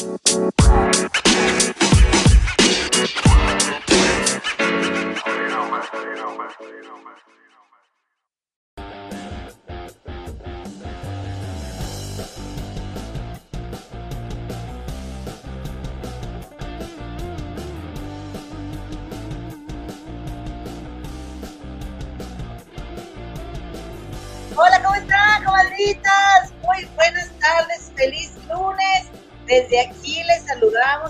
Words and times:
Bye. 0.00 1.09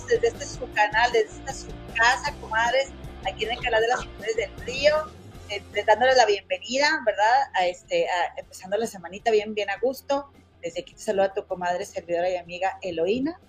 Desde 0.06 0.28
este 0.28 0.44
su 0.44 0.72
canal, 0.72 1.10
desde 1.12 1.38
esta 1.38 1.52
su 1.52 1.68
casa, 1.94 2.34
comadres, 2.40 2.88
aquí 3.26 3.44
en 3.44 3.52
el 3.52 3.60
canal 3.60 3.82
de 3.82 3.88
las 3.88 4.06
mujeres 4.06 4.36
del 4.36 4.66
río, 4.66 4.94
eh, 5.48 5.62
dándoles 5.86 6.16
la 6.16 6.26
bienvenida, 6.26 6.88
¿verdad? 7.04 7.50
A 7.54 7.66
este, 7.66 8.06
empezando 8.36 8.76
la 8.76 8.86
semanita 8.86 9.30
bien, 9.30 9.54
bien 9.54 9.70
a 9.70 9.78
gusto. 9.78 10.30
Desde 10.62 10.80
aquí 10.80 10.94
te 10.94 11.02
saluda 11.02 11.32
tu 11.32 11.46
comadre, 11.46 11.84
servidora 11.86 12.30
y 12.30 12.36
amiga 12.36 12.78
Eloína. 12.82 13.40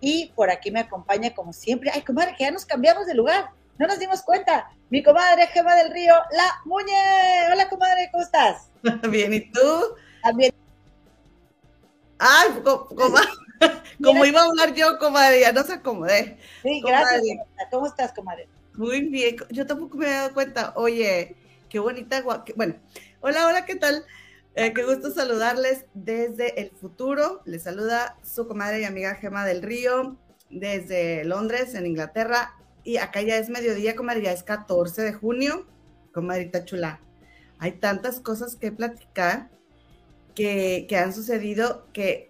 Y 0.00 0.32
por 0.34 0.50
aquí 0.50 0.70
me 0.70 0.80
acompaña, 0.80 1.34
como 1.34 1.52
siempre, 1.52 1.90
ay, 1.92 2.02
comadre, 2.02 2.34
que 2.36 2.44
ya 2.44 2.50
nos 2.50 2.64
cambiamos 2.64 3.06
de 3.06 3.14
lugar 3.14 3.50
no 3.80 3.86
nos 3.86 3.98
dimos 3.98 4.20
cuenta. 4.20 4.70
Mi 4.90 5.02
comadre 5.02 5.46
Gema 5.46 5.74
del 5.74 5.90
Río, 5.90 6.14
la 6.32 6.60
Muñe. 6.66 6.92
Hola, 7.50 7.66
comadre, 7.70 8.10
¿cómo 8.12 8.22
estás? 8.22 8.68
Bien, 9.10 9.32
¿y 9.32 9.50
tú? 9.50 9.96
También. 10.22 10.52
Ay, 12.18 12.48
comadre. 12.62 13.30
Como 14.02 14.24
iba 14.24 14.40
a 14.40 14.44
hablar 14.44 14.74
yo, 14.74 14.98
comadre, 14.98 15.40
ya 15.40 15.52
no 15.52 15.62
se 15.62 15.74
acomodé. 15.74 16.38
Sí, 16.62 16.80
gracias. 16.80 17.38
¿Cómo 17.70 17.86
estás, 17.86 18.12
comadre? 18.12 18.48
Muy 18.74 19.02
bien, 19.08 19.36
yo 19.50 19.66
tampoco 19.66 19.98
me 19.98 20.06
he 20.06 20.10
dado 20.10 20.34
cuenta. 20.34 20.72
Oye, 20.76 21.36
qué 21.68 21.78
bonita. 21.78 22.22
Bueno, 22.56 22.76
hola, 23.20 23.46
hola, 23.46 23.64
¿qué 23.66 23.76
tal? 23.76 24.04
Eh, 24.54 24.72
qué 24.72 24.84
gusto 24.84 25.10
saludarles 25.10 25.84
desde 25.94 26.60
el 26.60 26.70
futuro. 26.70 27.42
Les 27.44 27.62
saluda 27.62 28.16
su 28.22 28.48
comadre 28.48 28.80
y 28.80 28.84
amiga 28.84 29.14
Gema 29.16 29.44
del 29.44 29.62
Río 29.62 30.16
desde 30.48 31.24
Londres, 31.24 31.74
en 31.74 31.86
Inglaterra 31.86 32.54
y 32.84 32.96
acá 32.96 33.22
ya 33.22 33.36
es 33.36 33.48
mediodía, 33.48 33.96
comadre, 33.96 34.22
ya 34.22 34.32
es 34.32 34.42
14 34.42 35.02
de 35.02 35.12
junio, 35.12 35.66
comadrita 36.12 36.64
chula. 36.64 37.00
Hay 37.58 37.72
tantas 37.72 38.20
cosas 38.20 38.56
que 38.56 38.72
platicar 38.72 39.50
que, 40.34 40.86
que 40.88 40.96
han 40.96 41.12
sucedido 41.12 41.86
que 41.92 42.29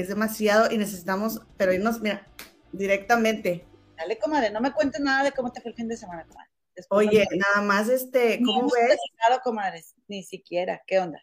es 0.00 0.08
demasiado 0.08 0.70
y 0.70 0.78
necesitamos, 0.78 1.42
pero 1.56 1.72
irnos, 1.72 2.00
mira, 2.00 2.26
directamente. 2.72 3.66
Dale, 3.96 4.18
comadre, 4.18 4.50
no 4.50 4.60
me 4.60 4.72
cuentes 4.72 5.00
nada 5.00 5.24
de 5.24 5.32
cómo 5.32 5.52
te 5.52 5.60
fue 5.60 5.70
el 5.70 5.76
fin 5.76 5.88
de 5.88 5.96
semana, 5.96 6.24
comadre. 6.26 6.50
Oye, 6.90 7.26
nada 7.36 7.66
más, 7.66 7.88
este, 7.88 8.40
¿cómo 8.44 8.68
ves? 8.70 8.98
comadres, 9.42 9.94
ni 10.06 10.22
siquiera, 10.22 10.80
¿qué 10.86 11.00
onda? 11.00 11.20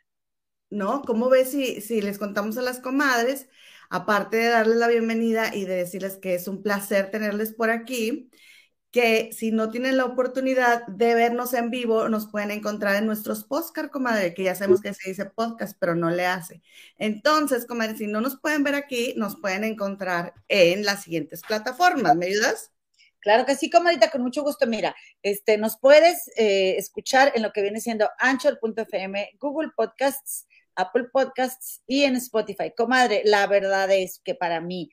No, 0.69 1.01
¿cómo 1.03 1.29
ves 1.29 1.51
si, 1.51 1.79
si 1.79 2.01
les 2.01 2.19
contamos 2.19 2.57
a 2.57 2.61
las 2.61 2.79
comadres 2.79 3.47
aparte 3.89 4.37
de 4.37 4.49
darles 4.49 4.77
la 4.77 4.87
bienvenida 4.87 5.55
y 5.55 5.65
de 5.65 5.75
decirles 5.75 6.17
que 6.17 6.35
es 6.35 6.47
un 6.47 6.63
placer 6.63 7.11
tenerles 7.11 7.53
por 7.53 7.69
aquí, 7.69 8.29
que 8.95 9.33
si 9.33 9.51
no 9.51 9.69
tienen 9.71 9.97
la 9.97 10.05
oportunidad 10.05 10.87
de 10.87 11.15
vernos 11.15 11.53
en 11.53 11.69
vivo, 11.69 12.07
nos 12.07 12.27
pueden 12.27 12.49
encontrar 12.49 12.95
en 12.95 13.05
nuestros 13.05 13.43
podcast, 13.43 13.91
comadre, 13.91 14.33
que 14.33 14.43
ya 14.43 14.55
sabemos 14.55 14.79
que 14.79 14.93
se 14.93 15.09
dice 15.09 15.25
podcast, 15.25 15.75
pero 15.77 15.95
no 15.95 16.09
le 16.11 16.25
hace. 16.25 16.61
Entonces, 16.97 17.65
comadre, 17.65 17.97
si 17.97 18.07
no 18.07 18.21
nos 18.21 18.39
pueden 18.39 18.63
ver 18.63 18.73
aquí, 18.73 19.13
nos 19.17 19.35
pueden 19.35 19.65
encontrar 19.65 20.33
en 20.47 20.85
las 20.85 21.03
siguientes 21.03 21.41
plataformas. 21.45 22.15
¿Me 22.15 22.27
ayudas? 22.27 22.71
Claro 23.19 23.45
que 23.45 23.57
sí, 23.57 23.69
comadita, 23.69 24.09
con 24.09 24.21
mucho 24.21 24.43
gusto. 24.43 24.65
Mira, 24.65 24.95
este, 25.21 25.57
nos 25.57 25.77
puedes 25.77 26.31
eh, 26.37 26.77
escuchar 26.77 27.33
en 27.35 27.43
lo 27.43 27.51
que 27.51 27.63
viene 27.63 27.81
siendo 27.81 28.09
anchor.fm, 28.17 29.31
Google 29.41 29.71
Podcasts, 29.75 30.47
Apple 30.73 31.09
Podcasts 31.11 31.81
y 31.85 32.03
en 32.03 32.15
Spotify. 32.15 32.71
Comadre, 32.73 33.23
la 33.25 33.45
verdad 33.47 33.91
es 33.91 34.21
que 34.23 34.35
para 34.35 34.61
mí 34.61 34.89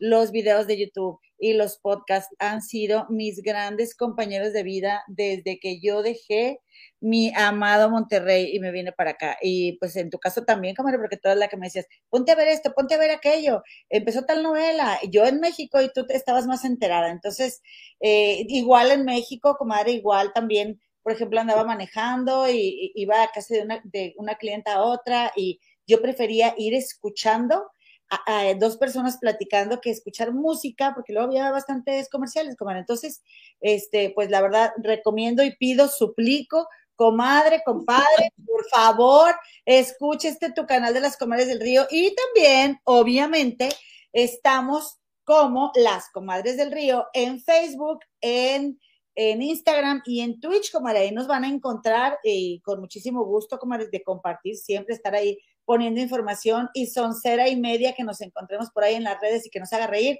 los 0.00 0.32
videos 0.32 0.66
de 0.66 0.78
YouTube 0.78 1.20
y 1.38 1.52
los 1.52 1.78
podcasts 1.78 2.34
han 2.38 2.62
sido 2.62 3.06
mis 3.08 3.42
grandes 3.42 3.94
compañeros 3.94 4.52
de 4.52 4.62
vida 4.62 5.04
desde 5.06 5.60
que 5.60 5.80
yo 5.80 6.02
dejé 6.02 6.60
mi 7.00 7.32
amado 7.34 7.90
Monterrey 7.90 8.50
y 8.52 8.60
me 8.60 8.72
vine 8.72 8.92
para 8.92 9.12
acá. 9.12 9.36
Y 9.40 9.78
pues 9.78 9.94
en 9.96 10.10
tu 10.10 10.18
caso 10.18 10.42
también, 10.44 10.74
comadre, 10.74 10.98
porque 10.98 11.16
tú 11.16 11.28
eres 11.28 11.38
la 11.38 11.48
que 11.48 11.56
me 11.56 11.66
decías, 11.66 11.86
ponte 12.08 12.32
a 12.32 12.34
ver 12.34 12.48
esto, 12.48 12.72
ponte 12.74 12.94
a 12.94 12.98
ver 12.98 13.10
aquello. 13.10 13.62
Empezó 13.88 14.24
tal 14.24 14.42
novela, 14.42 14.98
yo 15.10 15.24
en 15.26 15.40
México 15.40 15.80
y 15.80 15.90
tú 15.92 16.06
estabas 16.08 16.46
más 16.46 16.64
enterada. 16.64 17.10
Entonces, 17.10 17.62
eh, 18.00 18.44
igual 18.48 18.90
en 18.90 19.04
México, 19.04 19.56
comadre, 19.58 19.92
igual 19.92 20.32
también 20.34 20.80
por 21.02 21.12
ejemplo, 21.12 21.40
andaba 21.40 21.64
manejando 21.64 22.48
y, 22.50 22.92
iba 22.94 23.22
a 23.22 23.30
de 23.48 23.62
una, 23.62 23.80
de 23.84 24.14
una 24.16 24.34
clienta 24.34 24.74
a 24.74 24.82
otra 24.82 25.32
y 25.34 25.60
yo 25.86 26.00
prefería 26.02 26.54
ir 26.58 26.74
escuchando 26.74 27.70
a, 28.10 28.54
dos 28.54 28.76
personas 28.76 29.18
platicando 29.18 29.80
que 29.80 29.90
escuchar 29.90 30.32
música, 30.32 30.92
porque 30.94 31.12
luego 31.12 31.28
había 31.28 31.50
bastantes 31.50 32.08
comerciales, 32.08 32.56
comadre. 32.56 32.80
Entonces, 32.80 33.22
este, 33.60 34.10
pues 34.14 34.30
la 34.30 34.40
verdad, 34.42 34.72
recomiendo 34.82 35.42
y 35.44 35.56
pido, 35.56 35.88
suplico, 35.88 36.68
comadre, 36.96 37.62
compadre, 37.64 38.32
por 38.46 38.68
favor, 38.68 39.34
escuche 39.64 40.28
este 40.28 40.52
tu 40.52 40.66
canal 40.66 40.92
de 40.92 41.00
las 41.00 41.16
comadres 41.16 41.48
del 41.48 41.60
río 41.60 41.86
y 41.90 42.14
también, 42.14 42.80
obviamente, 42.84 43.68
estamos 44.12 44.98
como 45.24 45.70
las 45.76 46.10
comadres 46.10 46.56
del 46.56 46.72
río 46.72 47.06
en 47.12 47.40
Facebook, 47.40 48.00
en 48.20 48.78
en 49.14 49.42
Instagram 49.42 50.02
y 50.06 50.20
en 50.20 50.40
Twitch, 50.40 50.72
comadre, 50.72 51.00
ahí 51.00 51.12
nos 51.12 51.26
van 51.26 51.44
a 51.44 51.48
encontrar 51.48 52.18
y 52.22 52.56
eh, 52.56 52.62
con 52.62 52.80
muchísimo 52.80 53.24
gusto, 53.24 53.58
comadre, 53.58 53.88
de 53.90 54.02
compartir, 54.02 54.56
siempre 54.56 54.94
estar 54.94 55.14
ahí 55.14 55.38
poniendo 55.70 56.00
información 56.00 56.68
y 56.74 56.88
son 56.88 57.14
cera 57.14 57.48
y 57.48 57.54
media 57.54 57.94
que 57.94 58.02
nos 58.02 58.20
encontremos 58.22 58.72
por 58.72 58.82
ahí 58.82 58.96
en 58.96 59.04
las 59.04 59.20
redes 59.20 59.46
y 59.46 59.50
que 59.50 59.60
nos 59.60 59.72
haga 59.72 59.86
reír, 59.86 60.18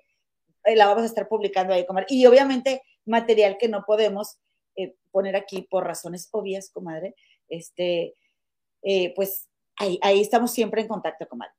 eh, 0.62 0.76
la 0.76 0.86
vamos 0.86 1.02
a 1.02 1.06
estar 1.06 1.26
publicando 1.26 1.74
ahí, 1.74 1.84
comadre. 1.84 2.06
Y 2.08 2.24
obviamente 2.26 2.84
material 3.04 3.56
que 3.58 3.66
no 3.66 3.82
podemos 3.84 4.38
eh, 4.76 4.94
poner 5.10 5.34
aquí 5.34 5.66
por 5.68 5.84
razones 5.84 6.28
obvias, 6.30 6.70
comadre, 6.70 7.16
este, 7.48 8.14
pues 9.16 9.48
ahí, 9.74 9.98
ahí 10.02 10.20
estamos 10.20 10.52
siempre 10.52 10.82
en 10.82 10.86
contacto, 10.86 11.26
comadre. 11.26 11.52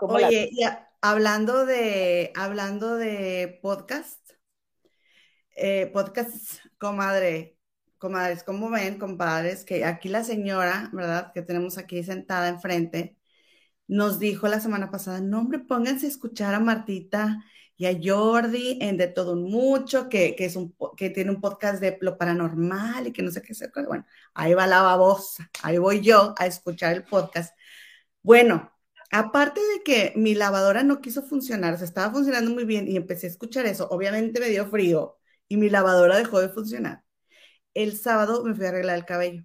Oye, 0.00 0.50
ya, 0.52 0.90
hablando 1.00 1.64
de, 1.64 2.30
hablando 2.36 2.96
de 2.96 3.58
podcast, 3.62 4.20
eh, 5.56 5.86
podcasts, 5.86 6.60
comadre, 6.76 7.57
comadres, 7.98 8.42
como 8.44 8.70
ven, 8.70 8.98
compadres, 8.98 9.64
que 9.64 9.84
aquí 9.84 10.08
la 10.08 10.24
señora, 10.24 10.90
¿verdad? 10.92 11.32
Que 11.34 11.42
tenemos 11.42 11.78
aquí 11.78 12.02
sentada 12.04 12.48
enfrente, 12.48 13.16
nos 13.88 14.18
dijo 14.18 14.48
la 14.48 14.60
semana 14.60 14.90
pasada, 14.90 15.20
no, 15.20 15.40
hombre, 15.40 15.60
pónganse 15.60 16.06
a 16.06 16.10
escuchar 16.10 16.54
a 16.54 16.60
Martita 16.60 17.44
y 17.76 17.86
a 17.86 17.98
Jordi 18.02 18.78
en 18.80 18.96
De 18.98 19.08
Todo 19.08 19.32
Un 19.34 19.50
Mucho, 19.50 20.08
que, 20.08 20.34
es 20.38 20.56
un, 20.56 20.74
que 20.96 21.10
tiene 21.10 21.30
un 21.30 21.40
podcast 21.40 21.80
de 21.80 21.98
lo 22.00 22.18
paranormal 22.18 23.06
y 23.08 23.12
que 23.12 23.22
no 23.22 23.30
sé 23.30 23.42
qué 23.42 23.54
sé. 23.54 23.70
Bueno, 23.86 24.04
ahí 24.34 24.54
va 24.54 24.66
la 24.66 24.82
babosa, 24.82 25.50
ahí 25.62 25.78
voy 25.78 26.00
yo 26.00 26.34
a 26.38 26.46
escuchar 26.46 26.92
el 26.94 27.04
podcast. 27.04 27.54
Bueno, 28.22 28.72
aparte 29.10 29.60
de 29.60 29.82
que 29.84 30.12
mi 30.16 30.34
lavadora 30.34 30.82
no 30.82 31.00
quiso 31.00 31.22
funcionar, 31.22 31.74
o 31.74 31.76
estaba 31.84 32.12
funcionando 32.12 32.50
muy 32.50 32.64
bien 32.64 32.88
y 32.88 32.96
empecé 32.96 33.26
a 33.26 33.30
escuchar 33.30 33.66
eso, 33.66 33.88
obviamente 33.90 34.40
me 34.40 34.48
dio 34.48 34.66
frío 34.68 35.18
y 35.48 35.56
mi 35.56 35.70
lavadora 35.70 36.16
dejó 36.18 36.40
de 36.40 36.48
funcionar. 36.50 37.04
El 37.78 37.96
sábado 37.96 38.42
me 38.44 38.54
fui 38.56 38.66
a 38.66 38.70
arreglar 38.70 38.98
el 38.98 39.04
cabello, 39.04 39.44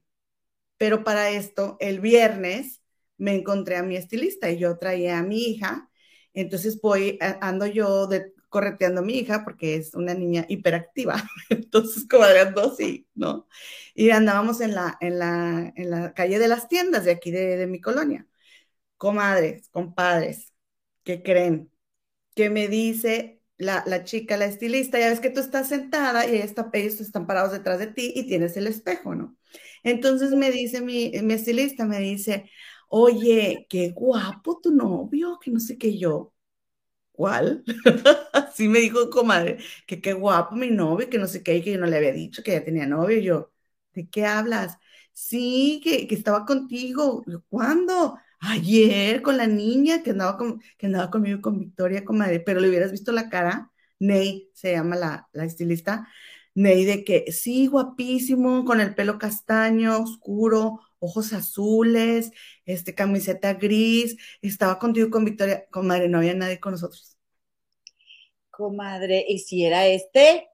pero 0.78 1.04
para 1.04 1.30
esto, 1.32 1.78
el 1.80 2.02
viernes 2.02 2.82
me 3.18 3.36
encontré 3.36 3.78
a 3.78 3.84
mi 3.84 3.96
estilista 3.98 4.50
y 4.52 4.60
yo 4.60 4.78
traía 4.80 5.20
a 5.20 5.24
mi 5.24 5.44
hija, 5.44 5.90
entonces 6.34 6.82
voy, 6.82 7.20
ando 7.42 7.68
yo 7.68 8.08
de, 8.08 8.34
correteando 8.50 9.02
a 9.02 9.04
mi 9.04 9.20
hija 9.20 9.44
porque 9.46 9.76
es 9.76 9.94
una 9.96 10.16
niña 10.16 10.46
hiperactiva, 10.50 11.24
entonces 11.50 12.08
cuadrando 12.10 12.72
así, 12.74 13.08
¿no? 13.16 13.48
Y 13.96 14.10
andábamos 14.12 14.62
en 14.62 14.76
la, 14.76 14.98
en 15.02 15.20
la, 15.20 15.74
en 15.76 15.92
la 15.92 16.14
calle 16.16 16.40
de 16.40 16.48
las 16.48 16.68
tiendas 16.68 17.06
de 17.06 17.12
aquí 17.12 17.32
de, 17.32 17.58
de 17.58 17.68
mi 17.68 17.82
colonia. 17.82 18.28
Comadres, 18.98 19.70
compadres, 19.70 20.54
¿qué 21.04 21.24
creen? 21.24 21.72
Que 22.36 22.50
me 22.50 22.68
dice 22.70 23.43
la, 23.64 24.04
chica, 24.04 24.38
la 24.38 24.46
estilista, 24.46 25.00
ya 25.00 25.10
ves 25.10 25.20
que 25.20 25.30
tú 25.30 25.40
estás 25.40 25.70
sentada 25.70 26.28
y 26.28 26.38
está, 26.38 26.70
ellos 26.74 27.02
están 27.02 27.28
parados 27.28 27.52
detrás 27.52 27.80
de 27.80 27.88
ti 27.88 28.12
y 28.16 28.28
tienes 28.28 28.58
el 28.58 28.68
espejo, 28.68 29.16
¿no? 29.16 29.36
Entonces 29.84 30.32
me 30.32 30.52
dice 30.52 30.82
mi, 30.82 31.12
estilista, 31.34 31.86
me 31.86 32.00
dice, 32.00 32.50
oye, 32.90 33.66
qué 33.70 33.90
guapo 33.92 34.60
tu 34.62 34.72
novio, 34.74 35.40
que 35.42 35.52
no 35.52 35.60
sé 35.60 35.78
qué 35.78 35.98
yo. 35.98 36.34
¿Cuál? 37.12 37.64
Así 38.34 38.68
me 38.68 38.80
dijo 38.80 39.10
comadre, 39.10 39.60
que 39.88 40.02
qué 40.02 40.14
guapo 40.14 40.56
mi 40.56 40.72
novio, 40.72 41.10
que 41.10 41.20
no 41.20 41.28
sé 41.28 41.44
qué, 41.44 41.62
que 41.64 41.74
yo 41.74 41.80
no 41.80 41.86
le 41.88 41.98
había 41.98 42.12
dicho 42.14 42.44
que 42.44 42.52
ya 42.54 42.64
tenía 42.64 42.88
novio. 42.88 43.20
Yo, 43.20 43.52
¿de 43.94 44.10
qué 44.10 44.26
hablas? 44.26 44.78
Sí, 45.14 45.82
que, 45.84 46.08
que 46.08 46.16
estaba 46.16 46.46
contigo. 46.46 47.24
¿Cuándo? 47.50 48.18
Ayer 48.46 49.22
con 49.22 49.38
la 49.38 49.48
niña 49.48 50.04
que 50.04 50.12
andaba, 50.12 50.38
con, 50.38 50.62
que 50.78 50.88
andaba 50.88 51.10
conmigo 51.10 51.42
con 51.42 51.60
Victoria, 51.60 52.04
comadre, 52.04 52.40
pero 52.42 52.60
le 52.60 52.68
hubieras 52.70 52.92
visto 52.92 53.12
la 53.14 53.30
cara, 53.30 53.72
Ney 54.00 54.50
se 54.54 54.74
llama 54.74 54.96
la, 54.98 55.30
la 55.32 55.46
estilista, 55.46 56.08
Ney 56.54 56.84
de 56.86 57.04
que 57.06 57.32
sí, 57.32 57.68
guapísimo, 57.68 58.66
con 58.66 58.82
el 58.82 58.96
pelo 58.96 59.18
castaño, 59.18 59.98
oscuro, 60.00 60.82
ojos 61.00 61.32
azules, 61.34 62.32
este, 62.66 62.94
camiseta 62.96 63.54
gris, 63.54 64.18
estaba 64.42 64.78
contigo 64.78 65.10
con 65.10 65.24
Victoria, 65.26 65.66
comadre, 65.72 66.10
no 66.10 66.18
había 66.18 66.34
nadie 66.34 66.60
con 66.60 66.74
nosotros. 66.74 67.18
Comadre, 68.52 69.26
¿y 69.28 69.40
si 69.40 69.66
era 69.66 69.86
este? 69.88 70.48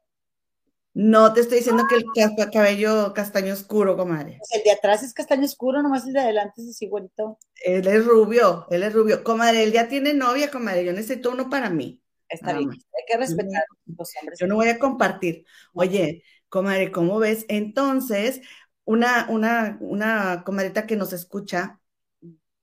No 0.94 1.34
te 1.34 1.42
estoy 1.42 1.60
diciendo 1.60 1.84
que 1.88 1.96
el 1.96 2.52
cabello 2.52 3.14
castaño 3.14 3.54
oscuro, 3.54 3.96
comadre. 3.96 4.38
Pues 4.40 4.52
el 4.54 4.64
de 4.64 4.72
atrás 4.72 5.04
es 5.04 5.14
castaño 5.14 5.46
oscuro, 5.46 5.82
nomás 5.82 6.06
el 6.08 6.14
de 6.14 6.20
adelante 6.20 6.62
es 6.62 6.70
así 6.70 6.88
bonito. 6.88 7.38
Él 7.64 7.88
es 7.88 8.06
rubio, 8.06 8.68
él 8.70 8.84
es 8.84 8.94
rubio. 8.94 9.24
Comadre, 9.24 9.64
él 9.64 9.72
ya 9.72 9.88
tiene 9.88 10.14
novia, 10.14 10.50
comadre. 10.52 10.86
Yo 10.86 10.94
necesito 10.94 11.32
uno 11.32 11.50
para 11.50 11.70
mí. 11.70 12.02
Está 12.28 12.54
bien, 12.54 12.70
hay 12.72 13.04
que 13.08 13.18
respetar 13.18 13.62
a 13.62 13.66
los 13.98 14.16
hombres. 14.20 14.40
Yo 14.40 14.48
no 14.48 14.56
voy 14.56 14.70
a 14.70 14.80
compartir. 14.80 15.46
Oye, 15.74 16.24
comadre, 16.50 16.92
¿cómo 16.92 17.18
ves? 17.20 17.46
Entonces, 17.50 18.42
una, 18.86 19.28
una, 19.30 19.78
una 19.82 20.44
comadrita 20.46 20.86
que 20.86 20.96
nos 20.96 21.14
escucha 21.14 21.80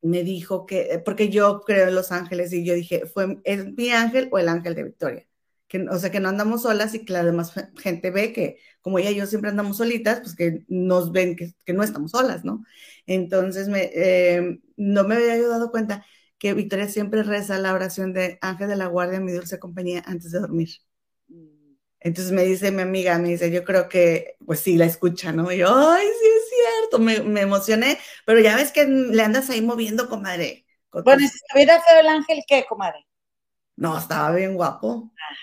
me 0.03 0.23
dijo 0.23 0.67
que, 0.67 1.03
porque 1.05 1.31
yo 1.31 1.63
creo 1.63 1.89
en 1.89 1.95
los 1.95 2.13
ángeles 2.13 2.53
y 2.53 2.65
yo 2.65 2.75
dije, 2.75 3.07
¿fue, 3.07 3.39
¿es 3.45 3.73
mi 3.75 3.91
ángel 3.91 4.29
o 4.33 4.39
el 4.39 4.49
ángel 4.49 4.75
de 4.75 4.85
Victoria? 4.85 5.27
Que, 5.69 5.87
o 5.89 5.99
sea, 5.99 6.11
que 6.11 6.21
no 6.21 6.29
andamos 6.29 6.63
solas 6.63 6.95
y 6.95 7.05
que 7.05 7.13
la 7.13 7.25
demás 7.25 7.53
gente 7.79 8.11
ve 8.11 8.33
que, 8.33 8.59
como 8.81 8.99
ella 8.99 9.11
y 9.11 9.17
yo 9.17 9.27
siempre 9.27 9.51
andamos 9.51 9.79
solitas, 9.79 10.21
pues 10.21 10.37
que 10.37 10.65
nos 10.69 11.13
ven 11.13 11.37
que, 11.37 11.55
que 11.65 11.73
no 11.73 11.83
estamos 11.83 12.13
solas, 12.13 12.45
¿no? 12.45 12.65
Entonces, 13.07 13.69
me, 13.69 13.91
eh, 13.95 14.61
no 14.77 15.05
me 15.05 15.17
había 15.17 15.37
yo 15.37 15.49
dado 15.49 15.71
cuenta 15.71 16.05
que 16.39 16.55
Victoria 16.55 16.89
siempre 16.89 17.23
reza 17.23 17.59
la 17.59 17.73
oración 17.75 18.13
de 18.13 18.39
Ángel 18.43 18.69
de 18.69 18.77
la 18.77 18.87
Guardia, 18.87 19.21
mi 19.21 19.33
dulce 19.33 19.59
compañía, 19.59 20.03
antes 20.07 20.33
de 20.33 20.41
dormir. 20.41 20.69
Entonces 21.99 22.33
me 22.33 22.45
dice 22.45 22.71
mi 22.71 22.83
amiga, 22.83 23.19
me 23.19 23.31
dice, 23.31 23.51
yo 23.51 23.65
creo 23.65 23.89
que, 23.89 24.37
pues 24.45 24.61
sí, 24.61 24.77
la 24.77 24.85
escucha, 24.85 25.33
¿no? 25.33 25.51
Y 25.51 25.59
yo, 25.59 25.75
ay, 25.75 26.07
sí 26.07 26.29
es 26.29 26.45
cierto, 26.51 26.99
me, 27.01 27.21
me 27.23 27.41
emocioné, 27.41 27.99
pero 28.25 28.39
ya 28.39 28.55
ves 28.55 28.71
que 28.71 28.87
le 28.87 29.23
andas 29.23 29.51
ahí 29.51 29.63
moviendo, 29.63 30.09
comadre. 30.09 30.67
Bueno, 30.93 31.21
si 31.21 31.27
estuviera 31.27 31.83
feo 31.83 32.01
el 32.01 32.09
ángel, 32.09 32.43
¿qué, 32.47 32.65
comadre? 32.69 33.07
No, 33.75 33.99
estaba 33.99 34.35
bien 34.37 34.55
guapo. 34.55 35.11
Ah. 35.19 35.37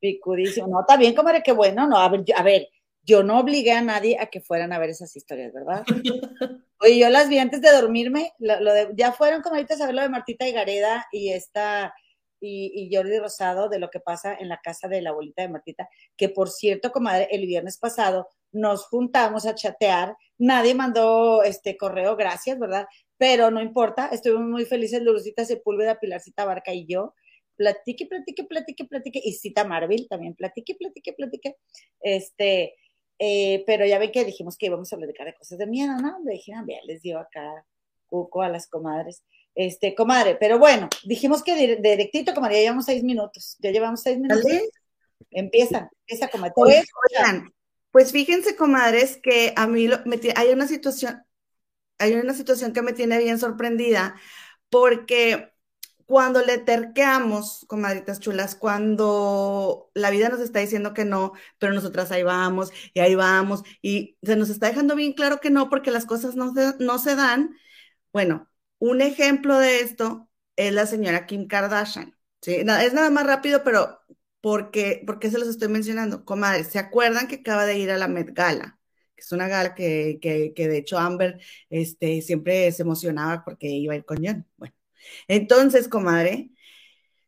Picudísimo. 0.00 0.66
No, 0.68 0.80
está 0.80 0.96
bien, 0.96 1.14
comadre, 1.14 1.42
qué 1.42 1.52
bueno. 1.52 1.86
No, 1.86 1.98
a 1.98 2.08
ver, 2.08 2.24
yo, 2.24 2.36
a 2.36 2.42
ver, 2.42 2.68
yo 3.02 3.22
no 3.22 3.38
obligué 3.40 3.72
a 3.72 3.82
nadie 3.82 4.16
a 4.18 4.26
que 4.26 4.40
fueran 4.40 4.72
a 4.72 4.78
ver 4.78 4.90
esas 4.90 5.14
historias, 5.14 5.52
¿verdad? 5.52 5.84
Oye, 6.80 6.98
yo 6.98 7.10
las 7.10 7.28
vi 7.28 7.38
antes 7.38 7.60
de 7.60 7.70
dormirme. 7.72 8.32
Lo, 8.38 8.72
de, 8.72 8.90
ya 8.94 9.12
fueron, 9.12 9.42
como 9.42 9.56
ahorita, 9.56 9.74
a 9.74 9.78
saber 9.78 9.94
lo 9.94 10.02
de 10.02 10.08
Martita 10.08 10.48
y 10.48 10.52
Gareda 10.52 11.06
y 11.12 11.32
esta 11.32 11.94
y, 12.40 12.72
y, 12.74 12.94
Jordi 12.94 13.18
Rosado 13.18 13.68
de 13.68 13.78
lo 13.78 13.90
que 13.90 14.00
pasa 14.00 14.34
en 14.34 14.48
la 14.48 14.60
casa 14.62 14.88
de 14.88 15.02
la 15.02 15.10
abuelita 15.10 15.42
de 15.42 15.48
Martita, 15.48 15.88
que 16.16 16.30
por 16.30 16.48
cierto, 16.48 16.90
comadre, 16.90 17.28
el 17.30 17.46
viernes 17.46 17.76
pasado 17.76 18.28
nos 18.52 18.86
juntamos 18.86 19.46
a 19.46 19.54
chatear. 19.54 20.16
Nadie 20.40 20.74
mandó 20.74 21.44
este 21.44 21.76
correo, 21.76 22.16
gracias, 22.16 22.58
¿verdad? 22.58 22.86
pero 23.20 23.50
no 23.50 23.60
importa, 23.60 24.06
estuvimos 24.06 24.48
muy 24.48 24.64
felices, 24.64 25.02
Lurcita 25.02 25.44
Sepúlveda, 25.44 26.00
Pilarcita 26.00 26.46
Barca 26.46 26.72
y 26.72 26.86
yo, 26.86 27.12
platique, 27.54 28.06
platique, 28.06 28.44
platique, 28.44 28.86
platique, 28.86 29.20
y 29.22 29.34
Cita 29.34 29.62
Marvel 29.64 30.08
también, 30.08 30.34
platique, 30.34 30.74
platique, 30.74 31.12
platique, 31.12 31.56
este, 32.00 32.76
eh, 33.18 33.62
pero 33.66 33.84
ya 33.84 33.98
ven 33.98 34.10
que 34.10 34.24
dijimos 34.24 34.56
que 34.56 34.66
íbamos 34.66 34.90
a 34.90 34.96
platicar 34.96 35.26
de 35.26 35.34
cosas 35.34 35.58
de 35.58 35.66
miedo, 35.66 35.98
¿no? 35.98 36.18
Le 36.24 36.32
dije, 36.32 36.54
ah, 36.54 36.64
les 36.86 37.02
dio 37.02 37.18
acá 37.18 37.66
cuco 38.06 38.40
a 38.40 38.48
las 38.48 38.66
comadres, 38.66 39.22
este, 39.54 39.94
comadre, 39.94 40.36
pero 40.36 40.58
bueno, 40.58 40.88
dijimos 41.04 41.42
que 41.42 41.76
directito, 41.76 42.32
comadre, 42.32 42.54
ya 42.54 42.62
llevamos 42.62 42.86
seis 42.86 43.04
minutos, 43.04 43.58
ya 43.58 43.70
llevamos 43.70 44.00
seis 44.00 44.18
minutos. 44.18 44.46
Empieza, 45.30 45.90
empieza, 46.06 46.28
comadre. 46.28 46.54
Pues 47.90 48.12
fíjense, 48.12 48.56
comadres, 48.56 49.18
que 49.22 49.52
a 49.56 49.66
mí 49.66 49.88
hay 50.36 50.48
una 50.52 50.68
situación, 50.68 51.24
hay 51.98 52.14
una 52.14 52.34
situación 52.34 52.72
que 52.72 52.82
me 52.82 52.92
tiene 52.92 53.18
bien 53.18 53.38
sorprendida 53.38 54.16
porque 54.70 55.52
cuando 56.06 56.42
le 56.44 56.58
terqueamos, 56.58 57.64
comadritas 57.68 58.20
chulas, 58.20 58.56
cuando 58.56 59.90
la 59.94 60.10
vida 60.10 60.28
nos 60.28 60.40
está 60.40 60.60
diciendo 60.60 60.94
que 60.94 61.04
no, 61.04 61.32
pero 61.58 61.72
nosotras 61.72 62.10
ahí 62.12 62.24
vamos 62.24 62.72
y 62.94 63.00
ahí 63.00 63.14
vamos 63.14 63.62
y 63.82 64.18
se 64.22 64.36
nos 64.36 64.50
está 64.50 64.68
dejando 64.68 64.96
bien 64.96 65.12
claro 65.12 65.40
que 65.40 65.50
no 65.50 65.70
porque 65.70 65.92
las 65.92 66.06
cosas 66.06 66.34
no 66.36 66.52
se, 66.54 66.74
no 66.80 66.98
se 66.98 67.16
dan. 67.16 67.56
Bueno, 68.12 68.48
un 68.78 69.00
ejemplo 69.02 69.58
de 69.58 69.80
esto 69.80 70.28
es 70.56 70.72
la 70.74 70.86
señora 70.86 71.26
Kim 71.26 71.46
Kardashian. 71.46 72.16
¿sí? 72.42 72.54
es 72.56 72.64
nada 72.66 73.10
más 73.10 73.26
rápido, 73.26 73.62
pero 73.64 73.99
porque, 74.40 75.02
¿por 75.06 75.18
qué 75.18 75.30
se 75.30 75.38
los 75.38 75.48
estoy 75.48 75.68
mencionando? 75.68 76.24
Comadres, 76.24 76.68
¿se 76.68 76.78
acuerdan 76.78 77.28
que 77.28 77.36
acaba 77.36 77.66
de 77.66 77.78
ir 77.78 77.90
a 77.90 77.98
la 77.98 78.08
Met 78.08 78.32
Gala? 78.32 78.80
es 79.20 79.32
una 79.32 79.48
gala 79.48 79.74
que, 79.74 80.18
de 80.22 80.76
hecho 80.78 80.98
Amber 80.98 81.40
este, 81.68 82.22
siempre 82.22 82.70
se 82.72 82.82
emocionaba 82.82 83.44
porque 83.44 83.68
iba 83.68 83.94
a 83.94 83.96
ir 83.96 84.04
con 84.04 84.18
John. 84.24 84.46
Bueno, 84.56 84.74
entonces, 85.28 85.88
comadre, 85.88 86.50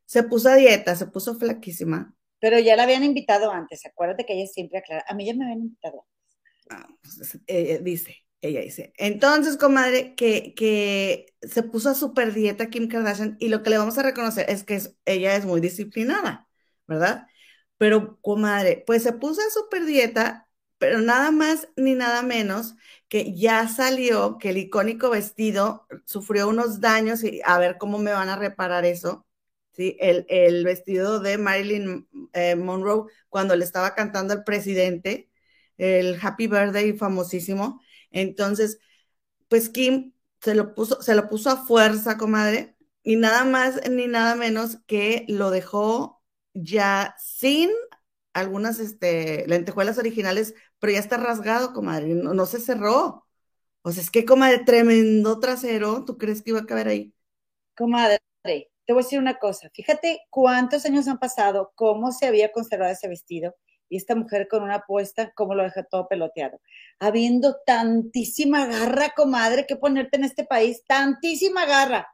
se 0.05 0.23
puso 0.25 0.49
a 0.49 0.56
dieta, 0.56 0.97
se 0.97 1.06
puso 1.06 1.38
flaquísima. 1.38 2.14
Pero 2.41 2.59
ya 2.59 2.76
la 2.76 2.82
habían 2.85 3.05
invitado 3.05 3.50
antes, 3.50 3.87
acuérdate 3.87 4.26
que 4.26 4.35
ella 4.35 4.47
siempre 4.47 4.79
aclara, 4.79 5.05
a 5.06 5.14
mí 5.14 5.26
ya 5.26 5.35
me 5.35 5.44
habían 5.44 5.61
invitado 5.61 6.05
antes. 6.05 6.38
Ah, 6.70 6.88
pues, 7.03 7.38
eh, 7.47 7.81
dice, 7.82 8.17
ella 8.41 8.61
dice. 8.61 8.93
Entonces, 8.97 9.56
comadre, 9.56 10.14
que, 10.17 10.55
que 10.55 11.26
se 11.43 11.62
puso 11.62 11.91
a 11.91 11.94
super 11.94 12.32
dieta 12.35 12.69
Kim 12.69 12.88
Kardashian 12.88 13.37
y 13.38 13.49
lo 13.49 13.62
que 13.62 13.70
le 13.70 13.79
vamos 13.79 13.97
a 13.99 14.03
reconocer 14.03 14.47
es 14.49 14.64
que 14.64 14.81
ella 15.05 15.37
es 15.37 15.44
muy 15.44 15.61
disciplinada, 15.61 16.49
¿verdad? 16.93 17.27
Pero, 17.79 18.19
comadre, 18.21 18.85
pues 18.87 19.03
se 19.03 19.12
puso 19.12 19.41
a 19.41 19.50
super 19.50 19.85
dieta 19.85 20.49
pero 20.83 21.00
nada 21.00 21.31
más 21.31 21.69
ni 21.77 21.94
nada 21.94 22.23
menos 22.23 22.75
que 23.09 23.37
ya 23.37 23.69
salió 23.69 24.37
que 24.39 24.50
el 24.50 24.59
icónico 24.59 25.11
vestido 25.11 25.87
sufrió 26.06 26.49
unos 26.49 26.81
daños 26.81 27.23
y 27.23 27.41
a 27.44 27.56
ver 27.61 27.79
cómo 27.79 27.99
me 27.99 28.11
van 28.11 28.29
a 28.29 28.35
reparar 28.37 28.85
eso. 28.85 29.25
¿sí? 29.75 29.97
El, 30.00 30.65
vestido 30.65 31.21
de 31.21 31.39
Marilyn 31.39 32.09
eh, 32.33 32.56
Monroe 32.56 33.05
cuando 33.29 33.55
le 33.55 33.65
estaba 33.65 33.95
cantando 33.95 34.35
al 34.35 34.43
presidente, 34.43 35.31
el 35.79 36.19
Happy 36.21 36.49
Birthday 36.49 36.95
famosísimo. 36.95 37.81
Entonces, 38.11 38.81
pues 39.49 39.69
Kim 39.69 40.15
se 40.41 40.56
lo 40.56 40.75
puso, 40.75 41.00
se 41.00 41.15
lo 41.15 41.29
puso 41.29 41.50
a 41.50 41.65
fuerza, 41.65 42.19
comadre, 42.19 42.77
y 43.05 43.15
nada 43.15 43.45
más 43.45 43.88
ni 43.88 44.09
nada 44.09 44.35
menos 44.35 44.78
que 44.88 45.26
lo 45.28 45.52
dejó 45.52 46.22
ya 46.54 47.14
sin 47.18 47.71
algunas 48.32 48.78
este, 48.78 49.47
lentejuelas 49.47 49.99
originales 49.99 50.54
pero 50.82 50.94
ya 50.94 50.99
está 50.99 51.16
rasgado, 51.16 51.73
comadre, 51.73 52.09
no, 52.09 52.44
se 52.44 52.59
cerró. 52.59 53.25
O 53.82 53.92
sea, 53.92 54.02
es 54.02 54.11
que, 54.11 54.25
comadre, 54.25 54.64
tremendo 54.64 55.38
trasero, 55.38 56.04
¿tú 56.04 56.18
crees 56.18 56.42
que 56.42 56.50
iba 56.50 56.59
a 56.59 56.66
caber 56.66 56.88
ahí? 56.88 57.14
Comadre, 57.76 58.18
te 58.42 58.66
voy 58.88 59.02
a 59.02 59.04
decir 59.04 59.21
una 59.21 59.38
cosa, 59.38 59.71
fíjate 59.73 60.23
cuántos 60.28 60.85
años 60.85 61.06
han 61.06 61.21
pasado, 61.21 61.71
cómo 61.76 62.11
se 62.11 62.26
había 62.26 62.50
conservado 62.50 62.90
ese 62.90 63.06
vestido 63.06 63.54
y 63.88 63.97
esta 63.97 64.16
mujer 64.16 64.49
con 64.49 64.64
una 64.64 64.76
apuesta, 64.76 65.32
cómo 65.37 65.54
lo 65.54 65.62
deja 65.62 65.85
todo 65.85 66.09
peloteado. 66.09 66.61
Habiendo 66.99 67.59
tantísima 67.64 68.66
garra, 68.66 69.11
comadre, 69.11 69.66
que 69.68 69.76
ponerte 69.76 70.16
en 70.16 70.25
este 70.25 70.44
país, 70.44 70.82
tantísima 70.85 71.64
garra. 71.64 72.09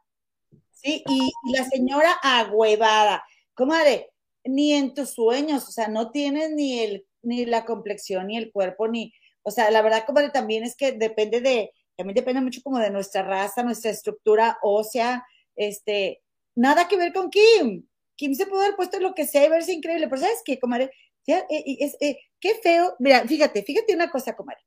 ¿Sí? 0.73 1.03
Y, 1.07 1.31
y 1.43 1.57
la 1.57 1.63
señora 1.63 2.11
agüevada, 2.21 3.23
comadre, 3.55 4.08
ni 4.43 4.73
en 4.73 4.93
tus 4.93 5.11
sueños, 5.11 5.67
o 5.67 5.71
sea, 5.71 5.87
no 5.87 6.11
tienes 6.11 6.51
ni 6.51 6.79
el 6.79 7.05
ni 7.21 7.45
la 7.45 7.65
complexión, 7.65 8.27
ni 8.27 8.37
el 8.37 8.51
cuerpo, 8.51 8.87
ni, 8.87 9.13
o 9.43 9.51
sea, 9.51 9.71
la 9.71 9.81
verdad, 9.81 10.03
como 10.05 10.21
también 10.31 10.63
es 10.63 10.75
que 10.75 10.93
depende 10.93 11.41
de, 11.41 11.71
también 11.97 12.15
depende 12.15 12.41
mucho 12.41 12.61
como 12.63 12.79
de 12.79 12.91
nuestra 12.91 13.23
raza, 13.23 13.63
nuestra 13.63 13.91
estructura 13.91 14.57
ósea, 14.61 15.25
este, 15.55 16.21
nada 16.55 16.87
que 16.87 16.97
ver 16.97 17.13
con 17.13 17.29
Kim. 17.29 17.85
Kim 18.15 18.33
se 18.35 18.45
puede 18.45 18.65
haber 18.65 18.75
puesto 18.75 18.99
lo 18.99 19.13
que 19.13 19.25
sea 19.25 19.45
y 19.45 19.49
verse 19.49 19.73
increíble, 19.73 20.07
pero 20.07 20.21
¿sabes 20.21 20.41
qué, 20.45 20.59
comadre? 20.59 20.91
Ya, 21.25 21.39
eh, 21.49 21.93
eh, 21.99 22.17
qué 22.39 22.55
feo, 22.55 22.95
mira, 22.99 23.25
fíjate, 23.27 23.63
fíjate 23.63 23.93
una 23.93 24.09
cosa, 24.09 24.35
comadre, 24.35 24.61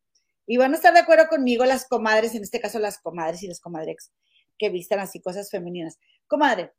y 0.47 0.57
van 0.57 0.73
a 0.73 0.77
estar 0.77 0.93
de 0.93 1.01
acuerdo 1.01 1.29
conmigo 1.29 1.65
las 1.65 1.87
comadres, 1.87 2.35
en 2.35 2.43
este 2.43 2.61
caso 2.61 2.79
las 2.79 2.99
comadres 2.99 3.43
y 3.43 3.49
las 3.49 3.61
comadres 3.61 4.13
que 4.59 4.71
vistan 4.71 5.01
así 5.01 5.21
cosas 5.21 5.51
femeninas. 5.51 5.99
Comadre, 6.27 6.73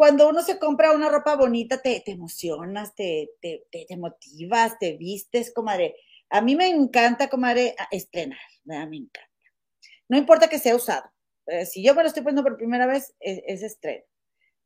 cuando 0.00 0.30
uno 0.30 0.40
se 0.42 0.58
compra 0.58 0.92
una 0.92 1.10
ropa 1.10 1.36
bonita, 1.36 1.82
te, 1.82 2.02
emocionas, 2.10 2.94
te, 2.94 3.32
te, 3.38 3.66
te, 3.70 3.96
motivas, 3.98 4.78
te 4.78 4.96
vistes, 4.96 5.52
comadre. 5.52 5.94
A 6.30 6.40
mí 6.40 6.56
me 6.56 6.68
encanta, 6.68 7.28
comadre, 7.28 7.74
estrenar, 7.90 8.38
¿verdad? 8.64 8.88
me 8.88 8.96
encanta. 8.96 9.30
No 10.08 10.16
importa 10.16 10.48
que 10.48 10.58
sea 10.58 10.74
usado. 10.74 11.04
Eh, 11.48 11.66
si 11.66 11.84
yo 11.84 11.94
me 11.94 12.00
lo 12.00 12.08
estoy 12.08 12.22
poniendo 12.22 12.42
por 12.42 12.56
primera 12.56 12.86
vez, 12.86 13.14
es, 13.20 13.42
es 13.46 13.62
estreno. 13.62 14.02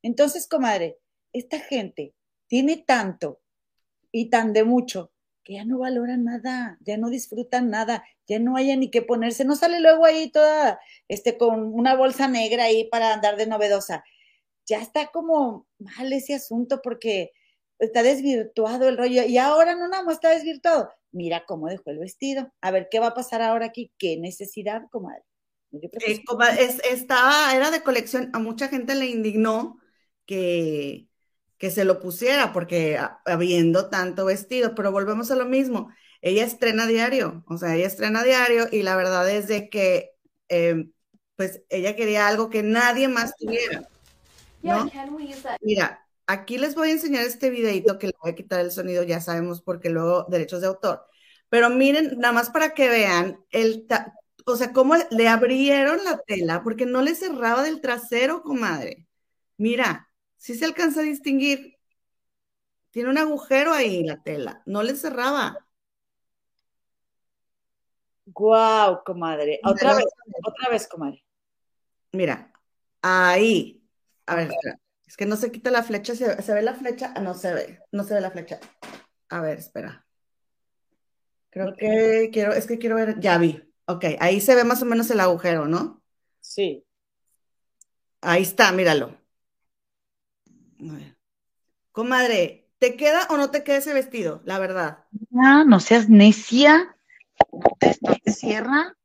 Entonces, 0.02 0.46
comadre, 0.46 1.00
esta 1.32 1.58
gente 1.58 2.14
tiene 2.46 2.76
tanto 2.76 3.40
y 4.12 4.30
tan 4.30 4.52
de 4.52 4.62
mucho 4.62 5.10
que 5.42 5.54
ya 5.54 5.64
no 5.64 5.78
valoran 5.78 6.22
nada, 6.22 6.78
ya 6.80 6.96
no 6.96 7.10
disfrutan 7.10 7.70
nada, 7.70 8.04
ya 8.28 8.38
no 8.38 8.56
haya 8.56 8.76
ni 8.76 8.88
qué 8.88 9.02
ponerse, 9.02 9.44
no 9.44 9.56
sale 9.56 9.80
luego 9.80 10.04
ahí 10.04 10.30
toda, 10.30 10.78
este, 11.08 11.36
con 11.36 11.74
una 11.74 11.96
bolsa 11.96 12.28
negra 12.28 12.66
ahí 12.66 12.84
para 12.84 13.12
andar 13.12 13.36
de 13.36 13.48
novedosa. 13.48 14.04
Ya 14.66 14.80
está 14.80 15.08
como 15.08 15.66
mal 15.78 16.12
ese 16.12 16.34
asunto 16.34 16.80
porque 16.82 17.32
está 17.78 18.02
desvirtuado 18.02 18.88
el 18.88 18.96
rollo 18.96 19.24
y 19.24 19.38
ahora 19.38 19.74
no 19.74 19.88
nada 19.88 20.04
más 20.04 20.14
está 20.14 20.30
desvirtuado. 20.30 20.90
Mira 21.12 21.44
cómo 21.46 21.68
dejó 21.68 21.90
el 21.90 21.98
vestido. 21.98 22.52
A 22.60 22.70
ver 22.70 22.88
qué 22.90 22.98
va 22.98 23.08
a 23.08 23.14
pasar 23.14 23.42
ahora 23.42 23.66
aquí. 23.66 23.92
¿Qué 23.98 24.16
necesidad, 24.16 24.82
comadre? 24.90 25.22
Eh, 25.82 26.22
es, 26.58 26.80
estaba, 26.84 27.54
era 27.54 27.70
de 27.70 27.82
colección. 27.82 28.30
A 28.32 28.38
mucha 28.38 28.68
gente 28.68 28.94
le 28.94 29.06
indignó 29.06 29.78
que, 30.26 31.08
que 31.58 31.70
se 31.70 31.84
lo 31.84 32.00
pusiera 32.00 32.52
porque 32.52 32.98
habiendo 33.24 33.90
tanto 33.90 34.24
vestido, 34.24 34.74
pero 34.74 34.92
volvemos 34.92 35.30
a 35.30 35.36
lo 35.36 35.46
mismo. 35.46 35.90
Ella 36.20 36.44
estrena 36.44 36.86
diario, 36.86 37.44
o 37.48 37.58
sea, 37.58 37.74
ella 37.76 37.86
estrena 37.86 38.22
diario 38.22 38.66
y 38.70 38.82
la 38.82 38.96
verdad 38.96 39.28
es 39.30 39.46
de 39.46 39.68
que 39.68 40.12
em, 40.48 40.92
pues 41.36 41.62
ella 41.68 41.96
quería 41.96 42.28
algo 42.28 42.48
que 42.48 42.62
nadie 42.62 43.08
más 43.08 43.36
tuviera. 43.36 43.88
¿No? 44.64 44.90
Mira, 45.60 46.06
aquí 46.26 46.58
les 46.58 46.74
voy 46.74 46.88
a 46.88 46.92
enseñar 46.92 47.24
este 47.24 47.50
videito 47.50 47.98
que 47.98 48.08
le 48.08 48.14
voy 48.20 48.32
a 48.32 48.34
quitar 48.34 48.60
el 48.60 48.72
sonido, 48.72 49.02
ya 49.02 49.20
sabemos 49.20 49.62
porque 49.62 49.90
luego 49.90 50.24
derechos 50.28 50.60
de 50.60 50.68
autor. 50.68 51.06
Pero 51.48 51.70
miren, 51.70 52.18
nada 52.18 52.32
más 52.32 52.50
para 52.50 52.74
que 52.74 52.88
vean 52.88 53.38
el, 53.50 53.86
o 54.46 54.56
sea, 54.56 54.72
cómo 54.72 54.94
le 55.10 55.28
abrieron 55.28 56.02
la 56.04 56.18
tela 56.18 56.62
porque 56.62 56.86
no 56.86 57.02
le 57.02 57.14
cerraba 57.14 57.62
del 57.62 57.80
trasero, 57.80 58.42
comadre. 58.42 59.06
Mira, 59.56 60.10
si 60.36 60.54
se 60.54 60.64
alcanza 60.64 61.00
a 61.00 61.04
distinguir. 61.04 61.74
Tiene 62.90 63.10
un 63.10 63.18
agujero 63.18 63.72
ahí 63.72 64.04
la 64.04 64.22
tela, 64.22 64.62
no 64.66 64.82
le 64.84 64.94
cerraba. 64.94 65.58
Guau, 68.26 69.02
comadre. 69.04 69.60
Otra 69.64 69.96
vez, 69.96 70.06
otra 70.44 70.70
vez, 70.70 70.86
comadre. 70.86 71.24
Mira, 72.12 72.52
ahí. 73.02 73.83
A 74.26 74.36
ver, 74.36 74.50
es 75.06 75.16
que 75.16 75.26
no 75.26 75.36
se 75.36 75.52
quita 75.52 75.70
la 75.70 75.82
flecha. 75.82 76.14
¿Se, 76.14 76.54
ve 76.54 76.62
la 76.62 76.74
flecha? 76.74 77.12
Ah, 77.16 77.20
no 77.20 77.34
se 77.34 77.52
ve. 77.52 77.80
No 77.92 78.04
se 78.04 78.14
ve 78.14 78.20
la 78.20 78.30
flecha. 78.30 78.58
A 79.28 79.40
ver, 79.40 79.58
espera. 79.58 80.06
Creo 81.50 81.74
que 81.76 82.30
quiero, 82.32 82.52
es 82.52 82.66
que 82.66 82.78
quiero 82.78 82.96
ver. 82.96 83.20
Ya 83.20 83.38
vi. 83.38 83.62
Ok, 83.86 84.04
ahí 84.18 84.40
se 84.40 84.54
ve 84.54 84.64
más 84.64 84.82
o 84.82 84.86
menos 84.86 85.10
el 85.10 85.20
agujero, 85.20 85.66
¿no? 85.66 86.02
Sí. 86.40 86.84
Ahí 88.22 88.42
está, 88.42 88.72
míralo. 88.72 89.16
Comadre, 91.92 92.70
¿te 92.78 92.96
queda 92.96 93.26
o 93.30 93.36
no 93.36 93.50
te 93.50 93.62
queda 93.62 93.76
ese 93.76 93.92
vestido? 93.92 94.40
La 94.44 94.58
verdad. 94.58 95.04
No, 95.30 95.64
no 95.64 95.80
seas 95.80 96.08
necia. 96.08 96.96
¿No 97.52 98.16
te 98.22 98.32
cierra? 98.32 98.96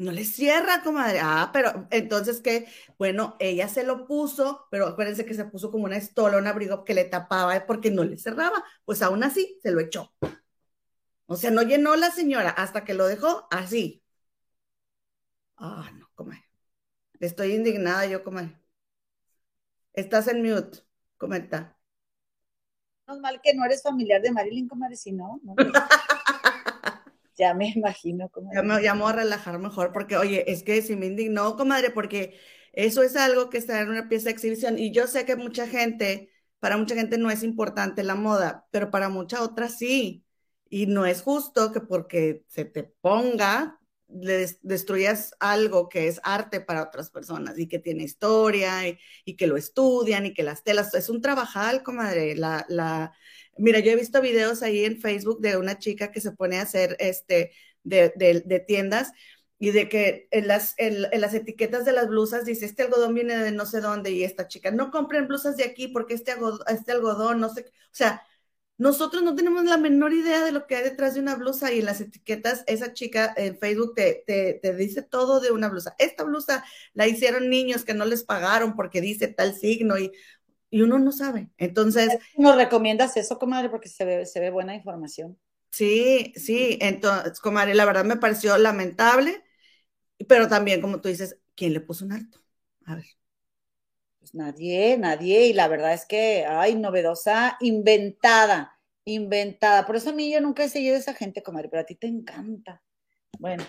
No 0.00 0.10
le 0.10 0.24
cierra, 0.24 0.82
comadre. 0.82 1.20
Ah, 1.22 1.50
pero 1.52 1.86
entonces 1.90 2.40
que, 2.40 2.66
bueno, 2.98 3.36
ella 3.38 3.68
se 3.68 3.84
lo 3.84 4.06
puso, 4.06 4.66
pero 4.70 4.88
acuérdense 4.88 5.24
que 5.24 5.34
se 5.34 5.44
puso 5.44 5.70
como 5.70 5.84
una 5.84 5.96
estola, 5.96 6.38
un 6.38 6.48
abrigo 6.48 6.84
que 6.84 6.94
le 6.94 7.04
tapaba 7.04 7.64
porque 7.66 7.90
no 7.92 8.02
le 8.02 8.18
cerraba. 8.18 8.64
Pues 8.84 9.02
aún 9.02 9.22
así 9.22 9.58
se 9.62 9.70
lo 9.70 9.80
echó. 9.80 10.12
O 11.26 11.36
sea, 11.36 11.50
no 11.50 11.62
llenó 11.62 11.96
la 11.96 12.10
señora 12.10 12.50
hasta 12.50 12.84
que 12.84 12.94
lo 12.94 13.06
dejó 13.06 13.46
así. 13.50 14.02
Ah, 15.56 15.90
no, 15.94 16.08
comadre. 16.14 16.44
Estoy 17.20 17.54
indignada 17.54 18.06
yo, 18.06 18.24
comadre. 18.24 18.58
Estás 19.92 20.28
en 20.28 20.42
mute, 20.42 20.78
comenta. 21.16 21.78
No 23.06 23.20
mal 23.20 23.40
que 23.42 23.54
no 23.54 23.64
eres 23.64 23.82
familiar 23.82 24.20
de 24.20 24.32
Marilyn, 24.32 24.68
comadre, 24.68 24.96
si 24.96 25.12
no. 25.12 25.40
no 25.42 25.54
Ya 27.36 27.54
me 27.54 27.70
imagino. 27.70 28.28
Comadre. 28.28 28.56
Ya 28.56 28.62
me, 28.62 28.82
ya 28.82 28.92
a 28.92 29.12
relajar 29.12 29.58
mejor, 29.58 29.92
porque, 29.92 30.16
oye, 30.16 30.50
es 30.50 30.62
que 30.62 30.82
si 30.82 30.96
me 30.96 31.06
indignó, 31.06 31.56
comadre, 31.56 31.90
porque 31.90 32.38
eso 32.72 33.02
es 33.02 33.16
algo 33.16 33.50
que 33.50 33.58
está 33.58 33.80
en 33.80 33.90
una 33.90 34.08
pieza 34.08 34.26
de 34.26 34.32
exhibición. 34.32 34.78
Y 34.78 34.92
yo 34.92 35.06
sé 35.06 35.24
que 35.24 35.36
mucha 35.36 35.66
gente, 35.66 36.30
para 36.60 36.76
mucha 36.76 36.94
gente 36.94 37.18
no 37.18 37.30
es 37.30 37.42
importante 37.42 38.02
la 38.02 38.14
moda, 38.14 38.66
pero 38.70 38.90
para 38.90 39.08
mucha 39.08 39.42
otra 39.42 39.68
sí. 39.68 40.24
Y 40.68 40.86
no 40.86 41.06
es 41.06 41.22
justo 41.22 41.72
que 41.72 41.80
porque 41.80 42.44
se 42.48 42.64
te 42.64 42.84
ponga, 42.84 43.78
le 44.08 44.46
destruyas 44.62 45.34
algo 45.40 45.88
que 45.88 46.08
es 46.08 46.20
arte 46.22 46.60
para 46.60 46.82
otras 46.82 47.10
personas 47.10 47.58
y 47.58 47.68
que 47.68 47.78
tiene 47.78 48.04
historia 48.04 48.88
y, 48.88 48.98
y, 49.24 49.36
que 49.36 49.46
lo 49.46 49.56
estudian 49.56 50.26
y 50.26 50.34
que 50.34 50.42
las 50.42 50.62
telas, 50.62 50.94
es 50.94 51.08
un 51.08 51.20
trabajal, 51.20 51.82
comadre, 51.82 52.36
la, 52.36 52.64
la, 52.68 53.12
Mira, 53.58 53.78
yo 53.80 53.92
he 53.92 53.96
visto 53.96 54.20
videos 54.20 54.62
ahí 54.62 54.84
en 54.84 55.00
Facebook 55.00 55.40
de 55.40 55.56
una 55.56 55.78
chica 55.78 56.10
que 56.10 56.20
se 56.20 56.32
pone 56.32 56.58
a 56.58 56.62
hacer 56.62 56.96
este 56.98 57.52
de, 57.84 58.12
de, 58.44 58.60
tiendas 58.60 59.12
y 59.58 59.70
de 59.70 59.88
que 59.88 60.28
en 60.30 60.48
las, 60.48 60.74
en, 60.78 61.02
las 61.20 61.34
etiquetas 61.34 61.84
de 61.84 61.92
las 61.92 62.08
blusas 62.08 62.44
dice, 62.44 62.66
este 62.66 62.82
algodón 62.82 63.14
viene 63.14 63.36
de 63.36 63.52
no 63.52 63.66
sé 63.66 63.80
dónde 63.80 64.10
y 64.10 64.24
esta 64.24 64.48
chica, 64.48 64.70
no 64.70 64.90
compren 64.90 65.28
blusas 65.28 65.56
de 65.56 65.64
aquí 65.64 65.88
porque 65.88 66.14
este 66.14 66.32
algodón, 66.32 66.60
este 66.68 66.92
algodón 66.92 67.40
no 67.40 67.48
sé, 67.50 67.62
o 67.62 67.72
sea, 67.92 68.22
nosotros 68.76 69.22
no 69.22 69.36
tenemos 69.36 69.64
la 69.64 69.76
menor 69.76 70.12
idea 70.12 70.44
de 70.44 70.50
lo 70.50 70.66
que 70.66 70.74
hay 70.74 70.82
detrás 70.82 71.14
de 71.14 71.20
una 71.20 71.36
blusa 71.36 71.72
y 71.72 71.78
en 71.78 71.84
las 71.84 72.00
etiquetas 72.00 72.64
esa 72.66 72.92
chica 72.92 73.32
en 73.36 73.56
Facebook 73.56 73.94
te, 73.94 74.24
te, 74.26 74.54
te, 74.54 74.74
dice 74.74 75.02
todo 75.02 75.38
de 75.40 75.52
una 75.52 75.68
blusa. 75.68 75.94
Esta 75.98 76.24
blusa 76.24 76.64
la 76.92 77.06
hicieron 77.06 77.48
niños 77.48 77.84
que 77.84 77.94
no 77.94 78.04
les 78.04 78.24
pagaron 78.24 78.74
porque 78.74 79.00
dice 79.00 79.28
tal 79.28 79.54
signo 79.54 79.96
y 79.96 80.10
y 80.74 80.82
uno 80.82 80.98
no 80.98 81.12
sabe. 81.12 81.50
Entonces. 81.56 82.18
¿Nos 82.36 82.56
recomiendas 82.56 83.16
eso, 83.16 83.38
comadre? 83.38 83.70
Porque 83.70 83.88
se 83.88 84.04
ve, 84.04 84.26
se 84.26 84.40
ve 84.40 84.50
buena 84.50 84.74
información. 84.74 85.38
Sí, 85.70 86.32
sí. 86.34 86.78
Entonces, 86.80 87.38
comadre, 87.38 87.74
la 87.74 87.84
verdad 87.84 88.04
me 88.04 88.16
pareció 88.16 88.58
lamentable, 88.58 89.44
pero 90.26 90.48
también, 90.48 90.80
como 90.80 91.00
tú 91.00 91.08
dices, 91.08 91.38
¿quién 91.54 91.74
le 91.74 91.80
puso 91.80 92.04
un 92.04 92.10
alto? 92.10 92.40
A 92.86 92.96
ver. 92.96 93.04
Pues 94.18 94.34
nadie, 94.34 94.98
nadie. 94.98 95.46
Y 95.46 95.52
la 95.52 95.68
verdad 95.68 95.92
es 95.92 96.06
que, 96.06 96.44
ay, 96.44 96.74
novedosa, 96.74 97.56
inventada, 97.60 98.76
inventada. 99.04 99.86
Por 99.86 99.94
eso 99.94 100.10
a 100.10 100.12
mí 100.12 100.32
yo 100.32 100.40
nunca 100.40 100.64
he 100.64 100.68
seguido 100.68 100.96
a 100.96 100.98
esa 100.98 101.14
gente, 101.14 101.44
comadre, 101.44 101.68
pero 101.68 101.82
a 101.82 101.86
ti 101.86 101.94
te 101.94 102.08
encanta. 102.08 102.82
Bueno, 103.38 103.62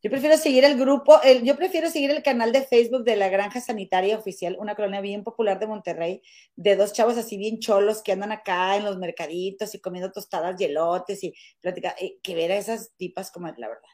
yo 0.00 0.10
prefiero 0.10 0.36
seguir 0.36 0.64
el 0.64 0.78
grupo, 0.78 1.20
yo 1.42 1.56
prefiero 1.56 1.90
seguir 1.90 2.10
el 2.12 2.22
canal 2.22 2.52
de 2.52 2.62
Facebook 2.62 3.02
de 3.02 3.16
la 3.16 3.28
Granja 3.28 3.60
Sanitaria 3.60 4.16
Oficial, 4.16 4.56
una 4.60 4.76
colonia 4.76 5.00
bien 5.00 5.24
popular 5.24 5.58
de 5.58 5.66
Monterrey, 5.66 6.22
de 6.54 6.76
dos 6.76 6.92
chavos 6.92 7.18
así 7.18 7.36
bien 7.36 7.58
cholos 7.58 8.02
que 8.02 8.12
andan 8.12 8.30
acá 8.30 8.76
en 8.76 8.84
los 8.84 8.96
mercaditos 8.98 9.74
y 9.74 9.80
comiendo 9.80 10.12
tostadas 10.12 10.60
y 10.60 10.64
elotes 10.64 11.24
y 11.24 11.34
plática, 11.60 11.96
eh, 11.98 12.18
que 12.22 12.36
ver 12.36 12.52
a 12.52 12.56
esas 12.56 12.92
tipas 12.96 13.32
como 13.32 13.48
la 13.48 13.68
verdad, 13.68 13.88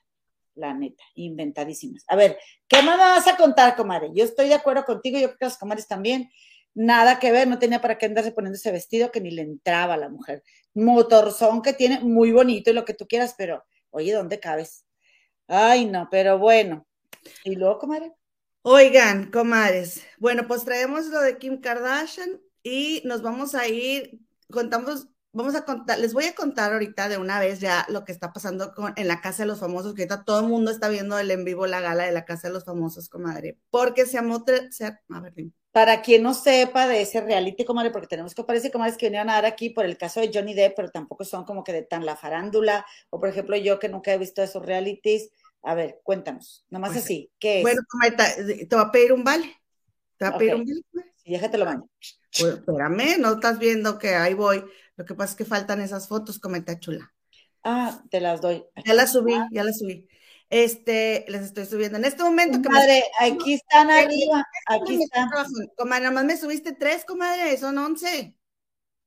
la 0.55 0.75
neta, 0.75 1.03
inventadísimas. 1.15 2.05
A 2.09 2.17
ver, 2.17 2.39
¿qué 2.69 2.83
más 2.83 2.99
vas 2.99 3.27
a 3.27 3.37
contar, 3.39 3.75
comadre? 3.75 4.11
Yo 4.15 4.25
estoy 4.25 4.49
de 4.49 4.55
acuerdo 4.55 4.85
contigo, 4.85 5.19
yo 5.19 5.29
creo 5.29 5.39
que 5.39 5.45
las 5.47 5.59
comadres 5.59 5.89
también. 5.89 6.31
Nada 6.75 7.21
que 7.21 7.31
ver, 7.31 7.47
no 7.47 7.59
tenía 7.59 7.81
para 7.81 7.99
qué 7.99 8.07
andarse 8.07 8.33
poniendo 8.33 8.57
ese 8.57 8.73
vestido 8.73 9.13
que 9.13 9.21
ni 9.21 9.31
le 9.31 9.43
entraba 9.43 9.95
a 9.95 9.97
la 9.97 10.09
mujer. 10.09 10.43
Motorzón 10.75 11.63
que 11.63 11.73
tiene 11.73 12.01
muy 12.01 12.33
bonito 12.33 12.71
y 12.71 12.75
lo 12.75 12.85
que 12.85 12.95
tú 12.95 13.07
quieras, 13.07 13.35
pero 13.39 13.65
oye, 13.91 14.13
¿dónde 14.13 14.41
cabes? 14.41 14.85
Ay, 15.47 15.87
no, 15.87 16.09
pero 16.11 16.39
bueno. 16.39 16.87
¿Y 17.45 17.57
luego, 17.57 17.79
comadre? 17.79 18.13
Oigan, 18.63 19.31
comadres. 19.31 20.03
Bueno, 20.19 20.47
pues 20.47 20.65
traemos 20.65 21.07
lo 21.07 21.21
de 21.21 21.39
Kim 21.39 21.61
Kardashian 21.61 22.41
y 22.63 23.03
nos 23.05 23.21
vamos 23.21 23.55
a 23.55 23.69
ir, 23.69 24.21
contamos, 24.51 25.09
vamos 25.33 25.55
a 25.55 25.67
contar, 25.67 25.99
les 25.99 26.15
voy 26.15 26.25
a 26.25 26.35
contar 26.35 26.73
ahorita 26.73 27.11
de 27.11 27.19
una 27.19 27.41
vez 27.41 27.61
ya 27.61 27.85
lo 27.91 28.05
que 28.05 28.13
está 28.13 28.33
pasando 28.33 28.73
con, 28.75 28.95
en 28.97 29.07
la 29.07 29.21
Casa 29.21 29.43
de 29.43 29.49
los 29.49 29.61
Famosos, 29.61 29.95
que 29.95 30.03
ahorita 30.03 30.25
todo 30.25 30.41
el 30.41 30.47
mundo 30.47 30.71
está 30.71 30.89
viendo 30.89 31.19
el 31.19 31.31
en 31.31 31.45
vivo 31.45 31.67
la 31.67 31.81
gala 31.83 32.05
de 32.05 32.13
la 32.13 32.25
Casa 32.25 32.49
de 32.49 32.55
los 32.55 32.65
Famosos, 32.65 33.11
comadre, 33.11 33.59
porque 33.71 34.07
se 34.07 34.17
amó, 34.17 34.43
se, 34.71 34.87
a 34.87 35.21
ver, 35.21 35.35
para 35.75 36.03
quien 36.03 36.23
no 36.23 36.35
sepa 36.35 36.87
de 36.87 37.03
ese 37.03 37.21
reality, 37.21 37.65
comadre, 37.65 37.91
porque 37.91 38.07
tenemos 38.07 38.33
que 38.33 38.45
parece 38.45 38.71
comadres 38.71 38.97
que 38.97 39.07
venían 39.07 39.29
a 39.29 39.33
dar 39.33 39.45
aquí 39.45 39.71
por 39.71 39.85
el 39.85 39.99
caso 39.99 40.21
de 40.21 40.31
Johnny 40.33 40.55
Depp, 40.55 40.77
pero 40.77 40.89
tampoco 40.93 41.25
son 41.25 41.45
como 41.45 41.65
que 41.65 41.73
de 41.73 41.83
tan 41.83 42.07
la 42.07 42.15
farándula, 42.15 42.87
o 43.11 43.19
por 43.19 43.29
ejemplo 43.29 43.57
yo 43.57 43.81
que 43.81 43.89
nunca 43.89 44.15
he 44.15 44.19
visto 44.19 44.41
esos 44.41 44.65
realities. 44.65 45.31
A 45.65 45.75
ver, 45.75 46.01
cuéntanos, 46.05 46.65
nomás 46.71 46.93
pues, 46.93 47.03
así, 47.03 47.33
¿qué 47.41 47.57
es? 47.57 47.63
Bueno, 47.63 47.83
comadre, 47.89 48.67
te 48.67 48.77
va 48.77 48.83
a 48.83 48.93
pedir 48.93 49.13
un 49.13 49.25
vale. 49.25 49.53
Te 50.17 50.27
va 50.27 50.37
a 50.37 50.39
pedir 50.39 50.55
un 50.55 50.65
vale. 50.65 51.13
Sí, 51.17 51.33
déjate 51.33 51.59
lo 51.59 51.65
baño. 51.65 51.89
Pues, 52.39 52.55
espérame, 52.55 53.19
no 53.19 53.33
estás 53.33 53.59
viendo 53.59 53.99
que 53.99 54.15
ahí 54.15 54.35
voy. 54.35 54.65
Lo 54.95 55.05
que 55.05 55.17
pasa 55.17 55.33
es 55.33 55.37
que 55.37 55.45
faltan 55.45 55.81
esas 55.81 56.07
fotos, 56.07 56.39
cometa 56.39 56.79
chula. 56.79 57.13
Ah, 57.65 58.01
te 58.11 58.21
las 58.21 58.41
doy. 58.41 58.65
Ya 58.87 58.95
las 58.95 59.11
subí, 59.11 59.35
ya 59.51 59.65
las 59.65 59.81
subí. 59.81 60.07
Este, 60.55 61.25
les 61.27 61.43
estoy 61.43 61.67
subiendo 61.67 61.99
en 61.99 62.05
este 62.05 62.23
momento. 62.23 62.59
Que 62.59 62.69
comadre, 62.69 63.03
aquí 63.19 63.55
están 63.55 63.91
arriba. 63.91 64.47
Aquí 64.69 65.03
están. 65.03 65.29
Comadre, 65.77 66.05
nada 66.05 66.15
más 66.15 66.25
me 66.25 66.37
subiste 66.37 66.73
tres, 66.73 67.05
comadre, 67.05 67.57
son 67.57 67.77
once. 67.77 68.39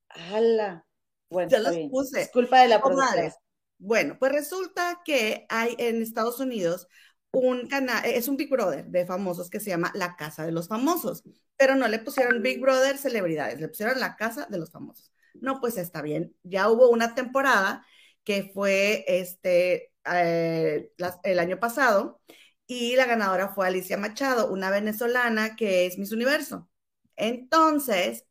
¡Hala! 0.10 0.86
Bueno, 1.30 1.50
ya 1.50 1.60
los 1.60 1.74
puse. 1.90 2.24
Es 2.24 2.32
culpa 2.32 2.60
de 2.60 2.68
la 2.68 2.82
producción. 2.82 3.32
Bueno, 3.78 4.18
pues 4.20 4.34
resulta 4.34 5.02
que 5.06 5.46
hay 5.48 5.74
en 5.78 6.02
Estados 6.02 6.42
Unidos 6.42 6.90
un 7.32 7.70
canal, 7.70 8.04
es 8.04 8.28
un 8.28 8.36
Big 8.36 8.50
Brother 8.50 8.86
de 8.88 9.06
famosos 9.06 9.50
que 9.50 9.62
se 9.62 9.70
llama 9.70 9.94
La 9.96 10.18
Casa 10.18 10.46
de 10.46 10.52
los 10.52 10.68
Famosos, 10.68 11.24
pero 11.56 11.76
no 11.76 11.88
le 11.88 12.00
pusieron 12.00 12.42
Big 12.42 12.60
Brother 12.60 12.98
celebridades, 12.98 13.62
le 13.62 13.70
pusieron 13.70 14.02
La 14.02 14.18
Casa 14.18 14.48
de 14.50 14.58
los 14.58 14.72
Famosos. 14.72 15.14
No, 15.36 15.62
pues 15.62 15.78
está 15.78 16.02
bien. 16.02 16.36
Ya 16.44 16.70
hubo 16.70 16.90
una 16.90 17.16
temporada 17.16 17.86
que 18.26 18.52
fue 18.54 19.06
este, 19.08 19.94
eh, 20.14 20.92
el 21.24 21.40
año 21.40 21.60
pasado, 21.60 22.22
y 22.68 22.96
la 22.96 23.06
ganadora 23.06 23.50
fue 23.50 23.68
Alicia 23.68 23.98
Machado, 23.98 24.52
una 24.52 24.70
venezolana 24.72 25.56
que 25.56 25.86
es 25.86 25.98
Miss 25.98 26.12
Universo. 26.12 26.70
Entonces, 27.16 28.26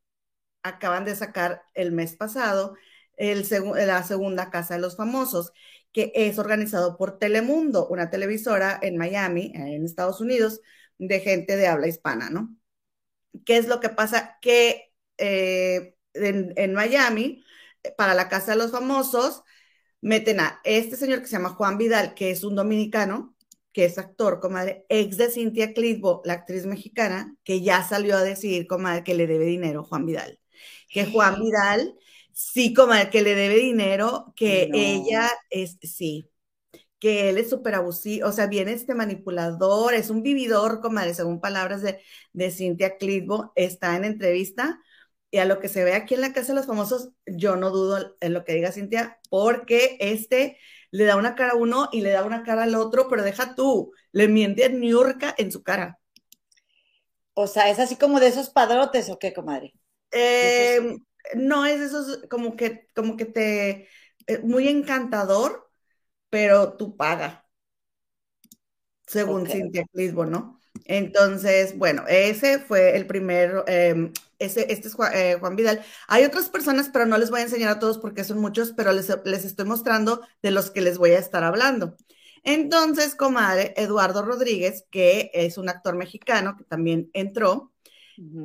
acaban 0.63 1.05
de 1.05 1.17
sacar 1.17 1.63
el 1.75 1.93
mes 1.93 2.17
pasado 2.17 2.77
el 3.17 3.47
la 3.87 4.03
segunda 4.05 4.51
Casa 4.51 4.75
de 4.75 4.81
los 4.81 4.97
Famosos, 4.97 5.53
que 5.93 6.13
es 6.15 6.39
organizado 6.39 6.97
por 6.97 7.19
Telemundo, 7.19 7.89
una 7.89 8.11
televisora 8.11 8.79
en 8.83 8.97
Miami, 8.99 9.53
en 9.55 9.85
Estados 9.85 10.21
Unidos, 10.21 10.61
de 10.99 11.21
gente 11.21 11.57
de 11.57 11.67
habla 11.67 11.89
hispana, 11.89 12.31
¿no? 12.31 12.55
¿Qué 13.45 13.59
es 13.59 13.69
lo 13.69 13.81
que 13.81 13.89
pasa? 13.91 14.39
Que 14.43 14.93
eh, 15.19 15.97
en, 16.15 16.75
Miami, 16.75 17.45
para 17.97 18.15
la 18.15 18.29
Casa 18.29 18.53
de 18.53 18.59
los 18.59 18.73
Famosos, 18.73 19.43
meten 20.07 20.39
a 20.39 20.61
este 20.63 20.95
señor 20.97 21.21
que 21.21 21.27
se 21.27 21.33
llama 21.33 21.49
Juan 21.51 21.79
Vidal, 21.79 22.15
que 22.15 22.31
es 22.31 22.45
un 22.45 22.55
dominicano, 22.55 23.35
que 23.73 23.87
es 23.87 23.99
actor, 23.99 24.39
comadre, 24.39 24.87
ex 24.89 25.17
de 25.17 25.31
Cintia 25.31 25.75
Clitbo, 25.75 26.23
la 26.25 26.35
actriz 26.35 26.65
mexicana, 26.65 27.37
que 27.43 27.61
ya 27.61 27.83
salió 27.83 28.17
a 28.17 28.23
decir, 28.23 28.69
comadre, 28.69 29.03
que 29.03 29.17
le 29.17 29.27
debe 29.27 29.47
dinero 29.47 29.83
Juan 29.83 30.07
Vidal. 30.07 30.39
Que 30.89 31.07
Juan 31.07 31.41
Vidal, 31.41 31.97
sí, 32.33 32.73
comadre, 32.73 33.11
que 33.11 33.23
le 33.23 33.35
debe 33.35 33.57
dinero, 33.57 34.33
que 34.37 34.71
ella 34.73 35.29
es, 35.51 35.77
sí, 35.83 36.31
que 37.01 37.29
él 37.29 37.39
es 37.39 37.51
súper 37.51 37.75
abusivo, 37.75 38.29
o 38.29 38.33
sea, 38.33 38.47
viene 38.47 38.75
este 38.75 38.95
manipulador, 38.95 39.93
es 39.95 40.09
un 40.09 40.23
vividor, 40.23 40.81
comadre, 40.81 41.15
según 41.15 41.41
palabras 41.41 41.83
de, 41.83 41.99
de 42.33 42.53
Cintia 42.53 42.97
Clitbo, 42.97 43.53
está 43.57 43.97
en 43.97 44.05
entrevista, 44.05 44.79
y 45.31 45.39
a 45.39 45.45
lo 45.45 45.61
que 45.61 45.69
se 45.69 45.85
ve 45.85 45.95
aquí 45.95 46.15
en 46.15 46.21
la 46.21 46.33
Casa 46.33 46.53
de 46.53 46.57
los 46.57 46.67
Famosos, 46.67 47.11
yo 47.27 47.57
no 47.57 47.71
dudo 47.71 48.17
en 48.21 48.33
lo 48.33 48.45
que 48.45 48.55
diga 48.55 48.73
Cintia, 48.73 49.19
porque 49.29 49.97
este 50.01 50.59
le 50.91 51.05
da 51.05 51.17
una 51.17 51.35
cara 51.35 51.53
a 51.53 51.57
uno 51.57 51.89
y 51.93 52.01
le 52.01 52.11
da 52.11 52.25
una 52.25 52.43
cara 52.43 52.63
al 52.63 52.75
otro, 52.75 53.09
pero 53.09 53.23
deja 53.23 53.55
tú, 53.55 53.93
le 54.13 54.29
miente 54.29 54.65
a 54.65 54.69
Niurka 54.69 55.35
en 55.37 55.53
su 55.53 55.63
cara. 55.63 55.99
O 57.35 57.47
sea, 57.47 57.69
es 57.71 57.79
así 57.79 57.97
como 57.97 58.19
de 58.19 58.29
esos 58.29 58.51
padrotes 58.51 59.11
o 59.11 59.19
qué, 59.19 59.35
comadre. 59.35 59.75
Eh, 60.11 60.97
no 61.35 61.67
es 61.67 61.81
esos 61.81 62.23
como 62.31 62.57
que, 62.57 62.87
como 62.95 63.17
que 63.17 63.27
te, 63.27 63.89
eh, 64.27 64.39
muy 64.43 64.69
encantador, 64.69 65.71
pero 66.31 66.77
tú 66.77 66.97
paga, 66.97 67.47
según 69.07 69.47
Cintia 69.47 69.85
Clisbo, 69.93 70.25
¿no? 70.25 70.61
Entonces, 70.85 71.77
bueno, 71.77 72.05
ese 72.09 72.59
fue 72.59 72.97
el 72.97 73.07
primer, 73.07 73.65
em, 73.67 74.13
este 74.39 74.73
es 74.73 74.97
eh, 75.15 75.37
Juan, 75.41 75.57
Vidal. 75.57 75.83
Hay 76.09 76.25
otras 76.25 76.49
personas, 76.49 76.91
pero 76.93 77.07
no 77.07 77.19
les 77.19 77.31
voy 77.31 77.41
a 77.41 77.45
enseñar 77.45 77.71
a 77.71 77.79
todos 77.79 77.99
porque 77.99 78.25
son 78.25 78.39
muchos, 78.39 78.73
pero 78.73 78.93
les, 78.93 79.11
les 79.25 79.45
estoy 79.45 79.67
mostrando 79.67 80.23
de 80.43 80.51
los 80.51 80.71
que 80.71 80.81
les 80.81 80.99
voy 80.99 81.13
a 81.13 81.19
estar 81.19 81.45
hablando. 81.45 81.97
Entonces, 82.43 83.15
comadre, 83.15 83.75
Eduardo 83.77 84.23
Rodríguez, 84.23 84.85
que 84.91 85.31
es 85.35 85.59
un 85.59 85.69
actor 85.69 85.97
mexicano 85.97 86.57
que 86.57 86.65
también 86.65 87.11
entró, 87.13 87.73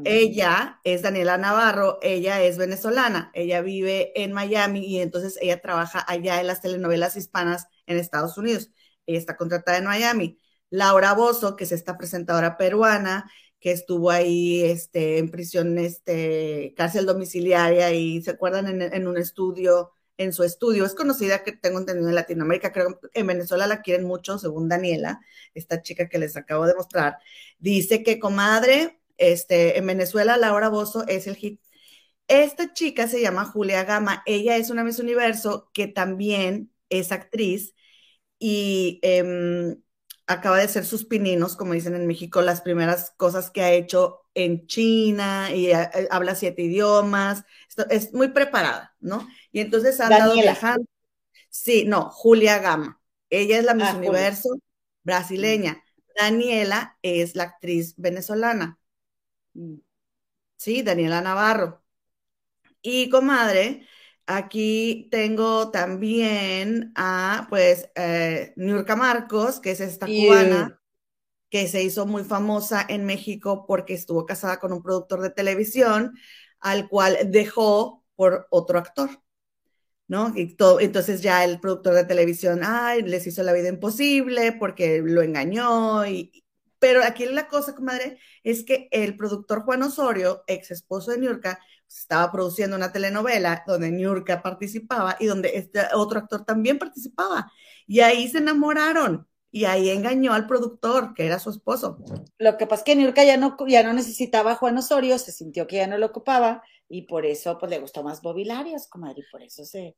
ella 0.04 0.82
es 0.84 1.02
Daniela 1.02 1.38
Navarro, 1.38 1.98
ella 2.02 2.42
es 2.42 2.58
venezolana, 2.58 3.32
ella 3.34 3.62
vive 3.62 4.12
en 4.22 4.34
Miami 4.34 4.86
y 4.86 5.00
entonces 5.00 5.38
ella 5.40 5.62
trabaja 5.62 6.04
allá 6.06 6.42
en 6.42 6.48
las 6.48 6.62
telenovelas 6.62 7.16
hispanas 7.16 7.68
en 7.86 7.98
Estados 7.98 8.38
Unidos. 8.38 8.72
Ella 9.06 9.20
está 9.20 9.38
contratada 9.38 9.78
en 9.78 9.86
Miami. 9.86 10.38
Laura 10.70 11.14
Bozo, 11.14 11.56
que 11.56 11.64
es 11.64 11.72
esta 11.72 11.98
presentadora 11.98 12.58
peruana, 12.58 13.32
que 13.62 13.72
estuvo 13.72 14.12
ahí 14.12 14.63
este, 14.63 15.20
en 15.20 15.30
prisión, 15.32 15.77
este, 15.77 16.74
cárcel 16.75 17.06
domiciliaria 17.06 17.94
y 17.94 18.22
se 18.24 18.32
acuerdan 18.32 18.82
en, 18.82 19.08
un 19.08 19.18
estudio, 19.18 19.94
en 20.18 20.34
su 20.34 20.44
estudio. 20.44 20.84
Es 20.86 20.96
conocida 20.96 21.44
que 21.44 21.53
tengo 21.53 21.80
entendido 21.80 22.10
en 22.10 22.15
Latinoamérica, 22.15 22.74
creo 22.74 23.00
que 23.00 23.08
en 23.13 23.27
Venezuela 23.27 23.68
la 23.68 23.82
quieren 23.84 24.06
mucho, 24.06 24.39
según 24.39 24.68
Daniela, 24.68 25.22
esta 25.53 25.82
chica 25.84 26.10
que 26.10 26.18
les 26.20 26.36
acabo 26.38 26.65
de 26.65 26.75
mostrar. 26.75 27.20
Dice 27.60 28.03
que, 28.03 28.20
comadre, 28.20 29.00
este, 29.18 29.77
en 29.77 29.88
Venezuela 29.88 30.38
Laura 30.38 30.70
Bozo 30.70 31.06
es 31.08 31.27
el 31.27 31.36
hit. 31.36 31.62
Esta 32.27 32.74
chica 32.74 33.08
se 33.08 33.22
llama 33.22 33.46
Julia 33.46 33.83
Gama, 33.83 34.24
ella 34.25 34.57
es 34.57 34.70
una 34.72 34.83
Miss 34.83 35.00
Universo 35.00 35.70
que 35.74 35.88
también 35.88 36.72
es 36.90 37.12
actriz 37.12 37.75
y 38.40 39.00
em, 39.03 39.81
acaba 40.31 40.57
de 40.57 40.67
ser 40.67 40.85
sus 40.85 41.05
pininos, 41.05 41.55
como 41.55 41.74
dicen 41.74 41.96
en 41.96 42.07
México, 42.07 42.41
las 42.41 42.61
primeras 42.61 43.11
cosas 43.17 43.51
que 43.51 43.61
ha 43.61 43.72
hecho 43.72 44.22
en 44.33 44.65
China 44.67 45.50
y 45.53 45.72
eh, 45.72 45.89
habla 46.09 46.35
siete 46.35 46.63
idiomas, 46.63 47.44
es 47.89 48.13
muy 48.13 48.29
preparada, 48.29 48.96
¿no? 49.00 49.27
Y 49.51 49.59
entonces 49.59 50.00
ha 50.00 50.07
andado 50.07 50.33
viajando. 50.33 50.85
Sí, 51.50 51.85
no, 51.85 52.09
Julia 52.09 52.59
Gama. 52.59 53.01
Ella 53.29 53.59
es 53.59 53.65
la 53.65 53.74
Miss 53.74 53.87
ah, 53.87 53.98
Universo 53.98 54.50
brasileña. 55.03 55.83
Daniela 56.17 56.98
es 57.01 57.35
la 57.35 57.44
actriz 57.44 57.94
venezolana. 57.98 58.79
Mm. 59.53 59.75
Sí, 60.57 60.83
Daniela 60.83 61.22
Navarro. 61.22 61.83
Y 62.81 63.09
comadre, 63.09 63.87
Aquí 64.33 65.09
tengo 65.11 65.72
también 65.72 66.94
a, 66.96 67.48
pues, 67.50 67.89
eh, 67.96 68.53
Nurka 68.55 68.96
Marcos, 68.96 69.59
que 69.59 69.72
es 69.72 69.81
esta 69.81 70.05
cubana, 70.05 70.79
que 71.50 71.67
se 71.67 71.83
hizo 71.83 72.05
muy 72.05 72.24
famosa 72.24 72.85
en 72.87 73.05
México 73.05 73.65
porque 73.67 73.94
estuvo 73.94 74.25
casada 74.25 74.57
con 74.57 74.72
un 74.72 74.81
productor 74.81 75.20
de 75.22 75.31
televisión, 75.31 76.13
al 76.61 76.87
cual 76.87 77.17
dejó 77.25 78.05
por 78.15 78.48
otro 78.51 78.79
actor, 78.79 79.09
¿no? 80.07 80.31
Y 80.33 80.55
todo, 80.55 80.79
entonces 80.79 81.22
ya 81.22 81.44
el 81.44 81.59
productor 81.59 81.96
de 81.96 82.05
televisión, 82.05 82.61
ay, 82.63 83.01
les 83.01 83.27
hizo 83.27 83.44
la 83.44 83.51
vida 83.51 83.67
imposible 83.67 84.53
porque 84.53 85.01
lo 85.03 85.22
engañó 85.24 86.05
y, 86.05 86.46
pero 86.79 87.03
aquí 87.03 87.25
la 87.25 87.50
cosa, 87.50 87.75
comadre, 87.75 88.17
es 88.44 88.63
que 88.63 88.87
el 88.91 89.17
productor 89.17 89.63
Juan 89.63 89.83
Osorio, 89.83 90.44
ex 90.48 90.72
esposo 90.72 91.11
de 91.11 91.20
Estaba 92.00 92.32
produciendo 92.32 92.75
una 92.75 92.92
telenovela 92.92 93.64
donde 93.68 93.92
Niurka 93.92 94.42
participaba 94.42 95.18
y 95.20 95.25
donde 95.25 95.58
este 95.58 95.82
otro 95.94 96.20
actor 96.20 96.46
también 96.46 96.80
participaba. 96.80 97.51
Y 97.88 98.00
ahí 98.00 98.27
se 98.30 98.40
enamoraron 98.40 99.27
y 99.51 99.66
ahí 99.66 99.90
engañó 99.90 100.34
al 100.34 100.48
productor, 100.48 101.14
que 101.14 101.25
era 101.25 101.38
su 101.38 101.50
esposo. 101.50 101.98
Lo 102.38 102.58
que 102.58 102.66
pasa 102.66 102.82
es 102.82 102.86
que 102.86 102.96
Niurka 102.96 103.24
ya 103.24 103.36
no, 103.38 103.58
ya 103.68 103.84
no 103.84 103.94
necesitaba 103.94 104.54
a 104.54 104.56
Juan 104.56 104.77
Osorio, 104.77 105.18
se 105.20 105.32
sintió 105.32 105.68
que 105.68 105.75
ya 105.75 105.88
no 105.88 105.98
lo 105.98 106.08
ocupaba 106.08 106.64
y 106.88 107.04
por 107.04 107.25
eso 107.25 107.58
pues 107.58 107.70
le 107.70 107.80
gustó 107.80 108.04
más 108.04 108.22
Bobilarios, 108.22 108.88
comadre, 108.88 109.22
y 109.22 109.32
por 109.32 109.44
eso 109.44 109.66
se, 109.66 109.98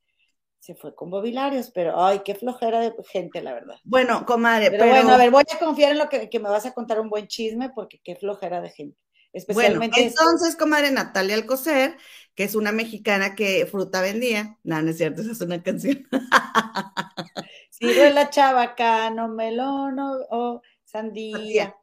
se 0.59 0.75
fue 0.75 0.95
con 0.95 1.11
Bobilarios, 1.11 1.69
pero 1.71 2.03
ay, 2.03 2.21
qué 2.25 2.35
flojera 2.35 2.79
de 2.79 2.93
gente, 3.11 3.41
la 3.41 3.53
verdad. 3.53 3.75
Bueno, 3.83 4.25
comadre, 4.25 4.71
pero, 4.71 4.87
bueno, 4.87 5.09
a 5.09 5.17
ver, 5.17 5.29
voy 5.29 5.43
a 5.51 5.59
confiar 5.59 5.91
en 5.91 5.99
lo 5.99 6.09
que, 6.09 6.29
que 6.29 6.39
me 6.39 6.49
vas 6.49 6.65
a 6.65 6.73
contar 6.73 6.99
un 6.99 7.09
buen 7.09 7.27
chisme 7.27 7.69
porque 7.75 7.99
qué 8.03 8.15
flojera 8.15 8.61
de 8.61 8.69
gente. 8.69 8.97
Especialmente 9.33 9.99
bueno, 9.99 10.09
entonces, 10.09 10.55
comadre 10.55 10.91
Natalia 10.91 11.35
Alcocer, 11.35 11.97
que 12.35 12.43
es 12.43 12.55
una 12.55 12.71
mexicana 12.71 13.35
que 13.35 13.65
fruta 13.65 14.01
vendía. 14.01 14.57
No, 14.63 14.81
no 14.81 14.91
es 14.91 14.97
cierto, 14.97 15.21
esa 15.21 15.31
es 15.31 15.41
una 15.41 15.61
canción. 15.61 16.07
Sigo 17.69 18.05
la 18.09 18.29
chabacano, 18.29 19.27
melón 19.27 19.97
o 19.99 20.61
sandía. 20.85 21.75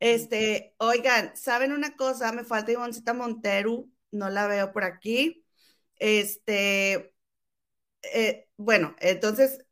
Este, 0.00 0.74
oigan, 0.78 1.36
¿saben 1.36 1.72
una 1.72 1.96
cosa? 1.96 2.32
Me 2.32 2.44
falta 2.44 2.72
Ivoncita 2.72 3.14
Montero, 3.14 3.86
no 4.10 4.30
la 4.30 4.46
veo 4.46 4.72
por 4.72 4.84
aquí. 4.84 5.44
Este, 5.96 7.14
eh, 8.02 8.48
bueno, 8.56 8.94
entonces 9.00 9.64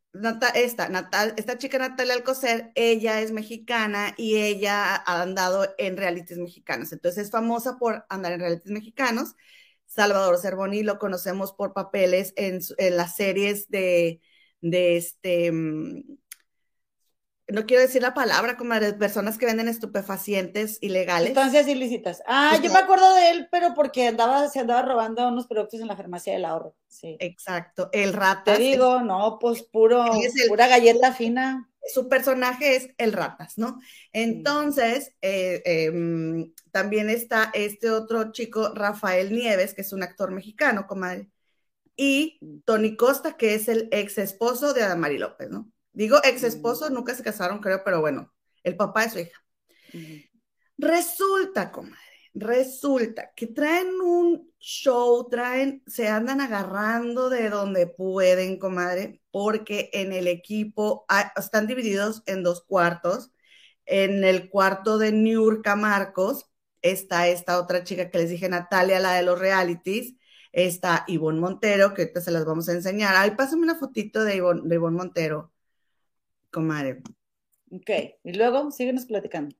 esta, 0.55 0.89
Natal, 0.89 1.33
esta 1.37 1.57
chica 1.57 1.77
Natalia 1.79 2.13
Alcocer, 2.13 2.71
ella 2.75 3.21
es 3.21 3.31
mexicana 3.31 4.13
y 4.17 4.37
ella 4.37 4.95
ha 4.95 5.21
andado 5.21 5.67
en 5.77 5.97
realities 5.97 6.37
mexicanos. 6.39 6.91
Entonces 6.91 7.25
es 7.25 7.31
famosa 7.31 7.77
por 7.77 8.05
andar 8.09 8.33
en 8.33 8.39
realities 8.39 8.71
mexicanos. 8.71 9.35
Salvador 9.85 10.37
Cervoni 10.39 10.83
lo 10.83 10.99
conocemos 10.99 11.53
por 11.53 11.73
papeles 11.73 12.33
en, 12.35 12.59
las 12.95 13.15
series 13.15 13.69
de, 13.69 14.21
de 14.61 14.97
este, 14.97 15.51
mm, 15.51 16.03
no 17.49 17.65
quiero 17.65 17.81
decir 17.81 18.01
la 18.01 18.13
palabra, 18.13 18.57
como 18.57 18.73
de 18.75 18.93
personas 18.93 19.37
que 19.37 19.45
venden 19.45 19.69
estupefacientes 19.69 20.79
ilegales. 20.81 21.29
Sustancias 21.29 21.67
ilícitas. 21.67 22.21
Ah, 22.27 22.59
yo 22.61 22.71
me 22.71 22.79
acuerdo 22.79 23.13
de 23.15 23.31
él, 23.31 23.47
pero 23.49 23.73
porque 23.73 24.07
andaba, 24.07 24.49
se 24.49 24.59
andaba 24.59 24.81
robando 24.81 25.27
unos 25.27 25.47
productos 25.47 25.79
en 25.79 25.87
la 25.87 25.95
farmacia 25.95 26.33
del 26.33 26.43
ahorro. 26.43 26.75
Sí. 26.87 27.15
Exacto. 27.19 27.89
El 27.93 28.13
ratas. 28.13 28.57
Te 28.57 28.63
digo, 28.63 29.01
no, 29.01 29.37
pues 29.39 29.63
puro, 29.63 30.05
pura 30.49 30.67
galleta 30.67 31.13
fina. 31.13 31.69
Su 31.93 32.09
personaje 32.09 32.75
es 32.75 32.89
el 32.97 33.13
ratas, 33.13 33.57
¿no? 33.57 33.79
Entonces, 34.11 35.15
eh, 35.21 35.61
em, 35.63 36.53
también 36.71 37.09
está 37.09 37.49
este 37.53 37.91
otro 37.91 38.33
chico, 38.33 38.73
Rafael 38.73 39.31
Nieves, 39.31 39.73
que 39.73 39.83
es 39.83 39.93
un 39.93 40.03
actor 40.03 40.31
mexicano, 40.31 40.85
comadre. 40.85 41.29
Y 41.95 42.39
mm. 42.41 42.59
Tony 42.65 42.97
Costa, 42.97 43.37
que 43.37 43.53
es 43.53 43.69
el 43.69 43.87
ex 43.91 44.17
esposo 44.17 44.73
de 44.73 44.83
Adamari 44.83 45.17
López, 45.17 45.49
¿no? 45.49 45.71
Digo 45.97 46.17
ex 46.23 46.43
esposo, 46.43 46.91
nunca 46.91 47.15
se 47.15 47.23
casaron, 47.23 47.57
creo, 47.57 47.81
pero 47.83 48.01
bueno, 48.01 48.31
el 48.61 48.75
papá 48.77 49.01
de 49.01 49.09
su 49.09 49.19
hija. 49.19 49.43
Resulta, 50.77 51.71
comadre, 51.71 51.97
Resulta 52.35 53.31
que 53.35 53.47
traen 53.47 53.99
un 53.99 54.53
show, 54.59 55.27
traen, 55.27 55.81
se 55.87 56.07
andan 56.07 56.39
agarrando 56.39 57.31
de 57.31 57.49
donde 57.49 57.87
pueden, 57.87 58.59
comadre, 58.59 59.23
porque 59.31 59.89
en 59.91 60.13
el 60.13 60.27
equipo 60.27 61.07
están 61.35 61.65
divididos 61.65 62.21
en 62.27 62.43
dos 62.43 62.63
cuartos. 62.63 63.31
En 63.87 64.23
el 64.23 64.51
cuarto 64.51 64.99
de 64.99 65.11
Niurka 65.13 65.75
Marcos 65.75 66.47
está 66.83 67.27
esta 67.27 67.59
otra 67.59 67.83
chica 67.83 68.11
que 68.11 68.19
les 68.19 68.29
dije, 68.29 68.49
Natalia, 68.49 68.99
la 68.99 69.13
de 69.13 69.23
los 69.23 69.39
realities. 69.39 70.13
Está 70.51 71.05
Ivonne 71.07 71.39
Montero, 71.39 71.95
que 71.95 72.03
ahorita 72.03 72.21
se 72.21 72.29
las 72.31 72.45
vamos 72.45 72.69
a 72.69 72.73
enseñar. 72.73 73.15
Ay, 73.15 73.31
pásame 73.31 73.63
una 73.63 73.79
fotito 73.79 74.23
de 74.23 74.35
Ivonne, 74.35 74.61
de 74.63 74.75
Ivonne 74.75 74.97
Montero, 74.97 75.51
comadre. 76.51 77.01
Ok, 77.71 77.89
y 78.23 78.33
luego 78.33 78.71
síguenos 78.71 79.05
platicando. 79.05 79.55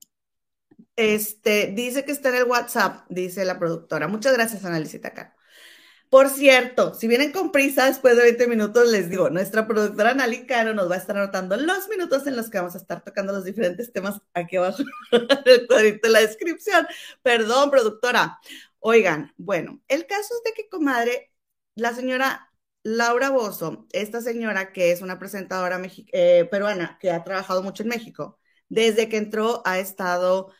Este, 0.96 1.72
dice 1.74 2.04
que 2.04 2.12
está 2.12 2.30
en 2.30 2.36
el 2.36 2.44
WhatsApp, 2.44 3.06
dice 3.08 3.44
la 3.44 3.58
productora. 3.58 4.08
Muchas 4.08 4.32
gracias, 4.32 4.64
Analicita 4.64 5.08
acá. 5.08 5.36
Por 6.10 6.30
cierto, 6.30 6.94
si 6.94 7.06
vienen 7.06 7.32
con 7.32 7.52
prisa, 7.52 7.84
después 7.86 8.16
de 8.16 8.22
20 8.22 8.46
minutos, 8.46 8.90
les 8.90 9.10
digo, 9.10 9.28
nuestra 9.28 9.66
productora 9.66 10.10
Anali 10.10 10.46
Caro 10.46 10.72
nos 10.72 10.90
va 10.90 10.94
a 10.94 10.98
estar 10.98 11.18
anotando 11.18 11.56
los 11.58 11.86
minutos 11.88 12.26
en 12.26 12.34
los 12.34 12.48
que 12.48 12.58
vamos 12.58 12.74
a 12.74 12.78
estar 12.78 13.04
tocando 13.04 13.32
los 13.34 13.44
diferentes 13.44 13.92
temas 13.92 14.18
aquí 14.32 14.56
abajo 14.56 14.82
el 15.12 15.66
cuadrito 15.66 16.08
de 16.08 16.12
la 16.12 16.20
descripción. 16.20 16.86
Perdón, 17.22 17.70
productora. 17.70 18.38
Oigan, 18.80 19.34
bueno, 19.36 19.82
el 19.88 20.06
caso 20.06 20.34
es 20.34 20.42
de 20.44 20.52
que, 20.54 20.68
comadre, 20.70 21.30
la 21.74 21.94
señora 21.94 22.47
Laura 22.90 23.28
Bozo, 23.30 23.86
esta 23.92 24.22
señora 24.22 24.72
que 24.72 24.92
es 24.92 25.02
una 25.02 25.18
presentadora 25.18 25.80
eh, 26.12 26.48
peruana 26.50 26.96
que 27.00 27.10
ha 27.10 27.22
trabajado 27.22 27.62
mucho 27.62 27.82
en 27.82 27.90
México, 27.90 28.38
desde 28.70 29.08
que 29.10 29.18
entró 29.18 29.62
ha 29.66 29.78
estado 29.78 30.50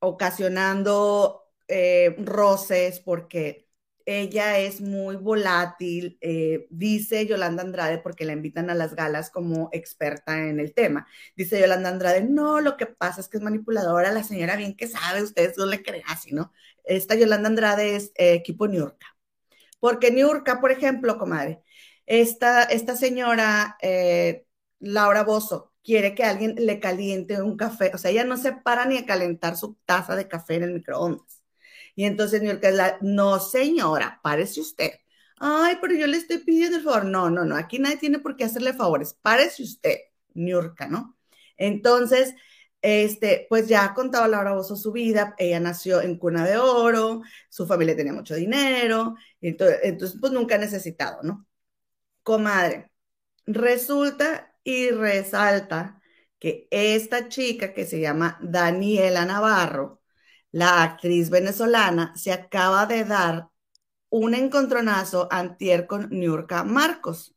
ocasionando 0.00 1.44
eh, 1.68 2.16
roces 2.18 3.00
porque 3.00 3.68
ella 4.06 4.58
es 4.58 4.80
muy 4.80 5.16
volátil, 5.16 6.18
eh, 6.20 6.66
dice 6.70 7.26
Yolanda 7.26 7.62
Andrade, 7.62 7.98
porque 7.98 8.24
la 8.24 8.32
invitan 8.32 8.70
a 8.70 8.74
las 8.74 8.96
galas 8.96 9.30
como 9.30 9.68
experta 9.72 10.38
en 10.48 10.58
el 10.60 10.74
tema. 10.74 11.06
Dice 11.36 11.60
Yolanda 11.60 11.90
Andrade, 11.90 12.22
no, 12.22 12.60
lo 12.60 12.76
que 12.76 12.86
pasa 12.86 13.20
es 13.20 13.28
que 13.28 13.36
es 13.38 13.44
manipuladora, 13.44 14.12
la 14.12 14.24
señora 14.24 14.56
bien 14.56 14.76
que 14.76 14.88
sabe, 14.88 15.22
ustedes 15.22 15.56
no 15.58 15.66
le 15.66 15.82
creen 15.82 16.02
así, 16.08 16.32
¿no? 16.34 16.52
Esta 16.84 17.14
Yolanda 17.14 17.48
Andrade 17.48 17.96
es 17.96 18.12
equipo 18.16 18.66
Niurka. 18.66 19.09
Porque 19.80 20.10
Niurka, 20.10 20.60
por 20.60 20.70
ejemplo, 20.72 21.18
comadre, 21.18 21.62
esta, 22.06 22.62
esta 22.64 22.96
señora 22.96 23.76
Laura 24.80 25.24
Bozo, 25.24 25.72
quiere 25.82 26.14
que 26.14 26.24
alguien 26.24 26.54
le 26.58 26.80
caliente 26.80 27.40
un 27.42 27.56
café. 27.56 27.90
O 27.94 27.98
sea, 27.98 28.10
ella 28.10 28.24
no 28.24 28.36
se 28.36 28.52
para 28.52 28.86
ni 28.86 28.98
a 28.98 29.06
calentar 29.06 29.56
su 29.56 29.76
taza 29.84 30.16
de 30.16 30.28
café 30.28 30.56
en 30.56 30.64
el 30.64 30.74
microondas. 30.74 31.42
Y 31.94 32.04
entonces 32.04 32.42
York 32.42 32.62
es 32.64 32.74
la, 32.74 32.98
no 33.02 33.40
señora, 33.40 34.20
párese 34.22 34.60
usted. 34.60 34.92
Ay, 35.38 35.76
pero 35.80 35.94
yo 35.94 36.06
le 36.06 36.16
estoy 36.18 36.38
pidiendo 36.38 36.76
el 36.78 36.82
favor. 36.84 37.04
No, 37.04 37.30
no, 37.30 37.44
no, 37.44 37.56
aquí 37.56 37.78
nadie 37.78 37.96
tiene 37.96 38.18
por 38.18 38.36
qué 38.36 38.44
hacerle 38.44 38.72
favores. 38.74 39.14
Párese 39.22 39.62
usted, 39.62 39.96
New 40.34 40.74
¿no? 40.88 41.16
Entonces, 41.56 42.34
este, 42.82 43.46
pues 43.48 43.68
ya 43.68 43.94
contaba 43.94 44.28
Laura 44.28 44.54
Bozo 44.54 44.76
su 44.76 44.92
vida, 44.92 45.34
ella 45.38 45.60
nació 45.60 46.00
en 46.00 46.16
cuna 46.18 46.46
de 46.46 46.56
oro, 46.58 47.22
su 47.48 47.66
familia 47.66 47.96
tenía 47.96 48.12
mucho 48.12 48.34
dinero, 48.34 49.16
entonces, 49.40 49.78
entonces 49.82 50.18
pues 50.20 50.32
nunca 50.32 50.54
ha 50.56 50.58
necesitado, 50.58 51.22
¿no? 51.22 51.46
Comadre, 52.22 52.90
resulta 53.46 54.54
y 54.64 54.90
resalta 54.90 56.00
que 56.38 56.68
esta 56.70 57.28
chica 57.28 57.74
que 57.74 57.86
se 57.86 58.00
llama 58.00 58.38
Daniela 58.42 59.24
Navarro, 59.26 60.02
la 60.52 60.82
actriz 60.82 61.30
venezolana, 61.30 62.14
se 62.16 62.32
acaba 62.32 62.86
de 62.86 63.04
dar 63.04 63.50
un 64.10 64.34
encontronazo 64.34 65.28
antier 65.30 65.86
con 65.86 66.08
Niurka 66.10 66.64
Marcos. 66.64 67.36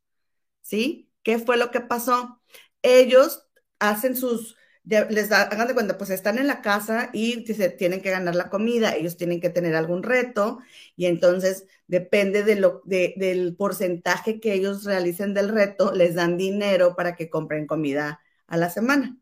¿Sí? 0.62 1.12
¿Qué 1.24 1.40
fue 1.40 1.58
lo 1.58 1.72
que 1.72 1.82
pasó? 1.82 2.42
Ellos 2.82 3.48
hacen 3.80 4.16
sus 4.16 4.58
les 4.86 5.30
da, 5.30 5.44
hagan 5.44 5.68
de 5.68 5.74
cuenta, 5.74 5.98
pues 5.98 6.10
están 6.10 6.38
en 6.38 6.48
la 6.48 6.62
casa 6.62 7.10
y 7.14 7.46
se 7.46 7.70
tienen 7.70 8.02
que 8.02 8.12
ganar 8.12 8.36
la 8.36 8.50
comida, 8.50 8.96
ellos 8.96 9.16
tienen 9.16 9.40
que 9.40 9.50
tener 9.50 9.76
algún 9.76 10.04
reto 10.04 10.60
y 10.96 11.06
entonces 11.06 11.66
depende 11.88 12.44
de 12.44 12.56
lo, 12.56 12.82
del 12.86 13.56
porcentaje 13.56 14.40
que 14.40 14.54
ellos 14.54 14.84
realicen 14.84 15.34
del 15.34 15.50
reto, 15.50 15.94
les 15.94 16.16
dan 16.16 16.38
dinero 16.38 16.96
para 16.96 17.16
que 17.16 17.30
compren 17.30 17.66
comida 17.66 18.22
a 18.48 18.58
la 18.58 18.70
semana. 18.70 19.18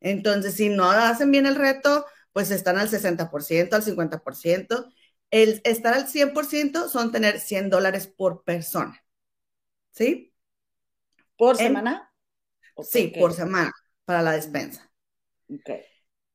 Entonces, 0.00 0.54
si 0.54 0.68
no 0.68 0.90
hacen 0.90 1.30
bien 1.30 1.46
el 1.46 1.56
reto, 1.56 2.06
pues 2.32 2.50
están 2.50 2.78
al 2.78 2.88
60%, 2.88 3.76
al 3.76 3.82
50%. 3.82 4.88
El 5.30 5.60
estar 5.64 5.94
al 5.94 6.08
100% 6.08 6.88
son 6.88 7.12
tener 7.12 7.40
100 7.40 7.70
dólares 7.70 8.06
por 8.06 8.42
persona. 8.44 9.04
¿Sí? 9.90 10.32
¿Por 11.36 11.56
semana? 11.56 12.12
Sí, 12.82 13.12
por 13.18 13.32
semana, 13.32 13.72
para 14.04 14.22
la 14.22 14.32
despensa. 14.32 14.89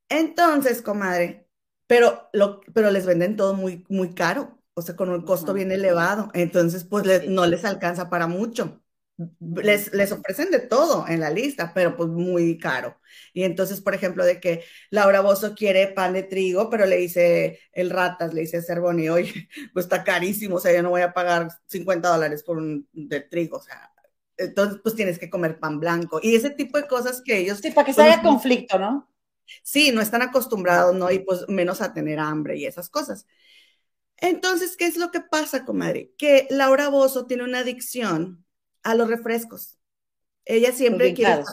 Entonces, 0.09 0.81
comadre, 0.81 1.47
pero, 1.87 2.29
lo, 2.33 2.61
pero 2.73 2.91
les 2.91 3.05
venden 3.05 3.35
todo 3.35 3.53
muy, 3.53 3.85
muy 3.89 4.13
caro, 4.13 4.59
o 4.73 4.81
sea, 4.81 4.95
con 4.95 5.09
un 5.09 5.23
costo 5.23 5.53
bien 5.53 5.71
elevado. 5.71 6.29
Entonces, 6.33 6.83
pues 6.83 7.27
no 7.27 7.45
les 7.45 7.65
alcanza 7.65 8.09
para 8.09 8.27
mucho. 8.27 8.81
Les, 9.39 9.93
les, 9.93 10.11
ofrecen 10.11 10.51
de 10.51 10.59
todo 10.59 11.07
en 11.07 11.21
la 11.21 11.29
lista, 11.29 11.71
pero 11.73 11.95
pues 11.95 12.09
muy 12.09 12.57
caro. 12.57 12.99
Y 13.33 13.43
entonces, 13.43 13.79
por 13.79 13.95
ejemplo, 13.95 14.25
de 14.25 14.41
que 14.41 14.65
Laura 14.89 15.21
Bozo 15.21 15.55
quiere 15.55 15.87
pan 15.87 16.11
de 16.13 16.23
trigo, 16.23 16.69
pero 16.69 16.85
le 16.85 16.97
dice 16.97 17.59
el 17.71 17.89
ratas, 17.91 18.33
le 18.33 18.41
dice 18.41 18.61
Cervoni, 18.61 19.07
oye, 19.09 19.47
pues 19.73 19.85
está 19.85 20.03
carísimo, 20.03 20.57
o 20.57 20.59
sea, 20.59 20.73
yo 20.73 20.83
no 20.83 20.89
voy 20.89 21.01
a 21.01 21.13
pagar 21.13 21.47
50 21.67 22.09
dólares 22.09 22.43
por 22.43 22.57
un 22.57 22.89
de 22.91 23.21
trigo, 23.21 23.57
o 23.57 23.61
sea, 23.61 23.94
entonces 24.37 24.79
pues 24.83 24.95
tienes 24.95 25.19
que 25.19 25.29
comer 25.29 25.59
pan 25.59 25.79
blanco 25.79 26.19
y 26.21 26.35
ese 26.35 26.49
tipo 26.49 26.77
de 26.77 26.87
cosas 26.87 27.21
que 27.21 27.37
ellos... 27.37 27.59
Sí, 27.59 27.71
para 27.71 27.85
que 27.85 27.93
se 27.93 28.01
haya 28.01 28.21
conflicto, 28.21 28.77
¿no? 28.79 29.09
Sí, 29.63 29.91
no 29.91 30.01
están 30.01 30.21
acostumbrados, 30.21 30.95
¿no? 30.95 31.11
Y 31.11 31.19
pues 31.19 31.47
menos 31.47 31.81
a 31.81 31.93
tener 31.93 32.19
hambre 32.19 32.57
y 32.57 32.65
esas 32.65 32.89
cosas. 32.89 33.25
Entonces, 34.17 34.77
¿qué 34.77 34.85
es 34.85 34.97
lo 34.97 35.11
que 35.11 35.21
pasa, 35.21 35.65
comadre? 35.65 36.13
Que 36.17 36.47
Laura 36.49 36.89
Bozo 36.89 37.25
tiene 37.25 37.43
una 37.43 37.59
adicción 37.59 38.45
a 38.83 38.95
los 38.95 39.07
refrescos. 39.07 39.77
Ella 40.45 40.71
siempre 40.71 41.13
quiere... 41.13 41.43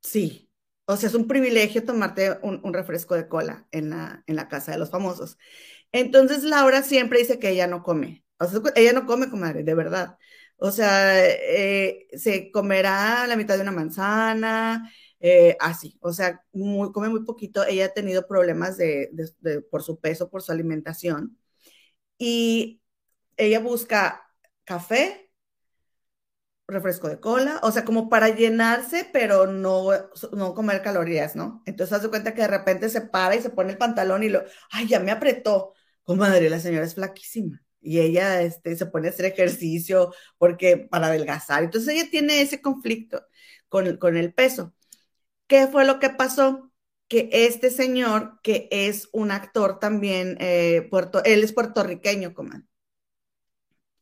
Sí, 0.00 0.46
o 0.84 0.96
sea, 0.96 1.08
es 1.08 1.14
un 1.14 1.26
privilegio 1.26 1.84
tomarte 1.84 2.38
un, 2.42 2.72
refresco 2.72 3.14
de 3.14 3.26
cola 3.26 3.66
en 3.72 3.90
la, 3.90 4.22
en 4.26 4.36
la 4.36 4.48
casa 4.48 4.72
de 4.72 4.78
los 4.78 4.90
famosos. 4.90 5.38
Entonces, 5.90 6.44
Laura 6.44 6.82
siempre 6.82 7.18
dice 7.18 7.38
que 7.38 7.50
ella 7.50 7.66
no 7.66 7.82
come. 7.82 8.24
O 8.38 8.46
sea, 8.46 8.60
ella 8.76 8.92
no 8.92 9.06
come, 9.06 9.30
comadre, 9.30 9.64
de 9.64 9.74
verdad. 9.74 10.18
O 10.58 10.70
sea, 10.70 11.18
eh, 11.28 12.08
se 12.16 12.50
comerá 12.50 13.26
la 13.26 13.36
mitad 13.36 13.56
de 13.56 13.62
una 13.62 13.72
manzana, 13.72 14.90
eh, 15.20 15.56
así, 15.60 15.98
o 16.00 16.12
sea, 16.12 16.42
come 16.92 17.08
muy 17.08 17.24
poquito. 17.24 17.64
Ella 17.66 17.86
ha 17.86 17.88
tenido 17.94 18.26
problemas 18.26 18.76
de, 18.76 19.10
por 19.70 19.82
su 19.82 20.00
peso, 20.00 20.30
por 20.30 20.42
su 20.42 20.52
alimentación. 20.52 21.38
Y 22.18 22.82
ella 23.36 23.60
busca 23.60 24.26
café, 24.64 25.30
refresco 26.68 27.08
de 27.08 27.20
cola, 27.20 27.60
o 27.62 27.70
sea, 27.70 27.84
como 27.84 28.08
para 28.08 28.28
llenarse, 28.30 29.08
pero 29.12 29.46
no, 29.46 29.88
no 30.32 30.54
comer 30.54 30.82
calorías, 30.82 31.36
¿no? 31.36 31.62
Entonces 31.66 31.96
hace 31.96 32.08
cuenta 32.08 32.34
que 32.34 32.42
de 32.42 32.48
repente 32.48 32.88
se 32.88 33.02
para 33.02 33.36
y 33.36 33.42
se 33.42 33.50
pone 33.50 33.70
el 33.72 33.78
pantalón 33.78 34.22
y 34.24 34.28
lo, 34.30 34.42
ay, 34.70 34.88
ya 34.88 34.98
me 35.00 35.12
apretó. 35.12 35.74
Comadre, 36.04 36.50
la 36.50 36.60
señora 36.60 36.84
es 36.84 36.94
flaquísima 36.94 37.62
y 37.80 38.00
ella 38.00 38.42
este, 38.42 38.76
se 38.76 38.86
pone 38.86 39.08
a 39.08 39.10
hacer 39.10 39.26
ejercicio 39.26 40.14
porque 40.38 40.76
para 40.78 41.08
adelgazar. 41.08 41.62
Entonces 41.64 41.94
ella 41.94 42.10
tiene 42.10 42.40
ese 42.42 42.60
conflicto 42.60 43.22
con, 43.68 43.96
con 43.98 44.16
el 44.16 44.34
peso. 44.34 44.74
¿Qué 45.46 45.66
fue 45.68 45.84
lo 45.84 45.98
que 46.00 46.10
pasó? 46.10 46.72
Que 47.08 47.28
este 47.32 47.70
señor, 47.70 48.40
que 48.42 48.68
es 48.70 49.08
un 49.12 49.30
actor 49.30 49.78
también, 49.78 50.36
eh, 50.40 50.86
puerto, 50.90 51.22
él 51.24 51.44
es 51.44 51.52
puertorriqueño, 51.52 52.34
comadre. 52.34 52.64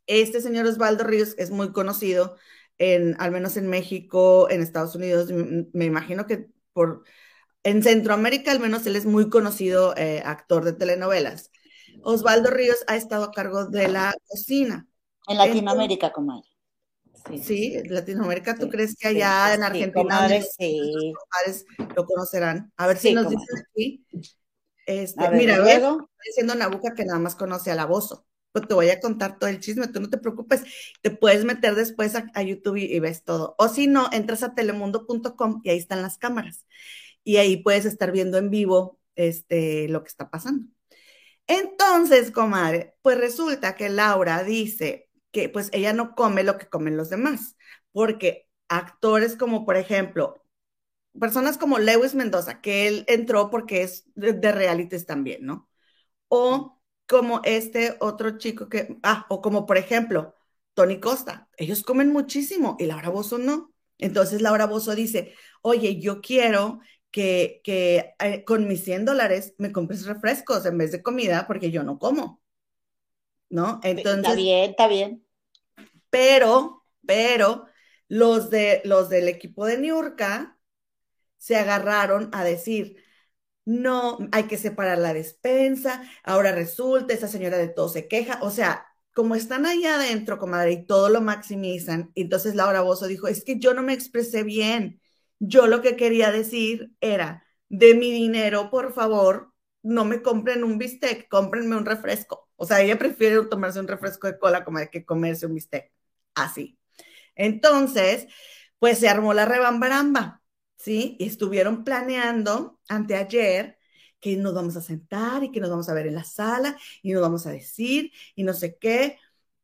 Este 0.07 0.41
señor 0.41 0.67
Osvaldo 0.67 1.05
Ríos 1.05 1.35
es 1.39 1.51
muy 1.51 1.73
conocido, 1.73 2.37
en, 2.79 3.17
al 3.19 3.31
menos 3.31 3.57
en 3.57 3.69
México, 3.69 4.49
en 4.51 4.61
Estados 4.63 4.95
Unidos, 4.95 5.31
me 5.73 5.85
imagino 5.85 6.27
que 6.27 6.49
por, 6.73 7.05
en 7.63 7.83
Centroamérica 7.83 8.53
al 8.53 8.61
menos 8.61 8.87
él 8.87 8.97
es 8.97 9.07
muy 9.07 9.31
conocido 9.31 9.95
eh, 9.97 10.23
actor 10.25 10.65
de 10.65 10.75
telenovelas. 10.75 11.51
Osvaldo 12.05 12.51
Ríos 12.51 12.85
ha 12.87 12.97
estado 12.97 13.25
a 13.25 13.33
cargo 13.33 13.67
de 13.67 13.89
la 13.89 14.15
cocina. 14.27 14.87
En 15.27 15.39
Latinoamérica, 15.39 16.13
comadre. 16.13 16.49
Sí, 17.43 17.83
Latinoamérica, 17.89 18.55
¿tú 18.57 18.69
crees 18.69 18.97
que 18.97 19.09
allá 19.09 19.55
en 19.55 19.63
Argentina 19.63 20.29
sí, 20.59 21.13
lo 21.97 22.05
conocerán? 22.05 22.71
A 22.77 22.87
ver 22.87 22.99
si 22.99 23.15
nos 23.15 23.31
dicen 23.31 23.65
aquí. 23.71 24.07
Este, 24.87 25.31
mira, 25.31 25.57
luego 25.59 26.11
diciendo 26.27 26.55
Nabuca 26.55 26.95
que 26.95 27.07
nada 27.07 27.19
más 27.19 27.35
conoce 27.35 27.71
a 27.71 27.75
la 27.75 27.87
Bozo. 27.87 28.27
Pues 28.53 28.69
te 28.69 28.75
voy 28.75 28.91
a 28.91 29.01
contar 29.01 29.39
todo 29.39 29.51
el 29.51 29.59
chisme, 29.59 29.89
tú 29.89 30.01
no 30.01 30.11
te 30.11 30.19
preocupes. 30.19 30.63
Te 31.03 31.11
puedes 31.11 31.45
meter 31.45 31.75
después 31.75 32.15
a, 32.15 32.43
YouTube 32.43 32.77
y, 32.77 33.01
ves 33.01 33.25
todo. 33.25 33.57
O 33.59 33.69
si 33.69 33.87
no, 33.87 34.09
entras 34.13 34.43
a 34.43 34.55
telemundo.com 34.55 35.61
y 35.65 35.71
ahí 35.71 35.79
están 35.79 36.03
las 36.03 36.19
cámaras. 36.19 36.67
Y 37.25 37.39
ahí 37.39 37.57
puedes 37.57 37.85
estar 37.85 38.13
viendo 38.13 38.39
en 38.39 38.51
vivo 38.51 39.01
este, 39.17 39.89
lo 39.89 40.03
que 40.05 40.09
está 40.09 40.31
pasando. 40.31 40.69
Entonces, 41.47 42.31
comadre, 42.31 42.97
pues 43.03 43.19
resulta 43.19 43.77
que 43.77 43.89
Laura 43.89 44.43
dice 44.45 45.11
que 45.31 45.49
pues 45.49 45.69
ella 45.73 45.93
no 45.93 46.15
come 46.15 46.43
lo 46.45 46.59
que 46.59 46.69
comen 46.69 46.97
los 46.97 47.11
demás, 47.11 47.57
porque 47.93 48.49
actores 48.69 49.37
como, 49.37 49.65
por 49.67 49.77
ejemplo, 49.77 50.43
personas 51.19 51.59
como 51.59 51.79
Lewis 51.79 52.15
Mendoza, 52.15 52.61
que 52.61 52.89
él 52.89 53.05
entró 53.09 53.51
porque 53.51 53.83
es 53.83 54.05
de, 54.15 54.33
de 54.35 54.53
realities 54.53 55.07
también, 55.07 55.45
¿no? 55.47 55.69
O 56.29 56.81
como 57.09 57.41
este 57.45 57.97
otro 58.01 58.39
chico 58.39 58.69
que, 58.69 58.99
ah, 59.03 59.27
o 59.29 59.41
como 59.43 59.67
por 59.67 59.77
ejemplo, 59.79 60.35
Tony 60.75 61.01
Costa, 61.01 61.49
ellos 61.57 61.83
comen 61.83 62.13
muchísimo 62.13 62.77
y 62.79 62.87
Laura 62.87 63.11
Bozo 63.11 63.39
no. 63.39 63.73
Entonces 63.99 64.43
Laura 64.43 64.67
Bozo 64.67 64.95
dice, 64.95 65.35
oye, 65.63 66.01
yo 66.01 66.21
quiero 66.21 66.81
que, 67.15 67.61
que 67.63 68.17
eh, 68.19 68.43
con 68.43 68.67
mis 68.67 68.83
100 68.83 69.05
dólares 69.05 69.55
me 69.59 69.71
compres 69.71 70.05
refrescos 70.05 70.67
en 70.67 70.77
vez 70.77 70.91
de 70.91 71.01
comida 71.01 71.47
porque 71.47 71.71
yo 71.71 71.85
no 71.85 72.01
como. 72.01 72.43
¿No? 73.49 73.79
Entonces... 73.85 74.25
Está 74.25 74.35
bien, 74.35 74.71
está 74.71 74.89
bien. 74.89 75.25
Pero, 76.11 76.85
pero, 77.07 77.67
los, 78.09 78.51
de, 78.51 78.83
los 78.85 79.11
del 79.11 79.29
equipo 79.29 79.65
de 79.65 79.79
Niurka 79.79 80.59
se 81.37 81.55
agarraron 81.55 82.31
a 82.33 82.43
decir, 82.43 82.97
no, 83.65 84.19
hay 84.33 84.45
que 84.45 84.57
separar 84.57 84.99
la 84.99 85.15
despensa, 85.15 86.03
ahora 86.25 86.51
resulta, 86.51 87.15
esa 87.15 87.29
señora 87.29 87.59
de 87.59 87.69
todo 87.69 87.89
se 87.89 88.09
queja, 88.09 88.41
o 88.43 88.51
sea, 88.51 88.89
como 89.13 89.37
están 89.37 89.67
ahí 89.67 89.85
adentro, 89.85 90.41
comadre, 90.41 90.73
y 90.73 90.85
todo 90.85 91.11
lo 91.11 91.21
maximizan, 91.21 92.11
entonces 92.17 92.57
Laura 92.57 92.81
Bozo 92.81 93.07
dijo, 93.07 93.29
es 93.29 93.45
que 93.45 93.61
yo 93.61 93.73
no 93.73 93.85
me 93.85 93.93
expresé 93.93 94.43
bien, 94.43 95.01
yo 95.49 95.67
lo 95.67 95.83
que 95.83 95.97
quería 95.97 96.31
decir 96.33 96.93
era, 97.01 97.45
de 97.69 97.95
mi 97.95 98.11
dinero, 98.13 98.71
por 98.71 98.93
favor, 98.93 99.53
no 99.83 100.05
me 100.05 100.23
compren 100.23 100.65
un 100.65 100.79
bistec, 100.79 101.29
cómprenme 101.29 101.77
un 101.77 101.87
refresco. 101.87 102.49
O 102.57 102.67
sea, 102.67 102.81
ella 102.83 102.99
prefiere 102.99 103.45
tomarse 103.47 103.81
un 103.81 103.89
refresco 103.89 104.27
de 104.27 104.39
cola 104.39 104.65
como 104.65 104.79
que 104.91 105.05
comerse 105.05 105.47
un 105.47 105.55
bistec. 105.55 105.93
Así. 106.35 106.79
Entonces, 107.35 108.29
pues 108.79 108.99
se 108.99 109.09
armó 109.09 109.35
la 109.35 109.45
rebambaramba, 109.47 110.43
¿sí? 110.77 111.17
Y 111.19 111.27
estuvieron 111.27 111.85
planeando 111.85 112.81
anteayer 112.89 113.79
que 114.21 114.37
nos 114.37 114.55
vamos 114.55 114.77
a 114.77 114.83
sentar 114.83 115.45
y 115.45 115.53
que 115.53 115.61
nos 115.61 115.71
vamos 115.71 115.89
a 115.89 115.95
ver 115.95 116.07
en 116.07 116.15
la 116.15 116.25
sala 116.25 116.79
y 117.03 117.13
nos 117.13 117.23
vamos 117.23 117.47
a 117.47 117.53
decir 117.53 118.13
y 118.35 118.45
no 118.45 118.55
sé 118.55 118.79
qué. 118.79 119.19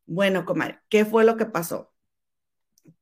Bueno, 0.06 0.44
comadre, 0.44 0.80
¿qué 0.88 1.04
fue 1.04 1.24
lo 1.24 1.36
que 1.36 1.46
pasó? 1.46 1.94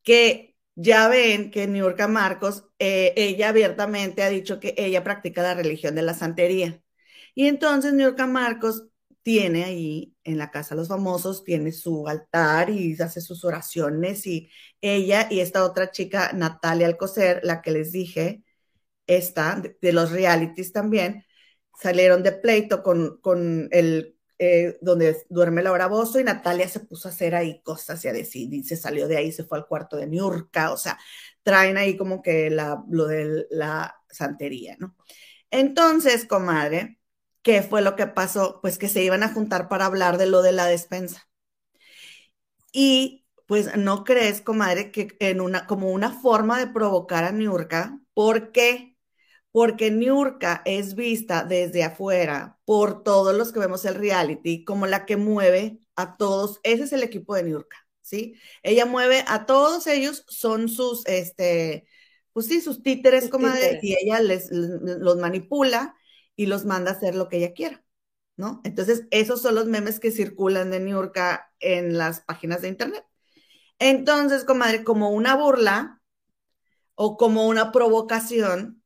Que 0.02 0.47
ya 0.80 1.08
ven 1.08 1.50
que 1.50 1.66
Niurka 1.66 2.06
Marcos, 2.08 2.64
eh, 2.78 3.12
ella 3.16 3.48
abiertamente 3.48 4.22
ha 4.22 4.28
dicho 4.30 4.60
que 4.60 4.74
ella 4.78 5.02
practica 5.02 5.42
la 5.42 5.54
religión 5.54 5.94
de 5.96 6.02
la 6.02 6.14
santería. 6.14 6.80
Y 7.34 7.46
entonces 7.48 7.92
Niurka 7.94 8.26
Marcos 8.28 8.84
tiene 9.22 9.64
ahí 9.64 10.14
en 10.24 10.38
la 10.38 10.50
casa 10.52 10.74
de 10.74 10.80
los 10.82 10.88
famosos, 10.88 11.42
tiene 11.44 11.72
su 11.72 12.06
altar 12.08 12.70
y 12.70 12.94
hace 13.02 13.20
sus 13.20 13.44
oraciones 13.44 14.26
y 14.26 14.50
ella 14.80 15.26
y 15.30 15.40
esta 15.40 15.64
otra 15.64 15.90
chica, 15.90 16.32
Natalia 16.32 16.86
Alcocer, 16.86 17.40
la 17.42 17.60
que 17.60 17.72
les 17.72 17.90
dije, 17.92 18.44
esta, 19.08 19.56
de, 19.60 19.76
de 19.82 19.92
los 19.92 20.12
realities 20.12 20.72
también, 20.72 21.24
salieron 21.80 22.22
de 22.22 22.32
pleito 22.32 22.82
con, 22.84 23.18
con 23.20 23.68
el 23.72 24.17
eh, 24.38 24.78
donde 24.80 25.24
duerme 25.28 25.62
Laura 25.62 25.88
Bozo 25.88 26.20
y 26.20 26.24
Natalia 26.24 26.68
se 26.68 26.80
puso 26.80 27.08
a 27.08 27.10
hacer 27.12 27.34
ahí 27.34 27.60
cosas 27.62 28.04
y 28.04 28.08
a 28.08 28.12
decir, 28.12 28.52
y 28.54 28.62
se 28.64 28.76
salió 28.76 29.08
de 29.08 29.16
ahí, 29.16 29.32
se 29.32 29.44
fue 29.44 29.58
al 29.58 29.66
cuarto 29.66 29.96
de 29.96 30.06
Niurka, 30.06 30.72
o 30.72 30.76
sea, 30.76 30.98
traen 31.42 31.76
ahí 31.76 31.96
como 31.96 32.22
que 32.22 32.50
la, 32.50 32.84
lo 32.90 33.06
de 33.06 33.46
la 33.50 33.96
santería, 34.10 34.76
¿no? 34.78 34.96
Entonces, 35.50 36.26
comadre, 36.26 36.98
¿qué 37.42 37.62
fue 37.62 37.82
lo 37.82 37.96
que 37.96 38.06
pasó? 38.06 38.60
Pues 38.62 38.78
que 38.78 38.88
se 38.88 39.02
iban 39.02 39.22
a 39.22 39.32
juntar 39.32 39.68
para 39.68 39.86
hablar 39.86 40.18
de 40.18 40.26
lo 40.26 40.42
de 40.42 40.52
la 40.52 40.66
despensa. 40.66 41.28
Y 42.72 43.26
pues 43.46 43.76
no 43.76 44.04
crees, 44.04 44.40
comadre, 44.42 44.92
que 44.92 45.16
en 45.20 45.40
una, 45.40 45.66
como 45.66 45.90
una 45.90 46.10
forma 46.12 46.58
de 46.58 46.66
provocar 46.68 47.24
a 47.24 47.32
Niurka, 47.32 47.98
¿por 48.14 48.52
qué? 48.52 48.97
Porque 49.58 49.90
Niurka 49.90 50.62
es 50.64 50.94
vista 50.94 51.42
desde 51.42 51.82
afuera 51.82 52.60
por 52.64 53.02
todos 53.02 53.34
los 53.34 53.50
que 53.50 53.58
vemos 53.58 53.84
el 53.86 53.96
reality 53.96 54.64
como 54.64 54.86
la 54.86 55.04
que 55.04 55.16
mueve 55.16 55.80
a 55.96 56.16
todos. 56.16 56.60
Ese 56.62 56.84
es 56.84 56.92
el 56.92 57.02
equipo 57.02 57.34
de 57.34 57.42
Niurka, 57.42 57.76
¿sí? 58.00 58.36
Ella 58.62 58.86
mueve 58.86 59.24
a 59.26 59.46
todos 59.46 59.88
ellos, 59.88 60.24
son 60.28 60.68
sus, 60.68 61.04
este, 61.06 61.88
pues 62.32 62.46
sí, 62.46 62.60
sus 62.60 62.84
títeres, 62.84 63.28
comadre, 63.28 63.80
y 63.82 63.96
ella 64.00 64.20
les, 64.20 64.48
los 64.52 65.16
manipula 65.16 65.96
y 66.36 66.46
los 66.46 66.64
manda 66.64 66.92
a 66.92 66.94
hacer 66.94 67.16
lo 67.16 67.28
que 67.28 67.38
ella 67.38 67.52
quiera, 67.52 67.84
¿no? 68.36 68.60
Entonces, 68.62 69.08
esos 69.10 69.42
son 69.42 69.56
los 69.56 69.66
memes 69.66 69.98
que 69.98 70.12
circulan 70.12 70.70
de 70.70 70.78
Niurka 70.78 71.52
en 71.58 71.98
las 71.98 72.20
páginas 72.20 72.62
de 72.62 72.68
internet. 72.68 73.04
Entonces, 73.80 74.44
comadre, 74.44 74.84
como 74.84 75.10
una 75.10 75.34
burla 75.34 76.00
o 76.94 77.16
como 77.16 77.48
una 77.48 77.72
provocación, 77.72 78.77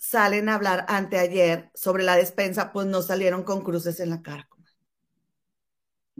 salen 0.00 0.48
a 0.48 0.56
hablar 0.56 0.86
anteayer 0.88 1.70
sobre 1.74 2.02
la 2.04 2.16
despensa, 2.16 2.72
pues 2.72 2.88
no 2.88 3.02
salieron 3.02 3.44
con 3.44 3.62
cruces 3.62 4.00
en 4.00 4.10
la 4.10 4.22
cara. 4.22 4.48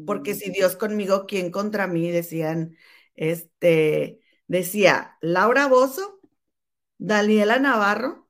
Porque 0.06 0.34
si 0.34 0.50
Dios 0.50 0.76
conmigo, 0.76 1.26
¿quién 1.26 1.50
contra 1.50 1.86
mí? 1.86 2.10
Decían, 2.10 2.76
este, 3.14 4.20
decía 4.46 5.18
Laura 5.20 5.66
Bozo, 5.68 6.20
Daniela 6.98 7.58
Navarro, 7.60 8.28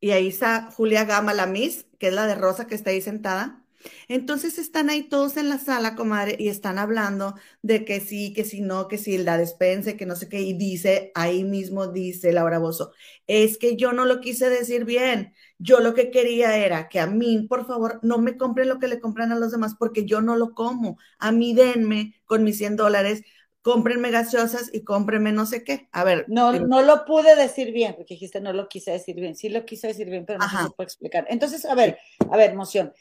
y 0.00 0.10
ahí 0.12 0.28
está 0.28 0.70
Julia 0.72 1.04
Gama, 1.04 1.34
la 1.34 1.46
Miss, 1.46 1.86
que 1.98 2.08
es 2.08 2.14
la 2.14 2.26
de 2.26 2.34
Rosa 2.34 2.66
que 2.66 2.74
está 2.74 2.90
ahí 2.90 3.00
sentada, 3.02 3.59
entonces 4.08 4.58
están 4.58 4.90
ahí 4.90 5.02
todos 5.02 5.36
en 5.36 5.48
la 5.48 5.58
sala, 5.58 5.94
comadre, 5.94 6.36
y 6.38 6.48
están 6.48 6.78
hablando 6.78 7.34
de 7.62 7.84
que 7.84 8.00
sí, 8.00 8.32
que 8.32 8.44
sí, 8.44 8.60
no, 8.60 8.88
que 8.88 8.98
sí, 8.98 9.18
la 9.18 9.38
despense, 9.38 9.96
que 9.96 10.06
no 10.06 10.16
sé 10.16 10.28
qué, 10.28 10.40
y 10.40 10.52
dice, 10.52 11.12
ahí 11.14 11.44
mismo 11.44 11.86
dice 11.86 12.32
Laura 12.32 12.58
Bozo, 12.58 12.92
es 13.26 13.58
que 13.58 13.76
yo 13.76 13.92
no 13.92 14.04
lo 14.04 14.20
quise 14.20 14.48
decir 14.50 14.84
bien, 14.84 15.34
yo 15.58 15.80
lo 15.80 15.94
que 15.94 16.10
quería 16.10 16.56
era 16.56 16.88
que 16.88 17.00
a 17.00 17.06
mí, 17.06 17.46
por 17.48 17.66
favor, 17.66 18.00
no 18.02 18.18
me 18.18 18.36
compren 18.36 18.68
lo 18.68 18.78
que 18.78 18.88
le 18.88 19.00
compran 19.00 19.32
a 19.32 19.38
los 19.38 19.52
demás 19.52 19.74
porque 19.78 20.04
yo 20.04 20.20
no 20.20 20.36
lo 20.36 20.54
como, 20.54 20.98
a 21.18 21.32
mí 21.32 21.54
denme 21.54 22.14
con 22.24 22.44
mis 22.44 22.58
100 22.58 22.76
dólares 22.76 23.22
cómprenme 23.62 24.10
gaseosas 24.10 24.70
y 24.72 24.84
cómprenme 24.84 25.32
no 25.32 25.44
sé 25.44 25.64
qué. 25.64 25.88
A 25.92 26.02
ver. 26.02 26.24
No, 26.28 26.52
no 26.52 26.82
lo 26.82 27.04
pude 27.04 27.36
decir 27.36 27.72
bien, 27.72 27.94
porque 27.94 28.14
dijiste 28.14 28.40
no 28.40 28.52
lo 28.52 28.68
quise 28.68 28.92
decir 28.92 29.16
bien. 29.16 29.36
Sí 29.36 29.48
lo 29.48 29.64
quise 29.64 29.88
decir 29.88 30.08
bien, 30.08 30.24
pero 30.24 30.38
no 30.38 30.48
se 30.48 30.70
puede 30.70 30.86
explicar. 30.86 31.26
Entonces, 31.28 31.64
a 31.66 31.74
ver, 31.74 31.98
a 32.30 32.36
ver, 32.36 32.52
emoción 32.52 32.92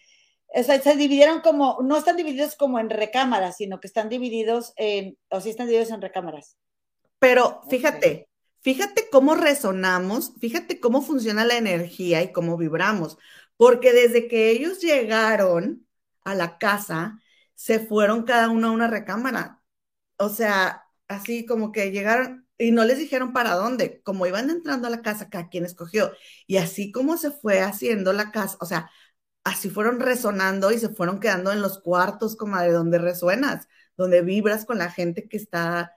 o 0.53 0.63
sea, 0.63 0.81
se 0.81 0.95
dividieron 0.95 1.41
como, 1.41 1.77
no 1.83 1.97
están 1.97 2.17
divididos 2.17 2.55
como 2.55 2.79
en 2.79 2.89
recámaras, 2.89 3.57
sino 3.57 3.79
que 3.79 3.87
están 3.87 4.09
divididos 4.09 4.73
en, 4.77 5.17
o 5.29 5.41
sí 5.41 5.49
están 5.49 5.67
divididos 5.67 5.91
en 5.91 6.01
recámaras. 6.01 6.57
Pero 7.19 7.61
fíjate, 7.69 8.29
fíjate 8.61 9.09
cómo 9.11 9.35
resonamos, 9.35 10.33
fíjate 10.39 10.79
cómo 10.79 11.01
funciona 11.01 11.45
la 11.45 11.57
energía 11.57 12.23
y 12.23 12.31
cómo 12.31 12.57
vibramos, 12.57 13.17
porque 13.57 13.93
desde 13.93 14.27
que 14.27 14.49
ellos 14.51 14.79
llegaron 14.79 15.85
a 16.23 16.35
la 16.35 16.57
casa, 16.57 17.19
se 17.55 17.79
fueron 17.79 18.23
cada 18.23 18.49
uno 18.49 18.69
a 18.69 18.71
una 18.71 18.87
recámara. 18.87 19.61
O 20.17 20.29
sea, 20.29 20.85
así 21.07 21.45
como 21.45 21.71
que 21.71 21.91
llegaron 21.91 22.47
y 22.57 22.71
no 22.71 22.83
les 22.85 22.99
dijeron 22.99 23.33
para 23.33 23.55
dónde, 23.55 24.01
como 24.03 24.25
iban 24.27 24.49
entrando 24.49 24.87
a 24.87 24.91
la 24.91 25.01
casa, 25.01 25.29
cada 25.29 25.49
quien 25.49 25.65
escogió. 25.65 26.11
Y 26.45 26.57
así 26.57 26.91
como 26.91 27.17
se 27.17 27.31
fue 27.31 27.61
haciendo 27.61 28.13
la 28.13 28.31
casa, 28.31 28.57
o 28.59 28.65
sea, 28.65 28.91
así 29.43 29.69
fueron 29.69 29.99
resonando 29.99 30.71
y 30.71 30.79
se 30.79 30.89
fueron 30.89 31.19
quedando 31.19 31.51
en 31.51 31.61
los 31.61 31.79
cuartos, 31.81 32.35
como 32.35 32.57
de 32.59 32.71
donde 32.71 32.99
resuenas, 32.99 33.67
donde 33.97 34.21
vibras 34.21 34.65
con 34.65 34.77
la 34.77 34.91
gente 34.91 35.27
que 35.27 35.37
está, 35.37 35.93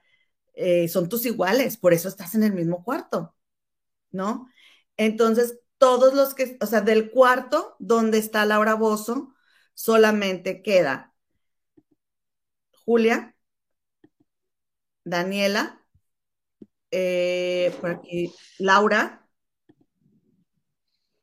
eh, 0.55 0.87
son 0.89 1.09
tus 1.09 1.25
iguales, 1.25 1.77
por 1.77 1.93
eso 1.93 2.09
estás 2.09 2.35
en 2.35 2.43
el 2.43 2.53
mismo 2.53 2.83
cuarto, 2.83 3.35
¿no? 4.11 4.49
Entonces, 4.97 5.59
todos 5.77 6.13
los 6.15 6.35
que, 6.35 6.57
o 6.61 6.65
sea, 6.67 6.81
del 6.81 7.11
cuarto 7.11 7.75
donde 7.79 8.17
está 8.19 8.45
Laura 8.45 8.75
Bozo, 8.75 9.33
solamente 9.75 10.61
queda 10.63 11.13
Julia, 12.85 13.33
Daniela, 15.05 15.79
eh, 16.91 17.75
por 17.81 17.89
aquí, 17.91 18.33
Laura 18.59 19.27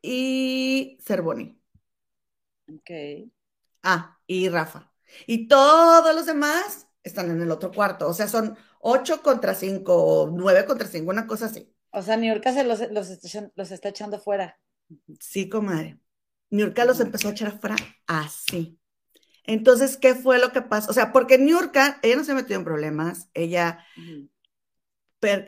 y 0.02 0.98
Cervoni. 1.02 1.59
Ok. 2.74 3.30
Ah, 3.82 4.18
y 4.26 4.48
Rafa. 4.48 4.92
Y 5.26 5.48
todos 5.48 6.14
los 6.14 6.26
demás 6.26 6.88
están 7.02 7.30
en 7.30 7.40
el 7.40 7.50
otro 7.50 7.72
cuarto. 7.72 8.08
O 8.08 8.14
sea, 8.14 8.28
son 8.28 8.56
ocho 8.80 9.22
contra 9.22 9.54
cinco 9.54 9.96
o 9.96 10.30
nueve 10.30 10.64
contra 10.64 10.86
cinco, 10.86 11.10
una 11.10 11.26
cosa 11.26 11.46
así. 11.46 11.74
O 11.92 12.02
sea, 12.02 12.16
Niurka 12.16 12.52
se 12.52 12.64
los, 12.64 12.80
los, 12.90 13.10
está, 13.70 13.88
echando 13.88 14.20
fuera. 14.20 14.58
Sí, 15.18 15.48
comadre. 15.48 15.98
Niurka 16.50 16.84
los 16.84 17.00
empezó 17.00 17.28
a 17.28 17.32
echar 17.32 17.48
afuera 17.48 17.76
así. 18.06 18.78
Entonces, 19.44 19.96
¿qué 19.96 20.14
fue 20.14 20.38
lo 20.38 20.52
que 20.52 20.62
pasó? 20.62 20.90
O 20.90 20.94
sea, 20.94 21.12
porque 21.12 21.38
Niurka, 21.38 21.98
ella 22.02 22.16
no 22.16 22.24
se 22.24 22.34
metió 22.34 22.56
en 22.56 22.64
problemas, 22.64 23.28
ella, 23.34 23.84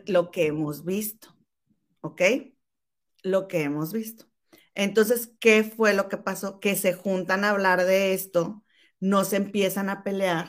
lo 0.07 0.31
que 0.31 0.47
hemos 0.47 0.85
visto, 0.85 1.37
¿ok? 2.01 2.23
Lo 3.23 3.47
que 3.47 3.63
hemos 3.63 3.93
visto. 3.93 4.27
Entonces, 4.75 5.31
¿qué 5.41 5.65
fue 5.65 5.95
lo 5.95 6.09
que 6.09 6.17
pasó? 6.19 6.61
Que 6.61 6.77
se 6.77 6.95
juntan 6.95 7.45
a 7.45 7.51
hablar 7.51 7.85
de 7.85 8.15
esto, 8.15 8.65
no 9.01 9.25
se 9.25 9.37
empiezan 9.37 9.91
a 9.91 10.03
pelear, 10.05 10.49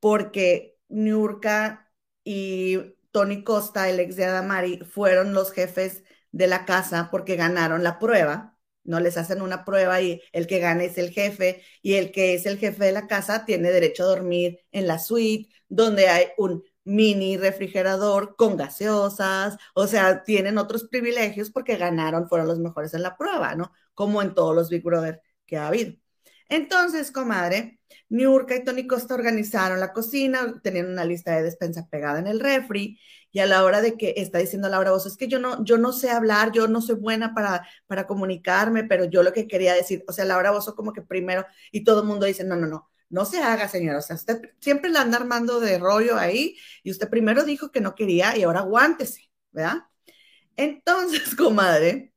porque 0.00 0.78
Niurka 0.88 1.90
y 2.24 2.78
Tony 3.10 3.42
Costa, 3.44 3.88
el 3.88 4.00
ex 4.00 4.16
de 4.16 4.24
Adamari, 4.26 4.78
fueron 4.84 5.32
los 5.34 5.52
jefes 5.52 6.04
de 6.32 6.46
la 6.46 6.64
casa 6.64 7.08
porque 7.10 7.36
ganaron 7.36 7.82
la 7.82 7.98
prueba. 7.98 8.56
No 8.84 9.00
les 9.00 9.16
hacen 9.18 9.42
una 9.42 9.64
prueba 9.64 10.00
y 10.00 10.22
el 10.32 10.46
que 10.46 10.58
gane 10.58 10.86
es 10.86 10.96
el 10.98 11.10
jefe 11.10 11.62
y 11.82 11.94
el 11.94 12.12
que 12.12 12.34
es 12.34 12.46
el 12.46 12.58
jefe 12.58 12.84
de 12.84 12.92
la 12.92 13.06
casa 13.08 13.44
tiene 13.44 13.70
derecho 13.70 14.04
a 14.04 14.06
dormir 14.06 14.60
en 14.72 14.86
la 14.86 14.98
suite 14.98 15.52
donde 15.68 16.08
hay 16.08 16.26
un 16.38 16.64
mini 16.84 17.36
refrigerador 17.36 18.36
con 18.36 18.56
gaseosas, 18.56 19.56
o 19.74 19.86
sea, 19.86 20.22
tienen 20.24 20.58
otros 20.58 20.84
privilegios 20.84 21.50
porque 21.50 21.76
ganaron, 21.76 22.28
fueron 22.28 22.48
los 22.48 22.58
mejores 22.58 22.94
en 22.94 23.02
la 23.02 23.16
prueba, 23.16 23.54
¿no? 23.54 23.72
Como 23.94 24.22
en 24.22 24.34
todos 24.34 24.54
los 24.54 24.70
Big 24.70 24.82
Brother 24.82 25.22
que 25.46 25.56
ha 25.56 25.68
habido. 25.68 25.94
Entonces, 26.48 27.12
comadre, 27.12 27.80
Niurka 28.08 28.56
y 28.56 28.64
Tony 28.64 28.86
Costa 28.86 29.14
organizaron 29.14 29.78
la 29.80 29.92
cocina, 29.92 30.60
tenían 30.62 30.88
una 30.90 31.04
lista 31.04 31.36
de 31.36 31.44
despensa 31.44 31.86
pegada 31.88 32.18
en 32.18 32.26
el 32.26 32.40
refri, 32.40 32.98
y 33.32 33.38
a 33.38 33.46
la 33.46 33.62
hora 33.64 33.80
de 33.80 33.96
que 33.96 34.14
está 34.16 34.38
diciendo 34.38 34.68
Laura 34.68 34.90
Bozo, 34.90 35.08
es 35.08 35.16
que 35.16 35.28
yo 35.28 35.38
no, 35.38 35.64
yo 35.64 35.78
no 35.78 35.92
sé 35.92 36.10
hablar, 36.10 36.50
yo 36.52 36.66
no 36.66 36.80
soy 36.82 36.96
buena 36.96 37.34
para, 37.34 37.66
para 37.86 38.06
comunicarme, 38.06 38.84
pero 38.84 39.04
yo 39.04 39.22
lo 39.22 39.32
que 39.32 39.46
quería 39.46 39.74
decir, 39.74 40.04
o 40.08 40.12
sea, 40.12 40.24
Laura 40.24 40.50
Bozo 40.50 40.74
como 40.74 40.92
que 40.92 41.02
primero, 41.02 41.46
y 41.70 41.84
todo 41.84 42.00
el 42.02 42.08
mundo 42.08 42.26
dice, 42.26 42.42
no, 42.44 42.56
no, 42.56 42.66
no, 42.66 42.89
no 43.10 43.24
se 43.26 43.42
haga, 43.42 43.68
señora. 43.68 43.98
O 43.98 44.02
sea, 44.02 44.16
usted 44.16 44.40
siempre 44.60 44.90
la 44.90 45.02
anda 45.02 45.18
armando 45.18 45.60
de 45.60 45.78
rollo 45.78 46.16
ahí 46.16 46.56
y 46.82 46.90
usted 46.90 47.10
primero 47.10 47.44
dijo 47.44 47.70
que 47.70 47.80
no 47.80 47.94
quería 47.94 48.36
y 48.36 48.44
ahora 48.44 48.60
aguántese, 48.60 49.30
¿verdad? 49.52 49.84
Entonces, 50.56 51.34
comadre, 51.36 52.14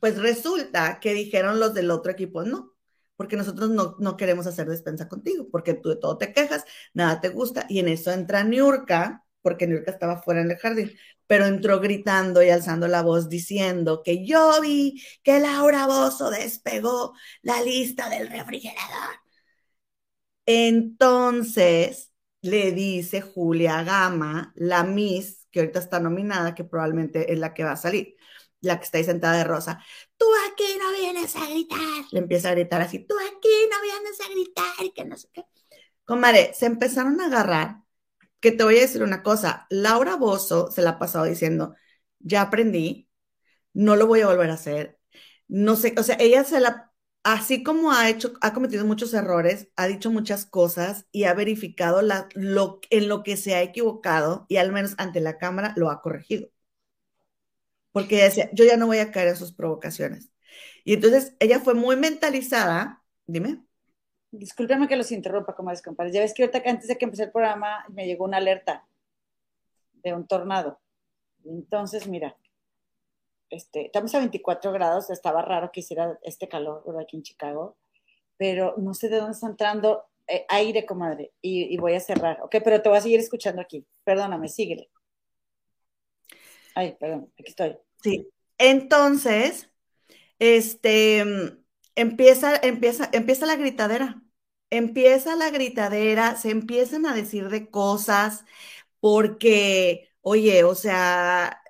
pues 0.00 0.18
resulta 0.18 1.00
que 1.00 1.14
dijeron 1.14 1.60
los 1.60 1.74
del 1.74 1.90
otro 1.90 2.12
equipo, 2.12 2.44
no, 2.44 2.74
porque 3.16 3.36
nosotros 3.36 3.70
no, 3.70 3.96
no 3.98 4.16
queremos 4.16 4.46
hacer 4.46 4.68
despensa 4.68 5.08
contigo, 5.08 5.48
porque 5.50 5.74
tú 5.74 5.90
de 5.90 5.96
todo 5.96 6.18
te 6.18 6.32
quejas, 6.32 6.64
nada 6.94 7.20
te 7.20 7.28
gusta. 7.30 7.66
Y 7.68 7.80
en 7.80 7.88
eso 7.88 8.12
entra 8.12 8.44
Niurka, 8.44 9.24
porque 9.42 9.66
Niurka 9.66 9.90
estaba 9.92 10.22
fuera 10.22 10.40
en 10.42 10.50
el 10.50 10.58
jardín, 10.58 10.92
pero 11.26 11.46
entró 11.46 11.80
gritando 11.80 12.42
y 12.42 12.50
alzando 12.50 12.88
la 12.88 13.02
voz 13.02 13.28
diciendo 13.28 14.02
que 14.02 14.26
yo 14.26 14.60
vi 14.60 15.02
que 15.22 15.40
Laura 15.40 15.86
Bozo 15.86 16.30
despegó 16.30 17.14
la 17.42 17.62
lista 17.62 18.08
del 18.08 18.28
refrigerador 18.28 19.25
entonces 20.46 22.12
le 22.42 22.72
dice 22.72 23.20
Julia 23.20 23.82
Gama, 23.82 24.52
la 24.56 24.84
Miss, 24.84 25.46
que 25.50 25.60
ahorita 25.60 25.80
está 25.80 26.00
nominada, 26.00 26.54
que 26.54 26.64
probablemente 26.64 27.32
es 27.32 27.38
la 27.38 27.52
que 27.54 27.64
va 27.64 27.72
a 27.72 27.76
salir, 27.76 28.16
la 28.60 28.78
que 28.78 28.84
está 28.84 28.98
ahí 28.98 29.04
sentada 29.04 29.36
de 29.38 29.44
rosa. 29.44 29.82
Tú 30.16 30.26
aquí 30.50 30.64
no 30.78 30.92
vienes 30.92 31.34
a 31.36 31.46
gritar. 31.46 32.04
Le 32.12 32.20
empieza 32.20 32.50
a 32.50 32.52
gritar 32.52 32.80
así, 32.82 33.00
tú 33.00 33.16
aquí 33.16 33.48
no 33.70 33.82
vienes 33.82 34.20
a 34.20 34.30
gritar 34.30 34.94
que 34.94 35.04
no 35.04 35.16
sé 35.16 35.28
qué. 35.32 35.44
Comadre, 36.04 36.52
se 36.54 36.66
empezaron 36.66 37.20
a 37.20 37.26
agarrar, 37.26 37.82
que 38.40 38.52
te 38.52 38.62
voy 38.64 38.78
a 38.78 38.82
decir 38.82 39.02
una 39.02 39.22
cosa, 39.22 39.66
Laura 39.70 40.16
Bozo 40.16 40.70
se 40.70 40.82
la 40.82 40.90
ha 40.90 40.98
pasado 40.98 41.24
diciendo, 41.24 41.74
ya 42.20 42.42
aprendí, 42.42 43.08
no 43.72 43.96
lo 43.96 44.06
voy 44.06 44.20
a 44.20 44.28
volver 44.28 44.50
a 44.50 44.54
hacer. 44.54 44.98
No 45.48 45.76
sé, 45.76 45.94
o 45.98 46.02
sea, 46.02 46.16
ella 46.20 46.44
se 46.44 46.60
la 46.60 46.85
así 47.26 47.64
como 47.64 47.90
ha 47.90 48.08
hecho, 48.08 48.34
ha 48.40 48.54
cometido 48.54 48.86
muchos 48.86 49.12
errores, 49.12 49.68
ha 49.74 49.88
dicho 49.88 50.12
muchas 50.12 50.46
cosas 50.46 51.06
y 51.10 51.24
ha 51.24 51.34
verificado 51.34 52.00
lo, 52.00 52.80
en 52.88 53.08
lo 53.08 53.24
que 53.24 53.36
se 53.36 53.56
ha 53.56 53.62
equivocado 53.62 54.46
y 54.48 54.58
al 54.58 54.70
menos 54.70 54.94
ante 54.96 55.20
la 55.20 55.36
cámara 55.36 55.74
lo 55.76 55.90
ha 55.90 56.00
corregido. 56.02 56.48
Porque 57.90 58.14
ella 58.14 58.26
decía, 58.26 58.50
yo 58.52 58.64
ya 58.64 58.76
no 58.76 58.86
voy 58.86 58.98
a 58.98 59.10
caer 59.10 59.28
en 59.28 59.36
sus 59.36 59.52
provocaciones. 59.52 60.30
Y 60.84 60.94
entonces 60.94 61.34
ella 61.40 61.58
fue 61.58 61.74
muy 61.74 61.96
mentalizada, 61.96 63.02
dime. 63.26 63.60
Discúlpeme 64.30 64.86
que 64.86 64.94
los 64.94 65.10
interrumpa, 65.10 65.56
como 65.56 65.72
compadres. 65.84 66.14
Ya 66.14 66.20
ves 66.20 66.32
que 66.32 66.44
ahorita 66.44 66.62
antes 66.70 66.86
de 66.86 66.96
que 66.96 67.06
empecé 67.06 67.24
el 67.24 67.32
programa 67.32 67.84
me 67.88 68.06
llegó 68.06 68.24
una 68.24 68.36
alerta 68.36 68.86
de 69.94 70.14
un 70.14 70.28
tornado. 70.28 70.78
Entonces, 71.44 72.06
mira, 72.06 72.36
este, 73.50 73.86
estamos 73.86 74.14
a 74.14 74.18
24 74.18 74.72
grados, 74.72 75.10
estaba 75.10 75.42
raro 75.42 75.70
que 75.72 75.80
hiciera 75.80 76.18
este 76.22 76.48
calor 76.48 76.82
aquí 77.00 77.16
en 77.16 77.22
Chicago, 77.22 77.76
pero 78.36 78.74
no 78.78 78.94
sé 78.94 79.08
de 79.08 79.16
dónde 79.16 79.32
está 79.32 79.46
entrando 79.46 80.04
eh, 80.28 80.44
aire, 80.48 80.84
comadre, 80.84 81.32
y, 81.40 81.76
voy 81.78 81.94
a 81.94 82.00
cerrar. 82.00 82.40
Ok, 82.42 82.56
pero 82.64 82.82
te 82.82 82.88
voy 82.88 82.98
a 82.98 83.00
seguir 83.02 83.20
escuchando 83.20 83.62
aquí. 83.62 83.86
Perdóname, 84.04 84.48
síguele. 84.48 84.90
Ay, 86.74 86.96
perdón, 86.98 87.32
aquí 87.38 87.50
estoy. 87.50 87.78
Sí. 88.02 88.28
Entonces, 88.58 89.70
este, 90.38 91.24
empieza, 91.94 92.56
empieza, 92.56 93.08
empieza 93.12 93.46
la 93.46 93.56
gritadera. 93.56 94.22
Empieza 94.70 95.36
la 95.36 95.50
gritadera, 95.50 96.36
se 96.36 96.50
empiezan 96.50 97.06
a 97.06 97.14
decir 97.14 97.48
de 97.48 97.70
cosas 97.70 98.44
porque, 99.00 100.10
oye, 100.22 100.64
o 100.64 100.74
sea, 100.74 101.62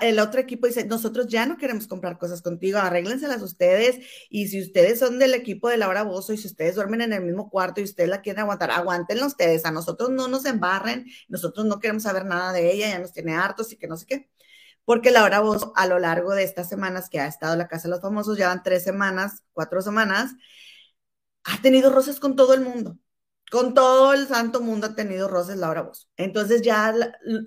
el 0.00 0.18
otro 0.18 0.40
equipo 0.40 0.66
dice, 0.66 0.84
nosotros 0.84 1.26
ya 1.28 1.46
no 1.46 1.56
queremos 1.56 1.86
comprar 1.86 2.18
cosas 2.18 2.42
contigo, 2.42 2.78
arréglenselas 2.78 3.42
ustedes, 3.42 4.06
y 4.30 4.48
si 4.48 4.60
ustedes 4.60 4.98
son 4.98 5.18
del 5.18 5.34
equipo 5.34 5.68
de 5.68 5.76
Laura 5.76 6.02
Bozo 6.02 6.32
y 6.32 6.36
si 6.38 6.46
ustedes 6.46 6.74
duermen 6.74 7.00
en 7.00 7.12
el 7.12 7.22
mismo 7.24 7.50
cuarto 7.50 7.80
y 7.80 7.84
ustedes 7.84 8.10
la 8.10 8.20
quieren 8.20 8.40
aguantar, 8.40 8.70
aguántenla 8.70 9.26
ustedes, 9.26 9.64
a 9.64 9.70
nosotros 9.70 10.10
no 10.10 10.28
nos 10.28 10.44
embarren, 10.44 11.06
nosotros 11.28 11.66
no 11.66 11.80
queremos 11.80 12.04
saber 12.04 12.24
nada 12.24 12.52
de 12.52 12.72
ella, 12.72 12.88
ya 12.88 12.98
nos 12.98 13.12
tiene 13.12 13.34
hartos 13.34 13.72
y 13.72 13.76
que 13.78 13.88
no 13.88 13.96
sé 13.96 14.06
qué. 14.06 14.30
Porque 14.84 15.10
Laura 15.10 15.40
Bozo, 15.40 15.72
a 15.76 15.86
lo 15.86 15.98
largo 15.98 16.34
de 16.34 16.44
estas 16.44 16.68
semanas 16.68 17.08
que 17.08 17.20
ha 17.20 17.26
estado 17.26 17.52
en 17.54 17.60
la 17.60 17.68
Casa 17.68 17.84
de 17.88 17.90
los 17.90 18.00
Famosos, 18.00 18.36
ya 18.38 18.48
van 18.48 18.62
tres 18.62 18.84
semanas, 18.84 19.42
cuatro 19.52 19.80
semanas, 19.82 20.32
ha 21.44 21.60
tenido 21.62 21.90
roces 21.90 22.20
con 22.20 22.36
todo 22.36 22.54
el 22.54 22.62
mundo 22.62 22.98
con 23.52 23.74
todo 23.74 24.14
el 24.14 24.28
santo 24.28 24.62
mundo 24.62 24.86
ha 24.88 24.94
tenido 24.96 25.28
roces 25.28 25.58
Laura 25.58 25.82
Bozo. 25.82 26.08
Entonces 26.16 26.62
ya, 26.62 26.94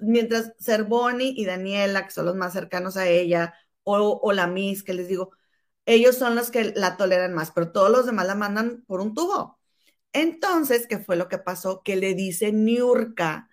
mientras 0.01 0.53
ser 0.59 0.83
Bonnie 0.83 1.33
y 1.35 1.45
Daniela, 1.45 2.05
que 2.05 2.11
son 2.11 2.27
los 2.27 2.35
más 2.35 2.53
cercanos 2.53 2.95
a 2.95 3.07
ella, 3.07 3.55
o, 3.83 4.31
la 4.33 4.45
Miss, 4.47 4.83
que 4.83 4.93
les 4.93 5.07
digo, 5.07 5.31
ellos 5.85 6.15
son 6.17 6.35
los 6.35 6.51
que 6.51 6.73
la 6.75 6.97
toleran 6.97 7.33
más, 7.33 7.51
pero 7.51 7.71
todos 7.71 7.89
los 7.91 8.05
demás 8.05 8.27
la 8.27 8.35
mandan 8.35 8.83
por 8.87 9.01
un 9.01 9.15
tubo. 9.15 9.59
Entonces, 10.13 10.87
¿qué 10.87 10.99
fue 10.99 11.15
lo 11.17 11.27
que 11.29 11.39
pasó? 11.39 11.81
Que 11.83 11.95
le 11.95 12.13
dice 12.15 12.51
Niurka 12.51 13.49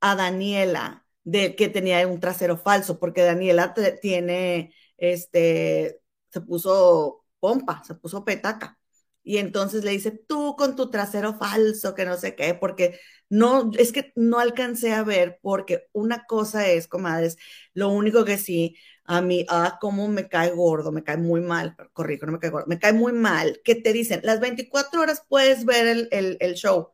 a 0.00 0.16
Daniela 0.16 1.06
de 1.24 1.56
que 1.56 1.68
tenía 1.68 2.06
un 2.08 2.20
trasero 2.20 2.58
falso, 2.58 3.00
porque 3.00 3.22
Daniela 3.22 3.74
tiene, 4.02 4.74
este, 4.98 6.00
se 6.30 6.40
puso 6.42 7.24
pompa, 7.40 7.82
se 7.84 7.94
puso 7.96 8.24
petaca 8.24 8.78
y 9.24 9.38
entonces 9.38 9.84
le 9.84 9.92
dice, 9.92 10.10
tú 10.12 10.56
con 10.56 10.76
tu 10.76 10.90
trasero 10.90 11.34
falso, 11.34 11.94
que 11.94 12.04
no 12.04 12.16
sé 12.16 12.34
qué, 12.34 12.54
porque 12.54 12.98
no, 13.28 13.70
es 13.78 13.92
que 13.92 14.12
no 14.16 14.38
alcancé 14.38 14.92
a 14.92 15.02
ver, 15.04 15.38
porque 15.42 15.88
una 15.92 16.24
cosa 16.26 16.68
es, 16.68 16.88
comadres, 16.88 17.36
lo 17.74 17.88
único 17.90 18.24
que 18.24 18.38
sí, 18.38 18.76
a 19.04 19.20
mí, 19.22 19.46
ah, 19.48 19.78
cómo 19.80 20.08
me 20.08 20.28
cae 20.28 20.50
gordo, 20.50 20.92
me 20.92 21.04
cae 21.04 21.16
muy 21.16 21.40
mal, 21.40 21.76
corrijo, 21.92 22.26
no 22.26 22.32
me 22.32 22.38
cae 22.38 22.50
gordo, 22.50 22.66
me 22.68 22.78
cae 22.78 22.92
muy 22.92 23.12
mal, 23.12 23.60
que 23.64 23.74
te 23.74 23.92
dicen, 23.92 24.20
las 24.24 24.40
24 24.40 25.00
horas 25.00 25.24
puedes 25.28 25.64
ver 25.64 25.86
el, 26.10 26.36
el 26.40 26.54
show, 26.54 26.90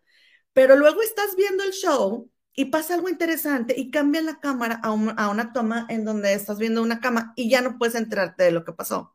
pero 0.53 0.77
luego 0.77 1.03
estás 1.03 1.37
viendo 1.37 1.65
el 1.65 1.73
show 1.73 2.31
y 2.55 2.67
pasa 2.67 2.95
algo 2.95 3.09
interesante 3.09 3.75
y 3.79 3.91
cambia 3.91 4.23
la 4.23 4.41
cámara 4.41 4.81
a, 4.83 4.89
a 4.89 5.29
una 5.31 5.53
toma 5.53 5.87
en 5.89 6.05
donde 6.05 6.33
estás 6.35 6.59
viendo 6.59 6.83
una 6.83 7.01
cama 7.01 7.33
y 7.37 7.49
ya 7.51 7.63
no 7.63 7.79
puedes 7.79 7.95
enterarte 7.95 8.45
de 8.45 8.51
lo 8.53 8.65
que 8.65 8.73
pasó. 8.73 9.15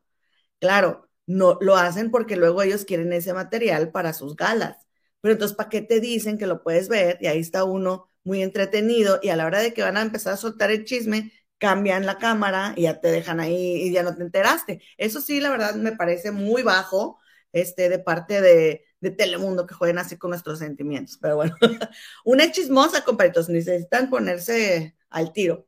Claro, 0.60 1.08
no 1.26 1.58
lo 1.60 1.76
hacen 1.76 2.10
porque 2.10 2.36
luego 2.36 2.62
ellos 2.62 2.84
quieren 2.84 3.12
ese 3.12 3.32
material 3.34 3.90
para 3.90 4.12
sus 4.12 4.36
galas. 4.36 4.86
Pero 5.20 5.32
entonces, 5.32 5.56
¿para 5.56 5.70
qué 5.70 5.82
te 5.82 6.00
dicen 6.00 6.38
que 6.38 6.46
lo 6.46 6.62
puedes 6.62 6.88
ver? 6.88 7.18
Y 7.20 7.26
ahí 7.28 7.40
está 7.40 7.64
uno 7.64 8.10
muy 8.24 8.42
entretenido 8.42 9.20
y 9.22 9.30
a 9.30 9.36
la 9.36 9.46
hora 9.46 9.60
de 9.60 9.72
que 9.74 9.82
van 9.82 9.96
a 9.96 10.02
empezar 10.02 10.34
a 10.34 10.36
soltar 10.36 10.70
el 10.70 10.84
chisme, 10.84 11.32
cambian 11.58 12.06
la 12.06 12.18
cámara 12.18 12.74
y 12.76 12.82
ya 12.82 13.00
te 13.00 13.08
dejan 13.10 13.40
ahí 13.40 13.82
y 13.82 13.92
ya 13.92 14.02
no 14.02 14.14
te 14.16 14.22
enteraste. 14.22 14.82
Eso 14.98 15.20
sí, 15.20 15.40
la 15.40 15.50
verdad 15.50 15.74
me 15.76 15.92
parece 15.92 16.30
muy 16.30 16.62
bajo 16.62 17.18
este, 17.52 17.88
de 17.88 17.98
parte 17.98 18.40
de, 18.40 18.84
de 19.00 19.10
Telemundo 19.10 19.66
que 19.66 19.74
jueguen 19.74 19.98
así 19.98 20.18
con 20.18 20.30
nuestros 20.30 20.58
sentimientos. 20.58 21.18
Pero 21.20 21.36
bueno, 21.36 21.56
una 22.24 22.50
chismosa, 22.50 23.04
compadritos, 23.04 23.48
necesitan 23.48 24.10
ponerse 24.10 24.96
al 25.10 25.32
tiro. 25.32 25.66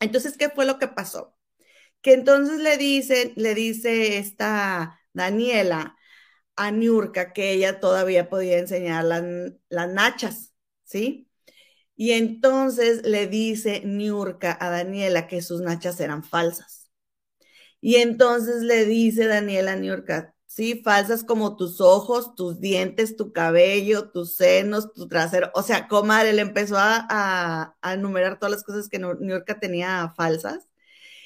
Entonces, 0.00 0.36
¿qué 0.36 0.48
fue 0.50 0.66
lo 0.66 0.78
que 0.78 0.88
pasó? 0.88 1.36
Que 2.02 2.14
entonces 2.14 2.58
le 2.60 2.76
dice, 2.78 3.32
le 3.36 3.54
dice 3.54 4.18
esta 4.18 5.00
Daniela 5.12 5.96
a 6.56 6.70
Niurka 6.72 7.32
que 7.32 7.52
ella 7.52 7.80
todavía 7.80 8.28
podía 8.30 8.58
enseñar 8.58 9.04
las, 9.04 9.24
las 9.70 9.88
nachas, 9.90 10.54
¿sí? 10.84 11.30
Y 11.96 12.12
entonces 12.12 13.02
le 13.06 13.26
dice 13.28 13.82
Niurka 13.84 14.56
a 14.60 14.70
Daniela 14.70 15.26
que 15.28 15.42
sus 15.42 15.60
nachas 15.62 16.00
eran 16.00 16.24
falsas. 16.24 16.90
Y 17.80 17.96
entonces 17.96 18.62
le 18.62 18.84
dice 18.86 19.26
Daniela 19.26 19.72
a 19.72 19.76
Niurka, 19.76 20.34
sí, 20.46 20.82
falsas 20.84 21.24
como 21.24 21.56
tus 21.56 21.80
ojos, 21.80 22.34
tus 22.34 22.60
dientes, 22.60 23.16
tu 23.16 23.32
cabello, 23.32 24.10
tus 24.10 24.36
senos, 24.36 24.92
tu 24.94 25.08
trasero. 25.08 25.50
O 25.54 25.62
sea, 25.62 25.88
comadre, 25.88 26.32
le 26.32 26.42
empezó 26.42 26.76
a, 26.78 27.06
a, 27.10 27.76
a 27.82 27.94
enumerar 27.94 28.38
todas 28.38 28.52
las 28.52 28.64
cosas 28.64 28.88
que 28.88 28.98
Niurka 28.98 29.58
tenía 29.60 30.12
falsas 30.16 30.68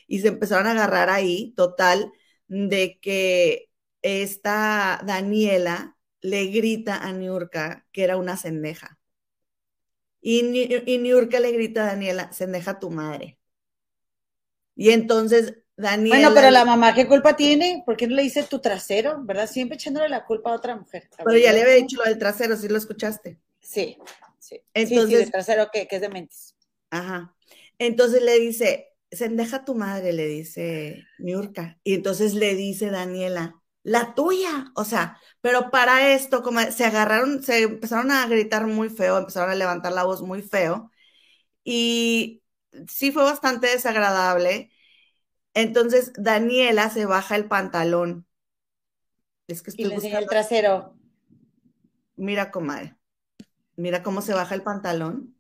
y 0.06 0.20
se 0.20 0.28
empezaron 0.28 0.66
a 0.66 0.72
agarrar 0.72 1.10
ahí, 1.10 1.52
total, 1.56 2.12
de 2.48 2.98
que 3.00 3.70
esta 4.02 5.00
Daniela 5.04 5.96
le 6.20 6.46
grita 6.46 6.96
a 6.96 7.12
Niurka 7.12 7.86
que 7.92 8.04
era 8.04 8.16
una 8.16 8.36
cendeja. 8.36 8.98
Y, 10.20 10.40
y 10.90 10.98
Niurka 10.98 11.40
le 11.40 11.52
grita 11.52 11.84
a 11.84 11.86
Daniela, 11.86 12.32
cendeja 12.32 12.78
tu 12.78 12.90
madre. 12.90 13.38
Y 14.74 14.90
entonces 14.90 15.54
Daniela... 15.76 16.16
Bueno, 16.16 16.34
pero 16.34 16.50
la 16.50 16.64
mamá, 16.64 16.94
¿qué 16.94 17.06
culpa 17.06 17.36
tiene? 17.36 17.82
¿Por 17.84 17.96
qué 17.96 18.06
no 18.06 18.16
le 18.16 18.22
dice 18.22 18.42
tu 18.44 18.60
trasero? 18.60 19.22
¿Verdad? 19.22 19.48
Siempre 19.48 19.76
echándole 19.76 20.08
la 20.08 20.24
culpa 20.24 20.50
a 20.50 20.54
otra 20.54 20.76
mujer. 20.76 21.08
pero 21.16 21.36
ya 21.36 21.52
le 21.52 21.62
había 21.62 21.74
dicho 21.74 21.96
lo 21.98 22.04
del 22.04 22.18
trasero, 22.18 22.56
¿sí 22.56 22.68
lo 22.68 22.78
escuchaste? 22.78 23.38
Sí, 23.60 23.98
sí. 24.38 24.60
Entonces, 24.74 25.18
sí, 25.18 25.24
el 25.24 25.30
trasero 25.30 25.68
que, 25.72 25.86
que 25.86 25.96
es 25.96 26.02
de 26.02 26.08
mentes. 26.08 26.56
Ajá. 26.90 27.34
Entonces 27.78 28.22
le 28.22 28.38
dice, 28.38 28.95
sendeja 29.10 29.64
tu 29.64 29.74
madre, 29.74 30.12
le 30.12 30.26
dice 30.26 31.04
Miurka. 31.18 31.78
Y 31.84 31.94
entonces 31.94 32.34
le 32.34 32.54
dice 32.54 32.90
Daniela, 32.90 33.62
la 33.82 34.14
tuya. 34.14 34.72
O 34.74 34.84
sea, 34.84 35.20
pero 35.40 35.70
para 35.70 36.12
esto, 36.14 36.42
como 36.42 36.60
se 36.70 36.84
agarraron, 36.84 37.42
se 37.42 37.62
empezaron 37.62 38.10
a 38.10 38.26
gritar 38.26 38.66
muy 38.66 38.88
feo, 38.88 39.18
empezaron 39.18 39.50
a 39.50 39.54
levantar 39.54 39.92
la 39.92 40.04
voz 40.04 40.22
muy 40.22 40.42
feo. 40.42 40.90
Y 41.64 42.42
sí 42.88 43.12
fue 43.12 43.22
bastante 43.22 43.68
desagradable. 43.68 44.70
Entonces 45.54 46.12
Daniela 46.16 46.90
se 46.90 47.06
baja 47.06 47.36
el 47.36 47.46
pantalón. 47.46 48.26
Es 49.48 49.62
que 49.62 49.70
estoy 49.70 49.86
y 49.86 49.88
le 49.88 50.18
el 50.18 50.26
trasero. 50.26 50.96
Mira, 52.16 52.50
comadre. 52.50 52.96
Mira 53.76 54.02
cómo 54.02 54.22
se 54.22 54.34
baja 54.34 54.54
el 54.54 54.62
pantalón 54.62 55.35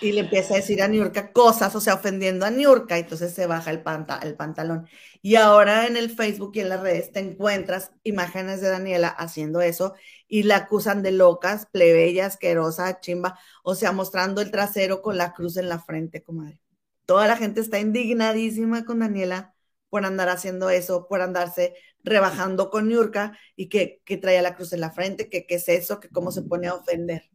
y 0.00 0.12
le 0.12 0.20
empieza 0.20 0.54
a 0.54 0.56
decir 0.58 0.82
a 0.82 0.88
Niurka 0.88 1.32
cosas, 1.32 1.74
o 1.74 1.80
sea, 1.80 1.94
ofendiendo 1.94 2.46
a 2.46 2.50
Niurka, 2.50 2.98
entonces 2.98 3.32
se 3.34 3.46
baja 3.46 3.70
el, 3.70 3.82
el 4.22 4.36
pantalón. 4.36 4.88
Y 5.22 5.36
ahora 5.36 5.86
en 5.86 5.96
el 5.96 6.10
Facebook 6.10 6.52
y 6.54 6.60
en 6.60 6.68
las 6.70 6.80
redes 6.80 7.12
te 7.12 7.20
encuentras 7.20 7.92
imágenes 8.02 8.60
de 8.60 8.70
Daniela 8.70 9.08
haciendo 9.08 9.60
eso 9.60 9.94
y 10.28 10.44
la 10.44 10.56
acusan 10.56 11.02
de 11.02 11.12
locas, 11.12 11.66
plebeya, 11.66 12.26
asquerosa, 12.26 13.00
chimba, 13.00 13.38
o 13.62 13.74
sea, 13.74 13.92
mostrando 13.92 14.40
el 14.40 14.50
trasero 14.50 15.02
con 15.02 15.16
la 15.18 15.32
cruz 15.32 15.56
en 15.56 15.68
la 15.68 15.78
frente, 15.78 16.22
comadre. 16.22 16.60
Toda 17.06 17.26
la 17.26 17.36
gente 17.36 17.60
está 17.60 17.78
indignadísima 17.80 18.84
con 18.84 19.00
Daniela 19.00 19.54
por 19.90 20.04
andar 20.04 20.28
haciendo 20.28 20.70
eso, 20.70 21.08
por 21.08 21.20
andarse 21.20 21.74
rebajando 22.02 22.70
con 22.70 22.88
Niurka 22.88 23.36
y 23.56 23.68
que, 23.68 24.00
que 24.04 24.16
traía 24.16 24.42
la 24.42 24.54
cruz 24.54 24.72
en 24.72 24.80
la 24.80 24.92
frente, 24.92 25.28
que 25.28 25.46
qué 25.46 25.56
es 25.56 25.68
eso, 25.68 26.00
que 26.00 26.08
cómo 26.08 26.30
se 26.32 26.42
pone 26.42 26.68
a 26.68 26.74
ofender. 26.74 27.29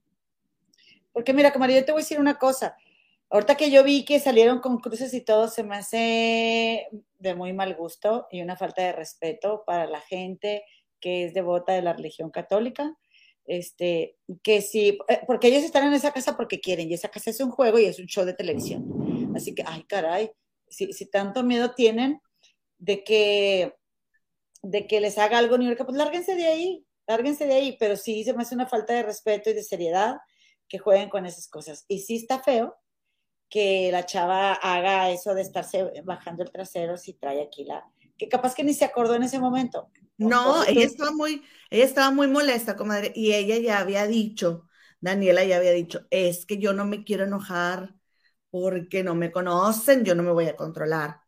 Porque 1.15 1.31
mira, 1.31 1.53
como 1.53 1.65
yo 1.65 1.85
te 1.85 1.93
voy 1.93 2.01
a 2.01 2.03
decir 2.03 2.19
una 2.19 2.37
cosa. 2.37 2.75
Ahorita 3.29 3.55
que 3.55 3.71
yo 3.71 3.85
vi 3.85 4.03
que 4.03 4.19
salieron 4.19 4.59
con 4.59 4.79
cruces 4.79 5.13
y 5.13 5.21
todo, 5.21 5.47
se 5.47 5.63
me 5.63 5.77
hace 5.77 6.89
de 7.19 7.35
muy 7.35 7.53
mal 7.53 7.73
gusto 7.73 8.27
y 8.29 8.41
una 8.41 8.57
falta 8.57 8.81
de 8.81 8.91
respeto 8.91 9.63
para 9.65 9.87
la 9.87 10.01
gente 10.01 10.65
que 10.99 11.23
es 11.23 11.33
devota 11.33 11.71
de 11.71 11.83
la 11.83 11.93
religión 11.93 12.31
católica. 12.31 12.97
Este, 13.45 14.17
que 14.43 14.61
sí, 14.61 14.97
eh, 15.07 15.21
porque 15.25 15.47
ellos 15.47 15.63
están 15.63 15.87
en 15.87 15.93
esa 15.93 16.11
casa 16.11 16.35
porque 16.35 16.59
quieren, 16.59 16.91
y 16.91 16.95
esa 16.95 17.07
casa 17.07 17.29
es 17.29 17.39
un 17.39 17.51
juego 17.51 17.79
y 17.79 17.85
es 17.85 17.97
un 17.97 18.07
show 18.07 18.25
de 18.25 18.33
televisión. 18.33 19.31
Así 19.33 19.55
que, 19.55 19.63
ay, 19.65 19.85
caray, 19.85 20.31
si, 20.67 20.91
si 20.91 21.09
tanto 21.09 21.43
miedo 21.43 21.73
tienen 21.75 22.19
de 22.77 23.05
que, 23.05 23.73
de 24.63 24.85
que 24.85 24.99
les 24.99 25.17
haga 25.17 25.37
algo 25.37 25.57
New 25.57 25.69
York, 25.69 25.81
pues 25.85 25.97
lárguense 25.97 26.35
de 26.35 26.47
ahí, 26.47 26.85
lárguense 27.07 27.45
de 27.45 27.53
ahí, 27.53 27.77
pero 27.79 27.95
sí 27.95 28.25
se 28.25 28.33
me 28.33 28.41
hace 28.41 28.55
una 28.55 28.67
falta 28.67 28.91
de 28.93 29.03
respeto 29.03 29.49
y 29.49 29.53
de 29.53 29.63
seriedad 29.63 30.17
que 30.67 30.79
jueguen 30.79 31.09
con 31.09 31.25
esas 31.25 31.47
cosas. 31.47 31.85
Y 31.87 31.99
sí 31.99 32.15
está 32.15 32.39
feo 32.39 32.75
que 33.49 33.89
la 33.91 34.05
chava 34.05 34.53
haga 34.53 35.09
eso 35.11 35.33
de 35.33 35.41
estarse 35.41 35.91
bajando 36.03 36.43
el 36.43 36.51
trasero 36.51 36.97
si 36.97 37.13
trae 37.13 37.41
aquí 37.41 37.63
la, 37.63 37.85
que 38.17 38.27
capaz 38.27 38.55
que 38.55 38.63
ni 38.63 38.73
se 38.73 38.85
acordó 38.85 39.15
en 39.15 39.23
ese 39.23 39.39
momento. 39.39 39.89
No, 40.17 40.63
ella 40.63 40.85
estaba 40.85 41.11
muy, 41.11 41.43
ella 41.69 41.83
estaba 41.83 42.11
muy 42.11 42.27
molesta, 42.27 42.75
comadre, 42.75 43.11
y 43.15 43.33
ella 43.33 43.57
ya 43.57 43.79
había 43.79 44.07
dicho, 44.07 44.67
Daniela 45.01 45.43
ya 45.43 45.57
había 45.57 45.71
dicho, 45.71 46.07
es 46.09 46.45
que 46.45 46.57
yo 46.57 46.73
no 46.73 46.85
me 46.85 47.03
quiero 47.03 47.25
enojar 47.25 47.95
porque 48.49 49.03
no 49.03 49.15
me 49.15 49.31
conocen, 49.31 50.05
yo 50.05 50.15
no 50.15 50.23
me 50.23 50.31
voy 50.31 50.47
a 50.47 50.55
controlar. 50.55 51.24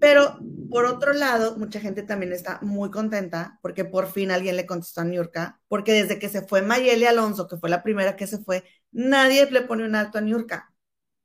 Pero 0.00 0.38
por 0.70 0.84
otro 0.84 1.12
lado, 1.12 1.56
mucha 1.56 1.80
gente 1.80 2.02
también 2.02 2.32
está 2.32 2.58
muy 2.62 2.90
contenta 2.90 3.58
porque 3.62 3.84
por 3.84 4.10
fin 4.10 4.30
alguien 4.30 4.56
le 4.56 4.66
contestó 4.66 5.00
a 5.00 5.04
Niurka, 5.04 5.60
porque 5.68 5.92
desde 5.92 6.18
que 6.18 6.28
se 6.28 6.42
fue 6.42 6.62
Mayeli 6.62 7.06
Alonso, 7.06 7.48
que 7.48 7.56
fue 7.56 7.70
la 7.70 7.82
primera 7.82 8.16
que 8.16 8.26
se 8.26 8.38
fue, 8.38 8.64
nadie 8.92 9.50
le 9.50 9.62
pone 9.62 9.84
un 9.84 9.94
alto 9.94 10.18
a 10.18 10.20
Niurka. 10.20 10.72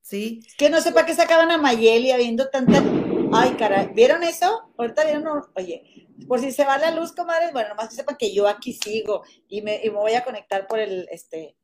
¿Sí? 0.01 0.41
Que 0.57 0.69
no 0.69 0.81
sepa 0.81 1.05
que 1.05 1.15
sacaban 1.15 1.49
a 1.51 1.57
Mayeli 1.57 2.11
habiendo 2.11 2.49
tanta. 2.49 2.83
Ay, 3.31 3.55
caray, 3.57 3.89
¿vieron 3.93 4.23
eso? 4.23 4.73
Ahorita 4.77 5.05
vieron, 5.05 5.43
oye, 5.55 6.07
por 6.27 6.39
si 6.39 6.51
se 6.51 6.65
va 6.65 6.77
la 6.77 6.91
luz, 6.91 7.13
comadres, 7.13 7.53
bueno, 7.53 7.69
nomás 7.69 7.89
que 7.89 7.95
sepan 7.95 8.17
que 8.17 8.33
yo 8.33 8.47
aquí 8.47 8.73
sigo 8.73 9.23
y 9.47 9.61
me, 9.61 9.81
y 9.83 9.89
me 9.89 9.97
voy 9.97 10.13
a 10.13 10.23
conectar 10.23 10.67
por 10.67 10.79
el, 10.79 11.07
este, 11.09 11.55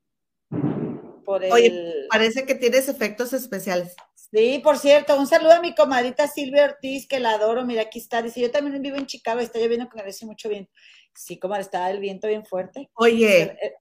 por 1.26 1.44
el... 1.44 1.52
Oye, 1.52 2.08
parece 2.10 2.46
que 2.46 2.56
tienes 2.56 2.88
efectos 2.88 3.34
especiales. 3.34 3.96
Sí, 4.32 4.62
por 4.64 4.78
cierto, 4.78 5.18
un 5.18 5.26
saludo 5.26 5.54
a 5.54 5.62
mi 5.62 5.74
comadita 5.74 6.28
Silvia 6.28 6.66
Ortiz, 6.66 7.08
que 7.08 7.20
la 7.20 7.32
adoro. 7.32 7.66
Mira, 7.66 7.84
aquí 7.84 7.98
está. 7.98 8.22
Dice, 8.22 8.40
yo 8.40 8.52
también 8.52 8.82
vivo 8.82 8.98
en 8.98 9.08
Chicago, 9.08 9.40
está 9.40 9.60
lloviendo 9.60 9.90
con 9.90 10.00
parece 10.00 10.26
mucho 10.26 10.50
viento. 10.50 10.72
Sí, 11.16 11.40
comadre, 11.40 11.64
está 11.64 11.90
el 11.90 12.00
viento 12.00 12.28
bien 12.28 12.46
fuerte. 12.46 12.90
Oye, 12.94 13.58
eh, 13.62 13.76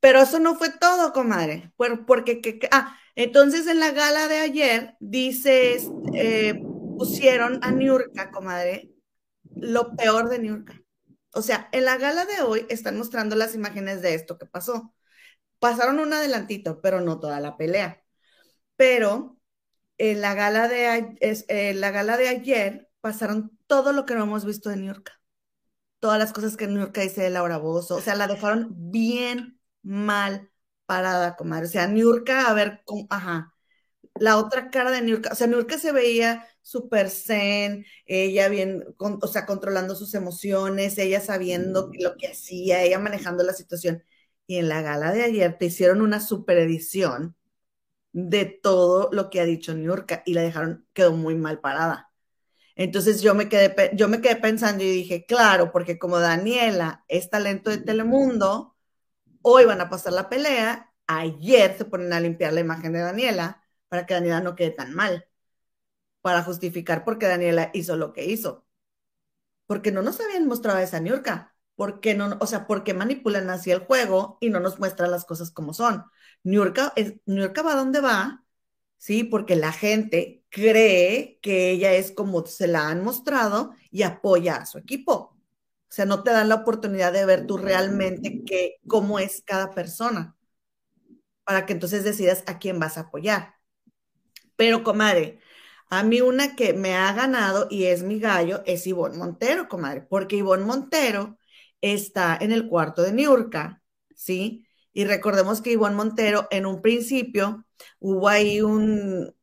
pero 0.00 0.20
eso 0.20 0.38
no 0.38 0.56
fue 0.56 0.68
todo, 0.70 1.12
comadre. 1.12 1.72
Porque, 2.06 2.42
que, 2.42 2.68
ah, 2.70 2.98
entonces 3.14 3.66
en 3.66 3.80
la 3.80 3.90
gala 3.92 4.28
de 4.28 4.38
ayer, 4.38 4.96
dices, 5.00 5.88
eh, 6.14 6.60
pusieron 6.98 7.58
a 7.62 7.70
Niurka, 7.70 8.30
comadre, 8.30 8.90
lo 9.56 9.96
peor 9.96 10.28
de 10.28 10.40
Niurka. 10.40 10.78
O 11.32 11.40
sea, 11.40 11.70
en 11.72 11.86
la 11.86 11.96
gala 11.96 12.26
de 12.26 12.42
hoy 12.42 12.66
están 12.68 12.98
mostrando 12.98 13.34
las 13.34 13.54
imágenes 13.54 14.02
de 14.02 14.14
esto 14.14 14.36
que 14.36 14.44
pasó. 14.44 14.94
Pasaron 15.58 16.00
un 16.00 16.12
adelantito, 16.12 16.82
pero 16.82 17.00
no 17.00 17.18
toda 17.18 17.40
la 17.40 17.56
pelea 17.56 18.01
pero 18.76 19.38
en 19.98 20.20
la 20.20 20.34
gala 20.34 20.68
de, 20.68 21.74
la 21.74 21.90
gala 21.90 22.16
de 22.16 22.28
ayer 22.28 22.90
pasaron 23.00 23.56
todo 23.66 23.92
lo 23.92 24.06
que 24.06 24.14
no 24.14 24.24
hemos 24.24 24.44
visto 24.44 24.68
de 24.70 24.76
New 24.76 24.86
York. 24.86 25.12
Todas 26.00 26.18
las 26.18 26.32
cosas 26.32 26.56
que 26.56 26.66
New 26.66 26.80
York 26.80 26.98
dice 26.98 27.22
de 27.22 27.30
Laura 27.30 27.58
Bozo. 27.58 27.96
O 27.96 28.00
sea, 28.00 28.16
la 28.16 28.26
dejaron 28.26 28.68
bien 28.90 29.60
mal 29.82 30.50
parada, 30.86 31.36
comadre. 31.36 31.66
O 31.66 31.70
sea, 31.70 31.86
New 31.86 32.02
York, 32.12 32.28
a 32.30 32.52
ver, 32.54 32.82
ajá. 33.10 33.54
La 34.16 34.36
otra 34.38 34.70
cara 34.70 34.90
de 34.90 35.02
New 35.02 35.16
York, 35.16 35.28
o 35.32 35.34
sea, 35.34 35.46
New 35.46 35.58
York 35.60 35.78
se 35.78 35.92
veía 35.92 36.46
súper 36.62 37.10
zen, 37.10 37.86
ella 38.06 38.48
bien, 38.48 38.84
o 38.98 39.26
sea, 39.26 39.46
controlando 39.46 39.94
sus 39.94 40.14
emociones, 40.14 40.98
ella 40.98 41.20
sabiendo 41.20 41.90
lo 41.98 42.16
que 42.16 42.28
hacía, 42.28 42.82
ella 42.82 42.98
manejando 42.98 43.44
la 43.44 43.52
situación. 43.54 44.04
Y 44.46 44.56
en 44.58 44.68
la 44.68 44.82
gala 44.82 45.12
de 45.12 45.22
ayer 45.24 45.56
te 45.58 45.66
hicieron 45.66 46.02
una 46.02 46.20
super 46.20 46.58
edición 46.58 47.36
de 48.12 48.44
todo 48.46 49.08
lo 49.12 49.30
que 49.30 49.40
ha 49.40 49.44
dicho 49.44 49.76
York 49.76 50.22
y 50.26 50.34
la 50.34 50.42
dejaron, 50.42 50.86
quedó 50.92 51.12
muy 51.12 51.34
mal 51.34 51.60
parada. 51.60 52.10
Entonces 52.76 53.22
yo 53.22 53.34
me 53.34 53.48
quedé, 53.48 53.90
yo 53.94 54.08
me 54.08 54.20
quedé 54.20 54.36
pensando 54.36 54.84
y 54.84 54.90
dije, 54.90 55.26
claro, 55.26 55.72
porque 55.72 55.98
como 55.98 56.18
Daniela 56.20 57.04
es 57.08 57.30
talento 57.30 57.70
de 57.70 57.78
Telemundo, 57.78 58.76
hoy 59.42 59.64
van 59.66 59.80
a 59.80 59.90
pasar 59.90 60.12
la 60.14 60.28
pelea, 60.28 60.92
ayer 61.06 61.76
se 61.76 61.84
ponen 61.84 62.12
a 62.12 62.20
limpiar 62.20 62.52
la 62.52 62.60
imagen 62.60 62.92
de 62.92 63.00
Daniela 63.00 63.62
para 63.88 64.06
que 64.06 64.14
Daniela 64.14 64.40
no 64.40 64.56
quede 64.56 64.70
tan 64.70 64.94
mal, 64.94 65.28
para 66.22 66.42
justificar 66.42 67.04
por 67.04 67.18
qué 67.18 67.26
Daniela 67.26 67.70
hizo 67.74 67.96
lo 67.96 68.12
que 68.12 68.24
hizo. 68.26 68.66
Porque 69.66 69.92
no 69.92 70.02
nos 70.02 70.20
habían 70.20 70.46
mostrado 70.46 70.78
esa 70.78 71.00
Niurka. 71.00 71.54
¿Por 71.74 72.00
qué 72.00 72.14
no, 72.14 72.36
o 72.40 72.46
sea, 72.46 72.66
por 72.66 72.84
qué 72.84 72.94
manipulan 72.94 73.50
así 73.50 73.70
el 73.70 73.80
juego 73.80 74.38
y 74.40 74.50
no 74.50 74.60
nos 74.60 74.78
muestran 74.78 75.10
las 75.10 75.24
cosas 75.24 75.50
como 75.50 75.74
son? 75.74 76.04
Niurka, 76.44 76.92
es, 76.96 77.14
va 77.26 77.74
donde 77.74 78.00
va, 78.00 78.44
¿sí? 78.98 79.24
Porque 79.24 79.56
la 79.56 79.72
gente 79.72 80.44
cree 80.50 81.38
que 81.42 81.70
ella 81.70 81.92
es 81.94 82.12
como 82.12 82.44
se 82.46 82.66
la 82.68 82.88
han 82.88 83.04
mostrado 83.04 83.74
y 83.90 84.02
apoya 84.02 84.56
a 84.56 84.66
su 84.66 84.78
equipo. 84.78 85.12
O 85.92 85.94
sea, 85.94 86.06
no 86.06 86.22
te 86.22 86.30
dan 86.32 86.48
la 86.48 86.56
oportunidad 86.56 87.12
de 87.12 87.26
ver 87.26 87.46
tú 87.46 87.58
realmente 87.58 88.44
que, 88.44 88.76
cómo 88.88 89.18
es 89.18 89.42
cada 89.44 89.70
persona, 89.72 90.36
para 91.44 91.66
que 91.66 91.72
entonces 91.74 92.04
decidas 92.04 92.44
a 92.46 92.58
quién 92.58 92.78
vas 92.78 92.96
a 92.98 93.02
apoyar. 93.02 93.54
Pero, 94.56 94.84
comadre, 94.84 95.40
a 95.90 96.02
mí 96.02 96.20
una 96.20 96.56
que 96.56 96.72
me 96.72 96.94
ha 96.94 97.12
ganado 97.12 97.66
y 97.70 97.84
es 97.84 98.02
mi 98.02 98.18
gallo 98.20 98.62
es 98.66 98.86
Ivonne 98.86 99.18
Montero, 99.18 99.68
comadre, 99.68 100.02
porque 100.02 100.36
Ivonne 100.36 100.64
Montero 100.64 101.38
está 101.80 102.36
en 102.40 102.52
el 102.52 102.68
cuarto 102.68 103.02
de 103.02 103.12
Niurka, 103.12 103.82
¿sí? 104.14 104.66
Y 104.92 105.04
recordemos 105.04 105.62
que 105.62 105.72
Ivonne 105.72 105.96
Montero 105.96 106.48
en 106.50 106.66
un 106.66 106.82
principio 106.82 107.64
hubo 107.98 108.28
ahí 108.28 108.60
un, 108.60 109.34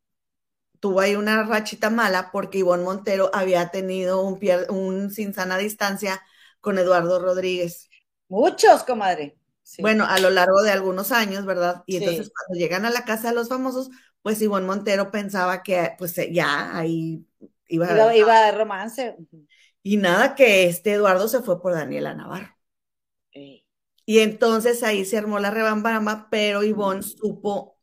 tuvo 0.79 0.99
ahí 1.01 1.15
una 1.15 1.43
rachita 1.43 1.89
mala 1.89 2.29
porque 2.31 2.59
Ivonne 2.59 2.83
Montero 2.83 3.29
había 3.33 3.69
tenido 3.69 4.21
un, 4.21 4.39
un 4.69 5.11
sin 5.11 5.33
sana 5.33 5.57
distancia 5.57 6.21
con 6.61 6.77
Eduardo 6.77 7.19
Rodríguez. 7.19 7.89
Muchos, 8.27 8.83
comadre. 8.83 9.37
Bueno, 9.79 10.05
a 10.07 10.19
lo 10.19 10.29
largo 10.29 10.61
de 10.63 10.71
algunos 10.71 11.11
años, 11.11 11.45
¿verdad? 11.45 11.83
Y 11.85 11.97
entonces 11.97 12.31
cuando 12.33 12.59
llegan 12.59 12.85
a 12.85 12.91
la 12.91 13.05
casa 13.05 13.29
de 13.29 13.35
los 13.35 13.49
famosos, 13.49 13.89
pues 14.21 14.41
Ivonne 14.41 14.65
Montero 14.65 15.11
pensaba 15.11 15.61
que 15.63 15.91
pues 15.97 16.15
ya 16.31 16.75
ahí 16.77 17.25
iba, 17.67 17.91
iba, 17.91 18.15
iba 18.15 18.47
a 18.47 18.51
romance. 18.51 19.15
Y 19.83 19.97
nada, 19.97 20.35
que 20.35 20.65
este 20.65 20.93
Eduardo 20.93 21.27
se 21.27 21.41
fue 21.41 21.61
por 21.61 21.73
Daniela 21.73 22.13
Navarro. 22.13 22.58
Y 24.09 24.19
entonces 24.21 24.81
ahí 24.81 25.05
se 25.05 25.19
armó 25.19 25.37
la 25.39 25.51
rebambaramba, 25.51 26.29
pero 26.31 26.63
Ivonne 26.63 27.03
supo 27.03 27.77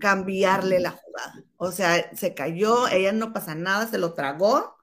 cambiarle 0.00 0.80
la 0.80 0.92
jugada. 0.92 1.44
O 1.56 1.72
sea, 1.72 2.14
se 2.16 2.34
cayó, 2.34 2.88
ella 2.88 3.12
no 3.12 3.32
pasa 3.32 3.54
nada, 3.56 3.88
se 3.88 3.98
lo 3.98 4.14
tragó, 4.14 4.76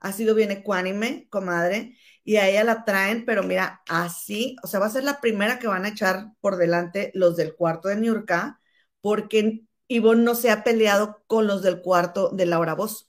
ha 0.00 0.12
sido 0.12 0.34
bien 0.34 0.50
ecuánime, 0.52 1.28
comadre, 1.30 1.98
y 2.24 2.36
a 2.36 2.48
ella 2.48 2.64
la 2.64 2.84
traen, 2.86 3.26
pero 3.26 3.42
mira, 3.42 3.82
así, 3.88 4.56
o 4.62 4.68
sea, 4.68 4.80
va 4.80 4.86
a 4.86 4.90
ser 4.90 5.04
la 5.04 5.20
primera 5.20 5.58
que 5.58 5.66
van 5.68 5.84
a 5.84 5.90
echar 5.90 6.32
por 6.40 6.56
delante 6.56 7.10
los 7.14 7.36
del 7.36 7.54
cuarto 7.56 7.88
de 7.88 7.96
Niurka, 7.96 8.60
porque 9.02 9.64
Ivonne 9.88 10.24
no 10.24 10.34
se 10.34 10.50
ha 10.50 10.64
peleado 10.64 11.22
con 11.26 11.46
los 11.46 11.62
del 11.62 11.82
cuarto 11.82 12.30
de 12.30 12.46
Laura 12.46 12.74
Bozo. 12.74 13.06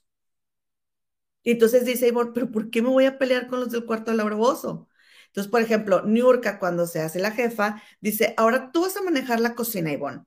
Y 1.42 1.52
entonces 1.52 1.84
dice 1.84 2.08
Ivonne, 2.08 2.32
pero 2.34 2.50
¿por 2.50 2.70
qué 2.70 2.82
me 2.82 2.88
voy 2.88 3.04
a 3.06 3.18
pelear 3.18 3.46
con 3.48 3.60
los 3.60 3.70
del 3.70 3.84
cuarto 3.84 4.10
de 4.10 4.16
Laura 4.16 4.36
Bozo? 4.36 4.88
Entonces, 5.34 5.50
por 5.50 5.62
ejemplo, 5.62 6.02
Niurka, 6.02 6.60
cuando 6.60 6.86
se 6.86 7.00
hace 7.00 7.18
la 7.18 7.32
jefa, 7.32 7.82
dice, 8.00 8.34
ahora 8.36 8.70
tú 8.70 8.82
vas 8.82 8.96
a 8.96 9.02
manejar 9.02 9.40
la 9.40 9.56
cocina, 9.56 9.90
Ivonne, 9.90 10.22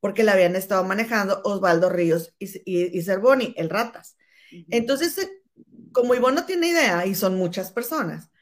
porque 0.00 0.24
la 0.24 0.32
habían 0.32 0.56
estado 0.56 0.82
manejando 0.82 1.40
Osvaldo 1.44 1.88
Ríos 1.88 2.34
y, 2.40 2.48
y, 2.66 3.02
Cervoni, 3.02 3.54
el 3.56 3.70
Ratas. 3.70 4.16
Entonces, 4.68 5.16
eh, 5.18 5.30
como 5.92 6.16
Ivonne 6.16 6.40
no 6.40 6.44
tiene 6.44 6.70
idea, 6.70 7.06
y 7.06 7.14
son 7.14 7.36
muchas 7.36 7.70
personas, 7.70 8.32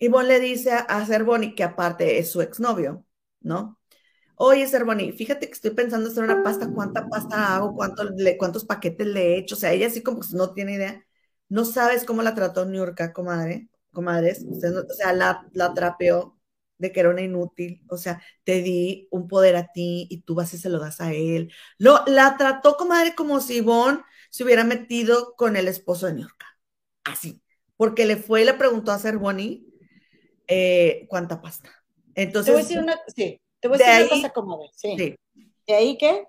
Ivonne 0.00 0.26
le 0.30 0.40
dice 0.40 0.72
a, 0.72 1.06
Cervoni, 1.06 1.54
que 1.54 1.62
aparte 1.62 2.18
es 2.18 2.28
su 2.28 2.42
exnovio, 2.42 3.06
¿no? 3.40 3.78
Oye, 4.34 4.66
Cervoni, 4.66 5.12
fíjate 5.12 5.46
que 5.46 5.52
estoy 5.52 5.70
pensando 5.70 6.10
hacer 6.10 6.24
una 6.24 6.42
pasta, 6.42 6.72
¿cuánta 6.74 7.08
pasta 7.08 7.54
hago? 7.54 7.76
¿Cuánto 7.76 8.02
¿Cuántos 8.36 8.64
paquetes 8.64 9.06
le 9.06 9.34
he 9.34 9.38
hecho? 9.38 9.54
O 9.54 9.58
sea, 9.58 9.70
ella 9.72 9.86
así 9.86 10.02
como 10.02 10.18
que 10.18 10.26
no 10.32 10.54
tiene 10.54 10.74
idea. 10.74 11.06
No 11.48 11.64
sabes 11.64 12.04
cómo 12.04 12.22
la 12.22 12.34
trató 12.34 12.64
Niurka, 12.66 13.12
comadre, 13.12 13.68
comadres. 13.92 14.44
o 14.44 14.94
sea, 14.94 15.12
la, 15.12 15.46
la 15.52 15.74
trapeó 15.74 16.38
de 16.82 16.92
que 16.92 17.00
era 17.00 17.10
una 17.10 17.22
inútil. 17.22 17.82
O 17.88 17.96
sea, 17.96 18.22
te 18.44 18.60
di 18.60 19.08
un 19.10 19.28
poder 19.28 19.56
a 19.56 19.72
ti 19.72 20.06
y 20.10 20.22
tú 20.22 20.34
vas 20.34 20.52
y 20.52 20.58
se 20.58 20.68
lo 20.68 20.78
das 20.78 21.00
a 21.00 21.12
él. 21.12 21.52
Lo, 21.78 22.04
la 22.06 22.36
trató, 22.36 22.76
comadre, 22.76 23.14
como 23.14 23.40
si 23.40 23.58
Ivonne 23.58 24.00
se 24.30 24.44
hubiera 24.44 24.64
metido 24.64 25.34
con 25.36 25.56
el 25.56 25.68
esposo 25.68 26.06
de 26.06 26.14
Niurka. 26.14 26.46
Así. 27.04 27.40
Porque 27.76 28.04
le 28.04 28.16
fue 28.16 28.42
y 28.42 28.44
le 28.44 28.54
preguntó 28.54 28.92
a 28.92 28.98
Cervoni 28.98 29.66
eh, 30.48 31.06
cuánta 31.08 31.40
pasta. 31.40 31.70
Entonces, 32.14 32.46
te 32.46 32.52
voy 32.52 32.60
a 32.60 32.64
decir 32.64 32.78
una, 32.80 33.00
sí, 33.14 33.40
te 33.60 33.68
voy 33.68 33.80
a 33.80 33.86
decir 33.86 34.04
una 34.04 34.10
cosa 34.10 34.30
como 34.30 34.70
sí. 34.74 34.96
sí. 34.98 35.16
¿De 35.66 35.74
ahí 35.74 35.96
qué? 35.96 36.26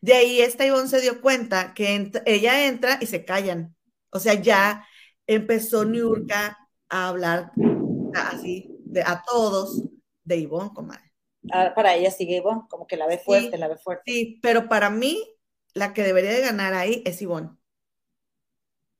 De 0.00 0.14
ahí 0.14 0.40
esta 0.40 0.66
Ivonne 0.66 0.88
se 0.88 1.00
dio 1.00 1.20
cuenta 1.20 1.74
que 1.74 2.10
ella 2.26 2.66
entra 2.66 2.98
y 3.00 3.06
se 3.06 3.24
callan. 3.24 3.74
O 4.10 4.20
sea, 4.20 4.34
ya 4.34 4.86
empezó 5.26 5.84
Niurka 5.84 6.63
a 6.88 7.08
hablar 7.08 7.52
así 8.14 8.70
de, 8.84 9.02
a 9.02 9.22
todos 9.26 9.82
de 10.24 10.36
Ivonne, 10.36 10.70
comadre. 10.74 11.12
Ah, 11.52 11.72
para 11.74 11.94
ella 11.94 12.10
sigue 12.10 12.36
Ivonne, 12.36 12.62
como 12.68 12.86
que 12.86 12.96
la 12.96 13.06
ve 13.06 13.18
fuerte, 13.18 13.58
la 13.58 13.68
ve 13.68 13.76
fuerte. 13.76 14.10
Sí, 14.10 14.38
pero 14.42 14.68
para 14.68 14.90
mí, 14.90 15.22
la 15.74 15.92
que 15.92 16.02
debería 16.02 16.32
de 16.32 16.40
ganar 16.40 16.74
ahí 16.74 17.02
es 17.04 17.20
Ivonne. 17.20 17.50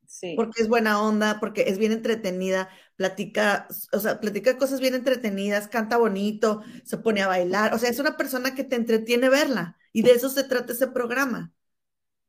Sí. 0.07 0.35
Porque 0.37 0.63
es 0.63 0.69
buena 0.69 1.03
onda, 1.03 1.39
porque 1.41 1.65
es 1.69 1.79
bien 1.79 1.93
entretenida, 1.93 2.69
platica, 2.97 3.67
o 3.93 3.99
sea, 3.99 4.21
platica 4.21 4.59
cosas 4.59 4.81
bien 4.81 4.95
entretenidas, 4.95 5.69
canta 5.69 5.97
bonito, 5.97 6.63
se 6.85 6.99
pone 6.99 7.23
a 7.23 7.27
bailar, 7.27 7.75
o 7.75 7.79
sea, 7.79 7.91
es 7.91 7.99
una 7.99 8.17
persona 8.17 8.55
que 8.55 8.63
te 8.63 8.77
entretiene 8.77 9.29
verla 9.29 9.77
y 9.93 10.03
de 10.03 10.13
eso 10.13 10.29
se 10.29 10.45
trata 10.45 10.73
ese 10.73 10.89
programa. 10.89 11.53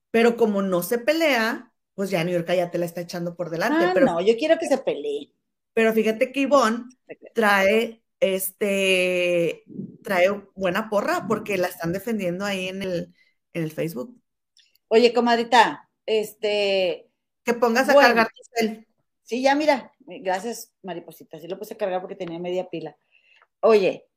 Pero 0.10 0.38
como 0.38 0.62
no 0.62 0.82
se 0.82 0.98
pelea, 0.98 1.74
pues 1.94 2.10
ya 2.10 2.24
New 2.24 2.34
York 2.34 2.50
ya 2.56 2.72
te 2.72 2.78
la 2.78 2.86
está 2.86 3.02
echando 3.02 3.36
por 3.36 3.50
delante. 3.50 3.86
Ah, 3.86 3.92
pero, 3.94 4.06
no, 4.06 4.22
yo 4.22 4.36
quiero 4.38 4.58
que 4.58 4.68
se 4.68 4.78
pelee. 4.78 5.35
Pero 5.76 5.92
fíjate 5.94 6.32
que 6.32 6.40
Ivonne 6.40 6.86
trae 7.36 8.02
este 8.22 9.66
trae 10.02 10.30
buena 10.56 10.90
porra 10.90 11.26
porque 11.28 11.58
la 11.58 11.68
están 11.68 11.92
defendiendo 11.92 12.46
ahí 12.46 12.70
en 12.70 12.82
el, 12.82 13.14
en 13.54 13.64
el 13.64 13.72
Facebook. 13.72 14.18
Oye, 14.88 15.14
comadrita, 15.14 15.90
este 16.06 17.12
que 17.44 17.54
pongas 17.54 17.90
a 17.90 17.94
cargar 17.94 18.28
tu 18.28 18.42
cel. 18.56 18.88
Sí, 19.24 19.42
ya 19.42 19.54
mira, 19.54 19.92
gracias, 20.00 20.72
mariposita. 20.82 21.40
Sí 21.40 21.48
lo 21.48 21.60
puse 21.60 21.74
a 21.74 21.78
cargar 21.78 22.00
porque 22.00 22.16
tenía 22.16 22.40
media 22.40 22.70
pila. 22.70 22.96
Oye, 23.60 24.08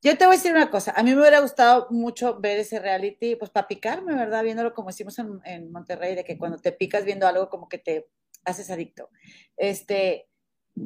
yo 0.00 0.16
te 0.16 0.24
voy 0.24 0.36
a 0.36 0.38
decir 0.38 0.52
una 0.52 0.70
cosa. 0.70 0.94
A 0.96 1.02
mí 1.02 1.14
me 1.14 1.20
hubiera 1.20 1.40
gustado 1.40 1.88
mucho 1.90 2.40
ver 2.40 2.58
ese 2.60 2.78
reality, 2.78 3.36
pues 3.36 3.50
para 3.50 3.68
picarme, 3.68 4.14
¿verdad? 4.14 4.42
Viéndolo 4.42 4.72
como 4.72 4.90
hicimos 4.90 5.18
en, 5.18 5.70
Monterrey, 5.70 6.14
de 6.14 6.24
que 6.24 6.38
cuando 6.38 6.58
te 6.58 6.72
picas 6.72 7.04
viendo 7.04 7.26
algo 7.26 7.50
como 7.50 7.68
que 7.68 7.78
te 7.78 8.08
haces 8.44 8.70
adicto. 8.70 9.10
Este, 9.56 10.28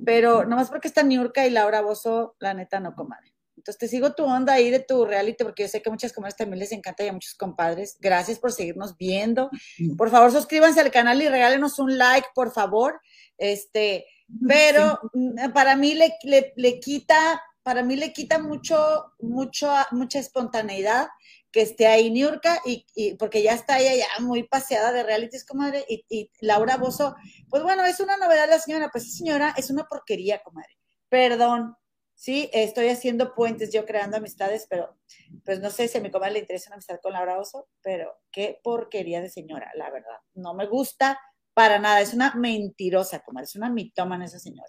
pero 0.05 0.45
nomás 0.45 0.71
porque 0.71 0.89
está 0.89 1.03
Niurka 1.03 1.47
y 1.47 1.51
Laura 1.51 1.81
Bozo, 1.81 2.37
la 2.39 2.55
neta 2.55 2.81
no 2.81 2.95
comadre. 2.95 3.35
Entonces 3.57 3.79
te 3.79 3.89
sigo 3.89 4.15
tu 4.15 4.25
onda 4.25 4.55
ahí 4.55 4.71
de 4.71 4.81
tu 4.81 5.05
reality, 5.05 5.45
porque 5.45 5.65
yo 5.65 5.69
sé 5.69 5.83
que 5.83 5.91
a 5.91 5.93
muchas 5.93 6.15
comadres 6.15 6.37
también 6.37 6.61
les 6.61 6.73
encanta 6.73 7.05
y 7.05 7.09
a 7.09 7.13
muchos 7.13 7.35
compadres. 7.35 7.99
Gracias 8.01 8.39
por 8.39 8.53
seguirnos 8.53 8.97
viendo. 8.97 9.51
Por 9.99 10.11
favor, 10.11 10.33
suscríbanse 10.33 10.81
al 10.81 10.91
canal 10.91 11.21
y 11.21 11.29
regálenos 11.29 11.79
un 11.79 11.99
like, 11.99 12.29
por 12.35 12.53
favor. 12.53 13.01
Este, 13.37 14.07
pero 14.49 14.99
mm, 15.13 15.53
para 15.53 15.77
mí 15.77 15.95
le, 15.95 16.15
le, 16.57 16.81
quita, 16.81 17.43
para 17.63 17.83
mí 17.83 17.97
le 17.97 18.15
quita 18.15 18.39
mucho, 18.39 19.13
mucho, 19.19 19.71
mucha 19.91 20.19
espontaneidad 20.19 21.09
que 21.53 21.63
esté 21.63 21.87
ahí 21.87 22.11
Niurka 22.11 22.61
y, 22.65 22.87
y, 22.95 23.15
porque 23.15 23.43
ya 23.43 23.55
está 23.55 23.79
ella 23.81 23.95
ya 23.95 24.23
muy 24.23 24.45
paseada 24.45 24.93
de 24.93 25.03
realities, 25.03 25.45
comadre, 25.45 25.85
y, 25.89 26.05
y 26.09 26.31
Laura 26.41 26.77
Bozo, 26.77 27.15
pues 27.49 27.63
bueno, 27.63 27.85
es 27.85 28.01
una 28.01 28.17
novedad 28.17 28.49
la 28.49 28.59
señora, 28.59 28.89
pues 28.93 29.17
señora, 29.17 29.55
es 29.57 29.71
una 29.71 29.85
porquería, 29.85 30.43
comadre. 30.43 30.77
Perdón, 31.09 31.77
sí, 32.15 32.51
estoy 32.53 32.89
haciendo 32.89 33.35
puentes, 33.35 33.73
yo 33.73 33.85
creando 33.87 34.19
amistades, 34.19 34.67
pero 34.69 34.97
pues 35.45 35.61
no 35.61 35.71
sé 35.71 35.89
si 35.89 35.99
a 35.99 36.01
mi 36.01 36.11
comadre 36.11 36.35
le 36.35 36.41
interesa 36.41 36.71
una 36.71 36.77
amistad 36.77 37.01
con 37.03 37.15
Laura 37.15 37.37
Bozo, 37.37 37.69
pero 37.83 38.15
qué 38.31 38.61
porquería 38.63 39.21
de 39.21 39.31
señora, 39.31 39.71
la 39.75 39.91
verdad. 39.91 40.19
No 40.35 40.55
me 40.55 40.67
gusta, 40.67 41.19
para 41.55 41.79
nada, 41.79 42.01
es 42.01 42.15
una 42.15 42.35
mentirosa, 42.35 43.21
comadre, 43.21 43.45
es 43.47 43.57
una 43.57 43.71
mitómana 43.71 44.27
esa 44.27 44.39
señora. 44.39 44.69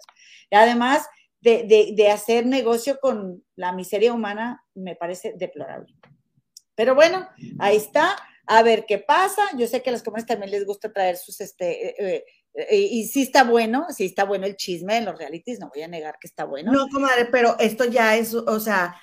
Y 0.50 0.56
además 0.56 1.06
de, 1.42 2.08
hacer 2.12 2.46
negocio 2.46 2.98
con 3.00 3.44
la 3.56 3.72
miseria 3.72 4.12
humana, 4.12 4.64
me 4.74 4.96
parece 4.96 5.34
deplorable. 5.36 5.94
Pero 6.74 6.94
bueno, 6.94 7.28
ahí 7.58 7.76
está, 7.76 8.16
a 8.46 8.62
ver 8.62 8.84
qué 8.86 8.98
pasa. 8.98 9.42
Yo 9.56 9.66
sé 9.66 9.82
que 9.82 9.90
a 9.90 9.92
las 9.92 10.02
comadres 10.02 10.26
también 10.26 10.50
les 10.50 10.66
gusta 10.66 10.92
traer 10.92 11.16
sus, 11.16 11.40
este, 11.40 12.16
eh, 12.16 12.24
eh, 12.54 12.76
y 12.76 13.06
sí 13.08 13.22
está 13.22 13.44
bueno, 13.44 13.86
sí 13.90 14.06
está 14.06 14.24
bueno 14.24 14.46
el 14.46 14.56
chisme 14.56 14.98
en 14.98 15.04
los 15.04 15.18
realities, 15.18 15.58
no 15.58 15.70
voy 15.74 15.82
a 15.82 15.88
negar 15.88 16.16
que 16.20 16.28
está 16.28 16.44
bueno. 16.44 16.72
No, 16.72 16.88
comadre, 16.88 17.26
pero 17.26 17.56
esto 17.58 17.84
ya 17.84 18.16
es, 18.16 18.34
o 18.34 18.60
sea, 18.60 18.96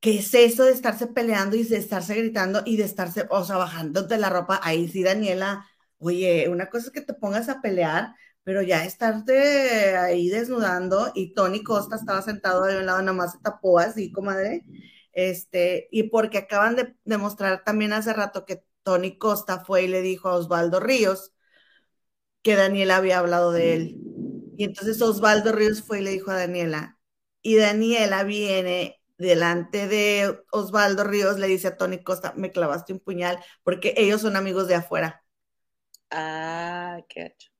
¿qué 0.00 0.18
es 0.18 0.34
eso 0.34 0.64
de 0.64 0.72
estarse 0.72 1.06
peleando 1.06 1.56
y 1.56 1.64
de 1.64 1.78
estarse 1.78 2.14
gritando 2.14 2.62
y 2.64 2.76
de 2.76 2.84
estarse, 2.84 3.26
o 3.30 3.44
sea, 3.44 3.56
bajándote 3.56 4.18
la 4.18 4.30
ropa? 4.30 4.60
Ahí 4.62 4.88
sí, 4.88 5.02
Daniela, 5.02 5.66
Oye, 6.00 6.48
una 6.48 6.68
cosa 6.70 6.86
es 6.86 6.92
que 6.92 7.02
te 7.02 7.12
pongas 7.14 7.48
a 7.50 7.60
pelear, 7.60 8.14
pero 8.42 8.62
ya 8.62 8.84
estarte 8.84 9.96
ahí 9.98 10.30
desnudando 10.30 11.12
y 11.14 11.34
Tony 11.34 11.62
Costa 11.62 11.96
estaba 11.96 12.22
sentado 12.22 12.64
de 12.64 12.78
un 12.78 12.86
lado, 12.86 13.00
nada 13.02 13.12
más 13.12 13.32
se 13.32 13.38
tapó 13.40 13.78
así, 13.78 14.10
comadre. 14.10 14.64
Este, 15.12 15.88
y 15.90 16.04
porque 16.04 16.38
acaban 16.38 16.76
de 16.76 16.94
demostrar 17.04 17.64
también 17.64 17.92
hace 17.92 18.12
rato 18.12 18.44
que 18.46 18.64
Tony 18.82 19.18
Costa 19.18 19.64
fue 19.64 19.84
y 19.84 19.88
le 19.88 20.02
dijo 20.02 20.28
a 20.28 20.34
Osvaldo 20.36 20.80
Ríos 20.80 21.32
que 22.42 22.56
Daniela 22.56 22.96
había 22.96 23.18
hablado 23.18 23.52
de 23.52 23.74
él. 23.74 23.96
Y 24.56 24.64
entonces 24.64 25.00
Osvaldo 25.02 25.52
Ríos 25.52 25.82
fue 25.82 26.00
y 26.00 26.04
le 26.04 26.10
dijo 26.10 26.30
a 26.30 26.36
Daniela, 26.36 26.98
y 27.42 27.56
Daniela 27.56 28.24
viene 28.24 29.00
delante 29.18 29.88
de 29.88 30.38
Osvaldo 30.52 31.04
Ríos, 31.04 31.38
le 31.38 31.46
dice 31.46 31.68
a 31.68 31.76
Tony 31.76 32.02
Costa, 32.02 32.32
me 32.36 32.50
clavaste 32.50 32.92
un 32.92 33.00
puñal, 33.00 33.38
porque 33.62 33.94
ellos 33.96 34.20
son 34.22 34.36
amigos 34.36 34.68
de 34.68 34.74
afuera. 34.74 35.24
Ah, 36.10 36.98
qué 37.08 37.26
hecho. 37.26 37.50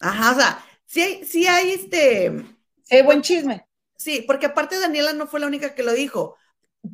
Ajá, 0.00 0.32
o 0.32 0.34
sea, 0.36 0.64
sí 0.86 1.02
hay, 1.02 1.24
sí 1.24 1.46
hay 1.46 1.72
este. 1.72 2.44
Sí, 2.84 3.02
buen 3.02 3.22
chisme. 3.22 3.66
Sí, 3.96 4.24
porque 4.26 4.46
aparte 4.46 4.78
Daniela 4.78 5.12
no 5.12 5.26
fue 5.26 5.40
la 5.40 5.46
única 5.46 5.74
que 5.74 5.82
lo 5.82 5.92
dijo. 5.92 6.36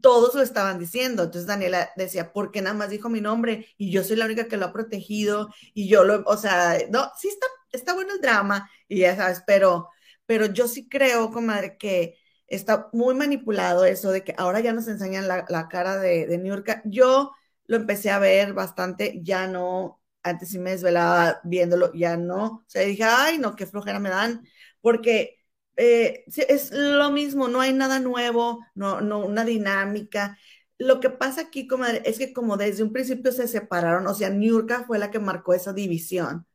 Todos 0.00 0.34
lo 0.34 0.42
estaban 0.42 0.78
diciendo. 0.78 1.24
Entonces 1.24 1.46
Daniela 1.46 1.90
decía, 1.96 2.32
¿por 2.32 2.50
qué 2.50 2.62
nada 2.62 2.74
más 2.74 2.90
dijo 2.90 3.08
mi 3.08 3.20
nombre? 3.20 3.66
Y 3.76 3.90
yo 3.90 4.04
soy 4.04 4.16
la 4.16 4.24
única 4.26 4.48
que 4.48 4.56
lo 4.56 4.66
ha 4.66 4.72
protegido. 4.72 5.50
Y 5.74 5.88
yo 5.88 6.04
lo, 6.04 6.22
o 6.26 6.36
sea, 6.36 6.78
no, 6.90 7.10
sí 7.18 7.28
está, 7.28 7.46
está 7.72 7.94
bueno 7.94 8.14
el 8.14 8.20
drama. 8.20 8.70
Y 8.88 9.00
ya 9.00 9.16
sabes, 9.16 9.42
pero, 9.46 9.88
pero 10.26 10.46
yo 10.46 10.68
sí 10.68 10.88
creo, 10.88 11.30
comadre, 11.30 11.76
que 11.78 12.16
está 12.46 12.88
muy 12.92 13.14
manipulado 13.14 13.84
eso 13.84 14.10
de 14.10 14.24
que 14.24 14.34
ahora 14.38 14.60
ya 14.60 14.72
nos 14.72 14.88
enseñan 14.88 15.28
la, 15.28 15.68
cara 15.68 15.98
de, 15.98 16.26
de 16.26 16.38
New 16.38 16.54
York. 16.54 16.82
Yo 16.84 17.32
lo 17.66 17.76
empecé 17.76 18.10
a 18.10 18.18
ver 18.18 18.52
bastante, 18.54 19.20
ya 19.22 19.46
no, 19.46 20.02
antes 20.22 20.50
sí 20.50 20.58
me 20.58 20.70
desvelaba 20.70 21.40
viéndolo, 21.44 21.92
ya 21.94 22.16
no. 22.16 22.44
O 22.46 22.64
sea, 22.66 22.82
dije, 22.82 23.04
ay, 23.04 23.38
no, 23.38 23.56
qué 23.56 23.66
flojera 23.66 23.98
me 24.00 24.10
dan, 24.10 24.46
porque 24.80 25.38
eh, 25.76 26.24
es 26.26 26.70
lo 26.72 27.10
mismo, 27.10 27.48
no 27.48 27.60
hay 27.60 27.72
nada 27.72 27.98
nuevo, 28.00 28.64
no, 28.74 29.00
no, 29.00 29.24
una 29.24 29.44
dinámica. 29.44 30.38
Lo 30.78 31.00
que 31.00 31.10
pasa 31.10 31.42
aquí, 31.42 31.66
comadre, 31.66 32.02
es 32.04 32.18
que 32.18 32.32
como 32.32 32.56
desde 32.56 32.82
un 32.82 32.92
principio 32.92 33.32
se 33.32 33.48
separaron, 33.48 34.06
o 34.06 34.14
sea, 34.14 34.30
Niurka 34.30 34.84
fue 34.84 34.98
la 34.98 35.10
que 35.10 35.18
marcó 35.18 35.54
esa 35.54 35.72
división. 35.72 36.46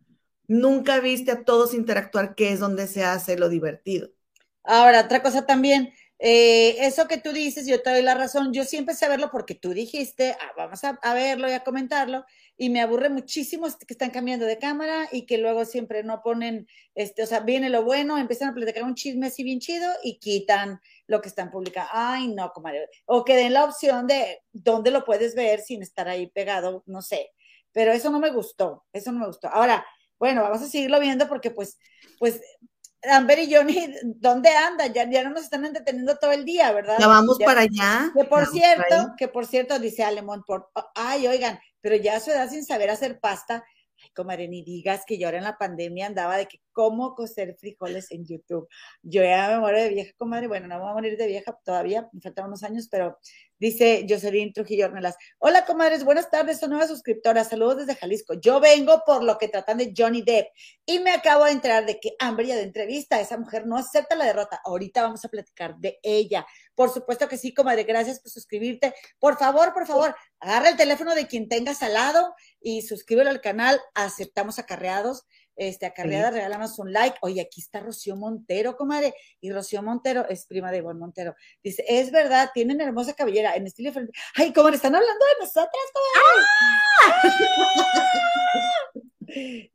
Nunca 0.48 1.00
viste 1.00 1.32
a 1.32 1.44
todos 1.44 1.74
interactuar, 1.74 2.36
que 2.36 2.52
es 2.52 2.60
donde 2.60 2.88
se 2.88 3.04
hace 3.04 3.38
lo 3.38 3.50
divertido. 3.50 4.10
Ahora, 4.64 5.02
otra 5.02 5.22
cosa 5.22 5.46
también, 5.46 5.94
eh, 6.20 6.76
eso 6.86 7.08
que 7.08 7.18
tú 7.18 7.32
dices, 7.32 7.66
yo 7.66 7.82
te 7.82 7.92
doy 7.92 8.02
la 8.02 8.14
razón, 8.14 8.52
yo 8.52 8.66
siempre 8.66 8.94
sé 8.94 9.08
verlo 9.08 9.30
porque 9.32 9.56
tú 9.56 9.70
dijiste, 9.70 10.36
ah, 10.40 10.52
vamos 10.58 10.84
a, 10.84 11.00
a, 11.02 11.14
verlo 11.14 11.50
y 11.50 11.54
a 11.54 11.64
comentarlo, 11.64 12.26
y 12.58 12.70
me 12.70 12.82
aburre 12.82 13.10
muchísimo 13.10 13.68
que 13.88 13.94
están 13.94 14.10
cambiando 14.10 14.46
de 14.46 14.60
cámara 14.60 15.08
y 15.14 15.26
que 15.26 15.38
luego 15.38 15.64
siempre 15.64 16.04
no 16.04 16.22
ponen, 16.22 16.68
este, 16.94 17.24
o 17.24 17.26
sea, 17.26 17.40
viene 17.40 17.70
lo 17.70 17.84
bueno, 17.84 18.18
empiezan 18.18 18.50
a 18.50 18.54
platicar 18.54 18.84
un 18.84 18.96
chisme 18.96 19.28
así 19.28 19.44
bien 19.44 19.60
chido 19.60 19.90
y 20.04 20.20
quitan 20.20 20.82
lo 21.08 21.22
que 21.22 21.30
están 21.30 21.52
publicando. 21.52 21.90
Ay, 21.94 22.28
no, 22.28 22.52
comadre. 22.52 22.90
O 23.06 23.24
que 23.24 23.38
den 23.38 23.54
la 23.54 23.64
opción 23.64 24.06
de 24.06 24.42
dónde 24.52 24.92
lo 24.92 25.06
puedes 25.06 25.36
ver 25.36 25.62
sin 25.62 25.82
estar 25.82 26.10
ahí 26.10 26.28
pegado, 26.28 26.84
no 26.86 27.02
sé. 27.02 27.32
Pero 27.72 27.94
eso 27.94 28.10
no 28.10 28.20
me 28.20 28.32
gustó, 28.32 28.86
eso 28.92 29.14
no 29.14 29.20
me 29.20 29.28
gustó. 29.28 29.48
Ahora, 29.48 29.86
bueno, 30.20 30.42
vamos 30.42 30.62
a 30.62 30.68
seguirlo 30.68 31.00
viendo 31.00 31.30
porque 31.30 31.52
pues, 31.52 31.80
pues 32.20 32.42
Amber 33.04 33.40
y 33.40 33.54
Johnny, 33.54 33.94
¿dónde 34.04 34.50
andan? 34.50 34.94
Ya, 34.94 35.10
ya 35.10 35.24
no 35.24 35.30
nos 35.30 35.44
están 35.44 35.66
entreteniendo 35.66 36.18
todo 36.18 36.32
el 36.32 36.44
día, 36.44 36.72
¿verdad? 36.72 36.98
Ya 37.00 37.08
vamos 37.08 37.38
para 37.44 37.62
allá. 37.62 38.12
Que 38.14 38.26
por 38.26 38.46
cierto, 38.48 39.14
que 39.18 39.28
por 39.28 39.46
cierto, 39.46 39.80
dice 39.80 40.04
Alemón, 40.04 40.44
por, 40.46 40.70
ay, 40.96 41.28
oigan, 41.28 41.60
pero 41.82 41.96
ya 41.96 42.18
a 42.18 42.20
su 42.20 42.32
edad 42.32 42.50
sin 42.50 42.66
saber 42.66 42.90
hacer 42.90 43.20
pasta, 43.20 43.64
ay, 44.04 44.10
comadre, 44.14 44.48
ni 44.48 44.64
digas 44.64 45.04
que 45.06 45.18
yo 45.18 45.28
ahora 45.28 45.38
en 45.38 45.46
la 45.46 45.58
pandemia 45.58 46.08
andaba 46.08 46.38
de 46.38 46.48
que 46.48 46.60
cómo 46.80 47.14
cocer 47.14 47.58
frijoles 47.60 48.10
en 48.10 48.26
YouTube. 48.26 48.70
Yo 49.02 49.22
ya 49.22 49.50
me 49.50 49.60
muero 49.60 49.82
de 49.82 49.90
vieja, 49.90 50.14
comadre, 50.18 50.48
bueno, 50.48 50.66
no 50.70 50.76
me 50.76 50.82
voy 50.84 50.92
a 50.92 50.94
morir 50.94 51.18
de 51.18 51.28
vieja 51.28 51.60
todavía, 51.66 52.08
me 52.14 52.22
faltan 52.22 52.46
unos 52.46 52.64
años, 52.64 52.88
pero 52.90 53.20
Dice 53.60 54.06
Jocelyn 54.08 54.54
Trujillo 54.54 54.86
Ornelas. 54.86 55.18
Hola, 55.38 55.66
comadres, 55.66 56.06
buenas 56.06 56.30
tardes, 56.30 56.62
son 56.62 56.70
nueva 56.70 56.88
suscriptora. 56.88 57.44
Saludos 57.44 57.80
desde 57.80 57.96
Jalisco. 57.96 58.36
Yo 58.36 58.62
vengo 58.62 59.04
por 59.06 59.22
lo 59.22 59.38
que 59.38 59.50
tratan 59.50 59.80
de 59.80 59.94
Johnny 59.96 60.22
Depp 60.22 60.48
y 60.86 61.00
me 61.00 61.12
acabo 61.12 61.44
de 61.44 61.52
enterar 61.52 61.86
de 61.86 62.00
que 62.00 62.16
Amber 62.20 62.48
de 62.48 62.62
entrevista, 62.62 63.20
esa 63.20 63.38
mujer 63.38 63.68
no 63.68 63.76
acepta 63.76 64.16
la 64.16 64.24
derrota. 64.24 64.62
Ahorita 64.64 65.02
vamos 65.02 65.26
a 65.26 65.28
platicar 65.28 65.76
de 65.76 66.00
ella. 66.04 66.48
Por 66.74 66.90
supuesto 66.90 67.28
que 67.28 67.38
sí, 67.38 67.54
comadre, 67.54 67.84
gracias 67.84 68.22
por 68.22 68.32
suscribirte. 68.32 68.94
Por 69.20 69.38
favor, 69.38 69.74
por 69.74 69.86
favor, 69.86 70.16
agarra 70.40 70.70
el 70.70 70.78
teléfono 70.78 71.14
de 71.14 71.28
quien 71.28 71.50
tengas 71.50 71.84
al 71.84 71.96
lado 71.96 72.34
y 72.62 72.84
suscríbelo 72.84 73.30
al 73.30 73.42
canal. 73.42 73.78
Aceptamos 73.94 74.58
acarreados 74.58 75.26
este, 75.60 75.86
acarreada, 75.86 76.32
regálanos 76.32 76.80
un 76.80 76.92
like. 76.94 77.18
Oye, 77.22 77.42
aquí 77.42 77.62
está 77.62 77.82
Rocío 77.82 78.16
Montero, 78.16 78.76
comadre. 78.78 79.14
Y 79.42 79.52
Rocío 79.52 79.84
Montero 79.84 80.28
es 80.30 80.46
prima 80.46 80.72
de 80.72 80.78
Ivonne 80.78 81.00
Montero. 81.00 81.36
Dice, 81.62 81.84
es 81.88 82.12
verdad, 82.12 82.50
tienen 82.54 82.80
hermosa 82.82 83.14
cabellera 83.14 83.56
en 83.56 83.68
estilo 83.68 83.90
diferente. 83.90 84.18
Ay, 84.36 84.54
comadre, 84.54 84.78
están 84.78 84.96
hablando 84.96 85.26
de 85.26 85.46
nosotras, 85.46 85.84
comadre. 85.94 86.46
¡Ah! 87.04 88.10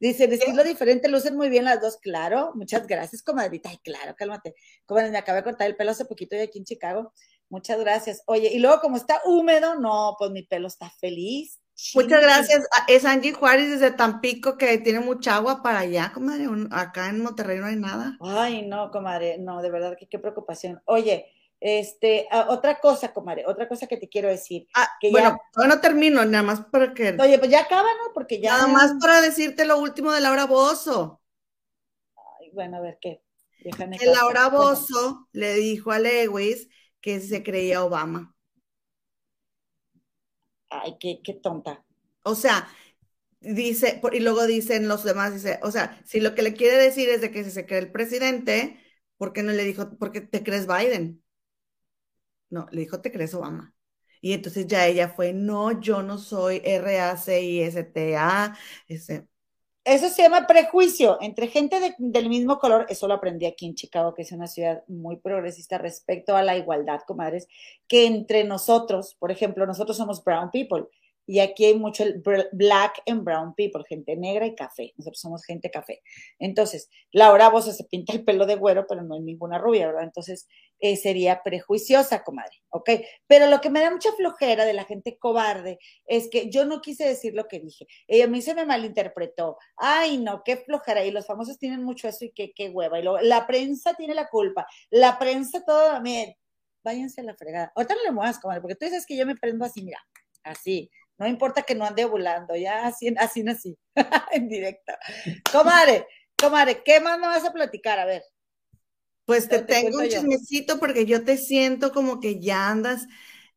Dice, 0.00 0.24
en 0.24 0.32
estilo 0.32 0.64
diferente, 0.64 1.08
lucen 1.08 1.36
muy 1.36 1.48
bien 1.48 1.64
las 1.64 1.80
dos, 1.80 1.98
claro. 1.98 2.52
Muchas 2.54 2.86
gracias, 2.86 3.22
comadrita. 3.22 3.68
Ay, 3.68 3.78
claro, 3.84 4.14
cálmate. 4.16 4.54
Comadre, 4.86 5.10
me 5.10 5.18
acabé 5.18 5.38
de 5.38 5.44
cortar 5.44 5.66
el 5.68 5.76
pelo 5.76 5.92
hace 5.92 6.04
poquito 6.06 6.34
y 6.34 6.40
aquí 6.40 6.58
en 6.58 6.64
Chicago. 6.64 7.12
Muchas 7.50 7.78
gracias. 7.78 8.22
Oye, 8.26 8.50
y 8.52 8.58
luego 8.58 8.80
como 8.80 8.96
está 8.96 9.20
húmedo, 9.24 9.78
no, 9.78 10.16
pues 10.18 10.30
mi 10.30 10.42
pelo 10.42 10.66
está 10.66 10.90
feliz. 10.98 11.60
Muchas 11.94 12.22
gracias. 12.22 12.66
Ah, 12.72 12.84
es 12.88 13.04
Angie 13.04 13.32
Juárez 13.32 13.68
desde 13.68 13.90
Tampico 13.90 14.56
que 14.56 14.78
tiene 14.78 15.00
mucha 15.00 15.36
agua 15.36 15.62
para 15.62 15.80
allá, 15.80 16.12
comadre. 16.14 16.46
Acá 16.70 17.08
en 17.08 17.22
Monterrey 17.22 17.58
no 17.58 17.66
hay 17.66 17.76
nada. 17.76 18.16
Ay, 18.20 18.66
no, 18.66 18.90
comadre, 18.90 19.38
no, 19.38 19.60
de 19.60 19.70
verdad 19.70 19.96
que 19.98 20.08
qué 20.08 20.18
preocupación. 20.18 20.80
Oye, 20.86 21.26
este, 21.60 22.28
ah, 22.30 22.46
otra 22.50 22.78
cosa, 22.78 23.12
comadre, 23.12 23.44
otra 23.46 23.68
cosa 23.68 23.86
que 23.86 23.96
te 23.96 24.08
quiero 24.08 24.28
decir. 24.28 24.68
Ah, 24.74 24.88
que 25.00 25.10
bueno, 25.10 25.36
ya... 25.56 25.66
no 25.66 25.80
termino, 25.80 26.24
nada 26.24 26.44
más 26.44 26.60
para 26.66 26.94
que. 26.94 27.16
Oye, 27.20 27.38
pues 27.38 27.50
ya 27.50 27.62
acaba, 27.62 27.88
¿no? 27.88 28.12
Porque 28.14 28.40
ya. 28.40 28.52
Nada 28.52 28.68
más 28.68 28.92
para 29.00 29.20
decirte 29.20 29.64
lo 29.64 29.78
último 29.78 30.12
de 30.12 30.20
Laura 30.20 30.46
Bozo. 30.46 31.20
Ay, 32.40 32.50
bueno, 32.52 32.76
a 32.76 32.80
ver 32.80 32.98
qué. 33.00 33.20
Que 33.62 34.06
Laura 34.06 34.48
Bozo 34.48 35.28
le 35.32 35.54
dijo 35.54 35.90
a 35.90 35.98
Lewis 35.98 36.68
que 37.00 37.20
se 37.20 37.42
creía 37.42 37.82
Obama 37.82 38.33
ay, 40.82 40.96
qué, 40.98 41.20
qué 41.22 41.34
tonta. 41.34 41.84
O 42.24 42.34
sea, 42.34 42.68
dice, 43.40 44.00
y 44.12 44.20
luego 44.20 44.46
dicen 44.46 44.88
los 44.88 45.04
demás, 45.04 45.34
dice, 45.34 45.60
o 45.62 45.70
sea, 45.70 46.00
si 46.04 46.20
lo 46.20 46.34
que 46.34 46.42
le 46.42 46.54
quiere 46.54 46.76
decir 46.78 47.08
es 47.08 47.20
de 47.20 47.30
que 47.30 47.44
se 47.50 47.66
cree 47.66 47.80
el 47.80 47.92
presidente, 47.92 48.80
¿por 49.18 49.32
qué 49.32 49.42
no 49.42 49.52
le 49.52 49.64
dijo, 49.64 49.90
porque 49.98 50.20
te 50.22 50.42
crees 50.44 50.66
Biden? 50.66 51.22
No, 52.50 52.66
le 52.70 52.80
dijo, 52.82 53.00
te 53.00 53.10
crees 53.12 53.34
Obama. 53.34 53.74
Y 54.20 54.32
entonces 54.32 54.66
ya 54.66 54.86
ella 54.86 55.08
fue, 55.08 55.32
no, 55.32 55.80
yo 55.80 56.02
no 56.02 56.18
soy 56.18 56.60
R-A-C-I-S-T-A. 56.64 58.56
Ese. 58.88 59.28
Eso 59.84 60.08
se 60.08 60.22
llama 60.22 60.46
prejuicio 60.46 61.18
entre 61.20 61.48
gente 61.48 61.94
del 61.98 62.28
mismo 62.30 62.58
color. 62.58 62.86
Eso 62.88 63.06
lo 63.06 63.14
aprendí 63.14 63.44
aquí 63.44 63.66
en 63.66 63.74
Chicago, 63.74 64.14
que 64.14 64.22
es 64.22 64.32
una 64.32 64.46
ciudad 64.46 64.82
muy 64.88 65.16
progresista 65.16 65.76
respecto 65.76 66.34
a 66.34 66.42
la 66.42 66.56
igualdad, 66.56 67.00
comadres, 67.06 67.48
que 67.86 68.06
entre 68.06 68.44
nosotros, 68.44 69.14
por 69.18 69.30
ejemplo, 69.30 69.66
nosotros 69.66 69.98
somos 69.98 70.24
brown 70.24 70.50
people 70.50 70.86
y 71.26 71.40
aquí 71.40 71.64
hay 71.64 71.74
mucho 71.78 72.04
black 72.52 73.02
and 73.06 73.24
brown 73.24 73.54
people, 73.54 73.82
gente 73.88 74.16
negra 74.16 74.46
y 74.46 74.54
café. 74.54 74.92
Nosotros 74.96 75.20
somos 75.20 75.44
gente 75.44 75.70
café. 75.70 76.02
Entonces, 76.38 76.90
Laura 77.12 77.48
Bosa 77.48 77.72
se 77.72 77.84
pinta 77.84 78.12
el 78.12 78.24
pelo 78.24 78.46
de 78.46 78.56
güero, 78.56 78.86
pero 78.86 79.02
no 79.02 79.14
hay 79.14 79.20
ninguna 79.20 79.58
rubia, 79.58 79.86
¿verdad? 79.86 80.04
Entonces, 80.04 80.48
eh, 80.84 80.98
sería 80.98 81.42
prejuiciosa, 81.42 82.22
comadre, 82.22 82.62
¿ok? 82.68 82.90
Pero 83.26 83.46
lo 83.46 83.62
que 83.62 83.70
me 83.70 83.80
da 83.80 83.90
mucha 83.90 84.12
flojera 84.12 84.66
de 84.66 84.74
la 84.74 84.84
gente 84.84 85.16
cobarde 85.18 85.78
es 86.04 86.28
que 86.28 86.50
yo 86.50 86.66
no 86.66 86.82
quise 86.82 87.08
decir 87.08 87.32
lo 87.32 87.48
que 87.48 87.58
dije. 87.58 87.86
Ella 88.06 88.26
a 88.26 88.28
mí 88.28 88.42
se 88.42 88.54
me 88.54 88.66
malinterpretó. 88.66 89.56
Ay, 89.78 90.18
no, 90.18 90.42
qué 90.44 90.58
flojera. 90.58 91.02
Y 91.02 91.10
los 91.10 91.26
famosos 91.26 91.58
tienen 91.58 91.82
mucho 91.82 92.06
eso 92.06 92.26
y 92.26 92.32
qué, 92.32 92.52
qué 92.54 92.68
hueva. 92.68 92.98
Y 92.98 93.02
luego, 93.02 93.18
la 93.22 93.46
prensa 93.46 93.94
tiene 93.94 94.14
la 94.14 94.28
culpa. 94.28 94.66
La 94.90 95.18
prensa 95.18 95.64
todo, 95.64 95.98
miren, 96.02 96.34
váyanse 96.84 97.22
a 97.22 97.24
la 97.24 97.34
fregada. 97.34 97.72
Ahorita 97.74 97.94
no 97.94 98.02
le 98.02 98.12
muevas, 98.12 98.38
comadre, 98.38 98.60
porque 98.60 98.74
tú 98.74 98.84
dices 98.84 99.06
que 99.06 99.16
yo 99.16 99.24
me 99.24 99.36
prendo 99.36 99.64
así, 99.64 99.82
mira, 99.82 100.06
así 100.42 100.90
no 101.16 101.26
importa 101.26 101.62
que 101.62 101.74
no 101.74 101.86
ande 101.86 102.04
ovulando, 102.04 102.56
ya 102.56 102.86
así, 102.86 103.14
así 103.16 103.42
así, 103.48 103.78
en 104.32 104.48
directo. 104.48 104.92
Comadre, 105.50 106.06
comadre, 106.36 106.82
¿qué 106.84 107.00
más 107.00 107.18
me 107.18 107.26
vas 107.26 107.44
a 107.44 107.52
platicar? 107.52 107.98
A 107.98 108.04
ver. 108.04 108.22
Pues 109.24 109.48
te, 109.48 109.60
tengo 109.60 109.98
un 109.98 110.08
chismecito 110.08 110.78
porque 110.78 111.06
yo 111.06 111.24
te 111.24 111.36
siento 111.36 111.92
como 111.92 112.20
que 112.20 112.40
ya 112.40 112.68
andas. 112.68 113.06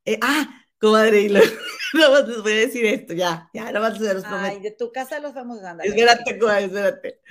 Eh, 0.05 0.17
ah, 0.21 0.65
comadre, 0.79 1.21
y 1.21 1.29
luego, 1.93 2.27
les 2.27 2.41
voy 2.41 2.51
a 2.53 2.55
decir 2.55 2.85
esto, 2.85 3.13
ya, 3.13 3.49
ya, 3.53 3.71
no 3.71 3.81
vas 3.81 3.93
a 3.93 3.95
hacer 3.95 4.15
los 4.15 4.23
Ay, 4.25 4.59
de 4.61 4.71
tu 4.71 4.91
casa 4.91 5.19
los 5.19 5.33
vamos 5.33 5.61
a 5.63 5.71
andar. 5.71 5.85
Espérate, 5.85 6.39
comadre, 6.39 6.65
espérate. 6.65 7.21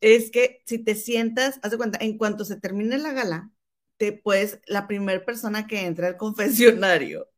Es 0.00 0.30
que 0.30 0.62
si 0.66 0.78
te 0.78 0.94
sientas, 0.94 1.58
haz 1.62 1.70
de 1.70 1.76
cuenta, 1.76 1.98
en 2.00 2.18
cuanto 2.18 2.44
se 2.44 2.60
termine 2.60 2.98
la 2.98 3.12
gala, 3.12 3.50
te 3.96 4.12
puedes, 4.12 4.60
la 4.66 4.86
primera 4.86 5.24
persona 5.24 5.66
que 5.66 5.86
entra 5.86 6.08
al 6.08 6.16
confesionario 6.16 7.28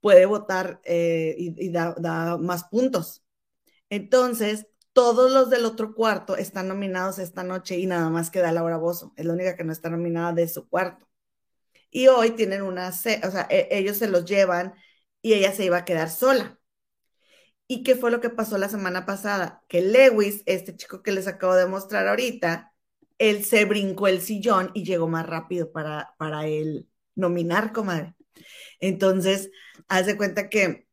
puede 0.00 0.26
votar 0.26 0.80
eh, 0.84 1.34
y, 1.38 1.70
da, 1.70 2.36
más 2.38 2.64
puntos. 2.64 3.24
Entonces, 3.90 4.66
todos 4.98 5.30
los 5.30 5.48
del 5.48 5.64
otro 5.64 5.94
cuarto 5.94 6.36
están 6.36 6.66
nominados 6.66 7.20
esta 7.20 7.44
noche 7.44 7.78
y 7.78 7.86
nada 7.86 8.10
más 8.10 8.30
queda 8.30 8.50
Laura 8.50 8.78
Bozo, 8.78 9.12
es 9.14 9.26
la 9.26 9.32
única 9.32 9.54
que 9.56 9.62
no 9.62 9.70
está 9.70 9.90
nominada 9.90 10.32
de 10.32 10.48
su 10.48 10.68
cuarto. 10.68 11.08
Y 11.88 12.08
hoy 12.08 12.32
tienen 12.32 12.62
una, 12.62 12.88
o 12.88 12.92
sea, 12.92 13.46
e, 13.48 13.68
ellos 13.70 13.96
se 13.98 14.08
los 14.08 14.24
llevan 14.24 14.74
y 15.22 15.34
ella 15.34 15.52
se 15.52 15.64
iba 15.64 15.76
a 15.76 15.84
quedar 15.84 16.10
sola. 16.10 16.58
¿Y 17.68 17.84
qué 17.84 17.94
fue 17.94 18.10
lo 18.10 18.20
que 18.20 18.28
pasó 18.28 18.58
la 18.58 18.68
semana 18.68 19.06
pasada? 19.06 19.62
Que 19.68 19.82
Lewis, 19.82 20.42
este 20.46 20.74
chico 20.74 21.00
que 21.00 21.12
les 21.12 21.28
acabo 21.28 21.54
de 21.54 21.66
mostrar 21.66 22.08
ahorita, 22.08 22.74
él 23.18 23.44
se 23.44 23.64
brincó 23.66 24.08
el 24.08 24.20
sillón 24.20 24.72
y 24.74 24.82
llegó 24.82 25.06
más 25.06 25.26
rápido 25.26 25.70
para, 25.70 26.16
para 26.18 26.48
él 26.48 26.88
nominar, 27.14 27.72
comadre. 27.72 28.16
Entonces, 28.80 29.52
haz 29.86 30.06
de 30.06 30.16
cuenta 30.16 30.48
que, 30.48 30.88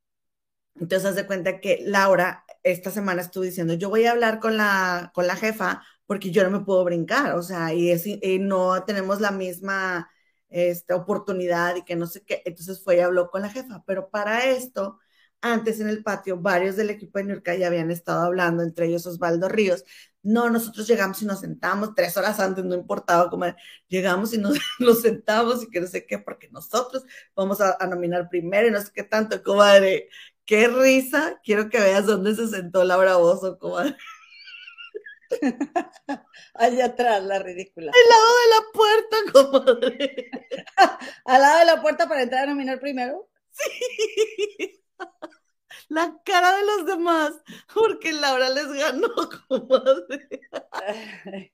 entonces 0.75 1.09
haz 1.09 1.15
de 1.15 1.25
cuenta 1.25 1.59
que 1.59 1.79
Laura 1.81 2.44
esta 2.65 2.89
semana 2.91 3.21
estuvo 3.21 3.43
diciendo, 3.43 3.75
yo 3.75 3.89
voy 3.89 4.05
a 4.05 4.11
hablar 4.11 4.39
con 4.39 4.57
la, 4.57 5.11
con 5.13 5.27
la 5.27 5.35
jefa 5.35 5.83
porque 6.07 6.31
yo 6.31 6.43
no 6.43 6.49
me 6.49 6.65
puedo 6.65 6.83
brincar, 6.83 7.35
o 7.35 7.43
sea, 7.43 7.73
y, 7.73 8.39
no 8.39 8.83
tenemos 8.85 9.21
la 9.21 9.31
misma 9.31 10.09
esta 10.49 10.95
oportunidad 10.95 11.75
y 11.75 11.83
que 11.83 11.95
no 11.95 12.07
sé 12.07 12.23
qué. 12.23 12.41
Entonces 12.45 12.83
fue 12.83 12.97
y 12.97 12.99
habló 12.99 13.29
con 13.29 13.41
la 13.43 13.49
jefa, 13.49 13.83
pero 13.85 14.09
para 14.09 14.45
esto, 14.45 14.99
antes 15.41 15.79
en 15.79 15.89
el 15.89 16.03
patio, 16.03 16.37
varios 16.41 16.75
del 16.75 16.89
equipo 16.89 17.19
de 17.19 17.27
York 17.27 17.45
ya 17.59 17.67
habían 17.67 17.91
estado 17.91 18.23
hablando, 18.23 18.63
entre 18.63 18.87
ellos 18.87 19.05
Osvaldo 19.05 19.47
Ríos, 19.49 19.83
no, 20.23 20.49
nosotros 20.49 20.87
llegamos 20.87 21.21
y 21.21 21.25
nos 21.25 21.41
sentamos 21.41 21.93
tres 21.95 22.17
horas 22.17 22.39
antes, 22.39 22.65
no 22.65 22.73
importaba 22.73 23.29
cómo 23.29 23.45
llegamos 23.87 24.33
y 24.33 24.39
nos, 24.79 25.01
sentamos 25.01 25.63
y 25.63 25.69
que 25.69 25.81
no 25.81 25.87
sé 25.87 26.05
qué, 26.07 26.17
porque 26.17 26.49
nosotros 26.49 27.03
vamos 27.35 27.61
a, 27.61 27.77
nominar 27.87 28.27
primero 28.29 28.67
y 28.67 28.71
no 28.71 28.81
sé 28.81 28.89
qué 28.93 29.03
tanto, 29.03 29.43
comadre. 29.43 30.09
Qué 30.45 30.67
risa, 30.67 31.39
quiero 31.43 31.69
que 31.69 31.79
veas 31.79 32.05
dónde 32.05 32.35
se 32.35 32.47
sentó 32.47 32.83
Laura 32.83 33.17
Bozo, 33.17 33.57
comadre. 33.57 33.97
Allá 36.53 36.85
atrás, 36.85 37.23
la 37.23 37.39
ridícula. 37.39 37.91
Al 37.91 38.09
lado 38.09 38.27
de 38.41 38.49
la 38.49 38.61
puerta, 38.73 39.17
comadre. 39.33 40.31
Al 41.25 41.41
lado 41.41 41.59
de 41.59 41.65
la 41.65 41.81
puerta 41.81 42.07
para 42.07 42.21
entrar 42.21 42.43
a 42.43 42.51
nominar 42.51 42.79
primero. 42.79 43.29
Sí. 43.49 44.81
La 45.89 46.15
cara 46.23 46.55
de 46.57 46.65
los 46.65 46.85
demás, 46.85 47.33
porque 47.73 48.13
Laura 48.13 48.49
les 48.49 48.71
ganó, 48.71 49.09
comadre. 49.47 50.29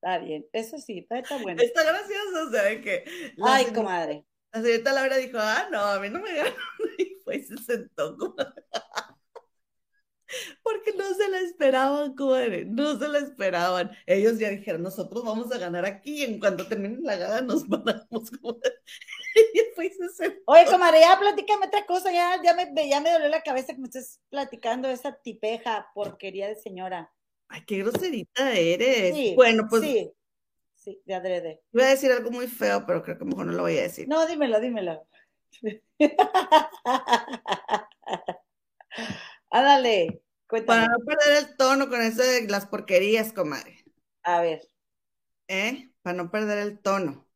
Está 0.00 0.18
bien, 0.18 0.46
eso 0.52 0.78
sí, 0.78 1.00
está, 1.00 1.18
está 1.18 1.38
bueno. 1.38 1.60
Está 1.60 1.82
gracioso, 1.82 2.46
o 2.46 2.50
sea, 2.52 2.80
que. 2.80 3.04
Ay, 3.42 3.66
comadre. 3.66 4.24
La 4.52 4.62
señorita 4.62 4.92
Laura 4.92 5.16
dijo, 5.16 5.38
ah, 5.40 5.68
no, 5.72 5.80
a 5.80 5.98
mí 5.98 6.08
no 6.08 6.20
me 6.20 6.32
ganó. 6.34 6.54
Y 7.32 7.40
fue 7.42 7.56
y 7.56 7.58
se 7.58 7.58
sentó, 7.58 8.16
comadre. 8.16 8.62
Porque 10.62 10.92
no 10.92 11.04
se 11.14 11.26
la 11.30 11.40
esperaban, 11.40 12.14
comadre, 12.14 12.66
no 12.66 12.98
se 12.98 13.08
la 13.08 13.18
esperaban. 13.18 13.90
Ellos 14.06 14.38
ya 14.38 14.50
dijeron, 14.50 14.82
nosotros 14.82 15.24
vamos 15.24 15.50
a 15.52 15.58
ganar 15.58 15.86
aquí, 15.86 16.22
en 16.22 16.38
cuanto 16.38 16.66
termine 16.66 16.98
la 17.00 17.16
gana 17.16 17.40
nos 17.40 17.64
comadre. 18.40 18.72
Y 19.54 19.60
fue 19.74 19.90
se 19.90 20.08
sentó. 20.10 20.40
Oye, 20.46 20.66
comadre, 20.66 21.00
ya 21.00 21.16
platícame 21.18 21.66
otra 21.66 21.86
cosa, 21.86 22.12
ya, 22.12 22.42
ya, 22.42 22.54
me, 22.54 22.88
ya 22.88 23.00
me 23.00 23.10
dolió 23.10 23.28
la 23.28 23.42
cabeza 23.42 23.72
que 23.72 23.78
me 23.80 23.86
estés 23.86 24.20
platicando 24.28 24.88
esa 24.88 25.16
tipeja 25.16 25.86
porquería 25.94 26.48
de 26.48 26.56
señora. 26.56 27.10
Ay, 27.48 27.62
qué 27.66 27.78
groserita 27.78 28.52
eres. 28.52 29.14
Sí, 29.14 29.32
bueno, 29.34 29.66
pues 29.70 29.82
Sí, 29.82 30.12
sí, 30.74 31.00
de 31.06 31.14
adrede. 31.14 31.62
iba 31.72 31.84
a 31.84 31.90
decir 31.90 32.10
algo 32.12 32.30
muy 32.30 32.48
feo, 32.48 32.84
pero 32.86 33.02
creo 33.02 33.16
que 33.16 33.24
mejor 33.24 33.46
no 33.46 33.52
lo 33.52 33.62
voy 33.62 33.78
a 33.78 33.82
decir. 33.82 34.08
No, 34.08 34.26
dímelo, 34.26 34.60
dímelo. 34.60 35.06
Ándale, 39.50 40.22
Para 40.64 40.82
cuéntame. 40.82 40.86
no 40.86 41.04
perder 41.04 41.38
el 41.44 41.56
tono 41.56 41.88
con 41.88 42.00
eso 42.00 42.22
de 42.22 42.46
las 42.46 42.66
porquerías, 42.66 43.32
comadre. 43.32 43.84
A 44.24 44.40
ver, 44.42 44.60
¿Eh? 45.48 45.90
Para 46.02 46.16
no 46.16 46.30
perder 46.30 46.58
el 46.58 46.78
tono. 46.80 47.26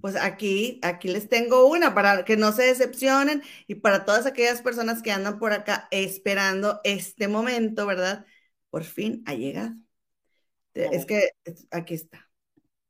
Pues 0.00 0.16
aquí, 0.16 0.80
aquí 0.82 1.08
les 1.08 1.28
tengo 1.28 1.66
una 1.68 1.94
para 1.94 2.24
que 2.24 2.36
no 2.36 2.52
se 2.52 2.64
decepcionen 2.64 3.42
y 3.68 3.76
para 3.76 4.04
todas 4.06 4.26
aquellas 4.26 4.62
personas 4.62 5.02
que 5.02 5.12
andan 5.12 5.38
por 5.40 5.52
acá 5.52 5.88
esperando 5.92 6.80
este 6.84 7.28
momento, 7.28 7.86
¿verdad? 7.86 8.26
Por 8.70 8.84
fin 8.84 9.24
ha 9.26 9.34
llegado. 9.34 9.74
Es 10.74 11.06
que 11.06 11.30
aquí 11.70 11.94
está. 11.94 12.30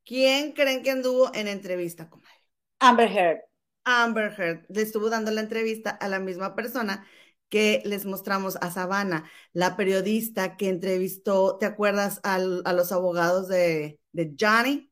¿Quién 0.05 0.53
creen 0.53 0.83
que 0.83 0.91
anduvo 0.93 1.33
en 1.35 1.49
entrevista, 1.49 2.11
comadre? 2.11 2.35
Amber 2.81 3.07
Heard. 3.07 3.43
Amber 3.89 4.33
Heard 4.39 4.67
le 4.69 4.83
estuvo 4.83 5.11
dando 5.11 5.31
la 5.31 5.41
entrevista 5.43 5.91
a 5.91 6.09
la 6.09 6.21
misma 6.21 6.55
persona 6.55 7.07
que 7.49 7.83
les 7.87 8.05
mostramos 8.05 8.57
a 8.61 8.71
Savannah, 8.71 9.25
la 9.53 9.77
periodista 9.77 10.57
que 10.57 10.69
entrevistó, 10.69 11.57
¿te 11.59 11.67
acuerdas 11.67 12.21
al- 12.23 12.63
a 12.67 12.73
los 12.75 12.93
abogados 12.93 13.49
de, 13.49 14.01
de 14.13 14.35
Johnny? 14.39 14.91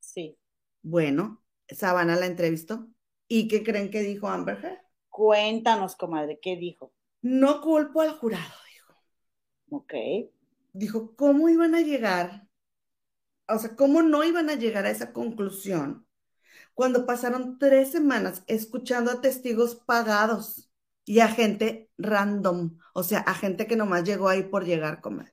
Sí. 0.00 0.36
Bueno, 0.82 1.42
Savannah 1.68 2.16
la 2.16 2.26
entrevistó. 2.26 2.88
¿Y 3.28 3.46
qué 3.48 3.62
creen 3.62 3.90
que 3.92 4.00
dijo 4.02 4.26
Amber 4.28 4.58
Heard? 4.64 4.78
Cuéntanos, 5.10 5.96
comadre, 5.96 6.38
¿qué 6.40 6.56
dijo? 6.56 6.94
No 7.22 7.60
culpo 7.60 8.00
al 8.00 8.18
jurado, 8.18 8.54
dijo. 8.72 8.92
Ok. 9.70 9.94
Dijo, 10.72 11.14
¿cómo 11.14 11.50
iban 11.50 11.74
a 11.74 11.82
llegar? 11.82 12.48
O 13.48 13.58
sea, 13.58 13.76
¿cómo 13.76 14.02
no 14.02 14.24
iban 14.24 14.50
a 14.50 14.54
llegar 14.56 14.86
a 14.86 14.90
esa 14.90 15.12
conclusión 15.12 16.06
cuando 16.78 17.06
pasaron 17.06 17.58
tres 17.58 17.90
semanas 17.90 18.44
escuchando 18.46 19.10
a 19.10 19.20
testigos 19.20 19.74
pagados 19.74 20.70
y 21.04 21.18
a 21.20 21.26
gente 21.28 21.90
random? 21.98 22.78
O 22.94 23.02
sea, 23.02 23.18
a 23.20 23.34
gente 23.34 23.66
que 23.66 23.74
nomás 23.76 24.04
llegó 24.04 24.28
ahí 24.28 24.44
por 24.44 24.64
llegar, 24.64 25.00
comadre. 25.00 25.32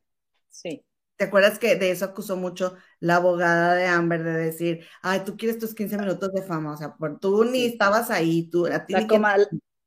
Sí. 0.49 0.83
¿Te 1.17 1.25
acuerdas 1.25 1.59
que 1.59 1.75
de 1.75 1.91
eso 1.91 2.03
acusó 2.05 2.35
mucho 2.35 2.75
la 2.99 3.17
abogada 3.17 3.75
de 3.75 3.85
Amber 3.85 4.23
de 4.23 4.33
decir, 4.33 4.85
ay, 5.03 5.21
tú 5.23 5.37
quieres 5.37 5.59
tus 5.59 5.75
15 5.75 5.97
minutos 5.99 6.33
de 6.33 6.41
fama? 6.41 6.73
O 6.73 6.77
sea, 6.77 6.95
por, 6.95 7.19
tú 7.19 7.43
ni 7.45 7.59
Sí. 7.59 7.65
estabas 7.67 8.09
ahí, 8.09 8.49
tú, 8.49 8.65
a 8.65 8.85
ti 8.87 8.93
La, 8.93 9.01
ni 9.01 9.07
que- 9.07 9.15
coma- 9.15 9.37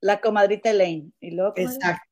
la 0.00 0.20
comadrita 0.20 0.70
Elaine. 0.70 1.12
¿Y 1.20 1.32
luego? 1.32 1.52
Exacto. 1.56 2.04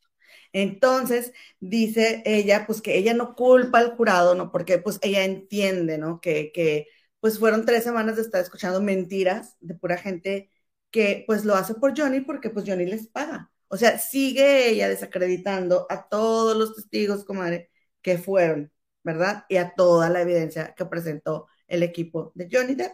Entonces, 0.52 1.32
dice 1.60 2.22
ella, 2.26 2.64
pues 2.66 2.82
que 2.82 2.98
ella 2.98 3.14
no 3.14 3.34
culpa 3.34 3.78
al 3.78 3.96
jurado, 3.96 4.34
¿no? 4.34 4.50
Porque 4.52 4.78
pues 4.78 4.98
ella 5.02 5.24
entiende, 5.24 5.98
¿no? 5.98 6.20
Que, 6.20 6.50
que 6.52 6.88
pues 7.20 7.38
fueron 7.38 7.64
tres 7.66 7.84
semanas 7.84 8.16
de 8.16 8.22
estar 8.22 8.40
escuchando 8.40 8.80
mentiras 8.82 9.56
de 9.60 9.74
pura 9.74 9.96
gente 9.98 10.50
que 10.90 11.24
pues 11.26 11.44
lo 11.44 11.54
hace 11.54 11.74
por 11.74 11.98
Johnny 11.98 12.20
porque 12.20 12.50
pues 12.50 12.64
Johnny 12.66 12.86
les 12.86 13.08
paga. 13.08 13.50
O 13.68 13.76
sea, 13.76 13.98
sigue 13.98 14.68
ella 14.68 14.88
desacreditando 14.88 15.86
a 15.90 16.08
todos 16.08 16.56
los 16.56 16.74
testigos, 16.76 17.24
comadre, 17.24 17.70
que 18.02 18.18
fueron, 18.18 18.72
¿verdad? 19.02 19.44
Y 19.48 19.56
a 19.56 19.74
toda 19.74 20.08
la 20.10 20.22
evidencia 20.22 20.74
que 20.74 20.86
presentó 20.86 21.48
el 21.66 21.82
equipo 21.82 22.32
de 22.34 22.48
Johnny 22.50 22.74
Depp. 22.74 22.92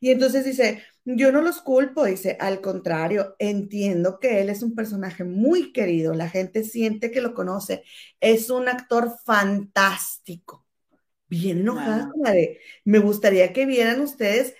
Y 0.00 0.10
entonces 0.10 0.44
dice, 0.44 0.82
yo 1.04 1.32
no 1.32 1.40
los 1.42 1.60
culpo, 1.62 2.04
dice, 2.04 2.36
al 2.40 2.60
contrario, 2.60 3.36
entiendo 3.38 4.18
que 4.20 4.40
él 4.40 4.50
es 4.50 4.62
un 4.62 4.74
personaje 4.74 5.24
muy 5.24 5.72
querido, 5.72 6.14
la 6.14 6.28
gente 6.28 6.64
siente 6.64 7.10
que 7.10 7.20
lo 7.20 7.34
conoce, 7.34 7.84
es 8.20 8.50
un 8.50 8.68
actor 8.68 9.12
fantástico. 9.24 10.61
Bien 11.32 11.60
enojada, 11.60 12.04
Wow. 12.04 12.12
comadre. 12.12 12.60
Me 12.84 12.98
gustaría 12.98 13.52
que 13.52 13.64
vieran 13.66 14.00
ustedes 14.00 14.54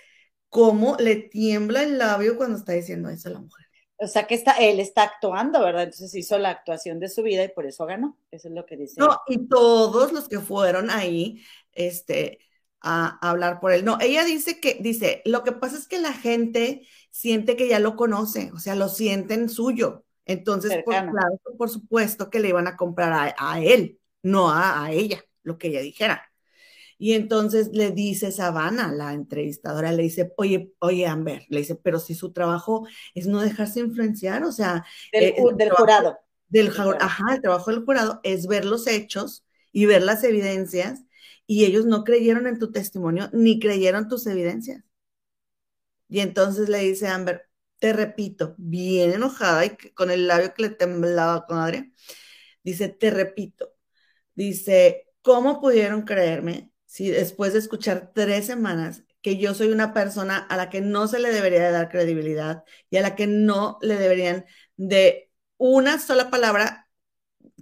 cómo 0.49 0.97
le 0.99 1.15
tiembla 1.15 1.83
el 1.83 1.97
labio 1.99 2.35
cuando 2.35 2.57
está 2.57 2.73
diciendo 2.73 3.09
eso 3.09 3.29
a 3.29 3.33
la 3.33 3.39
mujer. 3.39 3.65
O 3.97 4.07
sea 4.07 4.25
que 4.27 4.35
está, 4.35 4.53
él 4.53 4.79
está 4.79 5.03
actuando, 5.03 5.61
¿verdad? 5.61 5.83
Entonces 5.83 6.13
hizo 6.15 6.37
la 6.37 6.49
actuación 6.49 6.99
de 6.99 7.09
su 7.09 7.21
vida 7.23 7.43
y 7.43 7.49
por 7.49 7.65
eso 7.65 7.85
ganó. 7.85 8.17
Eso 8.31 8.47
es 8.49 8.53
lo 8.53 8.65
que 8.65 8.75
dice. 8.75 8.99
No, 8.99 9.19
y 9.27 9.47
todos 9.47 10.11
los 10.11 10.27
que 10.27 10.39
fueron 10.39 10.89
ahí, 10.89 11.43
este, 11.73 12.39
a, 12.81 13.17
a 13.25 13.29
hablar 13.29 13.59
por 13.59 13.71
él. 13.71 13.85
No, 13.85 13.97
ella 14.01 14.25
dice 14.25 14.59
que, 14.59 14.77
dice, 14.81 15.21
lo 15.25 15.43
que 15.43 15.51
pasa 15.53 15.77
es 15.77 15.87
que 15.87 15.99
la 15.99 16.11
gente 16.13 16.85
siente 17.11 17.55
que 17.55 17.67
ya 17.67 17.79
lo 17.79 17.95
conoce, 17.95 18.51
o 18.53 18.59
sea, 18.59 18.75
lo 18.75 18.89
sienten 18.89 19.47
suyo. 19.47 20.03
Entonces, 20.25 20.79
por, 20.83 20.95
claro, 20.95 21.39
por 21.57 21.69
supuesto 21.69 22.29
que 22.29 22.39
le 22.39 22.49
iban 22.49 22.67
a 22.67 22.75
comprar 22.77 23.13
a, 23.13 23.35
a 23.37 23.61
él, 23.61 23.99
no 24.21 24.49
a, 24.49 24.83
a 24.85 24.91
ella, 24.91 25.23
lo 25.43 25.57
que 25.57 25.67
ella 25.69 25.81
dijera. 25.81 26.32
Y 27.03 27.15
entonces 27.15 27.71
le 27.73 27.91
dice 27.91 28.31
Savannah, 28.31 28.89
la 28.93 29.11
entrevistadora, 29.11 29.91
le 29.91 30.03
dice, 30.03 30.31
oye, 30.37 30.71
oye, 30.79 31.05
Amber, 31.05 31.45
le 31.49 31.59
dice, 31.59 31.75
pero 31.75 31.99
si 31.99 32.15
su 32.15 32.31
trabajo 32.31 32.87
es 33.13 33.27
no 33.27 33.41
dejarse 33.41 33.81
influenciar, 33.81 34.45
o 34.45 34.53
sea, 34.53 34.85
del, 35.11 35.23
eh, 35.25 35.33
del 35.37 35.67
trabajo- 35.67 35.83
jurado. 35.83 36.17
del 36.47 36.69
ajá, 37.01 37.35
el 37.35 37.41
trabajo 37.41 37.71
del 37.71 37.83
jurado 37.83 38.21
es 38.23 38.47
ver 38.47 38.63
los 38.63 38.87
hechos 38.87 39.43
y 39.73 39.85
ver 39.85 40.01
las 40.01 40.23
evidencias 40.23 41.03
y 41.45 41.65
ellos 41.65 41.85
no 41.85 42.05
creyeron 42.05 42.47
en 42.47 42.57
tu 42.57 42.71
testimonio 42.71 43.29
ni 43.33 43.59
creyeron 43.59 44.07
tus 44.07 44.25
evidencias. 44.25 44.81
Y 46.07 46.21
entonces 46.21 46.69
le 46.69 46.79
dice 46.79 47.09
Amber, 47.09 47.49
te 47.79 47.91
repito, 47.91 48.55
bien 48.57 49.11
enojada 49.11 49.65
y 49.65 49.75
con 49.93 50.09
el 50.09 50.25
labio 50.27 50.53
que 50.53 50.61
le 50.61 50.69
temblaba, 50.69 51.45
comadre, 51.47 51.91
dice, 52.63 52.87
te 52.87 53.11
repito, 53.11 53.73
dice, 54.35 55.09
¿cómo 55.21 55.59
pudieron 55.61 56.03
creerme 56.03 56.72
si 56.93 57.09
después 57.09 57.53
de 57.53 57.59
escuchar 57.59 58.11
tres 58.13 58.45
semanas 58.45 59.01
que 59.23 59.37
yo 59.37 59.55
soy 59.55 59.69
una 59.69 59.95
persona 59.95 60.37
a 60.37 60.55
la 60.57 60.69
que 60.69 60.79
no 60.79 61.07
se 61.07 61.17
le 61.17 61.31
debería 61.31 61.63
de 61.63 61.71
dar 61.71 61.89
credibilidad 61.89 62.63
y 62.91 62.97
a 62.97 63.01
la 63.01 63.15
que 63.15 63.25
no 63.25 63.79
le 63.81 63.95
deberían 63.95 64.45
de 64.77 65.31
una 65.57 65.97
sola 65.97 66.29
palabra 66.29 66.87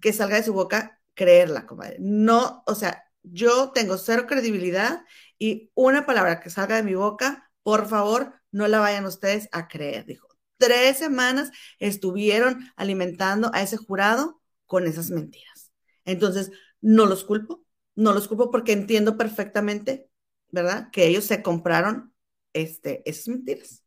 que 0.01 0.11
salga 0.11 0.35
de 0.35 0.43
su 0.43 0.51
boca, 0.51 0.99
creerla, 1.13 1.65
comadre. 1.65 1.95
No, 2.01 2.61
o 2.67 2.75
sea, 2.75 3.05
yo 3.23 3.71
tengo 3.71 3.97
cero 3.97 4.25
credibilidad 4.27 5.05
y 5.39 5.71
una 5.75 6.05
palabra 6.05 6.41
que 6.41 6.49
salga 6.49 6.75
de 6.75 6.83
mi 6.83 6.95
boca, 6.95 7.49
por 7.63 7.87
favor, 7.87 8.33
no 8.51 8.67
la 8.67 8.79
vayan 8.81 9.05
ustedes 9.05 9.47
a 9.53 9.69
creer, 9.69 10.05
dijo. 10.05 10.27
Tres 10.57 10.97
semanas 10.97 11.51
estuvieron 11.79 12.69
alimentando 12.75 13.49
a 13.53 13.61
ese 13.61 13.77
jurado 13.77 14.41
con 14.65 14.87
esas 14.87 15.09
mentiras. 15.09 15.71
Entonces, 16.03 16.51
no 16.81 17.05
los 17.05 17.23
culpo, 17.23 17.60
no 18.01 18.13
los 18.13 18.27
culpo 18.27 18.51
porque 18.51 18.73
entiendo 18.73 19.17
perfectamente, 19.17 20.09
¿verdad? 20.49 20.89
Que 20.91 21.07
ellos 21.07 21.25
se 21.25 21.41
compraron 21.43 22.13
este, 22.53 23.03
esas 23.09 23.27
mentiras. 23.29 23.83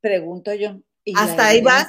Pregunto 0.00 0.54
yo. 0.54 0.78
¿y 1.04 1.14
Hasta 1.14 1.46
la 1.46 1.48
ahí 1.48 1.60
va. 1.62 1.86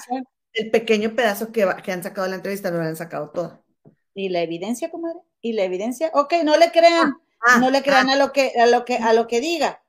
El 0.53 0.72
pequeño 0.72 1.16
pedazo 1.16 1.51
que, 1.51 1.66
va- 1.66 1.78
que 1.82 1.91
han 1.91 2.03
sacado 2.03 2.24
de 2.26 2.30
la 2.32 2.36
entrevista 2.38 2.72
no 2.72 2.78
lo 2.78 2.84
han 2.86 2.95
sacado 2.95 3.30
todo. 3.32 3.66
¿Y 4.14 4.30
la 4.30 4.41
evidencia, 4.41 4.89
comadre? 4.91 5.20
¿Y 5.41 5.53
la 5.53 5.64
evidencia? 5.64 6.12
Ok, 6.14 6.34
no 6.43 6.58
le 6.58 6.72
crean, 6.72 7.14
Ah, 7.47 7.60
no 7.60 7.70
le 7.70 7.84
crean 7.84 8.10
ah, 8.10 8.10
a 8.10 8.16
lo 8.16 8.32
que, 8.34 8.53
a 8.60 8.66
lo 8.68 8.86
que, 8.86 8.95
a 8.97 9.14
lo 9.14 9.28
que 9.28 9.41
diga. 9.41 9.84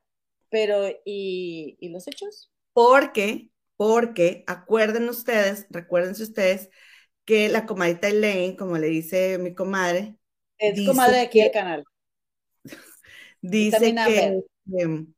Pero, 0.51 0.89
¿y, 1.05 1.77
y 1.81 1.89
los 1.91 2.09
hechos? 2.09 2.51
porque, 2.73 3.51
porque, 3.77 4.45
acuerden 4.47 5.09
ustedes, 5.09 5.67
recuérdense 5.71 6.23
ustedes, 6.25 6.71
que 7.25 7.49
la 7.51 7.67
comadita 7.67 8.09
Elaine, 8.09 8.57
como 8.57 8.79
le 8.79 8.89
dice 8.89 9.39
mi 9.39 9.55
comadre, 9.55 10.17
Es 10.59 10.75
Dice 10.75 10.91
comadre 10.91 11.17
de 11.17 11.23
aquí 11.23 11.41
del 11.41 11.51
canal. 11.53 11.85
dice 13.43 13.95
que 13.95 14.43
em, 14.79 15.13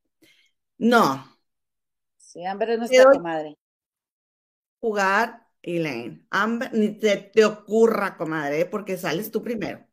no, 0.79 1.39
Sí, 2.17 2.45
Amber 2.45 2.71
es 2.71 2.79
nuestra 2.79 3.05
comadre. 3.05 3.57
jugar 4.81 5.47
Elaine. 5.63 6.27
Amber, 6.31 6.73
ni 6.73 6.99
te, 6.99 7.17
te 7.17 7.45
ocurra, 7.45 8.17
comadre, 8.17 8.67
porque 8.67 8.97
sales 8.97 9.31
tú 9.31 9.43
primero. 9.43 9.85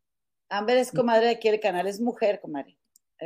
Amber 0.49 0.77
es 0.77 0.91
comadre 0.91 1.25
de 1.25 1.31
aquí 1.31 1.47
el 1.47 1.59
canal, 1.59 1.87
es 1.87 1.99
mujer, 1.99 2.39
comadre. 2.41 2.77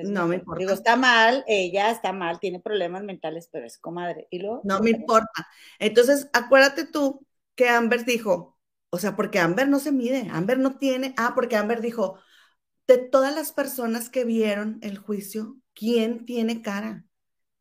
no 0.03 0.27
me 0.27 0.35
importa. 0.35 0.59
Digo, 0.59 0.71
está 0.71 0.95
mal, 0.95 1.43
ella 1.47 1.91
está 1.91 2.13
mal, 2.13 2.39
tiene 2.39 2.59
problemas 2.59 3.03
mentales, 3.03 3.49
pero 3.51 3.65
es 3.65 3.77
comadre. 3.77 4.27
¿Y 4.29 4.39
luego? 4.39 4.61
No 4.63 4.79
me 4.79 4.91
importa. 4.91 5.47
Entonces, 5.79 6.29
acuérdate 6.33 6.85
tú 6.85 7.25
que 7.55 7.67
Amber 7.67 8.05
dijo, 8.05 8.58
o 8.91 8.97
sea, 8.97 9.15
porque 9.15 9.39
Amber 9.39 9.67
no 9.69 9.79
se 9.79 9.91
mide, 9.91 10.29
Amber 10.31 10.59
no 10.59 10.77
tiene, 10.77 11.13
ah, 11.17 11.33
porque 11.35 11.55
Amber 11.55 11.81
dijo, 11.81 12.19
de 12.87 12.97
todas 12.97 13.35
las 13.35 13.51
personas 13.51 14.09
que 14.09 14.25
vieron 14.25 14.79
el 14.81 14.97
juicio, 14.97 15.57
¿quién 15.73 16.25
tiene 16.25 16.61
cara? 16.61 17.05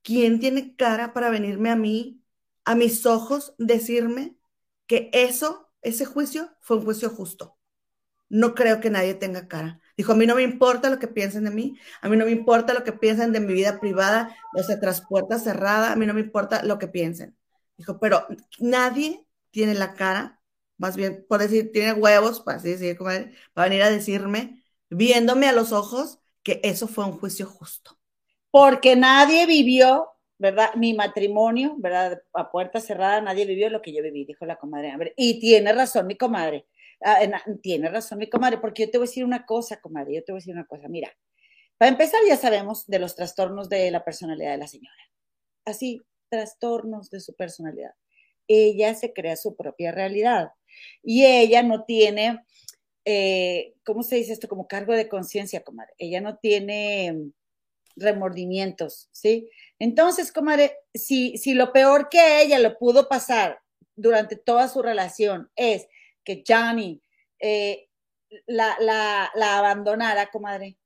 ¿Quién 0.02 0.40
tiene 0.40 0.74
cara 0.76 1.12
para 1.12 1.30
venirme 1.30 1.70
a 1.70 1.76
mí, 1.76 2.22
a 2.64 2.74
mis 2.74 3.06
ojos, 3.06 3.54
decirme 3.58 4.36
que 4.86 5.10
eso, 5.12 5.70
ese 5.82 6.06
juicio, 6.06 6.50
fue 6.60 6.78
un 6.78 6.84
juicio 6.84 7.10
justo? 7.10 7.58
No 8.30 8.54
creo 8.54 8.80
que 8.80 8.90
nadie 8.90 9.14
tenga 9.14 9.48
cara. 9.48 9.80
Dijo, 9.96 10.12
a 10.12 10.16
mí 10.16 10.26
no 10.26 10.34
me 10.34 10.42
importa 10.42 10.90
lo 10.90 10.98
que 10.98 11.08
piensen 11.08 11.44
de 11.44 11.50
mí, 11.50 11.78
a 12.02 12.08
mí 12.08 12.16
no 12.16 12.24
me 12.26 12.30
importa 12.30 12.74
lo 12.74 12.84
que 12.84 12.92
piensen 12.92 13.32
de 13.32 13.40
mi 13.40 13.52
vida 13.54 13.80
privada, 13.80 14.36
o 14.54 14.62
sea, 14.62 14.80
tras 14.80 15.02
puerta 15.06 15.38
cerrada, 15.38 15.92
a 15.92 15.96
mí 15.96 16.06
no 16.06 16.14
me 16.14 16.20
importa 16.20 16.62
lo 16.64 16.78
que 16.78 16.88
piensen. 16.88 17.36
Dijo, 17.76 17.98
pero 18.00 18.26
nadie 18.58 19.26
tiene 19.50 19.74
la 19.74 19.94
cara, 19.94 20.37
más 20.78 20.96
bien, 20.96 21.24
por 21.28 21.40
decir, 21.40 21.72
tiene 21.72 21.92
huevos, 21.92 22.40
para 22.40 22.58
así 22.58 22.70
decir, 22.70 22.96
para 22.96 23.68
venir 23.68 23.82
a 23.82 23.90
decirme, 23.90 24.62
viéndome 24.88 25.46
a 25.46 25.52
los 25.52 25.72
ojos, 25.72 26.20
que 26.42 26.60
eso 26.62 26.88
fue 26.88 27.04
un 27.04 27.18
juicio 27.18 27.46
justo. 27.46 27.98
Porque 28.50 28.96
nadie 28.96 29.46
vivió, 29.46 30.08
¿verdad? 30.38 30.74
Mi 30.74 30.94
matrimonio, 30.94 31.74
¿verdad? 31.78 32.22
A 32.32 32.50
puerta 32.50 32.80
cerrada, 32.80 33.20
nadie 33.20 33.44
vivió 33.44 33.68
lo 33.70 33.82
que 33.82 33.92
yo 33.92 34.02
viví, 34.02 34.24
dijo 34.24 34.46
la 34.46 34.56
comadre. 34.56 35.12
Y 35.16 35.40
tiene 35.40 35.72
razón 35.72 36.06
mi 36.06 36.16
comadre. 36.16 36.66
Ah, 37.04 37.20
tiene 37.62 37.88
razón 37.90 38.18
mi 38.18 38.28
comadre, 38.28 38.58
porque 38.58 38.86
yo 38.86 38.90
te 38.90 38.98
voy 38.98 39.06
a 39.06 39.08
decir 39.08 39.24
una 39.24 39.46
cosa, 39.46 39.80
comadre, 39.80 40.14
yo 40.14 40.24
te 40.24 40.32
voy 40.32 40.38
a 40.38 40.40
decir 40.40 40.54
una 40.54 40.66
cosa. 40.66 40.88
Mira, 40.88 41.12
para 41.76 41.90
empezar 41.90 42.20
ya 42.26 42.36
sabemos 42.36 42.86
de 42.86 42.98
los 42.98 43.14
trastornos 43.14 43.68
de 43.68 43.90
la 43.90 44.04
personalidad 44.04 44.52
de 44.52 44.58
la 44.58 44.66
señora. 44.66 44.96
Así, 45.64 46.02
trastornos 46.30 47.10
de 47.10 47.20
su 47.20 47.34
personalidad 47.34 47.92
ella 48.48 48.94
se 48.94 49.12
crea 49.12 49.36
su 49.36 49.54
propia 49.54 49.92
realidad 49.92 50.52
y 51.02 51.24
ella 51.24 51.62
no 51.62 51.84
tiene, 51.84 52.44
eh, 53.04 53.74
¿cómo 53.84 54.02
se 54.02 54.16
dice 54.16 54.32
esto? 54.32 54.48
Como 54.48 54.68
cargo 54.68 54.94
de 54.94 55.08
conciencia, 55.08 55.62
comadre. 55.64 55.94
Ella 55.98 56.20
no 56.20 56.36
tiene 56.38 57.32
remordimientos, 57.96 59.08
¿sí? 59.12 59.50
Entonces, 59.78 60.32
comadre, 60.32 60.76
si, 60.94 61.36
si 61.38 61.54
lo 61.54 61.72
peor 61.72 62.08
que 62.08 62.42
ella 62.42 62.58
le 62.58 62.70
pudo 62.70 63.08
pasar 63.08 63.60
durante 63.96 64.36
toda 64.36 64.68
su 64.68 64.82
relación 64.82 65.50
es 65.56 65.86
que 66.24 66.44
Johnny 66.46 67.02
eh, 67.40 67.88
la, 68.46 68.76
la, 68.80 69.30
la 69.34 69.58
abandonara, 69.58 70.30
comadre, 70.30 70.78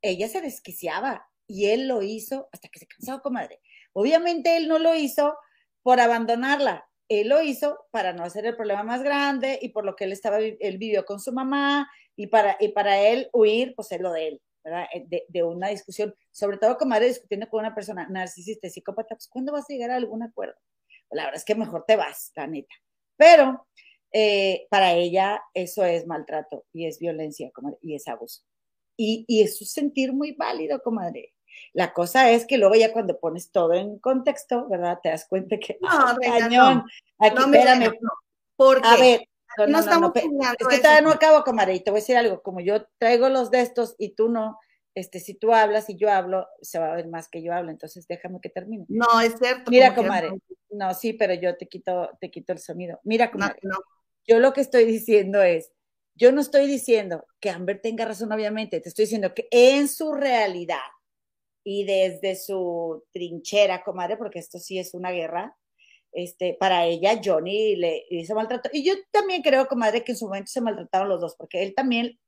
ella 0.00 0.28
se 0.28 0.40
desquiciaba 0.40 1.28
y 1.46 1.66
él 1.66 1.88
lo 1.88 2.02
hizo 2.02 2.48
hasta 2.52 2.68
que 2.68 2.78
se 2.78 2.86
cansó, 2.86 3.20
comadre. 3.22 3.60
Obviamente 3.92 4.56
él 4.56 4.68
no 4.68 4.78
lo 4.78 4.94
hizo 4.94 5.36
por 5.82 6.00
abandonarla. 6.00 6.88
Él 7.08 7.28
lo 7.28 7.42
hizo 7.42 7.86
para 7.90 8.12
no 8.12 8.24
hacer 8.24 8.46
el 8.46 8.56
problema 8.56 8.82
más 8.82 9.02
grande 9.02 9.58
y 9.60 9.70
por 9.70 9.84
lo 9.84 9.96
que 9.96 10.04
él 10.04 10.12
estaba, 10.12 10.38
él 10.38 10.78
vivió 10.78 11.04
con 11.04 11.20
su 11.20 11.32
mamá 11.32 11.90
y 12.16 12.26
para, 12.28 12.56
y 12.60 12.68
para 12.68 13.00
él 13.00 13.28
huir, 13.32 13.74
pues 13.74 13.92
es 13.92 14.00
lo 14.00 14.12
de 14.12 14.28
él, 14.28 14.42
¿verdad? 14.64 14.86
Eh, 14.94 15.26
de, 15.28 15.42
una 15.42 15.68
discusión, 15.68 16.14
sobre 16.30 16.58
todo 16.58 16.76
como 16.76 16.90
madre 16.90 17.08
discutiendo 17.08 17.48
con 17.48 17.60
una 17.60 17.74
persona 17.74 18.08
narcisista 18.08 18.68
psicópata, 18.68 19.14
pues 19.14 19.28
¿cuándo 19.28 19.52
vas 19.52 19.68
a 19.68 19.72
llegar 19.72 19.90
a 19.90 19.96
algún 19.96 20.22
acuerdo? 20.22 20.54
Pues, 21.08 21.16
la 21.16 21.24
verdad 21.24 21.38
es 21.38 21.44
que 21.44 21.54
mejor 21.54 21.84
te 21.86 21.96
vas, 21.96 22.32
la 22.36 22.46
neta. 22.46 22.74
Pero 23.16 23.66
eh, 24.12 24.66
para 24.70 24.92
ella 24.92 25.42
eso 25.54 25.84
es 25.84 26.06
maltrato 26.06 26.64
y 26.72 26.86
es 26.86 26.98
violencia 26.98 27.50
y 27.80 27.94
es 27.94 28.08
abuso. 28.08 28.42
Y, 28.96 29.24
y 29.26 29.42
es 29.42 29.60
un 29.60 29.66
sentir 29.66 30.12
muy 30.12 30.32
válido, 30.32 30.82
comadre. 30.82 31.32
La 31.72 31.92
cosa 31.92 32.30
es 32.30 32.46
que 32.46 32.58
luego 32.58 32.74
ya 32.74 32.92
cuando 32.92 33.18
pones 33.18 33.50
todo 33.50 33.74
en 33.74 33.98
contexto, 33.98 34.68
¿verdad? 34.68 34.98
Te 35.02 35.10
das 35.10 35.26
cuenta 35.28 35.56
que 35.58 35.78
no, 35.80 35.88
cañón. 36.20 36.84
Aquí, 37.18 37.36
no, 37.36 37.44
espérame. 37.44 37.92
porque 38.56 38.88
a 38.88 38.96
ver, 38.96 39.28
no, 39.68 39.78
estamos 39.78 40.12
Es 40.14 40.66
que 40.68 40.78
todavía 40.78 41.02
no 41.02 41.10
acabo, 41.10 41.44
comadre, 41.44 41.74
y 41.74 41.80
te 41.80 41.90
voy 41.90 41.98
a 41.98 42.02
decir 42.02 42.16
algo, 42.16 42.42
como 42.42 42.60
yo 42.60 42.86
traigo 42.98 43.28
los 43.28 43.50
de 43.50 43.60
estos 43.60 43.94
y 43.98 44.14
tú 44.14 44.28
no, 44.28 44.58
este, 44.94 45.20
si 45.20 45.34
tú 45.34 45.52
hablas 45.52 45.88
y 45.90 45.96
yo 45.96 46.10
hablo, 46.10 46.46
se 46.60 46.78
va 46.78 46.92
a 46.92 46.96
ver 46.96 47.08
más 47.08 47.28
que 47.28 47.42
yo 47.42 47.52
hablo, 47.52 47.70
entonces 47.70 48.06
déjame 48.06 48.40
que 48.40 48.48
termine. 48.48 48.84
No, 48.88 49.20
es 49.20 49.34
cierto. 49.38 49.70
Mira, 49.70 49.94
comadre, 49.94 50.30
no, 50.70 50.94
sí, 50.94 51.12
pero 51.12 51.34
yo 51.34 51.56
te 51.56 51.66
quito, 51.66 52.10
te 52.20 52.30
quito 52.30 52.52
el 52.52 52.58
sonido. 52.58 53.00
Mira, 53.04 53.30
comadre, 53.30 53.60
yo 54.26 54.38
lo 54.38 54.52
que 54.52 54.60
estoy 54.60 54.84
diciendo 54.84 55.42
es, 55.42 55.72
yo 56.14 56.32
no 56.32 56.40
estoy 56.40 56.66
diciendo 56.66 57.26
que 57.40 57.50
Amber 57.50 57.80
tenga 57.80 58.04
razón, 58.04 58.32
obviamente, 58.32 58.80
te 58.80 58.88
estoy 58.88 59.04
diciendo 59.04 59.34
que 59.34 59.48
en 59.50 59.88
su 59.88 60.12
realidad, 60.12 60.78
y 61.64 61.84
desde 61.84 62.36
su 62.36 63.04
trinchera, 63.12 63.82
comadre, 63.84 64.16
porque 64.16 64.38
esto 64.38 64.58
sí 64.58 64.78
es 64.78 64.94
una 64.94 65.10
guerra, 65.10 65.56
este, 66.12 66.54
para 66.54 66.84
ella 66.84 67.20
Johnny 67.24 67.76
le 67.76 68.04
hizo 68.10 68.34
maltrato. 68.34 68.68
Y 68.72 68.84
yo 68.84 68.94
también 69.10 69.42
creo, 69.42 69.66
comadre, 69.66 70.04
que 70.04 70.12
en 70.12 70.18
su 70.18 70.26
momento 70.26 70.50
se 70.50 70.60
maltrataron 70.60 71.08
los 71.08 71.20
dos, 71.20 71.34
porque 71.36 71.62
él 71.62 71.74
también 71.74 72.18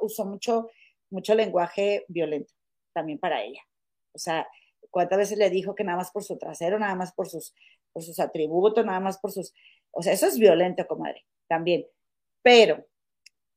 usó 0.00 0.26
mucho, 0.26 0.68
mucho 1.10 1.34
lenguaje 1.34 2.04
violento, 2.08 2.52
también 2.92 3.18
para 3.18 3.42
ella. 3.42 3.62
O 4.12 4.18
sea, 4.18 4.46
cuántas 4.90 5.18
veces 5.18 5.38
le 5.38 5.48
dijo 5.50 5.74
que 5.74 5.84
nada 5.84 5.98
más 5.98 6.10
por 6.10 6.24
su 6.24 6.36
trasero, 6.36 6.78
nada 6.78 6.94
más 6.94 7.12
por 7.12 7.28
sus, 7.28 7.54
por 7.92 8.02
sus 8.02 8.18
atributos, 8.20 8.84
nada 8.84 9.00
más 9.00 9.18
por 9.18 9.32
sus... 9.32 9.54
O 9.92 10.02
sea, 10.02 10.12
eso 10.12 10.26
es 10.26 10.38
violento, 10.38 10.86
comadre, 10.86 11.24
también. 11.48 11.86
Pero, 12.42 12.86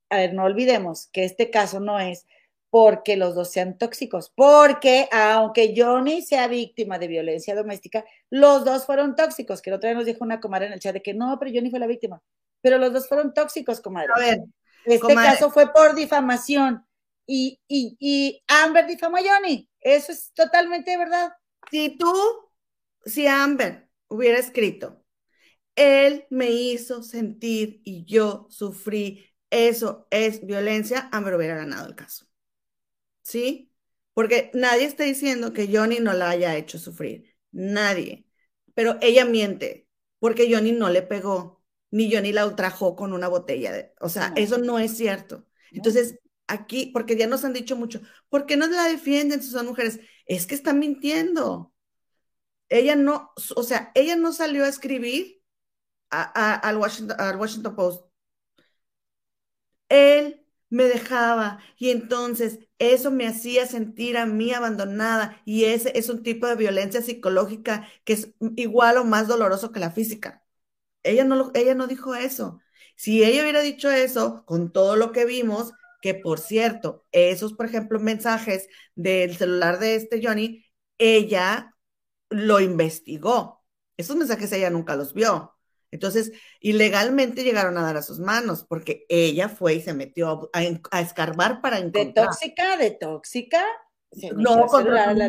a 0.10 0.18
ver, 0.18 0.34
no 0.34 0.46
olvidemos 0.46 1.08
que 1.12 1.26
este 1.26 1.50
caso 1.50 1.80
no 1.80 2.00
es 2.00 2.26
porque 2.74 3.18
los 3.18 3.36
dos 3.36 3.52
sean 3.52 3.78
tóxicos, 3.78 4.32
porque 4.34 5.08
aunque 5.12 5.76
Johnny 5.78 6.24
sea 6.24 6.48
víctima 6.48 6.98
de 6.98 7.08
violencia 7.08 7.54
doméstica, 7.54 8.04
los 8.32 8.66
dos 8.66 8.88
fueron 8.88 9.16
tóxicos, 9.16 9.62
que 9.62 9.70
el 9.70 9.76
otro 9.76 9.90
día 9.90 9.96
nos 9.96 10.08
dijo 10.08 10.24
una 10.24 10.40
comadre 10.40 10.66
en 10.66 10.74
el 10.74 10.80
chat 10.80 10.92
de 10.92 11.04
que 11.04 11.14
no, 11.14 11.38
pero 11.38 11.52
Johnny 11.54 11.70
fue 11.70 11.78
la 11.78 11.86
víctima, 11.86 12.20
pero 12.62 12.80
los 12.80 12.92
dos 12.92 13.08
fueron 13.08 13.32
tóxicos, 13.32 13.80
comadre. 13.80 14.10
A 14.16 14.20
ver, 14.20 14.40
este 14.86 15.14
caso 15.14 15.52
fue 15.52 15.72
por 15.72 15.94
difamación 15.94 16.84
y, 17.28 17.62
y, 17.68 17.96
y 18.00 18.44
Amber 18.48 18.88
difamó 18.88 19.18
a 19.18 19.22
Johnny, 19.22 19.70
eso 19.80 20.12
es 20.12 20.32
totalmente 20.34 20.98
verdad. 20.98 21.32
Si 21.70 21.96
tú, 21.96 22.12
si 23.06 23.28
Amber 23.28 23.88
hubiera 24.08 24.40
escrito, 24.40 25.06
él 25.76 26.26
me 26.32 26.50
hizo 26.50 27.04
sentir 27.04 27.82
y 27.84 28.04
yo 28.06 28.48
sufrí, 28.50 29.24
eso 29.52 30.08
es 30.10 30.44
violencia, 30.44 31.08
Amber 31.12 31.36
hubiera 31.36 31.56
ganado 31.56 31.88
el 31.88 31.94
caso. 31.94 32.33
¿Sí? 33.24 33.72
Porque 34.14 34.52
nadie 34.54 34.86
está 34.86 35.04
diciendo 35.04 35.54
que 35.54 35.70
Johnny 35.76 36.00
no 36.00 36.14
la 36.14 36.30
haya 36.30 36.56
hecho 36.56 36.78
sufrir, 36.78 37.36
nadie. 37.52 38.28
Pero 38.76 38.98
ella 39.02 39.26
miente, 39.26 39.88
porque 40.20 40.54
Johnny 40.54 40.72
no 40.72 40.90
le 40.90 41.02
pegó, 41.02 41.64
ni 41.92 42.12
Johnny 42.14 42.32
la 42.32 42.46
ultrajó 42.48 42.96
con 42.96 43.14
una 43.14 43.28
botella. 43.28 43.72
De, 43.72 43.94
o 44.00 44.10
sea, 44.10 44.34
eso 44.36 44.58
no 44.58 44.80
es 44.80 44.96
cierto. 44.98 45.48
Entonces, 45.72 46.20
aquí, 46.48 46.88
porque 46.94 47.18
ya 47.18 47.28
nos 47.28 47.44
han 47.46 47.54
dicho 47.54 47.76
mucho, 47.76 48.02
¿por 48.30 48.46
qué 48.46 48.58
no 48.58 48.68
la 48.68 48.88
defienden 48.88 49.42
si 49.42 49.50
son 49.50 49.68
mujeres? 49.68 50.00
Es 50.26 50.46
que 50.46 50.56
están 50.56 50.80
mintiendo. 50.80 51.74
Ella 52.70 52.96
no, 52.96 53.32
o 53.56 53.64
sea, 53.64 53.92
ella 53.96 54.16
no 54.16 54.34
salió 54.34 54.66
a 54.66 54.70
escribir 54.70 55.44
al, 56.10 56.78
Washington, 56.78 57.20
al 57.20 57.38
Washington 57.38 57.76
Post. 57.76 58.06
Él 59.90 60.46
me 60.70 60.86
dejaba 60.86 61.60
y 61.78 61.92
entonces 61.92 62.60
eso 62.92 63.12
me 63.12 63.28
hacía 63.28 63.66
sentir 63.68 64.18
a 64.18 64.26
mí 64.26 64.52
abandonada 64.54 65.42
y 65.46 65.66
ese 65.66 65.98
es 65.98 66.10
un 66.10 66.24
tipo 66.24 66.48
de 66.48 66.56
violencia 66.56 67.02
psicológica 67.02 67.88
que 68.04 68.14
es 68.14 68.34
igual 68.56 68.98
o 68.98 69.06
más 69.06 69.28
doloroso 69.28 69.72
que 69.72 69.80
la 69.80 69.92
física. 69.92 70.44
Ella 71.04 71.26
no, 71.26 71.52
ella 71.56 71.76
no 71.76 71.88
dijo 71.88 72.16
eso. 72.16 72.60
Si 72.96 73.24
ella 73.24 73.42
hubiera 73.44 73.62
dicho 73.62 73.90
eso 73.92 74.46
con 74.46 74.72
todo 74.72 74.96
lo 74.96 75.12
que 75.12 75.26
vimos, 75.26 75.74
que 76.02 76.14
por 76.16 76.40
cierto, 76.40 77.06
esos, 77.12 77.54
por 77.54 77.66
ejemplo, 77.66 78.00
mensajes 78.00 78.68
del 78.96 79.36
celular 79.38 79.80
de 79.80 79.96
este 79.96 80.22
Johnny, 80.26 80.66
ella 80.98 81.76
lo 82.30 82.60
investigó. 82.60 83.64
Esos 83.98 84.16
mensajes 84.18 84.52
ella 84.52 84.70
nunca 84.70 84.96
los 84.96 85.14
vio. 85.14 85.53
Entonces, 85.94 86.32
ilegalmente 86.60 87.44
llegaron 87.44 87.78
a 87.78 87.84
dar 87.84 87.98
a 87.98 88.02
sus 88.02 88.20
manos, 88.20 88.66
porque 88.68 89.06
ella 89.10 89.48
fue 89.48 89.76
y 89.76 89.82
se 89.82 89.94
metió 89.94 90.50
a, 90.52 91.00
escarbar 91.00 91.62
para 91.62 91.78
encontrar. 91.78 92.26
¿De 92.26 92.32
tóxica? 92.32 92.78
¿De 92.78 92.92
tóxica? 92.92 93.64
no, 94.36 94.66
con 94.66 94.92
la 94.92 95.24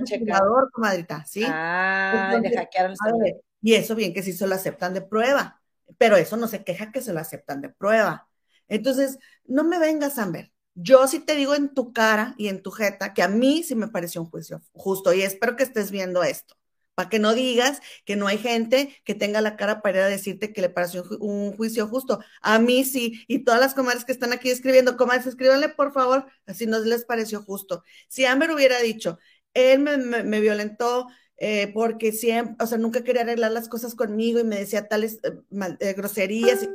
comadrita, 0.73 1.25
¿sí? 1.27 1.45
Ah, 1.47 2.39
le 2.43 2.57
hackearon 2.57 2.95
el 3.23 3.35
Y 3.61 3.75
eso 3.75 3.95
bien 3.95 4.15
que 4.15 4.23
sí 4.23 4.33
se 4.33 4.47
lo 4.47 4.55
aceptan 4.55 4.95
de 4.95 5.03
prueba, 5.03 5.61
pero 5.99 6.17
eso 6.17 6.39
no 6.39 6.49
se 6.49 6.65
queja 6.65 6.93
que 6.93 7.03
se 7.03 7.13
lo 7.13 7.21
aceptan 7.21 7.61
de 7.61 7.69
prueba. 7.69 8.27
Entonces, 8.67 9.19
no 9.45 9.65
me 9.65 9.79
vengas, 9.79 10.19
Amber. 10.19 10.51
Yo 10.75 11.07
sí 11.09 11.21
te 11.21 11.37
digo 11.37 11.55
en 11.55 11.75
tu 11.75 11.93
cara 11.93 12.35
y 12.39 12.49
en 12.49 12.63
tu 12.63 12.71
jeta 12.71 13.13
que 13.13 13.23
a 13.23 13.29
mí 13.29 13.63
sí 13.63 13.75
me 13.75 13.89
pareció 13.89 14.23
un 14.23 14.31
juicio 14.31 14.63
justo 14.73 15.13
y 15.13 15.23
espero 15.23 15.57
que 15.57 15.63
estés 15.63 15.91
viendo 15.91 16.25
esto, 16.25 16.57
para 16.95 17.09
que 17.09 17.19
no 17.19 17.35
digas 17.35 17.81
que 18.05 18.17
no 18.17 18.27
hay 18.27 18.39
gente 18.39 19.01
que 19.05 19.15
tenga 19.15 19.41
la 19.41 19.57
cara 19.57 19.83
para 19.83 20.07
a 20.07 20.09
decirte 20.09 20.53
que 20.53 20.61
le 20.61 20.69
pareció 20.69 21.05
un, 21.21 21.57
juicio 21.57 21.87
justo. 21.89 22.21
A 22.41 22.59
mí 22.59 22.85
sí, 22.85 23.25
y 23.29 23.45
todas 23.45 23.61
las 23.61 23.75
comadres 23.75 24.05
que 24.05 24.13
están 24.13 24.33
aquí 24.33 24.51
escribiendo, 24.51 24.97
comadres, 24.97 25.27
escríbanle 25.27 25.69
por 25.71 25.93
favor, 25.93 26.27
así 26.47 26.67
no 26.67 26.79
les 26.79 27.05
pareció 27.05 27.43
justo. 27.43 27.83
Si 28.09 28.25
Amber 28.25 28.51
hubiera 28.51 28.81
dicho, 28.81 29.19
él 29.55 29.81
me, 29.81 30.41
violentó 30.41 31.09
eh, 31.37 31.71
porque 31.75 32.13
siempre, 32.13 32.57
o 32.65 32.67
sea, 32.67 32.79
nunca 32.79 33.05
quería 33.05 33.23
arreglar 33.23 33.53
las 33.53 33.69
cosas 33.69 33.95
conmigo 33.95 34.41
y 34.41 34.45
me 34.45 34.57
decía 34.57 34.89
tales 34.89 35.19
eh, 35.25 35.77
eh, 35.81 35.93
groserías. 35.95 36.69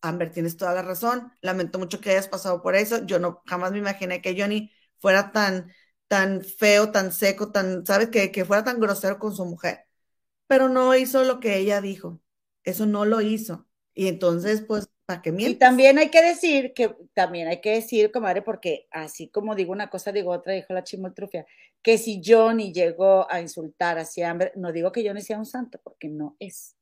Amber, 0.00 0.30
tienes 0.30 0.56
toda 0.56 0.74
la 0.74 0.82
razón. 0.82 1.32
Lamento 1.40 1.78
mucho 1.78 2.00
que 2.00 2.10
hayas 2.10 2.28
pasado 2.28 2.62
por 2.62 2.76
eso. 2.76 3.04
Yo 3.06 3.18
no 3.18 3.42
jamás 3.46 3.72
me 3.72 3.78
imaginé 3.78 4.20
que 4.20 4.38
Johnny 4.38 4.70
fuera 4.98 5.32
tan 5.32 5.72
tan 6.14 6.42
feo, 6.44 6.92
tan 6.92 7.10
seco, 7.10 7.50
tan, 7.50 7.84
¿sabes? 7.84 8.08
Que, 8.08 8.30
que 8.30 8.44
fuera 8.44 8.62
tan 8.62 8.78
grosero 8.78 9.18
con 9.18 9.34
su 9.34 9.44
mujer. 9.44 9.84
Pero 10.46 10.68
no 10.68 10.94
hizo 10.94 11.24
lo 11.24 11.40
que 11.40 11.56
ella 11.56 11.80
dijo. 11.80 12.20
Eso 12.62 12.86
no 12.86 13.04
lo 13.04 13.20
hizo. 13.20 13.66
Y 13.94 14.06
entonces, 14.06 14.60
pues, 14.60 14.88
¿para 15.06 15.22
qué 15.22 15.32
mientes? 15.32 15.56
Y 15.56 15.58
también 15.58 15.98
hay 15.98 16.10
que 16.10 16.22
decir, 16.22 16.72
que 16.72 16.94
también 17.14 17.48
hay 17.48 17.60
que 17.60 17.72
decir, 17.72 18.12
comadre, 18.12 18.42
porque 18.42 18.86
así 18.92 19.28
como 19.28 19.56
digo 19.56 19.72
una 19.72 19.90
cosa, 19.90 20.12
digo 20.12 20.30
otra, 20.30 20.52
dijo 20.52 20.72
la 20.72 20.84
chimoltrufia, 20.84 21.46
que 21.82 21.98
si 21.98 22.22
Johnny 22.24 22.72
llegó 22.72 23.28
a 23.28 23.40
insultar 23.40 23.98
hacia 23.98 24.30
Amber, 24.30 24.52
no 24.54 24.70
digo 24.70 24.92
que 24.92 25.04
Johnny 25.04 25.20
sea 25.20 25.36
un 25.38 25.46
santo, 25.46 25.80
porque 25.82 26.08
no 26.08 26.36
es. 26.38 26.76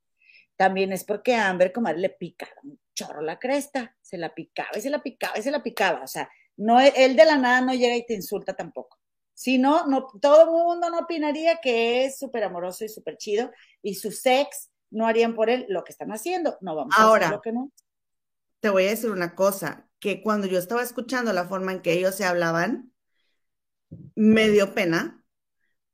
También 0.57 0.93
es 0.93 1.05
porque 1.05 1.35
a 1.37 1.49
Amber, 1.49 1.73
comadre, 1.73 2.01
le 2.01 2.11
picaba 2.11 2.53
un 2.65 2.79
chorro 2.95 3.23
la 3.23 3.39
cresta, 3.39 3.97
se 4.03 4.19
la 4.19 4.35
picaba 4.35 4.77
y 4.77 4.83
se 4.83 4.91
la 4.91 5.03
picaba 5.03 5.39
y 5.39 5.43
se 5.43 5.51
la 5.51 5.63
picaba. 5.63 6.03
O 6.03 6.07
sea, 6.07 6.29
no, 6.59 6.79
él 6.83 7.17
de 7.17 7.25
la 7.25 7.39
nada 7.39 7.63
no 7.63 7.73
llega 7.73 7.97
y 7.97 8.05
te 8.05 8.13
insulta 8.13 8.53
tampoco. 8.55 9.02
Si 9.35 9.59
no, 9.59 9.87
no, 9.87 10.07
todo 10.21 10.45
el 10.45 10.51
mundo 10.51 10.91
no 10.91 11.01
opinaría 11.01 11.59
que 11.63 12.05
es 12.05 12.19
súper 12.19 12.45
amoroso 12.45 12.85
y 12.85 12.89
súper 12.89 13.17
chido 13.17 13.51
y 13.83 13.95
su 13.95 14.13
sex 14.13 14.71
no 14.91 15.07
harían 15.07 15.35
por 15.35 15.51
él 15.51 15.67
lo 15.69 15.85
que 15.85 15.93
están 15.93 16.13
haciendo. 16.13 16.59
No 16.61 16.77
vamos 16.77 16.95
Ahora, 16.99 17.27
a 17.27 17.29
hacer 17.29 17.37
lo 17.37 17.43
que 17.43 17.53
no. 17.53 17.73
Te 18.61 18.71
voy 18.71 18.85
a 18.87 18.91
decir 18.91 19.11
una 19.11 19.35
cosa, 19.35 19.89
que 19.99 20.23
cuando 20.23 20.47
yo 20.47 20.59
estaba 20.59 20.83
escuchando 20.83 21.33
la 21.33 21.47
forma 21.47 21.73
en 21.73 21.81
que 21.81 21.93
ellos 21.93 22.15
se 22.15 22.25
hablaban, 22.25 22.93
me 24.15 24.49
dio 24.49 24.75
pena 24.75 25.25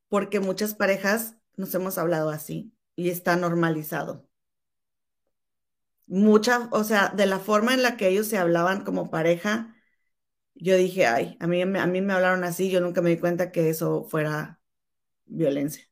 porque 0.08 0.40
muchas 0.40 0.74
parejas 0.74 1.36
nos 1.56 1.74
hemos 1.74 1.98
hablado 1.98 2.30
así 2.30 2.74
y 2.96 3.10
está 3.10 3.36
normalizado. 3.36 4.28
Mucha, 6.06 6.68
o 6.72 6.84
sea, 6.84 7.08
de 7.14 7.26
la 7.26 7.38
forma 7.38 7.74
en 7.74 7.82
la 7.82 7.96
que 7.96 8.08
ellos 8.08 8.26
se 8.26 8.38
hablaban 8.38 8.82
como 8.84 9.10
pareja, 9.10 9.76
yo 10.58 10.76
dije, 10.76 11.06
ay, 11.06 11.36
a 11.40 11.46
mí, 11.46 11.62
a 11.62 11.66
mí 11.66 12.00
me 12.02 12.12
hablaron 12.12 12.44
así, 12.44 12.70
yo 12.70 12.80
nunca 12.80 13.02
me 13.02 13.10
di 13.10 13.18
cuenta 13.18 13.52
que 13.52 13.70
eso 13.70 14.04
fuera 14.04 14.60
violencia. 15.26 15.84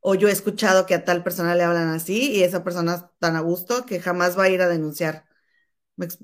O 0.00 0.14
yo 0.14 0.28
he 0.28 0.32
escuchado 0.32 0.86
que 0.86 0.94
a 0.94 1.04
tal 1.04 1.24
persona 1.24 1.54
le 1.54 1.64
hablan 1.64 1.88
así 1.90 2.32
y 2.32 2.42
esa 2.44 2.64
persona 2.64 3.10
tan 3.20 3.36
a 3.36 3.40
gusto 3.40 3.86
que 3.86 4.00
jamás 4.00 4.38
va 4.38 4.44
a 4.44 4.50
ir 4.50 4.62
a 4.62 4.68
denunciar. 4.68 5.26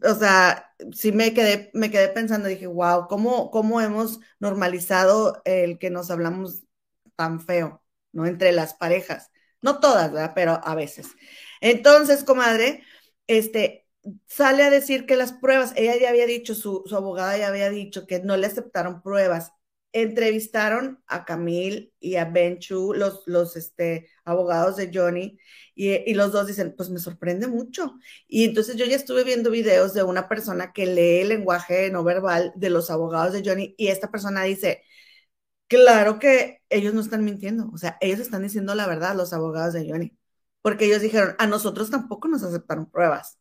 O 0.03 0.15
sea, 0.15 0.75
sí 0.93 1.13
me 1.13 1.33
quedé, 1.33 1.71
me 1.75 1.91
quedé 1.91 2.09
pensando, 2.09 2.49
dije, 2.49 2.67
wow, 2.67 3.07
¿cómo, 3.09 3.51
cómo 3.51 3.81
hemos 3.81 4.21
normalizado 4.41 5.41
el 5.45 5.79
que 5.79 5.91
nos 5.91 6.11
hablamos 6.11 6.65
tan 7.17 7.41
feo, 7.41 7.83
¿no? 8.13 8.27
Entre 8.27 8.53
las 8.53 8.75
parejas. 8.75 9.31
No 9.63 9.79
todas, 9.81 10.13
¿verdad? 10.13 10.33
Pero 10.35 10.61
a 10.65 10.75
veces. 10.75 11.09
Entonces, 11.61 12.25
comadre, 12.25 12.83
este, 13.29 13.87
sale 14.27 14.63
a 14.63 14.71
decir 14.71 15.07
que 15.07 15.17
las 15.17 15.33
pruebas, 15.33 15.73
ella 15.77 15.97
ya 15.99 16.11
había 16.11 16.27
dicho, 16.27 16.55
su, 16.55 16.85
abogada 16.93 17.37
ya 17.39 17.49
había 17.49 17.71
dicho 17.71 18.07
que 18.07 18.21
no 18.21 18.37
le 18.37 18.47
aceptaron 18.47 19.03
pruebas. 19.03 19.53
Entrevistaron 19.93 21.03
a 21.09 21.25
Camille 21.25 21.93
y 21.99 22.17
a 22.17 22.25
Benchu, 22.25 22.95
los, 22.95 23.23
los 23.27 23.57
este, 23.57 24.09
abogados 24.25 24.77
de 24.77 24.91
Johnny, 24.95 25.39
y, 25.75 25.91
y, 26.11 26.15
los 26.15 26.33
dos 26.33 26.47
dicen, 26.47 26.75
pues 26.77 26.91
me 26.91 27.01
sorprende 27.01 27.49
mucho. 27.49 27.95
Y 28.29 28.45
entonces 28.45 28.77
yo 28.77 28.85
ya 28.87 28.97
estuve 28.97 29.25
viendo 29.25 29.51
videos 29.51 29.93
de 29.93 30.03
una 30.05 30.29
persona 30.29 30.73
que 30.73 30.87
lee 30.87 31.21
el 31.23 31.29
lenguaje 31.31 31.91
no 31.91 32.05
verbal 32.05 32.53
de 32.57 32.71
los 32.71 32.91
abogados 32.91 33.33
de 33.33 33.43
Johnny, 33.45 33.75
y 33.79 33.89
esta 33.89 34.11
persona 34.11 34.45
dice, 34.45 34.85
claro 35.69 36.19
que 36.19 36.63
ellos 36.71 36.95
no 36.95 37.01
están 37.01 37.25
mintiendo, 37.25 37.71
o 37.73 37.79
sea, 37.79 37.99
ellos 38.01 38.21
están 38.21 38.43
diciendo 38.43 38.75
la 38.75 38.87
verdad, 38.87 39.17
los 39.17 39.33
abogados 39.33 39.75
de 39.75 39.89
Johnny, 39.91 40.17
porque 40.63 40.87
ellos 40.87 41.03
dijeron, 41.03 41.35
a 41.39 41.47
nosotros 41.47 41.91
tampoco 41.91 42.29
nos 42.29 42.43
aceptaron 42.45 42.91
pruebas 42.91 43.40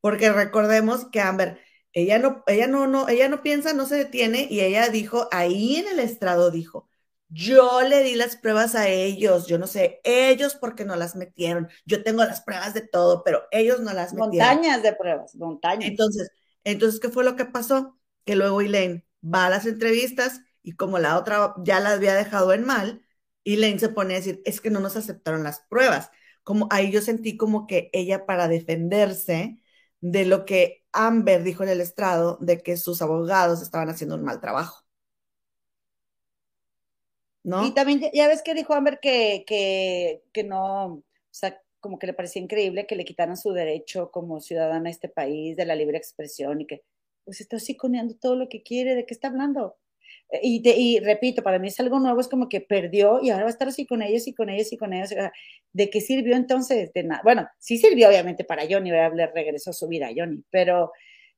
porque 0.00 0.30
recordemos 0.30 1.06
que 1.10 1.20
Amber, 1.20 1.60
ella 1.92 2.18
no, 2.18 2.42
ella 2.46 2.66
no, 2.66 2.86
no, 2.86 3.08
ella 3.08 3.28
no 3.28 3.42
piensa, 3.42 3.72
no 3.72 3.86
se 3.86 3.96
detiene 3.96 4.46
y 4.50 4.60
ella 4.60 4.88
dijo, 4.88 5.28
ahí 5.32 5.76
en 5.76 5.88
el 5.88 5.98
estrado 5.98 6.50
dijo, 6.50 6.88
yo 7.28 7.82
le 7.82 8.02
di 8.02 8.14
las 8.14 8.36
pruebas 8.36 8.74
a 8.74 8.88
ellos, 8.88 9.46
yo 9.46 9.58
no 9.58 9.66
sé, 9.66 10.00
ellos 10.04 10.54
porque 10.54 10.84
no 10.84 10.96
las 10.96 11.16
metieron, 11.16 11.68
yo 11.84 12.02
tengo 12.02 12.24
las 12.24 12.40
pruebas 12.40 12.74
de 12.74 12.80
todo, 12.80 13.22
pero 13.24 13.42
ellos 13.50 13.80
no 13.80 13.92
las 13.92 14.14
metieron. 14.14 14.48
Montañas 14.48 14.82
de 14.82 14.92
pruebas, 14.94 15.34
montañas. 15.34 15.90
Entonces, 15.90 16.30
entonces, 16.64 17.00
¿qué 17.00 17.10
fue 17.10 17.24
lo 17.24 17.36
que 17.36 17.44
pasó? 17.44 17.98
Que 18.24 18.36
luego 18.36 18.60
Elaine 18.60 19.04
va 19.22 19.46
a 19.46 19.50
las 19.50 19.66
entrevistas 19.66 20.40
y 20.62 20.72
como 20.72 20.98
la 20.98 21.18
otra 21.18 21.54
ya 21.64 21.80
la 21.80 21.92
había 21.92 22.14
dejado 22.14 22.52
en 22.52 22.64
mal, 22.64 23.02
Elaine 23.44 23.78
se 23.78 23.88
pone 23.88 24.14
a 24.14 24.18
decir, 24.18 24.42
es 24.44 24.60
que 24.60 24.70
no 24.70 24.80
nos 24.80 24.96
aceptaron 24.96 25.42
las 25.42 25.60
pruebas. 25.60 26.10
Como 26.42 26.66
ahí 26.70 26.90
yo 26.90 27.00
sentí 27.02 27.36
como 27.36 27.66
que 27.66 27.90
ella 27.92 28.26
para 28.26 28.48
defenderse, 28.48 29.60
de 30.00 30.24
lo 30.24 30.44
que 30.44 30.84
Amber 30.92 31.42
dijo 31.42 31.62
en 31.62 31.68
el 31.70 31.80
estrado, 31.80 32.38
de 32.40 32.60
que 32.60 32.76
sus 32.76 33.02
abogados 33.02 33.62
estaban 33.62 33.88
haciendo 33.88 34.16
un 34.16 34.24
mal 34.24 34.40
trabajo. 34.40 34.84
¿No? 37.42 37.66
Y 37.66 37.72
también 37.72 38.02
ya 38.12 38.28
ves 38.28 38.42
que 38.42 38.54
dijo 38.54 38.74
Amber 38.74 39.00
que, 39.00 39.44
que, 39.46 40.22
que 40.32 40.44
no, 40.44 40.86
o 40.86 41.02
sea, 41.30 41.60
como 41.80 41.98
que 41.98 42.06
le 42.06 42.12
parecía 42.12 42.42
increíble 42.42 42.86
que 42.86 42.96
le 42.96 43.04
quitaran 43.04 43.36
su 43.36 43.52
derecho 43.52 44.10
como 44.10 44.40
ciudadana 44.40 44.88
a 44.88 44.92
este 44.92 45.08
país 45.08 45.56
de 45.56 45.64
la 45.64 45.74
libre 45.74 45.96
expresión 45.96 46.60
y 46.60 46.66
que 46.66 46.82
pues 47.24 47.40
está 47.40 47.58
psiconeando 47.58 48.14
todo 48.16 48.36
lo 48.36 48.48
que 48.48 48.62
quiere, 48.62 48.94
¿de 48.94 49.06
qué 49.06 49.14
está 49.14 49.28
hablando? 49.28 49.76
Y, 50.42 50.62
y, 50.68 51.00
repito, 51.00 51.42
para 51.42 51.58
mí 51.58 51.68
es 51.68 51.80
algo 51.80 51.98
nuevo, 52.00 52.20
es 52.20 52.28
como 52.28 52.48
que 52.48 52.60
perdió 52.60 53.20
y 53.22 53.30
ahora 53.30 53.44
va 53.44 53.48
a 53.48 53.52
estar 53.52 53.68
así 53.68 53.86
con 53.86 54.02
ellos 54.02 54.26
y 54.28 54.34
con 54.34 54.50
ellos 54.50 54.72
y 54.72 54.76
con 54.76 54.92
ellos. 54.92 55.10
¿De 55.72 55.90
qué 55.90 56.00
sirvió 56.00 56.36
entonces? 56.36 56.92
De 56.92 57.02
nada. 57.02 57.22
Bueno, 57.24 57.48
sí 57.58 57.78
sirvió 57.78 58.08
obviamente 58.08 58.44
para 58.44 58.66
Johnny, 58.68 58.90
le 58.90 59.26
regresó 59.28 59.72
su 59.72 59.88
vida 59.88 60.08
a 60.08 60.12
Johnny, 60.14 60.42
pero 60.50 60.92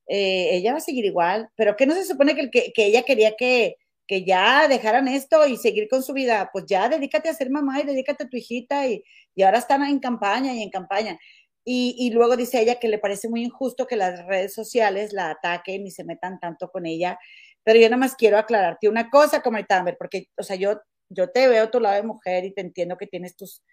eh, 0.07 0.57
ella 0.57 0.73
va 0.73 0.79
a 0.79 0.81
seguir 0.81 1.05
igual. 1.05 1.49
¿Pero 1.55 1.75
qué 1.77 1.85
no 1.85 1.93
se 1.93 2.05
supone 2.05 2.35
que, 2.35 2.73
ella 2.75 3.03
quería 3.03 3.35
que, 3.37 3.77
ya 4.25 4.67
dejaran 4.67 5.07
esto 5.07 5.47
y 5.47 5.55
seguir 5.57 5.87
con 5.87 6.03
su 6.03 6.13
vida? 6.13 6.49
Pues 6.51 6.65
ya 6.67 6.89
dedícate 6.89 7.29
a 7.29 7.33
ser 7.33 7.49
mamá 7.49 7.79
y 7.79 7.85
dedícate 7.85 8.25
a 8.25 8.29
tu 8.29 8.37
hijita 8.37 8.87
y, 8.87 9.03
ahora 9.41 9.59
están 9.59 9.83
en 9.83 9.99
campaña 9.99 10.53
y 10.53 10.63
en 10.63 10.69
campaña. 10.69 11.17
Y, 11.63 12.11
luego 12.13 12.35
dice 12.35 12.61
ella 12.61 12.75
que 12.75 12.87
le 12.89 12.97
parece 12.97 13.29
muy 13.29 13.43
injusto 13.43 13.87
que 13.87 13.95
las 13.95 14.25
redes 14.25 14.53
sociales 14.53 15.13
la 15.13 15.31
ataquen 15.31 15.87
y 15.87 15.91
se 15.91 16.03
metan 16.03 16.39
tanto 16.39 16.69
con 16.71 16.85
ella 16.85 17.17
pero 17.63 17.79
yo 17.79 17.87
nada 17.87 17.97
más 17.97 18.15
quiero 18.15 18.37
aclararte 18.37 18.89
una 18.89 19.09
cosa, 19.09 19.41
el 19.45 19.65
Amber, 19.69 19.97
porque, 19.97 20.27
o 20.37 20.43
sea, 20.43 20.55
yo, 20.55 20.81
yo 21.09 21.29
te 21.29 21.47
veo 21.47 21.69
tu 21.69 21.79
lado 21.79 21.95
de 21.95 22.03
mujer 22.03 22.45
y 22.45 22.53
te 22.53 22.61
entiendo 22.61 22.97
que 22.97 23.07
tienes 23.07 23.35
tus, 23.35 23.63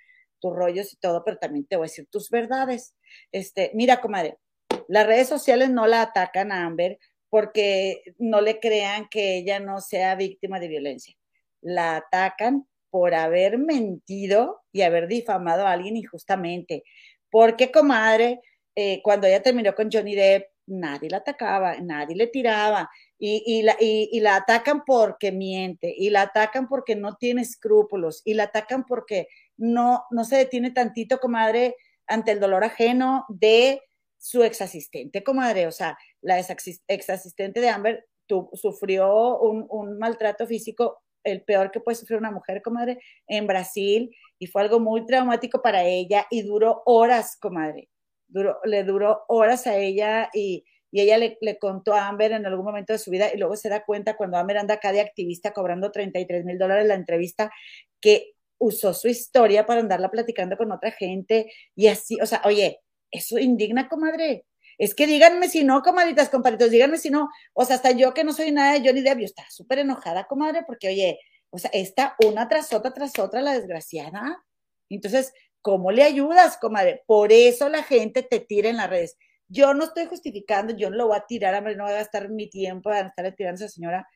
tus 0.41 0.55
rollos 0.55 0.93
y 0.93 0.97
todo, 0.97 1.24
pero 1.24 1.39
también 1.39 1.66
te 1.66 1.76
voy 1.76 1.86
a 1.86 1.91
decir 1.91 2.07
tus 2.11 2.30
verdades. 2.30 2.95
Este, 3.32 3.70
mira, 3.74 4.01
comadre, 4.01 4.39
las 4.89 5.07
redes 5.07 5.28
sociales 5.28 5.70
no 5.70 5.86
la 5.86 6.03
atacan 6.03 6.53
a 6.53 6.66
Amber 6.66 6.99
porque 7.30 8.03
no 8.18 8.41
le 8.41 8.59
crean 8.59 9.09
que 9.11 9.36
ella 9.36 9.61
no 9.61 9.80
sea 9.80 10.14
víctima 10.14 10.61
de 10.61 10.68
violencia. 10.68 11.14
La 11.61 11.97
atacan 11.97 12.66
por 12.91 13.14
haber 13.14 13.59
mentido 13.59 14.62
y 14.72 14.82
haber 14.82 15.09
difamado 15.09 15.66
a 15.66 15.72
alguien 15.72 15.97
injustamente. 15.97 16.84
Porque, 17.30 17.70
comadre, 17.70 18.41
eh, 18.74 19.01
cuando 19.03 19.26
ella 19.26 19.43
terminó 19.43 19.74
con 19.74 19.91
Johnny 19.93 20.14
Depp, 20.14 20.47
nadie 20.66 21.11
la 21.11 21.18
atacaba, 21.18 21.76
nadie 21.80 22.16
le 22.16 22.28
tiraba, 22.28 22.89
y, 23.18 24.20
la, 24.20 24.36
atacan 24.36 24.84
porque 24.84 25.32
miente, 25.32 25.92
y 25.96 26.10
la 26.10 26.22
atacan 26.22 26.68
porque 26.68 26.94
no 26.94 27.16
tiene 27.16 27.42
escrúpulos, 27.42 28.22
y 28.24 28.34
la 28.34 28.44
atacan 28.44 28.84
porque 28.84 29.28
no, 29.56 30.04
no 30.10 30.24
se 30.24 30.36
detiene 30.36 30.70
tantito, 30.70 31.18
comadre, 31.18 31.76
ante 32.06 32.32
el 32.32 32.40
dolor 32.40 32.64
ajeno 32.64 33.26
de 33.28 33.82
su 34.16 34.42
ex 34.42 34.62
asistente, 34.62 35.22
comadre. 35.24 35.66
O 35.66 35.72
sea, 35.72 35.98
la 36.20 36.38
ex 36.38 37.10
asistente 37.10 37.60
de 37.60 37.68
Amber 37.68 38.06
sufrió 38.54 39.38
un, 39.40 39.66
un, 39.68 39.98
maltrato 39.98 40.46
físico, 40.46 41.02
el 41.24 41.42
peor 41.42 41.70
que 41.70 41.80
puede 41.80 41.96
sufrir 41.96 42.18
una 42.18 42.30
mujer, 42.30 42.62
comadre, 42.62 43.00
en 43.26 43.46
Brasil, 43.46 44.14
y 44.38 44.46
fue 44.46 44.62
algo 44.62 44.80
muy 44.80 45.04
traumático 45.06 45.60
para 45.60 45.84
ella, 45.84 46.26
y 46.30 46.42
duró 46.42 46.82
horas, 46.86 47.36
comadre. 47.40 47.88
Duró, 48.28 48.58
le 48.64 48.84
duró 48.84 49.24
horas 49.28 49.66
a 49.66 49.76
ella 49.76 50.28
y, 50.34 50.64
y 50.91 51.01
ella 51.01 51.18
le, 51.18 51.59
contó 51.59 51.95
a 51.95 52.09
Amber 52.09 52.32
en 52.32 52.47
algún 52.47 52.64
momento 52.64 52.93
de 52.93 52.99
su 52.99 53.11
vida 53.11 53.30
y 53.32 53.39
luego 53.39 53.57
se 53.57 53.68
da 53.68 53.84
cuenta 53.84 54.16
cuando 54.16 54.39
Amber 54.39 54.59
anda 54.59 54.74
acá 54.74 54.93
de 54.93 55.01
activista 55.01 55.53
cobrando 55.53 55.91
33 55.91 56.45
mil 56.45 56.59
dólares 56.59 56.86
la 56.86 56.95
entrevista 56.95 57.51
que 58.01 58.32
usó 58.59 58.95
su 58.95 59.09
historia 59.09 59.66
para 59.66 59.80
andarla 59.80 60.11
platicando 60.11 60.57
con 60.57 60.72
otra 60.72 60.91
gente 60.91 61.53
y 61.76 61.89
así, 61.89 62.18
o 62.20 62.26
sea, 62.26 62.43
oye, 62.45 62.80
eso 63.11 63.39
indigna, 63.39 63.89
comadre. 63.89 64.45
Es 64.78 64.95
que 64.95 65.07
díganme 65.07 65.49
si 65.49 65.64
no, 65.64 65.82
comadritas, 65.82 66.28
compadritos, 66.28 66.70
díganme 66.70 66.99
si 66.99 67.11
no. 67.11 67.28
O 67.53 67.64
sea, 67.64 67.76
hasta 67.76 67.91
yo 67.93 68.14
que 68.14 68.24
no 68.24 68.32
soy 68.32 68.53
nada 68.53 68.74
de 68.74 68.86
Johnny 68.86 69.03
Depp, 69.03 69.18
yo 69.18 69.24
estaba 69.24 69.51
súper 69.51 69.80
enojada, 69.80 70.24
comadre, 70.24 70.62
porque, 70.66 70.89
oye, 70.89 71.18
O 71.51 71.59
sea, 71.59 71.70
está 71.72 72.14
una 72.24 72.49
tras 72.49 72.72
otra, 72.72 72.93
tras 72.93 73.18
otra 73.18 73.41
la 73.43 73.55
desgraciada. 73.55 74.45
Entonces, 74.91 75.32
¿cómo 75.62 75.91
le 75.93 76.03
ayudas, 76.05 76.59
comadre? 76.59 77.03
Por 77.07 77.32
eso 77.32 77.68
la 77.68 77.82
gente 77.82 78.22
te 78.22 78.41
tira 78.41 78.68
en 78.68 78.76
las 78.76 78.91
redes. 78.91 79.16
Yo 79.49 79.74
no 79.74 79.84
estoy 79.84 80.07
justificando, 80.07 80.76
yo 80.76 80.90
no 80.90 80.96
lo 80.96 81.07
voy 81.09 81.16
a 81.16 81.26
tirar, 81.26 81.55
hombre, 81.55 81.74
no 81.76 81.84
voy 81.84 81.92
a 81.92 81.96
gastar 81.96 82.28
mi 82.28 82.49
tiempo 82.49 82.92
en 82.92 83.07
estarle 83.07 83.32
tirando 83.32 83.62
a 83.62 83.66
esa 83.66 83.74
señora, 83.74 84.09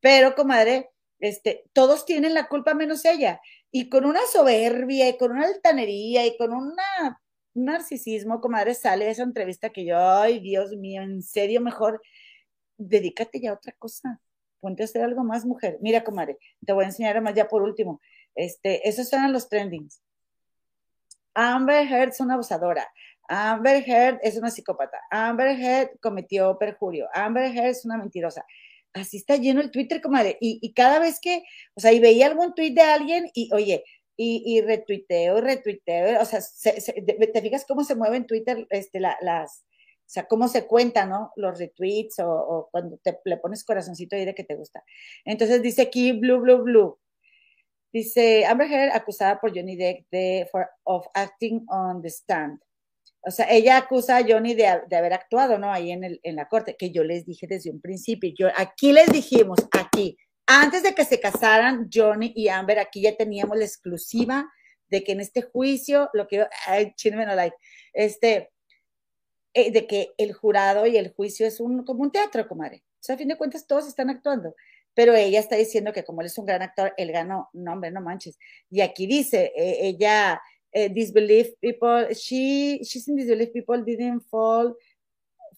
pero, 0.00 0.34
comadre, 0.34 0.90
este, 1.20 1.64
todos 1.72 2.06
tienen 2.06 2.34
la 2.34 2.48
culpa 2.48 2.74
menos 2.74 3.04
ella. 3.04 3.40
Y 3.70 3.88
con 3.88 4.04
una 4.04 4.20
soberbia 4.32 5.08
y 5.08 5.16
con 5.18 5.32
una 5.32 5.46
altanería 5.46 6.26
y 6.26 6.36
con 6.36 6.52
una, 6.52 7.20
un 7.54 7.64
narcisismo, 7.66 8.40
comadre, 8.40 8.74
sale 8.74 9.10
esa 9.10 9.22
entrevista 9.22 9.70
que 9.70 9.84
yo, 9.84 9.98
ay, 9.98 10.40
Dios 10.40 10.72
mío, 10.72 11.02
en 11.02 11.22
serio, 11.22 11.60
mejor 11.60 12.02
dedícate 12.78 13.40
ya 13.40 13.50
a 13.50 13.54
otra 13.54 13.72
cosa. 13.78 14.20
Ponte 14.60 14.82
a 14.82 14.86
hacer 14.86 15.02
algo 15.02 15.22
más, 15.24 15.44
mujer. 15.44 15.78
Mira, 15.80 16.02
comadre, 16.04 16.38
te 16.64 16.72
voy 16.72 16.84
a 16.84 16.88
enseñar 16.88 17.12
además 17.12 17.34
ya 17.34 17.48
por 17.48 17.62
último. 17.62 18.00
Este, 18.34 18.88
esos 18.88 19.12
eran 19.12 19.32
los 19.32 19.48
trendings. 19.48 20.02
Amber 21.34 21.86
Heard 21.86 22.10
es 22.10 22.20
una 22.20 22.34
abusadora. 22.34 22.90
Amber 23.30 23.88
Heard 23.88 24.18
es 24.22 24.36
una 24.36 24.50
psicópata. 24.50 24.98
Amber 25.08 25.56
Heard 25.58 26.00
cometió 26.00 26.58
perjurio. 26.58 27.08
Amber 27.14 27.56
Heard 27.56 27.70
es 27.70 27.84
una 27.84 27.96
mentirosa. 27.96 28.44
Así 28.92 29.18
está 29.18 29.36
lleno 29.36 29.60
el 29.60 29.70
Twitter, 29.70 30.00
comadre. 30.00 30.36
Y, 30.40 30.58
y 30.60 30.72
cada 30.74 30.98
vez 30.98 31.20
que, 31.20 31.44
o 31.74 31.80
sea, 31.80 31.92
y 31.92 32.00
veía 32.00 32.26
algún 32.26 32.54
tweet 32.54 32.72
de 32.72 32.82
alguien 32.82 33.30
y, 33.32 33.48
oye, 33.54 33.84
y, 34.16 34.42
y 34.44 34.60
retuiteo 34.60 35.40
retuiteo, 35.40 36.20
o 36.20 36.24
sea, 36.24 36.40
te 36.40 37.40
fijas 37.40 37.64
cómo 37.66 37.84
se 37.84 37.94
mueve 37.94 38.16
en 38.18 38.26
Twitter 38.26 38.66
este, 38.68 39.00
las, 39.00 39.60
o 39.62 40.08
sea, 40.12 40.26
cómo 40.26 40.48
se 40.48 40.66
cuenta, 40.66 41.06
¿no? 41.06 41.32
Los 41.36 41.58
retweets 41.58 42.18
o, 42.18 42.28
o, 42.28 42.68
cuando 42.70 42.98
te 42.98 43.16
le 43.24 43.36
pones 43.36 43.64
corazoncito 43.64 44.16
ahí 44.16 44.24
de 44.24 44.34
que 44.34 44.44
te 44.44 44.56
gusta. 44.56 44.82
Entonces 45.24 45.62
dice 45.62 45.82
aquí, 45.82 46.12
blue, 46.12 46.40
blue, 46.40 46.62
blue. 46.64 46.98
Dice, 47.92 48.44
Amber 48.44 48.70
Heard 48.70 48.92
acusada 48.92 49.40
por 49.40 49.56
Johnny 49.56 49.76
Depp 49.76 50.04
de, 50.10 50.48
for, 50.50 50.68
of 50.84 51.06
acting 51.14 51.64
on 51.68 52.02
the 52.02 52.10
stand. 52.10 52.60
O 53.22 53.30
sea, 53.30 53.46
ella 53.50 53.76
acusa 53.76 54.16
a 54.16 54.24
Johnny 54.26 54.54
de, 54.54 54.80
de 54.88 54.96
haber 54.96 55.12
actuado, 55.12 55.58
¿no? 55.58 55.72
Ahí 55.72 55.90
en, 55.90 56.04
el, 56.04 56.20
en 56.22 56.36
la 56.36 56.48
corte, 56.48 56.76
que 56.78 56.90
yo 56.90 57.04
les 57.04 57.26
dije 57.26 57.46
desde 57.46 57.70
un 57.70 57.80
principio. 57.80 58.32
Yo, 58.38 58.48
aquí 58.56 58.92
les 58.92 59.08
dijimos, 59.12 59.58
aquí, 59.72 60.16
antes 60.46 60.82
de 60.82 60.94
que 60.94 61.04
se 61.04 61.20
casaran 61.20 61.88
Johnny 61.92 62.32
y 62.34 62.48
Amber, 62.48 62.78
aquí 62.78 63.02
ya 63.02 63.16
teníamos 63.16 63.58
la 63.58 63.64
exclusiva 63.64 64.50
de 64.88 65.04
que 65.04 65.12
en 65.12 65.20
este 65.20 65.42
juicio, 65.42 66.08
lo 66.14 66.26
que, 66.26 66.46
ay, 66.66 66.94
no 67.12 67.34
like, 67.34 67.56
este, 67.92 68.50
eh, 69.54 69.70
de 69.70 69.86
que 69.86 70.12
el 70.16 70.32
jurado 70.32 70.86
y 70.86 70.96
el 70.96 71.12
juicio 71.12 71.46
es 71.46 71.60
un, 71.60 71.84
como 71.84 72.02
un 72.02 72.10
teatro, 72.10 72.48
comadre. 72.48 72.82
O 72.94 73.02
sea, 73.02 73.14
a 73.14 73.18
fin 73.18 73.28
de 73.28 73.36
cuentas 73.36 73.66
todos 73.66 73.86
están 73.86 74.10
actuando 74.10 74.54
pero 74.94 75.14
ella 75.14 75.40
está 75.40 75.56
diciendo 75.56 75.92
que 75.92 76.04
como 76.04 76.20
él 76.20 76.26
es 76.26 76.38
un 76.38 76.46
gran 76.46 76.62
actor, 76.62 76.92
él 76.96 77.12
ganó. 77.12 77.48
No, 77.52 77.72
hombre, 77.72 77.90
no 77.90 78.00
manches. 78.00 78.38
Y 78.68 78.80
aquí 78.80 79.06
dice, 79.06 79.52
eh, 79.56 79.78
ella, 79.80 80.42
eh, 80.72 80.88
disbelief 80.88 81.48
people, 81.60 82.08
she, 82.14 82.80
she's 82.84 83.08
in 83.08 83.16
disbelief 83.16 83.52
people 83.52 83.82
didn't 83.82 84.20
fall 84.30 84.74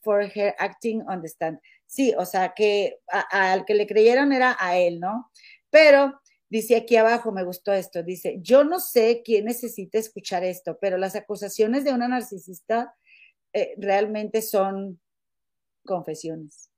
for 0.02 0.22
her 0.24 0.54
acting 0.58 1.02
on 1.08 1.22
the 1.22 1.28
stand. 1.28 1.58
Sí, 1.86 2.14
o 2.16 2.24
sea, 2.24 2.54
que 2.54 2.98
al 3.30 3.64
que 3.64 3.74
le 3.74 3.86
creyeron 3.86 4.32
era 4.32 4.56
a 4.58 4.78
él, 4.78 4.98
¿no? 4.98 5.30
Pero 5.70 6.18
dice 6.48 6.76
aquí 6.76 6.96
abajo, 6.96 7.32
me 7.32 7.44
gustó 7.44 7.72
esto, 7.72 8.02
dice, 8.02 8.38
yo 8.40 8.64
no 8.64 8.80
sé 8.80 9.22
quién 9.24 9.44
necesita 9.44 9.98
escuchar 9.98 10.44
esto, 10.44 10.78
pero 10.80 10.98
las 10.98 11.16
acusaciones 11.16 11.84
de 11.84 11.92
una 11.92 12.08
narcisista 12.08 12.94
eh, 13.52 13.74
realmente 13.76 14.42
son 14.42 15.00
confesiones. 15.84 16.70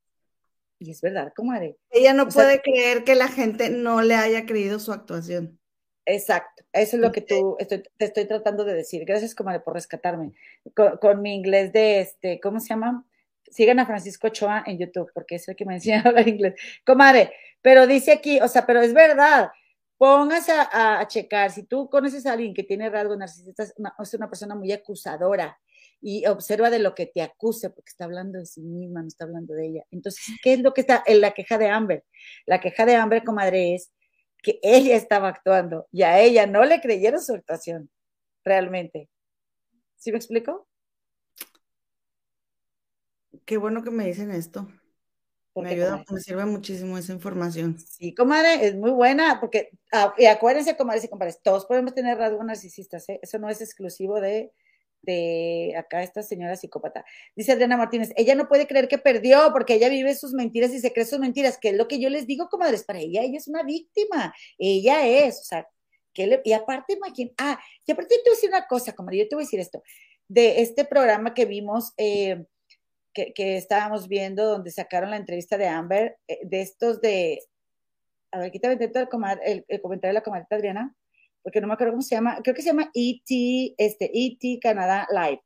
Y 0.79 0.91
es 0.91 1.01
verdad, 1.01 1.31
comadre. 1.35 1.77
Ella 1.89 2.13
no 2.13 2.27
puede 2.27 2.61
creer 2.61 3.03
que 3.05 3.15
la 3.15 3.29
gente 3.29 3.69
no 3.69 4.01
le 4.01 4.15
haya 4.15 4.45
creído 4.45 4.79
su 4.79 4.91
actuación. 4.91 5.59
Exacto, 6.05 6.63
eso 6.71 6.97
es 6.97 7.01
lo 7.01 7.11
que 7.11 7.21
tú 7.21 7.57
te 7.59 7.83
estoy 7.97 8.25
tratando 8.25 8.63
de 8.63 8.75
decir. 8.75 9.03
Gracias, 9.05 9.33
comadre, 9.33 9.61
por 9.61 9.73
rescatarme. 9.73 10.33
Con, 11.01 11.21
mi 11.21 11.33
inglés 11.33 11.73
de 11.73 11.99
este, 12.01 12.39
¿cómo 12.39 12.59
se 12.59 12.69
llama? 12.69 13.05
Sigan 13.49 13.79
a 13.79 13.87
Francisco 13.87 14.27
Ochoa 14.27 14.63
en 14.67 14.77
YouTube, 14.77 15.11
porque 15.13 15.35
es 15.35 15.47
el 15.47 15.55
que 15.55 15.65
me 15.65 15.73
enseña 15.75 16.01
a 16.01 16.09
hablar 16.09 16.27
inglés. 16.27 16.55
Comadre, 16.85 17.33
pero 17.61 17.87
dice 17.87 18.11
aquí, 18.11 18.39
o 18.39 18.47
sea, 18.47 18.65
pero 18.65 18.81
es 18.81 18.93
verdad. 18.93 19.49
Póngase 19.97 20.51
a, 20.51 21.03
checar, 21.07 21.51
si 21.51 21.63
tú 21.63 21.89
conoces 21.89 22.25
a 22.25 22.33
alguien 22.33 22.53
que 22.53 22.63
tiene 22.63 22.89
rasgos 22.89 23.17
narcisistas, 23.17 23.73
es 23.99 24.13
una 24.13 24.29
persona 24.29 24.53
muy 24.53 24.71
acusadora, 24.73 25.57
y 26.01 26.25
observa 26.27 26.69
de 26.69 26.79
lo 26.79 26.93
que 26.93 27.07
te 27.07 27.21
acuse, 27.21 27.69
porque 27.69 27.89
está 27.89 28.05
hablando 28.05 28.37
de 28.37 28.45
sí 28.45 28.61
misma, 28.61 29.01
no 29.01 29.07
está 29.07 29.23
hablando 29.23 29.53
de 29.55 29.67
ella. 29.67 29.83
Entonces, 29.89 30.23
¿qué 30.43 30.53
es 30.53 30.59
lo 30.59 30.73
que 30.73 30.81
está 30.81 31.03
en 31.05 31.21
la 31.21 31.31
queja 31.31 31.57
de 31.57 31.69
Amber? 31.69 32.03
La 32.45 32.59
queja 32.59 32.85
de 32.85 32.95
Amber, 32.95 33.23
comadre, 33.23 33.73
es 33.73 33.91
que 34.45 34.59
ella 34.61 34.95
estaba 34.95 35.27
actuando 35.29 35.87
y 35.91 36.03
a 36.03 36.19
ella 36.19 36.45
no 36.45 36.63
le 36.65 36.79
creyeron 36.79 37.19
su 37.19 37.33
actuación, 37.33 37.89
realmente. 38.43 39.09
¿Sí 39.95 40.11
me 40.11 40.17
explico? 40.17 40.67
Qué 43.43 43.57
bueno 43.57 43.83
que 43.83 43.89
me 43.89 44.05
dicen 44.05 44.29
esto. 44.29 44.67
Me 45.55 45.69
ayuda, 45.69 46.03
me 46.11 46.19
sirve 46.19 46.45
muchísimo 46.45 46.95
esa 46.95 47.13
información. 47.13 47.79
Sí, 47.79 48.13
comadre, 48.13 48.67
es 48.67 48.75
muy 48.75 48.91
buena, 48.91 49.39
porque, 49.39 49.71
ah, 49.91 50.13
y 50.15 50.25
acuérdense, 50.25 50.77
comadres 50.77 51.05
y 51.05 51.09
compadres, 51.09 51.41
todos 51.41 51.65
podemos 51.65 51.95
tener 51.95 52.17
rasgos 52.17 52.45
narcisistas, 52.45 53.09
¿eh? 53.09 53.19
eso 53.23 53.39
no 53.39 53.49
es 53.49 53.61
exclusivo 53.61 54.21
de 54.21 54.53
de 55.05 55.73
acá 55.77 56.03
esta 56.03 56.23
señora 56.23 56.55
psicópata. 56.55 57.05
Dice 57.35 57.51
Adriana 57.51 57.77
Martínez, 57.77 58.11
ella 58.15 58.35
no 58.35 58.47
puede 58.47 58.67
creer 58.67 58.87
que 58.87 58.97
perdió 58.97 59.49
porque 59.53 59.75
ella 59.75 59.89
vive 59.89 60.15
sus 60.15 60.33
mentiras 60.33 60.71
y 60.71 60.79
se 60.79 60.91
cree 60.91 61.05
sus 61.05 61.19
mentiras, 61.19 61.57
que 61.57 61.69
es 61.69 61.75
lo 61.75 61.87
que 61.87 61.99
yo 61.99 62.09
les 62.09 62.27
digo, 62.27 62.49
comadres, 62.49 62.83
para 62.83 62.99
ella, 62.99 63.21
ella 63.21 63.37
es 63.37 63.47
una 63.47 63.63
víctima, 63.63 64.33
ella 64.57 65.07
es, 65.07 65.39
o 65.39 65.43
sea, 65.43 65.67
que 66.13 66.27
le, 66.27 66.41
y 66.43 66.53
aparte, 66.53 66.93
imagínate, 66.93 67.35
ah, 67.37 67.59
y 67.85 67.91
aparte 67.91 68.15
te 68.15 68.29
voy 68.29 68.33
a 68.33 68.35
decir 68.35 68.49
una 68.49 68.67
cosa, 68.67 68.93
comadre, 68.93 69.19
yo 69.19 69.27
te 69.27 69.35
voy 69.35 69.43
a 69.43 69.45
decir 69.45 69.59
esto, 69.59 69.83
de 70.27 70.61
este 70.61 70.85
programa 70.85 71.33
que 71.33 71.45
vimos, 71.45 71.93
eh, 71.97 72.45
que, 73.13 73.33
que, 73.33 73.57
estábamos 73.57 74.07
viendo, 74.07 74.45
donde 74.45 74.71
sacaron 74.71 75.11
la 75.11 75.17
entrevista 75.17 75.57
de 75.57 75.67
Amber, 75.67 76.17
eh, 76.27 76.39
de 76.43 76.61
estos 76.61 77.01
de, 77.01 77.41
a 78.31 78.39
ver, 78.39 78.51
quítame 78.51 78.75
el, 78.75 79.39
el, 79.45 79.65
el 79.67 79.81
comentario 79.81 80.09
de 80.09 80.19
la 80.19 80.23
comadre 80.23 80.47
Adriana 80.49 80.95
porque 81.45 81.61
no 81.61 81.67
me 81.67 81.75
acuerdo 81.75 81.93
cómo 81.93 82.01
se 82.01 82.15
llama, 82.15 82.39
creo 82.43 82.55
que 82.55 82.63
se 82.63 82.69
llama 82.69 82.89
ET, 82.91 83.75
este, 83.77 84.09
ET 84.11 84.59
Canadá 84.59 85.07
Live. 85.11 85.43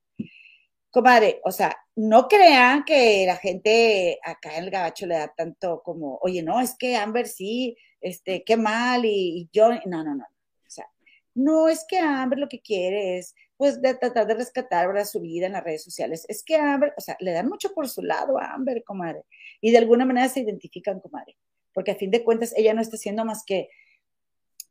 Comadre, 0.89 1.41
o 1.43 1.51
sea, 1.51 1.75
no 1.97 2.29
crean 2.29 2.85
que 2.85 3.25
la 3.27 3.35
gente 3.35 4.17
acá 4.23 4.55
en 4.57 4.63
el 4.63 4.71
gabacho 4.71 5.05
le 5.05 5.15
da 5.15 5.27
tanto 5.35 5.81
como, 5.83 6.17
oye, 6.21 6.41
no, 6.41 6.61
es 6.61 6.77
que 6.79 6.95
Amber 6.95 7.27
sí, 7.27 7.75
este, 7.99 8.45
qué 8.45 8.55
mal, 8.55 9.03
y, 9.03 9.49
yo, 9.51 9.71
no, 9.87 10.03
no, 10.05 10.15
no. 10.15 10.23
O 10.23 10.69
sea, 10.69 10.87
no 11.35 11.67
es 11.67 11.85
que 11.85 11.99
Amber 11.99 12.39
lo 12.39 12.47
que 12.47 12.61
quiere 12.61 13.17
es, 13.17 13.35
pues, 13.57 13.81
de 13.81 13.93
tratar 13.95 14.25
de 14.25 14.35
rescatar 14.35 15.05
su 15.05 15.19
vida 15.19 15.47
en 15.47 15.53
las 15.53 15.65
redes 15.65 15.83
sociales. 15.83 16.25
Es 16.29 16.43
que 16.45 16.55
Amber, 16.55 16.93
o 16.97 17.01
sea, 17.01 17.17
le 17.19 17.31
dan 17.31 17.49
mucho 17.49 17.73
por 17.73 17.89
su 17.89 18.03
lado 18.03 18.39
a 18.39 18.53
Amber, 18.53 18.85
comadre, 18.85 19.23
y 19.59 19.71
de 19.71 19.79
alguna 19.79 20.05
manera 20.05 20.29
se 20.29 20.39
identifican, 20.39 21.01
comadre, 21.01 21.35
porque 21.73 21.91
a 21.91 21.95
fin 21.95 22.09
de 22.09 22.23
cuentas 22.23 22.53
ella 22.55 22.73
no 22.73 22.81
está 22.81 22.95
haciendo 22.95 23.25
más 23.25 23.43
que, 23.45 23.67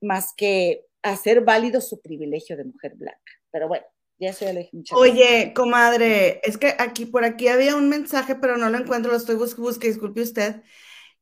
más 0.01 0.33
que 0.35 0.88
hacer 1.03 1.42
válido 1.42 1.80
su 1.80 2.01
privilegio 2.01 2.57
de 2.57 2.64
mujer 2.64 2.94
blanca. 2.96 3.32
Pero 3.51 3.68
bueno, 3.68 3.84
ya 4.18 4.32
se 4.32 4.53
lo 4.53 4.59
dije 4.59 4.70
muchas 4.72 4.99
Oye, 4.99 5.53
comadre, 5.55 6.40
es 6.44 6.59
que 6.59 6.74
aquí 6.78 7.07
por 7.07 7.24
aquí 7.24 7.49
había 7.49 7.76
un 7.76 7.88
mensaje, 7.88 8.34
pero 8.34 8.57
no 8.57 8.68
lo 8.70 8.78
encuentro, 8.78 9.12
lo 9.12 9.18
estoy 9.18 9.36
buscando, 9.36 9.70
disculpe 9.80 10.22
usted, 10.22 10.62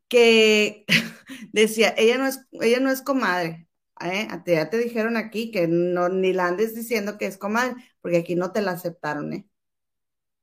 que 0.08 0.84
decía, 1.52 1.94
ella 1.96 2.18
no 2.18 2.26
es, 2.26 2.40
ella 2.52 2.80
no 2.80 2.90
es 2.90 3.02
comadre. 3.02 3.68
¿eh? 4.00 4.28
Ya 4.46 4.70
te 4.70 4.78
dijeron 4.78 5.16
aquí 5.16 5.50
que 5.50 5.68
no, 5.68 6.08
ni 6.08 6.32
la 6.32 6.46
andes 6.46 6.74
diciendo 6.74 7.18
que 7.18 7.26
es 7.26 7.38
comadre, 7.38 7.74
porque 8.00 8.18
aquí 8.18 8.34
no 8.34 8.52
te 8.52 8.62
la 8.62 8.72
aceptaron, 8.72 9.32
¿eh? 9.32 9.46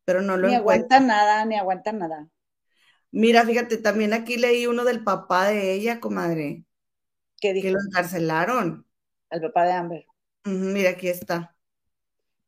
Pero 0.05 0.22
no 0.22 0.38
lo 0.38 0.49
Ni 0.49 0.55
aguanta 0.55 0.99
nada, 0.99 1.45
ni 1.45 1.55
aguanta 1.55 1.91
nada. 1.93 2.27
Mira, 3.11 3.45
fíjate, 3.45 3.77
también 3.77 4.11
aquí 4.14 4.38
leí 4.38 4.68
uno 4.68 4.84
del 4.84 5.03
papá 5.03 5.47
de 5.47 5.73
ella, 5.73 5.99
comadre. 5.99 6.65
¿Qué 7.39 7.53
dijo? 7.53 7.68
Que 7.68 7.72
lo 7.72 7.80
encarcelaron 7.80 8.85
al 9.34 9.41
papá 9.41 9.65
de 9.65 9.72
Amber. 9.73 10.05
mira, 10.45 10.91
aquí 10.91 11.10
está. 11.10 11.55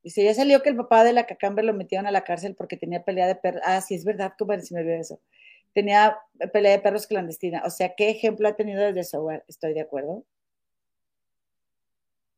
Dice, 0.04 0.24
ya 0.24 0.36
salió 0.36 0.62
que 0.62 0.70
el 0.70 0.76
papá 0.76 1.04
de 1.04 1.14
la 1.14 1.26
Cacamber 1.26 1.66
lo 1.66 1.74
metieron 1.74 2.06
a 2.06 2.12
la 2.12 2.24
cárcel 2.24 2.54
porque 2.56 2.78
tenía 2.78 3.04
pelea 3.04 3.26
de 3.26 3.36
perros. 3.36 3.62
Ah, 3.66 3.82
sí, 3.82 3.96
es 3.96 4.06
verdad, 4.06 4.34
como 4.38 4.58
si 4.60 4.74
me 4.76 4.82
olvidó 4.82 4.98
eso. 4.98 5.20
Tenía 5.74 6.20
pelea 6.54 6.74
de 6.74 6.80
perros 6.80 7.08
clandestina. 7.08 7.64
O 7.66 7.72
sea, 7.72 7.96
¿qué 7.96 8.12
ejemplo 8.12 8.48
ha 8.48 8.56
tenido 8.56 8.84
desde 8.84 9.04
software? 9.04 9.44
Estoy 9.48 9.74
de 9.74 9.82
acuerdo. 9.82 10.24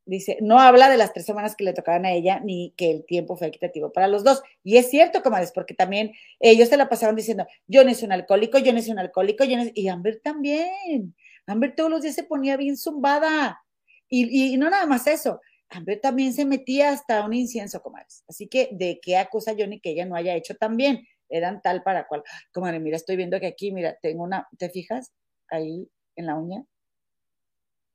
Dice, 0.05 0.37
no 0.41 0.61
habla 0.61 0.89
de 0.89 0.95
las 0.95 1.11
tres 1.11 1.25
semanas 1.25 1.57
que 1.57 1.65
le 1.65 1.73
tocaban 1.73 2.05
a 2.05 2.13
ella, 2.13 2.39
ni 2.39 2.73
que 2.77 2.89
el 2.89 3.05
tiempo 3.05 3.35
fue 3.35 3.47
equitativo 3.47 3.91
para 3.91 4.07
los 4.07 4.23
dos. 4.23 4.41
Y 4.63 4.77
es 4.77 4.89
cierto, 4.89 5.21
comadres, 5.21 5.51
porque 5.51 5.73
también 5.73 6.13
ellos 6.39 6.69
se 6.69 6.77
la 6.77 6.87
pasaban 6.87 7.17
diciendo, 7.17 7.45
yo 7.67 7.83
no 7.83 7.93
soy 7.93 8.05
un 8.05 8.13
alcohólico, 8.13 8.59
yo 8.59 8.71
no 8.71 8.81
soy 8.81 8.93
un 8.93 8.99
alcohólico, 8.99 9.43
yo 9.43 9.57
no 9.57 9.65
y 9.73 9.89
Amber 9.89 10.21
también. 10.23 11.13
Amber 11.45 11.75
todos 11.75 11.89
los 11.89 12.01
días 12.01 12.15
se 12.15 12.23
ponía 12.23 12.55
bien 12.55 12.77
zumbada. 12.77 13.61
Y, 14.09 14.57
no 14.57 14.69
nada 14.69 14.85
más 14.85 15.07
eso, 15.07 15.41
Amber 15.69 15.99
también 15.99 16.33
se 16.33 16.45
metía 16.45 16.91
hasta 16.91 17.25
un 17.25 17.33
incienso, 17.33 17.81
comadres. 17.81 18.23
Así 18.27 18.47
que, 18.47 18.69
¿de 18.71 18.99
qué 19.01 19.17
acusa 19.17 19.55
Johnny 19.57 19.79
que 19.79 19.91
ella 19.91 20.05
no 20.05 20.15
haya 20.15 20.35
hecho 20.35 20.55
también? 20.55 21.05
Eran 21.29 21.61
tal 21.61 21.83
para 21.83 22.07
cual. 22.07 22.23
Comadre, 22.53 22.79
mira, 22.79 22.95
estoy 22.95 23.17
viendo 23.17 23.39
que 23.39 23.47
aquí, 23.47 23.71
mira, 23.71 23.97
tengo 24.01 24.23
una, 24.23 24.47
¿te 24.57 24.69
fijas? 24.69 25.11
Ahí 25.49 25.89
en 26.15 26.25
la 26.25 26.35
uña. 26.35 26.63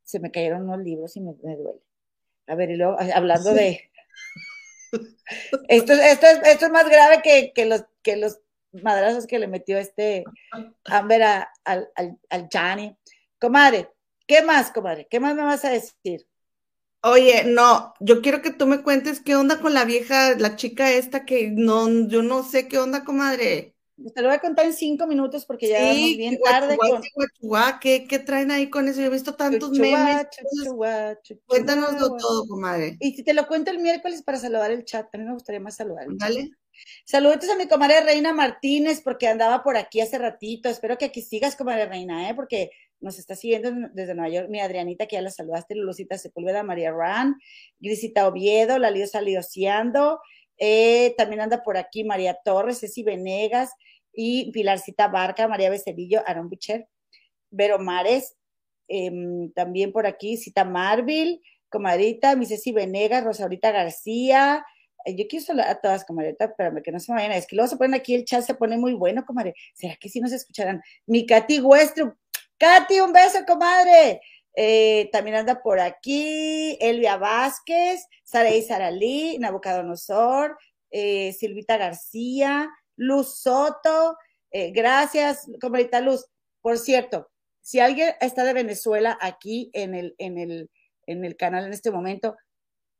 se 0.04 0.20
me 0.20 0.30
cayeron 0.30 0.62
unos 0.64 0.80
libros 0.80 1.16
y 1.16 1.20
me, 1.20 1.32
duele. 1.32 1.80
A 2.46 2.54
ver, 2.54 2.70
y 2.70 2.76
luego, 2.76 2.96
hablando 3.14 3.54
de... 3.54 3.90
Esto, 5.68 5.94
esto, 5.94 6.26
es, 6.26 6.46
esto 6.46 6.66
es 6.66 6.70
más 6.70 6.86
grave 6.86 7.22
que, 7.22 7.54
que, 7.54 7.64
los, 7.64 7.82
que 8.02 8.16
los 8.16 8.42
madrazos 8.72 9.26
que 9.26 9.38
le 9.38 9.48
metió 9.48 9.78
este 9.78 10.22
Amber 10.84 11.22
al, 11.22 11.48
al, 11.64 12.18
al 12.28 12.48
Johnny. 12.52 12.94
Comadre, 13.38 13.88
¿qué 14.32 14.42
más, 14.42 14.70
comadre? 14.70 15.06
¿Qué 15.10 15.20
más 15.20 15.34
me 15.34 15.42
vas 15.42 15.62
a 15.66 15.70
decir? 15.70 16.26
Oye, 17.02 17.44
no, 17.44 17.92
yo 18.00 18.22
quiero 18.22 18.40
que 18.40 18.50
tú 18.50 18.66
me 18.66 18.82
cuentes 18.82 19.20
qué 19.20 19.36
onda 19.36 19.60
con 19.60 19.74
la 19.74 19.84
vieja, 19.84 20.36
la 20.38 20.56
chica 20.56 20.90
esta 20.90 21.26
que 21.26 21.50
no, 21.50 22.08
yo 22.08 22.22
no 22.22 22.42
sé 22.42 22.66
qué 22.66 22.78
onda, 22.78 23.04
comadre. 23.04 23.74
Te 24.14 24.22
lo 24.22 24.28
voy 24.28 24.36
a 24.36 24.40
contar 24.40 24.64
en 24.64 24.72
cinco 24.72 25.06
minutos 25.06 25.44
porque 25.44 25.68
ya 25.68 25.82
vamos 25.82 26.16
bien 26.16 26.38
tarde. 26.42 26.78
¿qué, 27.80 28.06
¿qué, 28.08 28.18
traen 28.20 28.50
ahí 28.50 28.70
con 28.70 28.88
eso? 28.88 29.00
Yo 29.00 29.08
he 29.08 29.10
visto 29.10 29.34
tantos 29.34 29.70
memes. 29.72 30.26
Cuéntanoslo 31.44 32.16
todo, 32.16 32.46
comadre. 32.46 32.96
Y 33.00 33.12
si 33.12 33.22
te 33.22 33.34
lo 33.34 33.46
cuento 33.46 33.70
el 33.70 33.80
miércoles 33.80 34.22
para 34.22 34.38
saludar 34.38 34.70
el 34.70 34.84
chat, 34.84 35.14
a 35.14 35.18
mí 35.18 35.24
me 35.24 35.34
gustaría 35.34 35.60
más 35.60 35.76
saludar. 35.76 36.06
Dale. 36.08 36.52
Saludos 37.04 37.48
a 37.50 37.56
mi 37.56 37.68
comadre 37.68 38.00
Reina 38.00 38.32
Martínez, 38.32 39.02
porque 39.02 39.28
andaba 39.28 39.62
por 39.62 39.76
aquí 39.76 40.00
hace 40.00 40.16
ratito. 40.16 40.70
Espero 40.70 40.96
que 40.96 41.04
aquí 41.04 41.20
sigas, 41.20 41.54
comadre 41.54 41.86
Reina, 41.86 42.30
¿eh? 42.30 42.34
porque 42.34 42.70
nos 43.02 43.18
está 43.18 43.36
siguiendo 43.36 43.70
desde 43.92 44.14
Nueva 44.14 44.32
York 44.32 44.48
mi 44.48 44.60
Adrianita, 44.60 45.06
que 45.06 45.16
ya 45.16 45.22
la 45.22 45.30
saludaste, 45.30 45.74
Lulusita 45.74 46.16
Sepúlveda, 46.16 46.62
María 46.62 46.92
Ran, 46.92 47.36
Grisita 47.80 48.26
Oviedo, 48.26 48.78
la 48.78 48.90
Lío 48.90 49.06
Salioseando, 49.06 50.20
eh, 50.58 51.14
también 51.18 51.40
anda 51.40 51.62
por 51.62 51.76
aquí 51.76 52.04
María 52.04 52.38
Torres, 52.44 52.80
Ceci 52.80 53.02
Venegas 53.02 53.70
y 54.12 54.50
Pilarcita 54.52 55.08
Barca, 55.08 55.48
María 55.48 55.70
Becerillo, 55.70 56.22
Aaron 56.26 56.48
Bucher, 56.48 56.88
Vero 57.50 57.78
Mares, 57.78 58.36
em, 58.88 59.52
también 59.52 59.92
por 59.92 60.06
aquí 60.06 60.36
Cita 60.36 60.64
Marville, 60.64 61.40
comadrita, 61.68 62.36
mi 62.36 62.46
Ceci 62.46 62.72
Venegas, 62.72 63.24
Rosaurita 63.24 63.72
García, 63.72 64.64
eh, 65.04 65.16
yo 65.16 65.26
quiero 65.28 65.44
saludar 65.44 65.68
a 65.68 65.80
todas, 65.80 66.04
comadrita, 66.04 66.46
espérame, 66.46 66.82
que 66.82 66.92
no 66.92 67.00
se 67.00 67.12
me 67.12 67.16
vayan. 67.18 67.32
Es 67.32 67.46
que 67.46 67.56
luego 67.56 67.68
se 67.68 67.76
ponen 67.76 67.94
aquí, 67.94 68.14
el 68.14 68.24
chat 68.24 68.42
se 68.42 68.54
pone 68.54 68.76
muy 68.78 68.94
bueno, 68.94 69.24
comadre. 69.24 69.54
¿Será 69.74 69.96
que 69.96 70.08
sí 70.08 70.20
nos 70.20 70.32
escucharán? 70.32 70.82
Mi 71.06 71.26
Katy 71.26 71.60
Westro, 71.60 72.16
Katy, 72.62 73.00
un 73.00 73.12
beso, 73.12 73.44
comadre. 73.44 74.20
Eh, 74.54 75.08
también 75.10 75.34
anda 75.34 75.60
por 75.60 75.80
aquí 75.80 76.78
Elvia 76.80 77.16
Vázquez, 77.16 78.06
Saraí 78.22 78.62
Saralí, 78.62 79.36
Nabucodonosor, 79.40 80.56
eh, 80.92 81.32
Silvita 81.32 81.76
García, 81.76 82.70
Luz 82.94 83.40
Soto. 83.40 84.16
Eh, 84.52 84.70
gracias, 84.70 85.50
comadrita 85.60 86.00
Luz. 86.00 86.24
Por 86.60 86.78
cierto, 86.78 87.32
si 87.60 87.80
alguien 87.80 88.14
está 88.20 88.44
de 88.44 88.52
Venezuela 88.52 89.18
aquí 89.20 89.68
en 89.72 89.96
el, 89.96 90.14
en 90.18 90.38
el, 90.38 90.70
en 91.08 91.24
el 91.24 91.36
canal 91.36 91.66
en 91.66 91.72
este 91.72 91.90
momento, 91.90 92.36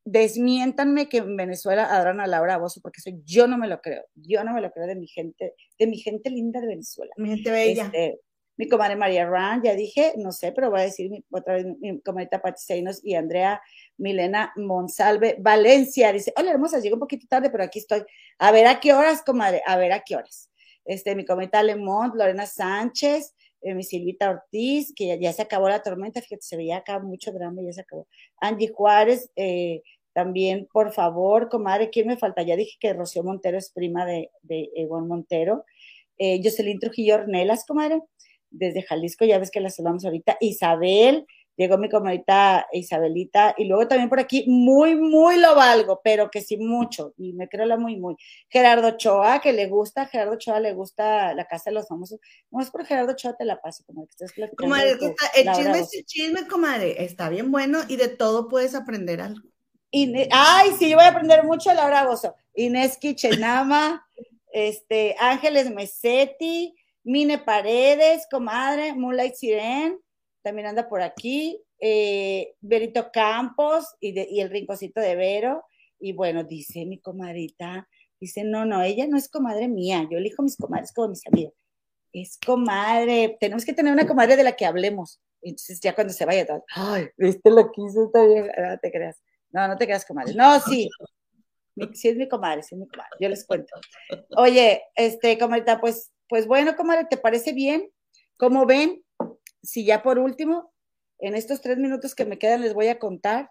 desmiéntanme 0.05 1.09
que 1.09 1.19
en 1.19 1.37
Venezuela 1.37 1.85
adoran 1.85 2.19
a 2.19 2.27
Laura 2.27 2.59
Bozo, 2.59 2.81
porque 2.81 3.01
soy, 3.01 3.23
yo 3.25 3.47
no 3.47 3.59
me 3.59 3.69
lo 3.69 3.81
creo, 3.81 4.03
yo 4.17 4.43
no 4.43 4.55
me 4.55 4.61
lo 4.61 4.73
creo 4.73 4.89
de 4.89 4.97
mi 4.97 5.07
gente, 5.07 5.55
de 5.79 5.87
mi 5.87 5.99
gente 5.99 6.31
linda 6.31 6.61
de 6.61 6.67
Venezuela. 6.67 7.13
Mi 7.17 7.29
gente 7.29 7.53
bella. 7.53 7.85
Este, 7.85 8.21
mi 8.63 8.69
comadre 8.69 8.95
María 8.95 9.29
Rand, 9.29 9.65
ya 9.65 9.75
dije, 9.75 10.15
no 10.19 10.31
sé, 10.31 10.53
pero 10.53 10.71
voy 10.71 10.83
a 10.83 10.85
decir 10.85 11.11
otra 11.33 11.55
vez 11.55 11.67
mi 11.81 12.01
comadre 12.01 12.29
Pati 12.29 12.85
y 13.03 13.15
Andrea 13.17 13.61
Milena 13.97 14.53
Monsalve 14.55 15.35
Valencia. 15.41 16.13
Dice, 16.13 16.33
hola 16.37 16.53
hermosa, 16.53 16.79
llego 16.79 16.95
un 16.95 17.01
poquito 17.01 17.27
tarde, 17.29 17.51
pero 17.51 17.65
aquí 17.65 17.81
estoy. 17.81 18.05
A 18.39 18.53
ver 18.53 18.69
a 18.69 18.79
qué 18.79 18.93
horas, 18.93 19.25
comadre, 19.25 19.63
a 19.67 19.77
ver 19.77 19.91
a 19.91 20.05
qué 20.07 20.15
horas. 20.15 20.49
Este, 20.85 21.17
mi 21.17 21.25
comadre 21.25 21.65
Lemont, 21.65 22.15
Lorena 22.15 22.47
Sánchez, 22.47 23.35
eh, 23.63 23.75
mi 23.75 23.83
Silvita 23.83 24.31
Ortiz, 24.31 24.93
que 24.95 25.19
ya, 25.21 25.33
se 25.33 25.43
acabó 25.43 25.69
la 25.69 25.83
tormenta, 25.83 26.21
fíjate, 26.21 26.43
se 26.43 26.57
veía 26.57 26.77
acá 26.77 27.01
mucho 27.01 27.33
drama, 27.33 27.63
ya 27.63 27.73
se 27.73 27.81
acabó. 27.81 28.07
Angie 28.41 28.69
Juárez, 28.69 29.29
eh, 29.35 29.83
también, 30.13 30.69
por 30.73 30.93
favor, 30.93 31.49
comadre, 31.49 31.91
¿quién 31.91 32.07
me 32.07 32.17
falta? 32.17 32.43
Ya 32.43 32.55
dije 32.55 32.77
que 32.79 32.93
Rocío 32.93 33.25
Montero 33.25 33.59
es 33.59 33.73
prima 33.73 34.07
de, 34.07 34.31
de 34.43 34.71
Montero. 34.89 35.65
Eh, 36.17 36.41
Jocelyn 36.45 36.79
Trujillo 36.79 37.17
Ornelas, 37.17 37.65
comadre 37.67 38.03
desde 38.53 38.83
Jalisco, 38.83 39.24
ya 39.24 39.39
ves 39.39 39.51
que 39.51 39.61
la 39.61 39.70
saludamos 39.70 40.05
ahorita, 40.05 40.37
Isabel, 40.41 41.27
llegó 41.57 41.79
mi 41.79 41.89
comadita 41.89 42.66
Isabelita, 42.73 43.55
y 43.57 43.65
luego 43.66 43.89
también 43.89 44.09
por 44.09 44.20
aquí, 44.20 44.45
muy, 44.49 44.97
muy 44.97 45.39
lo 45.39 45.55
valgo, 45.55 46.01
pero 46.03 46.31
que 46.31 46.41
sí 46.41 46.57
mucho, 46.57 47.15
y 47.16 47.33
me 47.33 47.49
creo 47.49 47.66
la 47.66 47.77
muy, 47.77 47.97
muy. 47.97 48.16
Gerardo 48.49 48.97
Choa, 48.97 49.41
que 49.41 49.53
le 49.53 49.66
gusta, 49.66 50.07
Gerardo 50.07 50.37
Choa 50.37 50.61
le 50.61 50.73
gusta 50.73 51.35
la 51.35 51.47
casa 51.47 51.70
de 51.70 51.74
los 51.74 51.89
famosos, 51.89 52.20
no 52.51 52.61
es 52.61 52.70
por 52.70 52.85
Gerardo 52.85 53.15
Choa 53.15 53.37
te 53.37 53.45
la 53.45 53.61
paso, 53.61 53.85
como 53.87 54.07
que 54.07 54.11
estás 54.11 54.33
Comadre, 54.57 54.93
el 55.35 55.53
chisme 55.53 55.79
es 55.79 56.05
chisme, 56.07 56.47
comadre, 56.47 57.05
está 57.05 57.29
bien 57.29 57.51
bueno, 57.51 57.81
y 57.89 57.97
de 57.97 58.09
todo 58.09 58.49
puedes 58.49 58.74
aprender 58.74 59.20
algo. 59.20 59.49
ay, 60.31 60.70
sí, 60.79 60.89
yo 60.89 60.97
voy 60.97 61.05
a 61.05 61.09
aprender 61.09 61.45
mucho 61.45 61.70
de 61.70 61.77
Laura 61.77 62.07
Bozo. 62.07 62.35
Inés 62.55 62.99
Kichenama, 62.99 64.07
este, 64.53 65.16
Ángeles 65.19 65.70
Mesetti, 65.70 66.74
Mine 67.05 67.39
Paredes, 67.39 68.27
comadre, 68.31 68.95
Moonlight 68.95 69.35
Siren, 69.35 69.99
también 70.43 70.69
anda 70.69 70.89
por 70.89 71.03
aquí, 71.03 71.61
eh, 71.79 72.55
Berito 72.61 73.11
Campos 73.12 73.87
y, 74.01 74.41
el 74.41 74.51
rinconcito 74.51 75.01
de 75.01 75.16
Vero. 75.16 75.65
Y 75.99 76.12
bueno, 76.12 76.45
dice 76.45 76.85
mi 76.85 76.99
comadrita, 77.01 77.89
dice, 78.20 78.45
no, 78.45 78.65
no, 78.65 78.83
ella 78.83 79.07
no 79.07 79.16
es 79.16 79.29
comadre 79.29 79.69
mía, 79.69 80.07
yo 80.11 80.19
elijo 80.19 80.43
mis 80.43 80.57
comadres 80.57 80.93
como 80.93 81.09
mis 81.09 81.27
amigas. 81.27 81.53
Es 82.12 82.39
comadre, 82.45 83.37
tenemos 83.41 83.65
que 83.65 83.73
tener 83.73 83.93
una 83.93 84.07
comadre 84.07 84.37
de 84.37 84.45
la 84.45 84.53
que 84.53 84.66
hablemos. 84.66 85.20
Entonces 85.41 85.81
ya 85.81 85.95
cuando 85.95 86.12
se 86.12 86.24
vaya, 86.24 86.47
ay, 86.74 87.09
viste 87.16 87.51
lo 87.51 87.73
que 87.73 87.83
hizo 87.83 88.05
esta 88.05 88.24
vieja, 88.24 88.53
no 88.59 88.79
te 88.79 88.93
creas. 88.93 89.20
No, 89.51 89.66
no 89.66 89.77
te 89.77 89.87
creas 89.87 90.05
comadre. 90.05 90.35
No, 90.35 90.61
sí, 90.61 90.89
sí 91.95 92.09
es 92.09 92.16
mi 92.16 92.29
comadre, 92.29 92.62
sí 92.62 92.74
es 92.74 92.81
mi 92.81 92.87
comadre, 92.87 93.11
yo 93.20 93.29
les 93.29 93.45
cuento. 93.45 93.74
Oye, 94.37 94.83
este, 94.95 95.39
comadrita, 95.39 95.81
pues 95.81 96.12
pues 96.33 96.47
bueno, 96.47 96.77
comadre, 96.77 97.05
¿te 97.11 97.19
parece 97.19 97.53
bien? 97.53 97.91
Como 98.39 98.65
ven, 98.65 99.05
si 99.63 99.85
ya 99.85 100.03
por 100.03 100.19
último, 100.19 100.73
en 101.19 101.35
estos 101.35 101.61
tres 101.61 101.77
minutos 101.77 102.15
que 102.15 102.25
me 102.25 102.39
quedan 102.39 102.63
les 102.63 102.73
voy 102.73 102.87
a 102.89 102.99
contar 102.99 103.51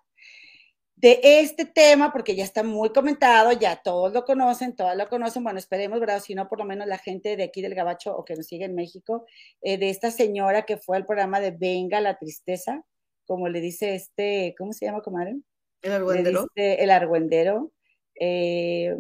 de 0.96 1.20
este 1.22 1.66
tema, 1.66 2.12
porque 2.12 2.36
ya 2.36 2.44
está 2.44 2.64
muy 2.64 2.92
comentado, 2.92 3.52
ya 3.52 3.84
todos 3.84 4.14
lo 4.14 4.26
conocen, 4.26 4.76
todas 4.76 4.98
lo 4.98 5.08
conocen, 5.10 5.44
bueno, 5.44 5.60
esperemos, 5.60 6.00
¿verdad? 6.00 6.24
Si 6.24 6.34
no, 6.34 6.50
por 6.50 6.58
lo 6.58 6.66
menos 6.66 6.88
la 6.88 6.98
gente 6.98 7.38
de 7.38 7.44
aquí 7.44 7.62
del 7.62 7.76
Gabacho 7.76 8.18
o 8.18 8.26
que 8.26 8.34
nos 8.34 8.48
sigue 8.48 8.66
en 8.66 8.74
México, 8.74 9.28
eh, 9.62 9.78
de 9.78 9.92
esta 9.92 10.10
señora 10.10 10.64
que 10.64 10.78
fue 10.78 10.98
al 10.98 11.06
programa 11.06 11.40
de 11.40 11.52
Venga 11.52 12.02
la 12.02 12.18
Tristeza, 12.18 12.84
como 13.28 13.48
le 13.48 13.62
dice 13.62 13.94
este, 13.94 14.56
¿cómo 14.58 14.74
se 14.74 14.88
llama, 14.88 15.04
comadre? 15.04 15.36
El 15.84 15.92
argüendero. 15.92 16.48
el 16.56 16.90
argüendero. 16.90 17.72
Eh, 18.20 18.96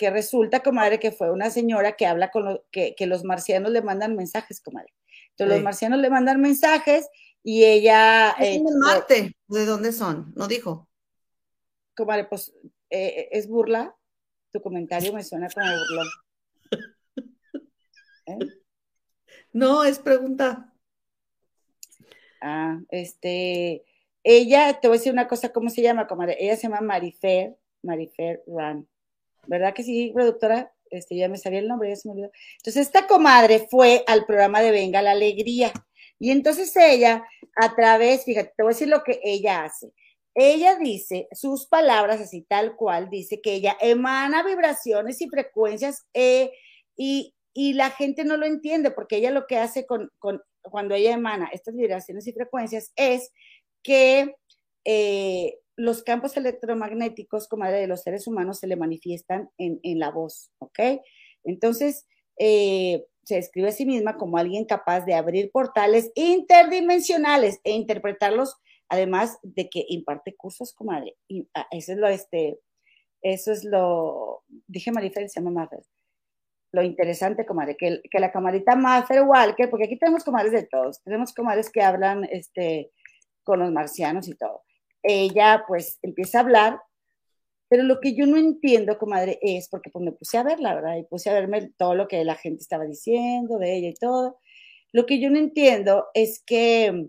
que 0.00 0.08
resulta, 0.08 0.62
comadre, 0.62 0.98
que 0.98 1.12
fue 1.12 1.30
una 1.30 1.50
señora 1.50 1.92
que 1.92 2.06
habla 2.06 2.30
con 2.30 2.46
lo, 2.46 2.64
que, 2.70 2.96
los 3.00 3.22
marcianos 3.22 3.70
le 3.70 3.82
mandan 3.82 4.16
mensajes, 4.16 4.62
comadre. 4.62 4.94
Entonces 5.32 5.56
los 5.56 5.62
marcianos 5.62 6.00
le 6.00 6.08
mandan 6.08 6.40
mensajes 6.40 7.06
y 7.42 7.64
ella... 7.64 8.30
Es 8.38 8.56
eh, 8.56 8.62
Marte, 8.78 9.36
¿de 9.46 9.66
dónde 9.66 9.92
son? 9.92 10.32
No 10.34 10.48
dijo. 10.48 10.88
Comadre, 11.94 12.24
pues 12.24 12.54
eh, 12.88 13.28
es 13.30 13.46
burla. 13.46 13.94
Tu 14.50 14.62
comentario 14.62 15.12
me 15.12 15.22
suena 15.22 15.48
como 15.50 15.66
burlón. 15.66 16.08
¿Eh? 18.24 18.38
No, 19.52 19.84
es 19.84 19.98
pregunta. 19.98 20.72
Ah, 22.40 22.80
este, 22.88 23.84
ella, 24.24 24.80
te 24.80 24.88
voy 24.88 24.96
a 24.96 24.98
decir 24.98 25.12
una 25.12 25.28
cosa, 25.28 25.52
¿cómo 25.52 25.68
se 25.68 25.82
llama, 25.82 26.06
comadre? 26.06 26.38
Ella 26.40 26.56
se 26.56 26.62
llama 26.62 26.80
Marifer, 26.80 27.58
Marifer 27.82 28.42
Ran. 28.46 28.88
¿Verdad 29.46 29.74
que 29.74 29.82
sí, 29.82 30.10
productora? 30.14 30.72
Este, 30.90 31.16
ya 31.16 31.28
me 31.28 31.38
sabía 31.38 31.60
el 31.60 31.68
nombre, 31.68 31.88
ya 31.88 31.96
se 31.96 32.08
me 32.08 32.12
olvidó. 32.12 32.30
Entonces, 32.58 32.86
esta 32.86 33.06
comadre 33.06 33.68
fue 33.70 34.04
al 34.06 34.26
programa 34.26 34.60
de 34.60 34.72
Venga 34.72 35.02
la 35.02 35.12
Alegría. 35.12 35.72
Y 36.18 36.30
entonces 36.30 36.74
ella, 36.76 37.24
a 37.56 37.74
través, 37.74 38.24
fíjate, 38.24 38.52
te 38.56 38.62
voy 38.62 38.72
a 38.72 38.74
decir 38.74 38.88
lo 38.88 39.02
que 39.02 39.20
ella 39.22 39.64
hace. 39.64 39.92
Ella 40.34 40.76
dice, 40.76 41.28
sus 41.32 41.66
palabras 41.66 42.20
así 42.20 42.42
tal 42.42 42.76
cual, 42.76 43.08
dice 43.10 43.40
que 43.40 43.54
ella 43.54 43.76
emana 43.80 44.42
vibraciones 44.42 45.20
y 45.20 45.28
frecuencias 45.28 46.06
eh, 46.14 46.52
y, 46.96 47.34
y, 47.52 47.72
la 47.72 47.90
gente 47.90 48.24
no 48.24 48.36
lo 48.36 48.46
entiende 48.46 48.90
porque 48.90 49.16
ella 49.16 49.30
lo 49.32 49.46
que 49.46 49.58
hace 49.58 49.86
con, 49.86 50.10
con 50.18 50.42
cuando 50.62 50.94
ella 50.94 51.12
emana 51.12 51.48
estas 51.52 51.74
vibraciones 51.74 52.26
y 52.26 52.32
frecuencias 52.32 52.92
es 52.96 53.32
que 53.82 54.34
eh, 54.84 55.58
los 55.80 56.02
campos 56.02 56.36
electromagnéticos, 56.36 57.48
como 57.48 57.64
de 57.64 57.86
los 57.86 58.02
seres 58.02 58.26
humanos, 58.26 58.58
se 58.58 58.66
le 58.66 58.76
manifiestan 58.76 59.50
en, 59.56 59.80
la 59.98 60.10
voz, 60.10 60.50
¿ok? 60.58 60.78
Entonces, 61.42 62.06
eh, 62.38 63.06
se 63.24 63.36
describe 63.36 63.68
a 63.68 63.72
sí 63.72 63.86
misma 63.86 64.18
como 64.18 64.36
alguien 64.36 64.66
capaz 64.66 65.06
de 65.06 65.14
abrir 65.14 65.50
portales 65.50 66.12
interdimensionales 66.14 67.60
e 67.64 67.72
interpretarlos, 67.72 68.56
además 68.90 69.38
de 69.42 69.70
que 69.70 69.86
imparte 69.88 70.36
cursos, 70.36 70.74
comadre. 70.74 71.16
Ah, 71.54 71.66
eso 71.70 71.92
es 71.92 71.98
lo, 71.98 72.08
este, 72.08 72.58
eso 73.22 73.50
es 73.50 73.64
lo, 73.64 74.42
dije 74.66 74.92
Marifer, 74.92 75.30
se 75.30 75.40
llama 75.40 75.62
Maffer. 75.62 75.80
Lo 76.72 76.82
interesante, 76.82 77.46
comadre, 77.46 77.76
que, 77.78 78.02
que 78.10 78.20
la 78.20 78.30
camarita 78.30 78.76
Maffer 78.76 79.22
Walker, 79.22 79.70
porque 79.70 79.86
aquí 79.86 79.98
tenemos 79.98 80.24
comadres 80.24 80.52
de 80.52 80.64
todos, 80.64 81.02
tenemos 81.02 81.32
comadres 81.32 81.70
que 81.70 81.80
hablan, 81.80 82.24
este, 82.24 82.92
con 83.44 83.60
los 83.60 83.72
marcianos 83.72 84.28
y 84.28 84.34
todo. 84.34 84.62
Ella 85.02 85.64
pues 85.66 85.98
empieza 86.02 86.38
a 86.38 86.42
hablar, 86.42 86.80
pero 87.68 87.84
lo 87.84 88.00
que 88.00 88.14
yo 88.14 88.26
no 88.26 88.36
entiendo, 88.36 88.98
comadre, 88.98 89.38
es 89.42 89.68
porque 89.68 89.90
pues 89.90 90.04
me 90.04 90.12
puse 90.12 90.38
a 90.38 90.42
verla, 90.42 90.74
¿verdad? 90.74 90.96
Y 90.96 91.04
puse 91.04 91.30
a 91.30 91.34
verme 91.34 91.70
todo 91.78 91.94
lo 91.94 92.08
que 92.08 92.24
la 92.24 92.34
gente 92.34 92.62
estaba 92.62 92.84
diciendo 92.84 93.58
de 93.58 93.76
ella 93.76 93.88
y 93.88 93.94
todo. 93.94 94.38
Lo 94.92 95.06
que 95.06 95.20
yo 95.20 95.30
no 95.30 95.38
entiendo 95.38 96.06
es 96.14 96.42
que, 96.44 97.08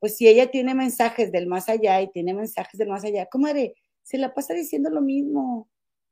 pues 0.00 0.16
si 0.16 0.28
ella 0.28 0.50
tiene 0.50 0.74
mensajes 0.74 1.32
del 1.32 1.46
más 1.48 1.68
allá 1.68 2.00
y 2.02 2.10
tiene 2.12 2.34
mensajes 2.34 2.78
del 2.78 2.88
más 2.88 3.04
allá, 3.04 3.26
comadre, 3.26 3.74
se 4.02 4.18
la 4.18 4.34
pasa 4.34 4.54
diciendo 4.54 4.90
lo 4.90 5.02
mismo 5.02 5.68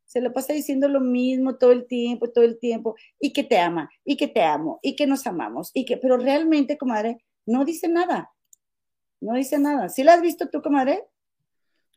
se 0.07 0.21
la 0.21 0.33
pasa 0.33 0.53
diciendo 0.53 0.89
lo 0.89 1.01
mismo 1.01 1.57
todo 1.57 1.73
el 1.73 1.87
tiempo, 1.87 2.31
todo 2.31 2.45
el 2.45 2.59
tiempo, 2.59 2.95
y 3.19 3.33
que 3.33 3.43
te 3.43 3.59
ama, 3.59 3.91
y 4.05 4.17
que 4.17 4.29
te 4.29 4.43
amo, 4.43 4.79
y 4.83 4.97
que 4.97 5.07
nos 5.07 5.27
amamos, 5.27 5.71
y 5.75 5.85
que, 5.85 5.97
pero 5.97 6.17
realmente, 6.17 6.79
comadre, 6.79 7.19
no 7.47 7.65
dice 7.65 7.89
nada, 7.89 8.31
no 9.21 9.35
dice 9.35 9.59
nada. 9.59 9.89
¿Sí 9.89 10.05
la 10.05 10.15
has 10.15 10.23
visto 10.23 10.49
tú, 10.51 10.63
comadre? 10.63 11.05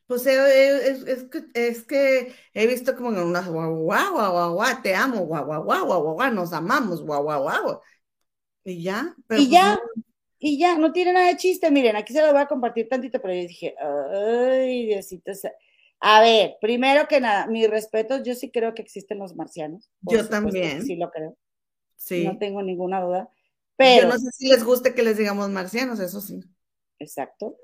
Pues 0.08 0.26
eh, 0.26 0.90
es, 0.90 1.04
es, 1.04 1.28
es, 1.54 1.84
que 1.84 2.34
he 2.54 2.66
visto 2.66 2.96
como 2.96 3.10
en 3.10 3.20
unas 3.20 3.48
guau, 3.50 3.76
guau, 3.76 4.14
guau, 4.14 4.54
guau, 4.54 4.82
te 4.82 4.96
amo, 4.96 5.26
guau, 5.26 5.46
guau, 5.46 5.64
guau, 5.64 5.86
guau, 5.86 6.14
guau, 6.14 6.34
nos 6.34 6.54
amamos, 6.54 7.04
guau, 7.04 7.24
guau, 7.24 7.44
guau. 7.44 7.82
Y 8.64 8.84
ya. 8.84 9.14
Pero 9.28 9.42
y 9.42 9.46
pues 9.46 9.52
ya, 9.52 9.80
y 10.40 10.58
ya, 10.58 10.78
no 10.78 10.94
tiene 10.94 11.12
nada 11.12 11.28
de 11.28 11.36
chiste. 11.36 11.70
Miren, 11.72 11.98
aquí 11.98 12.14
se 12.14 12.22
lo 12.22 12.32
voy 12.32 12.42
a 12.42 12.48
compartir 12.48 12.88
tantito, 12.88 13.22
pero 13.22 13.34
yo 13.34 13.42
dije, 13.42 13.76
ay, 13.80 14.86
Diosito, 14.86 15.32
a 16.00 16.22
ver, 16.22 16.56
primero 16.62 17.08
que 17.08 17.20
nada, 17.20 17.48
mi 17.48 17.68
respeto, 17.68 18.24
yo 18.24 18.36
sí 18.36 18.52
creo 18.52 18.74
que 18.74 18.84
existen 18.84 19.20
los 19.20 19.36
marcianos. 19.36 19.92
Yo 20.02 20.28
también. 20.30 20.86
Sí 20.86 20.96
lo 20.96 21.10
creo. 21.12 21.36
Sí. 21.96 22.24
No 22.24 22.38
tengo 22.38 22.62
ninguna 22.62 23.02
duda. 23.02 23.30
Pero. 23.76 24.04
Yo 24.04 24.14
no 24.14 24.20
sé 24.20 24.32
si 24.32 24.48
les 24.48 24.64
guste 24.64 24.94
que 24.94 25.04
les 25.04 25.18
digamos 25.18 25.50
marcianos, 25.50 26.00
eso 26.00 26.22
sí. 26.22 26.40
Exacto. 27.00 27.58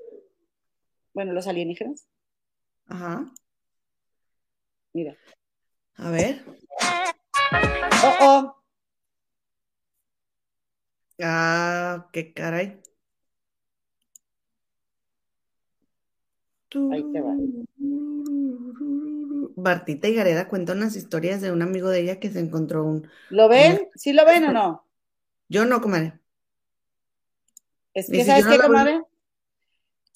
Bueno, 1.14 1.32
los 1.32 1.46
alienígenas. 1.46 2.06
Ajá. 2.86 3.24
Mira. 4.92 5.16
A 5.96 6.10
ver. 6.10 6.44
Oh, 8.04 8.16
oh. 8.20 8.64
Ah, 11.22 12.08
qué 12.12 12.32
caray. 12.32 12.80
Ahí 16.90 17.04
te 17.12 17.20
va. 17.20 17.34
Martita 19.56 20.08
y 20.08 20.14
Gareda 20.14 20.48
cuentan 20.48 20.78
unas 20.78 20.96
historias 20.96 21.40
de 21.40 21.52
un 21.52 21.62
amigo 21.62 21.88
de 21.88 22.00
ella 22.00 22.18
que 22.18 22.30
se 22.30 22.40
encontró 22.40 22.84
un. 22.84 23.08
¿Lo 23.30 23.48
ven? 23.48 23.88
¿Sí 23.94 24.12
lo 24.12 24.24
ven 24.24 24.44
o 24.44 24.52
no? 24.52 24.86
Yo 25.48 25.64
no, 25.64 25.80
comadre. 25.80 26.18
Es 27.92 28.10
que, 28.10 28.24
¿sabes 28.24 28.46
qué, 28.46 28.58
comadre? 28.58 29.02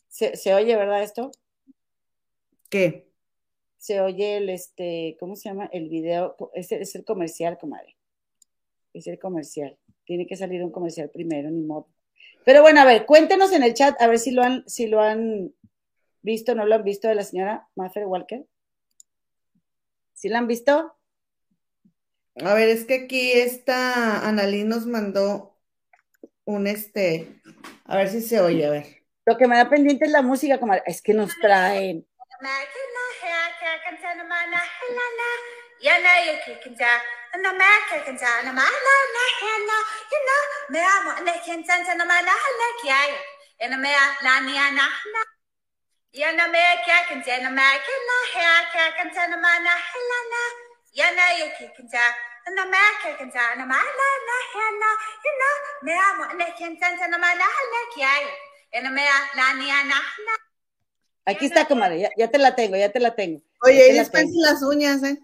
Se, 0.08 0.36
se, 0.36 0.52
oye, 0.54 0.74
¿verdad, 0.74 1.02
esto? 1.02 1.30
¿Qué? 2.68 3.08
Se 3.76 4.00
oye 4.00 4.38
el, 4.38 4.50
este, 4.50 5.16
¿cómo 5.20 5.36
se 5.36 5.48
llama? 5.48 5.68
El 5.72 5.88
video, 5.88 6.36
es, 6.54 6.72
es 6.72 6.94
el 6.94 7.04
comercial, 7.04 7.58
comadre. 7.58 7.96
Es 8.92 9.06
el 9.06 9.18
comercial. 9.18 9.78
Tiene 10.04 10.26
que 10.26 10.36
salir 10.36 10.62
un 10.64 10.72
comercial 10.72 11.10
primero, 11.10 11.50
ni 11.50 11.62
modo. 11.62 11.88
Pero 12.44 12.62
bueno, 12.62 12.80
a 12.80 12.84
ver, 12.84 13.06
cuéntenos 13.06 13.52
en 13.52 13.62
el 13.62 13.74
chat, 13.74 14.00
a 14.00 14.06
ver 14.06 14.18
si 14.18 14.30
lo 14.30 14.42
han, 14.42 14.64
si 14.66 14.86
lo 14.86 15.00
han 15.00 15.52
visto, 16.22 16.54
no 16.54 16.66
lo 16.66 16.74
han 16.74 16.84
visto 16.84 17.06
de 17.06 17.14
la 17.14 17.22
señora 17.22 17.68
Maffer 17.76 18.06
Walker. 18.06 18.44
¿Sí 20.14 20.28
la 20.28 20.38
han 20.38 20.48
visto? 20.48 20.96
A 22.36 22.54
ver, 22.54 22.68
es 22.68 22.84
que 22.84 23.04
aquí 23.04 23.32
esta 23.32 24.26
Analí 24.26 24.64
nos 24.64 24.86
mandó 24.86 25.56
un 26.44 26.66
este, 26.66 27.40
a 27.84 27.98
ver 27.98 28.08
si 28.08 28.22
se 28.22 28.40
oye, 28.40 28.66
a 28.66 28.70
ver. 28.70 28.86
Lo 29.26 29.36
que 29.36 29.46
me 29.46 29.56
da 29.56 29.68
pendiente 29.68 30.06
es 30.06 30.10
la 30.10 30.22
música, 30.22 30.58
como 30.58 30.72
es 30.74 31.02
que 31.02 31.12
nos 31.12 31.38
traen. 31.40 32.07
Yana 46.14 46.48
me 46.50 46.62
kya 46.86 46.98
kanta 47.08 47.50
ma 47.50 47.68
kina 47.86 48.16
ha 48.32 48.64
kya 48.72 48.86
kanta 48.96 49.22
ma 49.42 49.58
na 49.58 49.74
helana 49.90 50.42
yana 50.94 51.24
yuki 51.38 51.66
kanta 51.76 52.04
na 52.54 52.64
ma 52.64 52.82
kya 53.02 53.12
kanta 53.18 53.56
na 53.58 53.64
ma 53.66 53.76
la 53.98 54.08
na 54.28 54.36
hana 54.52 54.90
yana 55.24 55.48
me 55.82 55.92
amo 55.92 56.24
na 56.38 56.46
kanta 56.58 57.06
na 57.10 57.18
ma 57.18 57.34
la 57.34 57.44
hala 57.56 57.80
kya 57.94 58.12
yana 58.74 58.90
me 58.90 59.04
la 59.36 59.52
ni 59.52 59.70
ana 59.70 59.98
Aquí 61.28 61.44
está, 61.44 61.66
comadre, 61.66 62.00
ya, 62.00 62.10
ya, 62.16 62.30
te 62.30 62.38
la 62.38 62.56
tengo, 62.56 62.74
ya 62.76 62.90
te 62.90 63.00
la 63.00 63.14
tengo. 63.14 63.42
Oye, 63.62 63.90
y 63.90 63.98
después 63.98 64.24
las 64.32 64.62
uñas, 64.62 65.02
¿eh? 65.02 65.18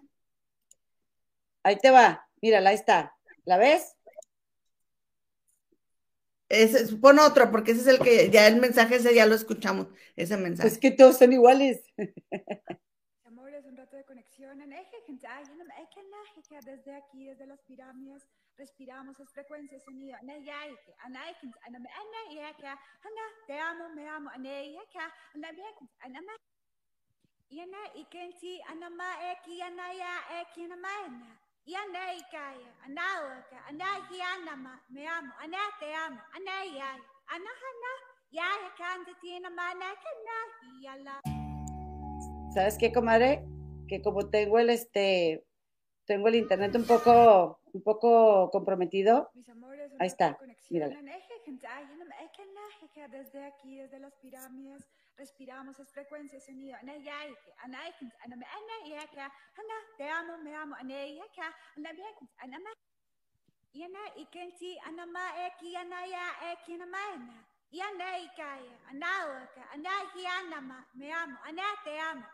Ahí 1.63 1.79
te 1.79 1.91
va, 1.91 2.29
mírala, 2.43 2.71
ahí 2.71 2.77
está. 2.77 3.17
¿La 3.47 3.57
ves? 3.57 3.97
Ese, 6.51 6.95
pon 6.97 7.19
otro, 7.19 7.51
porque 7.51 7.73
ese 7.73 7.81
es 7.81 7.87
el 7.87 8.01
que 8.01 8.29
ya 8.31 8.47
el 8.47 8.57
mensaje 8.57 8.97
ese 8.97 9.15
ya 9.15 9.25
lo 9.25 9.35
escuchamos, 9.35 9.87
ese 10.15 10.37
mensaje. 10.37 10.69
Es 10.69 10.79
que 10.79 10.91
todos 10.91 11.17
son 11.17 11.33
iguales. 11.33 11.83
Amor, 13.25 13.55
es 13.55 13.65
un 13.65 13.77
rato 13.77 13.97
de 13.97 14.05
conexión. 14.05 14.35
Desde 16.65 16.95
aquí, 16.95 17.25
desde 17.25 17.47
las 17.47 17.61
pirámides, 17.63 18.23
respiramos 18.57 19.19
las 19.19 19.33
frecuencias 19.33 19.83
sonido. 19.85 20.17
Te 23.47 23.61
amo, 23.61 23.89
me 23.91 24.09
amo. 24.09 24.31
Yana 27.51 27.79
ikenti 27.95 28.61
anama 28.63 29.05
eki 29.31 29.63
anaya 29.63 30.13
eki 30.41 30.65
anamaena. 30.65 31.39
Yana 31.67 32.13
ikaya, 32.13 32.71
anawaka, 32.85 33.57
anahianama, 33.69 34.81
me 34.91 35.07
amo, 35.07 35.33
ana 35.43 35.57
te 35.81 35.95
amo, 35.95 36.21
anayay, 36.37 37.01
anahana, 37.27 37.93
yaya 38.31 38.71
canta 38.77 39.13
tiene 39.23 39.49
manakana, 39.49 40.37
yala. 40.83 41.21
¿Sabes 42.53 42.77
qué, 42.77 42.93
comadre? 42.93 43.47
Que 43.89 44.03
como 44.03 44.29
tengo 44.29 44.59
el 44.59 44.69
este, 44.69 45.47
tengo 46.07 46.29
el 46.29 46.37
internet 46.37 46.75
un 46.77 46.87
poco, 46.87 47.61
un 47.73 47.83
poco 47.83 48.51
comprometido. 48.51 49.31
Ahí 49.99 50.07
está, 50.07 50.39
mírala. 50.71 50.97
Desde 53.11 53.45
aquí, 53.45 53.77
desde 53.77 53.99
las 53.99 54.15
pirámides, 54.15 54.89
respiramos 55.17 55.79
es 55.79 55.91
frecuencia 55.93 56.41
sonido 56.41 56.77
te 59.97 60.11
amo 60.11 60.39
me 60.39 60.55
amo 60.55 60.77
yana 63.73 64.15
ikenti 64.17 64.79
eki 65.47 65.75
eki 65.75 66.73
yana 67.73 68.19
ikaya 68.19 68.75
me 70.95 71.13
amo 71.13 71.37
ana 71.45 71.65
te 71.85 71.99
amo 71.99 72.25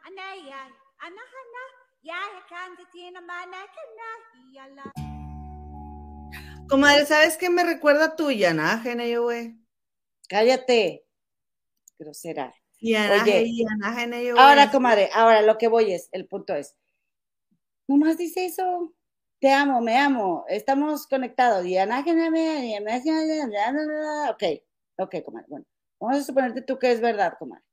Comadre, 6.69 7.05
¿sabes 7.05 7.37
qué 7.37 7.51
me 7.51 7.65
recuerda 7.65 8.17
tuya, 8.17 8.55
Yana, 8.55 9.07
yo, 9.07 9.25
güey? 9.25 9.59
Cállate, 10.29 11.05
grosera. 11.99 12.55
Y 12.79 12.95
Oye, 12.95 13.67
ahora, 14.39 14.71
comadre, 14.71 15.11
ahora 15.13 15.43
lo 15.43 15.59
que 15.59 15.69
voy 15.69 15.93
es, 15.93 16.09
el 16.13 16.27
punto 16.27 16.55
es, 16.55 16.75
nomás 17.87 18.17
dice 18.17 18.47
eso, 18.47 18.95
te 19.39 19.53
amo, 19.53 19.83
me 19.83 19.99
amo, 19.99 20.47
estamos 20.49 21.07
conectados, 21.07 21.67
y 21.67 21.77
Ana, 21.77 22.01
ok, 24.31 24.43
ok, 24.97 25.17
comadre, 25.23 25.47
bueno, 25.51 25.67
vamos 25.99 26.19
a 26.19 26.25
suponerte 26.25 26.63
tú 26.63 26.79
que 26.79 26.93
es 26.93 27.03
verdad, 27.03 27.35
comadre, 27.39 27.65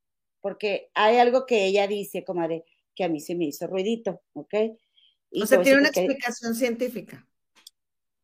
porque 0.42 0.92
hay 0.94 1.18
algo 1.20 1.46
que 1.46 1.66
ella 1.66 1.88
dice, 1.88 2.26
comadre, 2.26 2.66
que 2.98 3.04
a 3.04 3.10
mí 3.10 3.22
se 3.22 3.36
me 3.36 3.46
hizo 3.46 3.68
ruidito, 3.68 4.24
ok. 4.34 4.54
o 5.42 5.46
sea, 5.46 5.62
tiene 5.62 5.80
una 5.80 5.90
explicación 5.90 6.56
científica. 6.56 7.26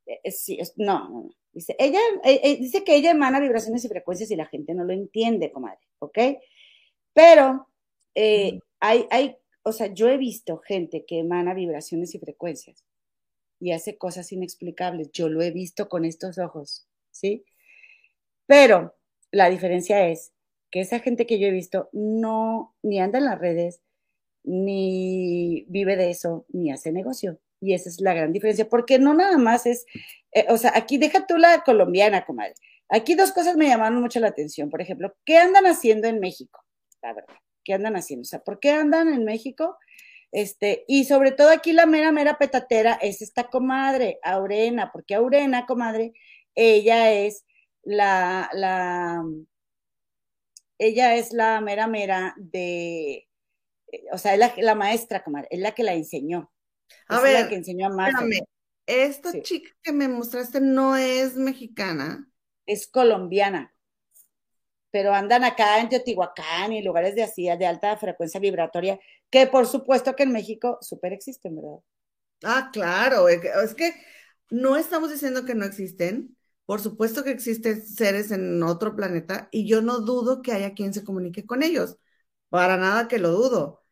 Eh, 0.05 0.31
sí, 0.31 0.57
no, 0.77 1.09
no, 1.09 1.29
Dice, 1.53 1.75
ella, 1.77 1.99
eh, 2.23 2.41
eh, 2.43 2.57
dice 2.57 2.83
que 2.83 2.95
ella 2.95 3.11
emana 3.11 3.39
vibraciones 3.39 3.85
y 3.85 3.87
frecuencias 3.87 4.31
y 4.31 4.35
la 4.35 4.47
gente 4.47 4.73
no 4.73 4.83
lo 4.83 4.91
entiende, 4.91 5.51
comadre, 5.51 5.87
¿ok? 5.99 6.17
Pero 7.13 7.67
eh, 8.15 8.59
hay, 8.79 9.05
hay, 9.11 9.37
o 9.61 9.71
sea, 9.71 9.93
yo 9.93 10.09
he 10.09 10.17
visto 10.17 10.57
gente 10.57 11.05
que 11.05 11.19
emana 11.19 11.53
vibraciones 11.53 12.15
y 12.15 12.19
frecuencias 12.19 12.83
y 13.59 13.71
hace 13.71 13.97
cosas 13.99 14.31
inexplicables. 14.31 15.11
Yo 15.11 15.29
lo 15.29 15.43
he 15.43 15.51
visto 15.51 15.89
con 15.89 16.05
estos 16.05 16.39
ojos, 16.39 16.87
¿sí? 17.11 17.45
Pero 18.47 18.95
la 19.31 19.49
diferencia 19.49 20.07
es 20.07 20.33
que 20.71 20.81
esa 20.81 20.99
gente 20.99 21.27
que 21.27 21.39
yo 21.39 21.47
he 21.47 21.51
visto 21.51 21.89
no 21.93 22.75
ni 22.81 22.99
anda 22.99 23.19
en 23.19 23.25
las 23.25 23.39
redes, 23.39 23.79
ni 24.43 25.65
vive 25.69 25.95
de 25.95 26.09
eso, 26.09 26.45
ni 26.49 26.71
hace 26.71 26.91
negocio. 26.91 27.39
Y 27.59 27.73
esa 27.73 27.89
es 27.89 28.01
la 28.01 28.13
gran 28.13 28.33
diferencia, 28.33 28.67
porque 28.67 28.99
no 28.99 29.13
nada 29.13 29.37
más 29.37 29.65
es, 29.65 29.85
eh, 30.33 30.45
o 30.49 30.57
sea, 30.57 30.73
aquí 30.75 30.97
deja 30.97 31.25
tú 31.25 31.37
la 31.37 31.63
colombiana, 31.63 32.25
comadre. 32.25 32.55
Aquí 32.89 33.15
dos 33.15 33.31
cosas 33.31 33.55
me 33.55 33.67
llamaron 33.67 34.01
mucho 34.01 34.19
la 34.19 34.27
atención. 34.27 34.69
Por 34.69 34.81
ejemplo, 34.81 35.15
¿qué 35.25 35.37
andan 35.37 35.65
haciendo 35.65 36.07
en 36.07 36.19
México? 36.19 36.63
La 37.01 37.13
verdad, 37.13 37.35
¿qué 37.63 37.73
andan 37.73 37.95
haciendo? 37.95 38.23
O 38.23 38.25
sea, 38.25 38.39
¿por 38.39 38.59
qué 38.59 38.71
andan 38.71 39.07
en 39.13 39.23
México? 39.23 39.77
Este, 40.31 40.83
y 40.87 41.05
sobre 41.05 41.31
todo 41.31 41.49
aquí 41.51 41.73
la 41.73 41.85
mera, 41.85 42.11
mera 42.11 42.37
petatera 42.37 42.93
es 43.01 43.21
esta 43.21 43.45
comadre, 43.49 44.19
Aurena, 44.23 44.91
porque 44.91 45.15
Aurena, 45.15 45.65
comadre, 45.65 46.13
ella 46.55 47.13
es 47.13 47.45
la, 47.83 48.49
la, 48.53 49.23
ella 50.79 51.15
es 51.15 51.33
la 51.33 51.61
mera, 51.61 51.87
mera 51.87 52.33
de, 52.37 53.27
o 54.11 54.17
sea, 54.17 54.33
es 54.33 54.39
la, 54.39 54.53
la 54.57 54.75
maestra, 54.75 55.23
comadre, 55.23 55.47
es 55.51 55.59
la 55.59 55.73
que 55.73 55.83
la 55.83 55.93
enseñó. 55.93 56.51
A 57.07 57.21
es 57.21 57.25
ver, 57.25 57.33
la 57.33 57.47
que 57.47 57.55
enseñó 57.55 57.87
a 57.87 57.91
Marta. 57.91 58.25
espérame, 58.25 58.47
esta 58.85 59.31
Sí. 59.31 59.41
chica 59.41 59.71
que 59.83 59.91
me 59.93 60.07
mostraste 60.07 60.59
no 60.61 60.95
es 60.95 61.35
mexicana. 61.35 62.27
es 62.65 62.87
colombiana, 62.87 63.73
pero 64.91 65.13
andan 65.13 65.43
acá 65.43 65.79
en 65.81 65.89
Teotihuacán 65.89 66.71
y 66.73 66.81
lugares 66.83 67.15
de 67.15 67.23
así, 67.23 67.45
de 67.45 67.65
alta 67.65 67.97
frecuencia 67.97 68.39
vibratoria, 68.39 68.99
que 69.29 69.47
por 69.47 69.65
supuesto 69.67 70.15
que 70.15 70.23
en 70.23 70.31
México 70.31 70.77
súper 70.81 71.13
existen, 71.13 71.55
¿verdad? 71.55 71.79
Ah, 72.43 72.69
claro, 72.73 73.29
es 73.29 73.73
que 73.75 73.93
no 74.49 74.75
estamos 74.75 75.09
diciendo 75.11 75.45
que 75.45 75.55
no 75.55 75.65
existen. 75.65 76.37
Por 76.65 76.81
supuesto 76.81 77.23
que 77.23 77.31
existen 77.31 77.85
seres 77.85 78.31
en 78.31 78.61
otro 78.63 78.95
planeta 78.95 79.47
y 79.51 79.67
yo 79.67 79.81
no 79.81 79.99
dudo 79.99 80.41
que 80.41 80.51
haya 80.53 80.73
quien 80.73 80.93
se 80.93 81.03
comunique 81.03 81.45
con 81.45 81.63
ellos. 81.63 81.97
Para 82.49 82.77
nada 82.77 83.07
que 83.07 83.19
lo 83.19 83.31
dudo. 83.31 83.82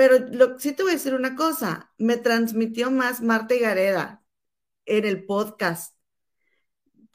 Pero 0.00 0.18
lo, 0.18 0.58
sí 0.58 0.72
te 0.72 0.82
voy 0.82 0.92
a 0.92 0.94
decir 0.94 1.12
una 1.12 1.36
cosa, 1.36 1.92
me 1.98 2.16
transmitió 2.16 2.90
más 2.90 3.20
Marta 3.20 3.54
Gareda 3.56 4.24
en 4.86 5.04
el 5.04 5.26
podcast 5.26 5.94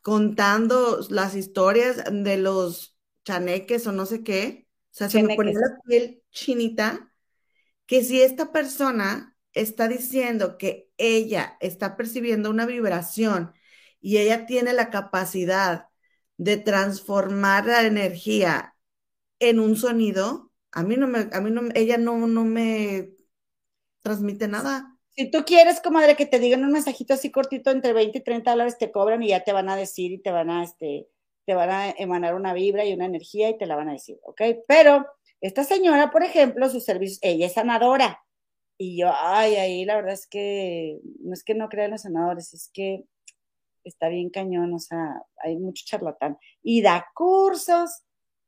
contando 0.03 0.99
las 1.09 1.33
historias 1.33 2.03
de 2.11 2.37
los 2.37 2.95
chaneques 3.23 3.87
o 3.87 3.91
no 3.91 4.05
sé 4.05 4.23
qué. 4.23 4.67
O 4.69 4.97
sea, 4.97 5.09
se 5.09 5.23
me 5.23 5.35
ponía 5.35 5.55
la 5.55 5.79
piel 5.83 6.21
chinita 6.29 7.11
que 7.87 8.03
si 8.03 8.21
esta 8.21 8.51
persona 8.51 9.35
está 9.53 9.87
diciendo 9.87 10.59
que 10.59 10.91
ella 10.97 11.57
está 11.61 11.97
percibiendo 11.97 12.51
una 12.51 12.67
vibración 12.67 13.55
y 13.99 14.17
ella 14.17 14.45
tiene 14.45 14.73
la 14.73 14.91
capacidad 14.91 15.87
de 16.37 16.57
transformar 16.57 17.65
la 17.65 17.81
energía 17.81 18.77
en 19.39 19.59
un 19.59 19.75
sonido, 19.75 20.51
a 20.75 20.83
mí 20.83 20.97
no 20.97 21.07
me, 21.07 21.29
a 21.31 21.41
mí 21.41 21.51
no, 21.51 21.61
ella 21.73 21.97
no, 21.97 22.27
no 22.27 22.43
me 22.43 23.13
transmite 24.01 24.47
nada. 24.47 24.95
Si 25.11 25.31
tú 25.31 25.45
quieres, 25.45 25.79
comadre, 25.79 26.17
que 26.17 26.25
te 26.25 26.37
digan 26.37 26.65
un 26.65 26.73
mensajito 26.73 27.13
así 27.13 27.31
cortito, 27.31 27.71
entre 27.71 27.93
20 27.93 28.17
y 28.17 28.21
30 28.21 28.51
dólares 28.51 28.77
te 28.77 28.91
cobran 28.91 29.23
y 29.23 29.29
ya 29.29 29.43
te 29.43 29.53
van 29.53 29.69
a 29.69 29.77
decir 29.77 30.11
y 30.11 30.17
te 30.19 30.31
van 30.31 30.49
a, 30.49 30.65
este, 30.65 31.07
te 31.45 31.53
van 31.53 31.69
a 31.69 31.89
emanar 31.91 32.35
una 32.35 32.53
vibra 32.53 32.83
y 32.83 32.93
una 32.93 33.05
energía 33.05 33.49
y 33.49 33.57
te 33.57 33.65
la 33.65 33.77
van 33.77 33.87
a 33.87 33.93
decir, 33.93 34.19
¿ok? 34.23 34.41
Pero 34.67 35.05
esta 35.39 35.63
señora, 35.63 36.11
por 36.11 36.23
ejemplo, 36.23 36.69
sus 36.69 36.83
servicios, 36.83 37.19
ella 37.21 37.45
es 37.45 37.53
sanadora. 37.53 38.21
Y 38.77 38.97
yo, 38.99 39.13
ay, 39.17 39.55
ahí 39.55 39.85
la 39.85 39.95
verdad 39.95 40.13
es 40.13 40.27
que 40.27 40.99
no 41.21 41.33
es 41.33 41.45
que 41.45 41.55
no 41.55 41.69
crea 41.69 41.85
en 41.85 41.91
los 41.91 42.01
sanadores, 42.01 42.53
es 42.53 42.69
que 42.73 43.05
está 43.85 44.09
bien 44.09 44.29
cañón, 44.29 44.73
o 44.73 44.79
sea, 44.79 45.23
hay 45.37 45.55
mucho 45.55 45.85
charlatán. 45.85 46.37
Y 46.61 46.81
da 46.81 47.07
cursos. 47.15 48.04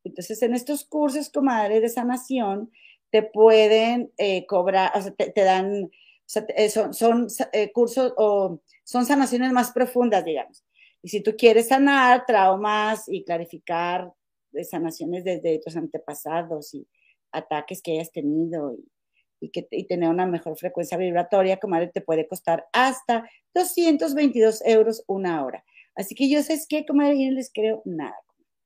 Entonces, 0.07 0.41
en 0.41 0.53
estos 0.53 0.85
cursos, 0.85 1.29
comadre, 1.29 1.79
de 1.81 1.89
sanación, 1.89 2.71
te 3.11 3.23
pueden 3.23 4.11
eh, 4.17 4.45
cobrar, 4.47 4.91
o 4.95 5.01
sea, 5.01 5.11
te, 5.13 5.41
dan, 5.43 5.85
o 5.85 5.89
sea, 6.25 6.45
te- 6.45 6.69
son, 6.69 7.27
eh, 7.53 7.71
cursos 7.71 8.13
o 8.17 8.61
son 8.83 9.05
sanaciones 9.05 9.51
más 9.53 9.71
profundas, 9.71 10.25
digamos. 10.25 10.63
Y 11.01 11.09
si 11.09 11.21
tú 11.21 11.35
quieres 11.37 11.67
sanar 11.69 12.25
traumas 12.25 13.05
y 13.07 13.23
clarificar 13.23 14.11
de 14.51 14.63
sanaciones 14.65 15.23
desde 15.23 15.59
tus 15.59 15.75
antepasados 15.77 16.73
y 16.73 16.87
ataques 17.31 17.81
que 17.81 17.93
hayas 17.93 18.11
tenido 18.11 18.73
y, 18.73 18.89
y 19.39 19.49
que, 19.49 19.67
y 19.71 19.85
tener 19.85 20.09
una 20.09 20.25
mejor 20.25 20.57
frecuencia 20.57 20.97
vibratoria, 20.97 21.57
comadre, 21.57 21.87
te 21.87 22.01
puede 22.01 22.27
costar 22.27 22.65
hasta 22.73 23.29
222 23.53 24.61
euros 24.65 25.03
una 25.07 25.45
hora. 25.45 25.63
Así 25.95 26.15
que 26.15 26.29
yo 26.29 26.41
sé 26.43 26.59
que, 26.67 26.85
comadre, 26.85 27.19
yo 27.23 27.29
no 27.29 27.35
les 27.35 27.51
creo 27.53 27.81
nada, 27.85 28.17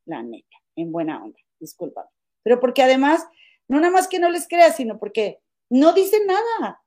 la 0.06 0.24
neta, 0.24 0.58
en 0.76 0.92
buena 0.92 1.24
onda, 1.24 1.40
discúlpame. 1.60 2.10
Pero 2.44 2.60
porque 2.60 2.84
además, 2.84 3.28
no 3.68 3.80
nada 3.80 3.92
más 3.92 4.08
que 4.08 4.20
no 4.20 4.30
les 4.30 4.48
creas, 4.48 4.76
sino 4.76 5.00
porque 5.00 5.40
no 5.70 5.94
dicen 5.94 6.26
nada. 6.26 6.82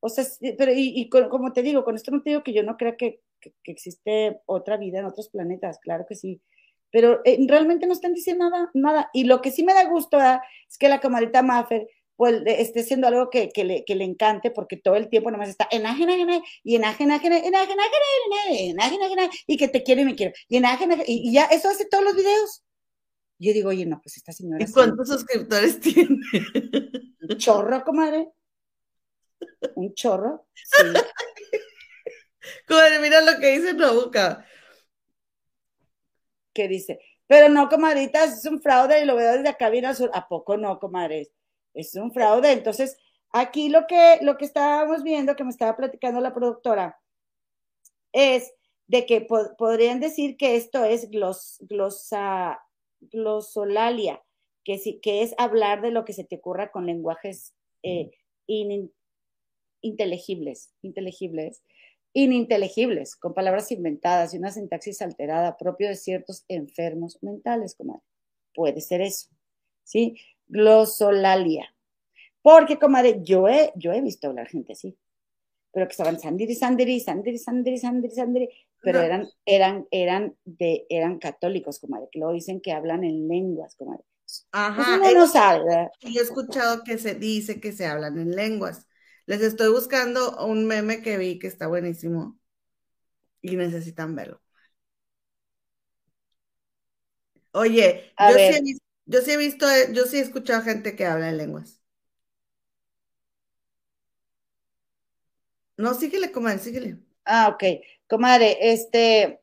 O 0.00 0.08
sea, 0.08 0.24
pero 0.56 0.72
y, 0.72 0.92
y 0.96 1.08
con, 1.08 1.28
como 1.28 1.52
te 1.52 1.62
digo, 1.62 1.84
con 1.84 1.96
esto 1.96 2.10
no 2.10 2.22
te 2.22 2.30
digo 2.30 2.42
que 2.42 2.54
yo 2.54 2.62
no 2.62 2.76
crea 2.76 2.96
que, 2.96 3.20
que, 3.40 3.52
que 3.62 3.72
existe 3.72 4.40
otra 4.46 4.76
vida 4.76 5.00
en 5.00 5.04
otros 5.04 5.28
planetas, 5.28 5.78
claro 5.78 6.06
que 6.08 6.14
sí, 6.14 6.40
pero 6.90 7.20
eh, 7.24 7.38
realmente 7.46 7.86
no 7.86 7.92
están 7.92 8.14
diciendo 8.14 8.48
nada, 8.48 8.70
nada. 8.74 9.10
Y 9.12 9.24
lo 9.24 9.40
que 9.40 9.50
sí 9.50 9.62
me 9.62 9.74
da 9.74 9.84
gusto 9.84 10.16
¿verdad? 10.16 10.40
es 10.68 10.78
que 10.78 10.88
la 10.88 11.00
camarita 11.00 11.42
Maffer 11.42 11.88
pues, 12.16 12.42
esté 12.46 12.82
siendo 12.82 13.06
algo 13.06 13.30
que, 13.30 13.48
que, 13.50 13.64
le, 13.64 13.84
que 13.84 13.94
le 13.94 14.04
encante, 14.04 14.50
porque 14.50 14.76
todo 14.76 14.96
el 14.96 15.08
tiempo 15.08 15.30
nomás 15.30 15.48
está 15.48 15.68
enajena, 15.70 16.14
ajena, 16.14 16.42
y 16.62 16.76
enajena, 16.76 17.14
ajena, 17.16 17.38
enajena, 17.38 17.82
ajena, 17.82 18.58
enajena, 18.58 19.06
ajena, 19.06 19.30
y 19.46 19.56
que 19.56 19.68
te 19.68 19.82
quiero 19.82 20.02
y 20.02 20.04
me 20.04 20.14
quiero, 20.14 20.34
y 20.48 20.56
enajena, 20.58 20.96
y, 21.06 21.28
y 21.28 21.32
ya, 21.32 21.44
eso 21.46 21.70
hace 21.70 21.86
todos 21.86 22.04
los 22.04 22.14
videos. 22.14 22.62
Yo 23.42 23.52
digo, 23.54 23.70
oye, 23.70 23.86
no, 23.86 24.00
pues 24.02 24.16
esta 24.18 24.32
señora 24.32 24.62
¿Y 24.62 24.66
sí, 24.66 24.72
cuántos 24.74 25.08
suscriptores 25.08 25.80
tiene? 25.80 26.20
un 27.28 27.36
chorro, 27.38 27.82
comadre. 27.82 28.30
Un 29.74 29.94
chorro. 29.94 30.46
Sí. 30.54 30.84
Comadre, 32.66 32.98
mira 33.00 33.20
lo 33.20 33.38
que 33.40 33.58
dice 33.58 33.74
Nabuca. 33.74 34.46
que 36.52 36.68
dice, 36.68 36.98
pero 37.26 37.48
no, 37.48 37.68
comadritas, 37.68 38.38
es 38.38 38.44
un 38.46 38.60
fraude 38.60 39.02
y 39.02 39.04
lo 39.06 39.14
veo 39.16 39.32
desde 39.34 39.48
acá 39.48 39.70
bien 39.70 39.86
azul. 39.86 40.10
¿A 40.12 40.26
poco 40.28 40.56
no, 40.56 40.78
comadres? 40.80 41.30
Es 41.74 41.94
un 41.94 42.12
fraude. 42.12 42.50
Entonces, 42.52 42.96
aquí 43.30 43.68
lo 43.68 43.86
que, 43.86 44.18
lo 44.22 44.36
que 44.36 44.44
estábamos 44.46 45.02
viendo, 45.02 45.36
que 45.36 45.44
me 45.44 45.50
estaba 45.50 45.76
platicando 45.76 46.20
la 46.20 46.34
productora, 46.34 46.98
es 48.12 48.52
de 48.88 49.06
que 49.06 49.20
po- 49.20 49.54
podrían 49.56 50.00
decir 50.00 50.36
que 50.36 50.56
esto 50.56 50.84
es 50.84 51.08
glos, 51.10 51.58
glosa, 51.60 52.60
glosolalia, 53.00 54.22
que, 54.64 55.00
que 55.00 55.22
es 55.22 55.34
hablar 55.38 55.82
de 55.82 55.90
lo 55.90 56.04
que 56.04 56.12
se 56.12 56.24
te 56.24 56.36
ocurra 56.36 56.70
con 56.70 56.86
lenguajes 56.86 57.54
eh, 57.82 58.10
in- 58.46 58.92
inteligibles, 59.80 60.72
inteligibles, 60.82 61.62
ininteligibles, 62.12 63.16
con 63.16 63.34
palabras 63.34 63.70
inventadas 63.72 64.34
y 64.34 64.38
una 64.38 64.50
sintaxis 64.50 65.00
alterada 65.02 65.56
propio 65.56 65.88
de 65.88 65.96
ciertos 65.96 66.44
enfermos 66.48 67.22
mentales, 67.22 67.74
comadre. 67.74 68.02
Puede 68.54 68.80
ser 68.80 69.00
eso, 69.00 69.28
¿sí? 69.84 70.16
Glosolalia. 70.48 71.74
Porque, 72.42 72.78
comadre, 72.78 73.20
yo 73.22 73.48
he, 73.48 73.72
yo 73.76 73.92
he 73.92 74.00
visto 74.00 74.26
hablar 74.26 74.48
gente 74.48 74.72
así, 74.72 74.96
pero 75.72 75.86
que 75.86 75.92
estaban 75.92 76.18
sandiri, 76.18 76.54
sandiri, 76.54 76.98
sandiri, 77.00 77.38
sandiri, 77.38 77.78
sandiri, 77.78 78.14
sandiri, 78.14 78.48
pero 78.82 79.00
eran, 79.00 79.28
eran, 79.46 79.86
eran, 79.90 80.36
de, 80.44 80.86
eran 80.88 81.18
católicos, 81.18 81.80
comadre, 81.80 82.08
que 82.10 82.18
luego 82.18 82.34
dicen 82.34 82.60
que 82.60 82.72
hablan 82.72 83.04
en 83.04 83.28
lenguas, 83.28 83.76
comadre. 83.76 84.04
Ajá, 84.52 85.00
uno 85.02 85.20
no 85.20 85.26
sabe, 85.26 85.64
¿verdad? 85.64 85.88
yo 86.02 86.20
he 86.20 86.24
escuchado 86.24 86.82
que 86.84 86.98
se 86.98 87.14
dice 87.14 87.60
que 87.60 87.72
se 87.72 87.86
hablan 87.86 88.18
en 88.18 88.34
lenguas. 88.36 88.86
Les 89.26 89.40
estoy 89.42 89.70
buscando 89.70 90.44
un 90.46 90.66
meme 90.66 91.02
que 91.02 91.18
vi 91.18 91.38
que 91.38 91.46
está 91.46 91.66
buenísimo 91.68 92.38
y 93.42 93.56
necesitan 93.56 94.14
verlo. 94.14 94.40
Oye, 97.52 98.12
yo 98.18 98.38
sí, 98.38 98.52
he, 98.52 98.62
yo 99.06 99.20
sí 99.22 99.30
he 99.32 99.36
visto, 99.36 99.66
yo 99.92 100.04
sí 100.06 100.16
he 100.18 100.20
escuchado 100.20 100.62
gente 100.62 100.96
que 100.96 101.06
habla 101.06 101.28
en 101.28 101.36
lenguas. 101.38 101.80
No, 105.76 105.94
síguele, 105.94 106.30
comadre, 106.32 106.58
síguele. 106.60 106.98
Ah, 107.24 107.48
ok. 107.48 107.64
Comadre, 108.08 108.56
este, 108.72 109.40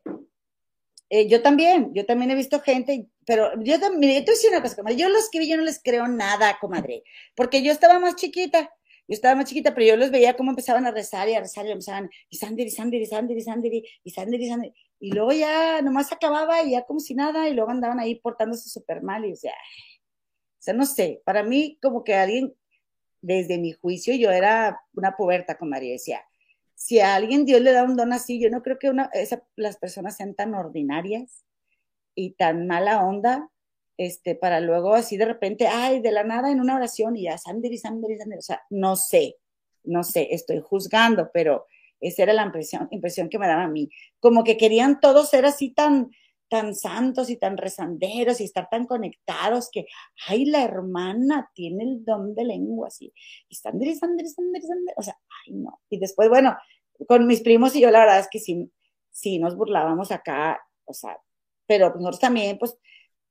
eh, 1.10 1.28
yo 1.28 1.41
también, 1.41 1.94
yo 1.94 2.06
también 2.06 2.32
he 2.32 2.36
visto 2.36 2.60
gente, 2.60 3.08
pero 3.26 3.52
yo 3.62 3.80
también, 3.80 4.26
yo 4.26 4.26
te 4.26 4.48
una 4.49 4.62
cosa, 4.62 4.76
comadre, 4.76 4.98
yo 4.98 5.08
los 5.08 5.30
que 5.30 5.48
yo 5.48 5.56
no 5.56 5.64
les 5.64 5.82
creo 5.82 6.08
nada, 6.08 6.58
comadre, 6.60 7.04
porque 7.34 7.64
yo 7.64 7.72
estaba 7.72 7.98
más 7.99 8.16
chiquita, 8.18 8.74
yo 9.08 9.14
estaba 9.14 9.36
más 9.36 9.45
chiquita, 9.45 9.74
pero 9.74 9.88
yo 9.88 9.95
los 9.95 10.12
veía 10.12 10.36
cómo 10.36 10.52
empezaban 10.52 10.86
a 10.86 10.91
rezar 10.91 11.30
y 11.30 11.36
a 11.36 11.40
rezar 11.40 11.66
y 11.66 11.72
empezaban, 11.72 12.10
y 12.30 12.38
sandiri, 12.38 12.72
sandiri, 12.72 13.06
sandiri, 13.06 13.41
sandiri, 13.41 13.90
y 14.04 14.12
sandiri, 14.12 14.49
sandiri, 14.49 14.74
y 14.99 15.12
luego 15.14 15.32
ya 15.32 15.82
nomás 15.82 16.12
acababa 16.12 16.62
y 16.64 16.72
ya 16.72 16.84
como 16.84 16.99
si 16.99 17.16
nada, 17.16 17.48
y 17.48 17.54
luego 17.54 17.72
andaban 17.72 17.99
ahí 18.02 18.16
portándose 18.16 18.70
súper 18.70 19.02
mal, 19.02 19.24
y 19.26 19.32
o 19.32 19.36
sea, 19.38 19.54
o 19.54 20.62
sea, 20.62 20.74
no 20.74 20.86
sé, 20.86 21.22
para 21.24 21.41
mí 21.44 21.80
como 21.82 22.04
que 22.04 22.16
alguien, 22.16 22.54
desde 23.22 23.58
mi 23.58 23.72
juicio, 23.72 24.14
yo 24.16 24.30
era 24.32 24.82
una 24.94 25.16
puberta, 25.16 25.58
comadre, 25.58 25.91
decía, 25.91 26.22
si 26.78 26.99
a 26.99 27.16
alguien 27.16 27.44
Dios 27.44 27.60
le 27.60 27.72
da 27.72 27.84
un 27.84 27.98
don 27.98 28.14
así, 28.14 28.40
yo 28.40 28.52
no 28.52 28.62
creo 28.62 28.78
que 28.78 28.91
una, 28.91 29.10
esa, 29.12 29.44
las 29.56 29.78
personas 29.78 30.16
sean 30.16 30.36
tan 30.36 30.54
ordinarias 30.54 31.44
y 32.14 32.36
tan 32.36 32.68
mala 32.68 33.04
onda, 33.04 33.49
este, 33.98 34.36
para 34.36 34.60
luego 34.60 34.94
así 34.94 35.18
de 35.18 35.26
repente, 35.26 35.68
ay, 35.68 36.02
de 36.02 36.12
la 36.12 36.24
nada 36.24 36.52
en 36.52 36.62
una 36.62 36.76
oración 36.76 37.18
y 37.18 37.24
ya, 37.24 37.38
sandiri, 37.40 37.80
sandiri, 37.80 38.20
sandiri, 38.20 38.38
o 38.38 38.44
sea, 38.44 38.62
no 38.70 38.95
sé, 38.95 39.38
no 39.84 40.04
sé, 40.04 40.28
estoy 40.30 40.62
juzgando, 40.62 41.32
pero 41.34 41.66
esa 41.99 42.22
era 42.22 42.34
la 42.34 42.45
impresión, 42.45 42.88
impresión 42.91 43.28
que 43.28 43.40
me 43.40 43.48
daba 43.48 43.64
a 43.64 43.70
mí, 43.70 43.90
como 44.20 44.44
que 44.44 44.56
querían 44.56 44.99
todos 44.99 45.32
ser 45.32 45.48
así 45.48 45.72
tan, 45.72 46.12
tan 46.49 46.76
santos 46.76 47.30
y 47.30 47.38
tan 47.38 47.57
rezanderos 47.57 48.40
y 48.40 48.45
estar 48.45 48.69
tan 48.69 48.86
conectados 48.86 49.69
que, 49.72 49.86
ay, 50.28 50.45
la 50.45 50.64
hermana 50.64 51.52
tiene 51.53 51.84
el 51.84 52.06
don 52.06 52.36
de 52.36 52.45
lengua, 52.45 52.88
así, 52.88 53.14
y 53.49 53.56
están 53.56 53.80
rezando, 53.80 54.24
o 54.95 55.03
sea, 55.03 55.18
ay, 55.45 55.53
no. 55.53 55.82
Y 55.90 55.99
después, 55.99 56.30
bueno, 56.30 56.57
con 57.07 57.28
mis 57.28 57.41
primos 57.41 57.76
y 57.76 57.82
yo, 57.82 57.91
la 57.91 57.99
verdad 57.99 58.19
es 58.19 58.28
que 58.30 58.40
sí, 58.40 58.72
sí 59.11 59.40
nos 59.40 59.56
burlábamos 59.56 60.11
acá, 60.11 60.60
o 60.86 60.94
sea, 60.94 61.18
pero 61.65 61.90
nosotros 61.90 62.19
también, 62.19 62.57
pues, 62.57 62.78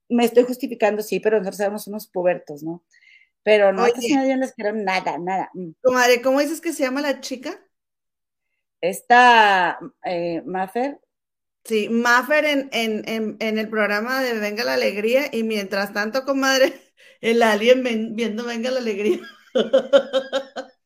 me 0.09 0.25
estoy 0.25 0.45
justificando, 0.45 1.03
sí, 1.03 1.21
pero 1.21 1.39
nosotros 1.39 1.61
éramos 1.61 1.87
unos 1.87 2.07
pubertos, 2.09 2.63
¿no? 2.63 2.85
Pero 3.43 3.73
no, 3.73 3.83
no 3.83 4.37
les 4.37 4.53
quiero 4.55 4.73
nada, 4.73 5.19
nada. 5.19 5.51
Mm. 5.55 5.71
Comadre, 5.81 6.21
¿cómo 6.21 6.41
dices 6.41 6.61
que 6.61 6.73
se 6.73 6.83
llama 6.83 7.01
la 7.01 7.21
chica? 7.21 7.61
Esta 8.81 9.79
eh, 10.05 10.43
Maffer. 10.45 11.01
Sí, 11.67 11.89
Maffer 11.89 12.45
en, 12.45 12.69
en, 12.73 13.37
en, 13.41 13.59
el 13.59 13.69
programa 13.69 14.23
de 14.23 14.39
Venga 14.39 14.63
la 14.63 14.75
Alegría 14.75 15.29
y 15.33 15.43
mientras 15.43 15.93
tanto, 15.93 16.25
comadre, 16.25 16.73
el 17.21 17.43
alien 17.43 18.15
viendo 18.15 18.45
Venga 18.45 18.71
la 18.71 18.79
Alegría. 18.79 19.21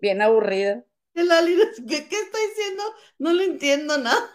Bien 0.00 0.22
aburrido. 0.22 0.84
El 1.14 1.32
alien, 1.32 1.58
¿qué, 1.88 2.06
qué 2.08 2.16
está 2.16 2.38
diciendo? 2.48 2.82
No 3.18 3.32
lo 3.32 3.42
entiendo 3.42 3.98
nada. 3.98 4.30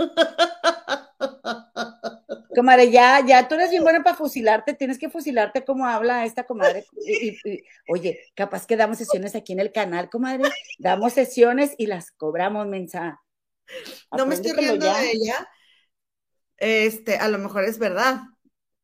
Comadre, 2.54 2.92
ya, 2.92 3.26
ya 3.26 3.48
tú 3.48 3.56
eres 3.56 3.70
bien 3.70 3.84
buena 3.84 4.04
para 4.04 4.18
fusilarte, 4.18 4.74
tienes 4.74 5.00
que 5.00 5.10
fusilarte 5.10 5.64
como 5.64 5.86
habla 5.86 6.26
esta 6.26 6.44
comadre. 6.44 6.84
oye, 7.88 8.20
capaz 8.36 8.68
que 8.68 8.76
damos 8.76 8.98
sesiones 8.98 9.36
aquí 9.36 9.54
en 9.54 9.62
el 9.62 9.72
canal, 9.72 10.10
comadre. 10.10 10.50
Damos 10.78 11.14
sesiones 11.14 11.74
y 11.78 11.86
las 11.86 12.12
cobramos, 12.12 12.68
mensa. 12.68 13.22
No 14.18 14.26
me 14.26 14.36
estoy 14.36 14.52
riendo 14.54 14.86
de 14.86 15.12
ella. 15.12 15.48
Este, 16.58 17.16
a 17.16 17.28
lo 17.28 17.40
mejor 17.40 17.64
es 17.64 17.80
verdad, 17.80 18.22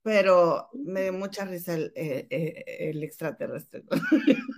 pero 0.02 0.70
me 0.74 1.04
dio 1.04 1.14
mucha 1.14 1.45
risa 1.45 1.76
el, 1.76 1.91
eh, 1.95 2.26
eh, 2.30 2.90
el 2.90 3.04
extraterrestre. 3.04 3.84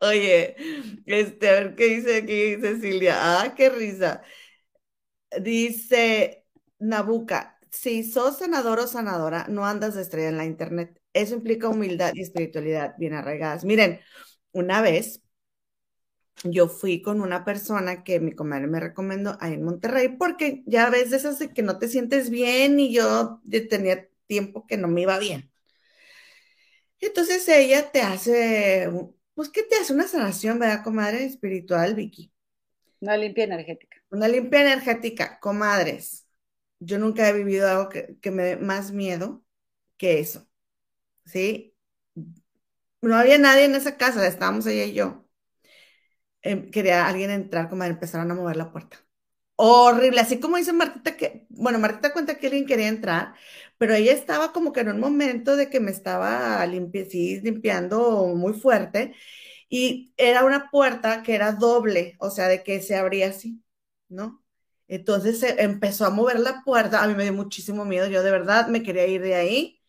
Oye, 0.00 0.56
este, 1.06 1.48
a 1.48 1.52
ver 1.52 1.74
qué 1.74 1.86
dice 1.86 2.16
aquí 2.16 2.56
Cecilia. 2.60 3.16
Ah, 3.18 3.54
qué 3.54 3.70
risa. 3.70 4.22
Dice 5.40 6.44
Nabuca, 6.78 7.58
si 7.70 8.04
sos 8.04 8.36
senador 8.38 8.80
o 8.80 8.86
senadora, 8.86 9.46
no 9.48 9.64
andas 9.66 9.94
de 9.94 10.02
estrella 10.02 10.28
en 10.28 10.36
la 10.36 10.44
internet. 10.44 11.00
Eso 11.12 11.34
implica 11.34 11.68
humildad 11.68 12.12
y 12.14 12.22
espiritualidad 12.22 12.94
bien 12.98 13.14
arraigadas. 13.14 13.64
Miren, 13.64 14.00
una 14.52 14.82
vez 14.82 15.22
yo 16.44 16.68
fui 16.68 17.02
con 17.02 17.20
una 17.20 17.44
persona 17.44 18.04
que 18.04 18.20
mi 18.20 18.32
comadre 18.32 18.66
me 18.66 18.80
recomendó 18.80 19.36
ahí 19.40 19.54
en 19.54 19.64
Monterrey, 19.64 20.08
porque 20.08 20.62
ya 20.66 20.90
de 20.90 21.02
esas 21.02 21.38
de 21.38 21.52
que 21.52 21.62
no 21.62 21.78
te 21.78 21.88
sientes 21.88 22.30
bien 22.30 22.80
y 22.80 22.92
yo 22.92 23.40
tenía 23.68 24.08
tiempo 24.26 24.66
que 24.66 24.76
no 24.76 24.88
me 24.88 25.02
iba 25.02 25.18
bien. 25.18 25.50
Entonces 27.00 27.48
ella 27.48 27.90
te 27.90 28.00
hace, 28.00 28.88
pues, 29.34 29.48
¿qué 29.48 29.64
te 29.64 29.76
hace? 29.76 29.92
Una 29.92 30.06
sanación, 30.06 30.58
¿verdad, 30.58 30.84
comadre? 30.84 31.24
Espiritual, 31.24 31.94
Vicky. 31.94 32.32
Una 33.00 33.16
limpia 33.16 33.44
energética. 33.44 33.96
Una 34.10 34.28
limpia 34.28 34.60
energética, 34.60 35.40
comadres. 35.40 36.28
Yo 36.78 36.98
nunca 36.98 37.28
he 37.28 37.32
vivido 37.32 37.68
algo 37.68 37.88
que, 37.88 38.30
me 38.30 38.42
dé 38.44 38.56
más 38.56 38.92
miedo 38.92 39.44
que 39.96 40.20
eso. 40.20 40.48
¿Sí? 41.24 41.74
No 43.00 43.16
había 43.16 43.38
nadie 43.38 43.64
en 43.64 43.74
esa 43.74 43.96
casa, 43.96 44.26
estábamos 44.26 44.66
ella 44.66 44.84
y 44.84 44.94
yo. 44.94 45.21
Em, 46.42 46.70
quería 46.70 47.06
alguien 47.06 47.30
entrar, 47.30 47.68
como 47.68 47.84
empezaron 47.84 48.30
a 48.30 48.34
mover 48.34 48.56
la 48.56 48.72
puerta. 48.72 48.98
Horrible, 49.56 50.20
así 50.20 50.40
como 50.40 50.56
dice 50.56 50.72
Martita 50.72 51.16
que, 51.16 51.46
bueno, 51.50 51.78
Martita 51.78 52.12
cuenta 52.12 52.36
que 52.38 52.46
alguien 52.48 52.66
quería 52.66 52.88
entrar, 52.88 53.34
pero 53.78 53.94
ella 53.94 54.12
estaba 54.12 54.52
como 54.52 54.72
que 54.72 54.80
en 54.80 54.88
un 54.90 55.00
momento 55.00 55.56
de 55.56 55.70
que 55.70 55.80
me 55.80 55.92
estaba 55.92 56.64
limpiando 56.66 58.26
muy 58.36 58.54
fuerte 58.54 59.14
y 59.68 60.14
era 60.16 60.44
una 60.44 60.70
puerta 60.70 61.22
que 61.24 61.34
era 61.34 61.52
doble, 61.52 62.16
o 62.20 62.30
sea, 62.30 62.48
de 62.48 62.62
que 62.64 62.80
se 62.82 62.96
abría 62.96 63.28
así. 63.30 63.62
¿no? 64.08 64.44
Entonces 64.88 65.40
se 65.40 65.62
empezó 65.62 66.06
a 66.06 66.10
mover 66.10 66.40
la 66.40 66.62
puerta, 66.64 67.02
a 67.04 67.08
mí 67.08 67.14
me 67.16 67.24
dio 67.24 67.34
muchísimo 67.34 67.84
miedo, 67.86 68.08
yo 68.08 68.22
de 68.22 68.30
verdad 68.32 68.68
me 68.68 68.84
quería 68.84 69.06
ir 69.08 69.22
de 69.22 69.34
ahí. 69.36 69.81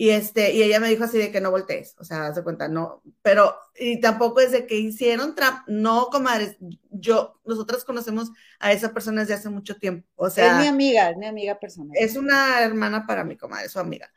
Y, 0.00 0.10
este, 0.10 0.52
y 0.52 0.62
ella 0.62 0.78
me 0.78 0.88
dijo 0.88 1.02
así 1.02 1.18
de 1.18 1.32
que 1.32 1.40
no 1.40 1.50
voltees, 1.50 1.96
o 1.98 2.04
sea, 2.04 2.32
se 2.32 2.44
cuenta, 2.44 2.68
no, 2.68 3.02
pero, 3.20 3.56
y 3.74 4.00
tampoco 4.00 4.38
es 4.38 4.52
de 4.52 4.64
que 4.64 4.76
hicieron 4.76 5.34
trap, 5.34 5.66
no, 5.66 6.06
comadres, 6.12 6.56
yo, 6.88 7.40
nosotras 7.44 7.84
conocemos 7.84 8.30
a 8.60 8.70
esa 8.70 8.94
persona 8.94 9.22
desde 9.22 9.34
hace 9.34 9.48
mucho 9.48 9.76
tiempo, 9.76 10.06
o 10.14 10.30
sea. 10.30 10.52
Es 10.52 10.62
mi 10.62 10.68
amiga, 10.68 11.10
es 11.10 11.16
mi 11.16 11.26
amiga 11.26 11.58
personal. 11.58 11.90
Es 11.98 12.14
una 12.14 12.60
hermana 12.60 13.08
para 13.08 13.24
mi 13.24 13.36
comadre, 13.36 13.68
su 13.68 13.80
amiga. 13.80 14.08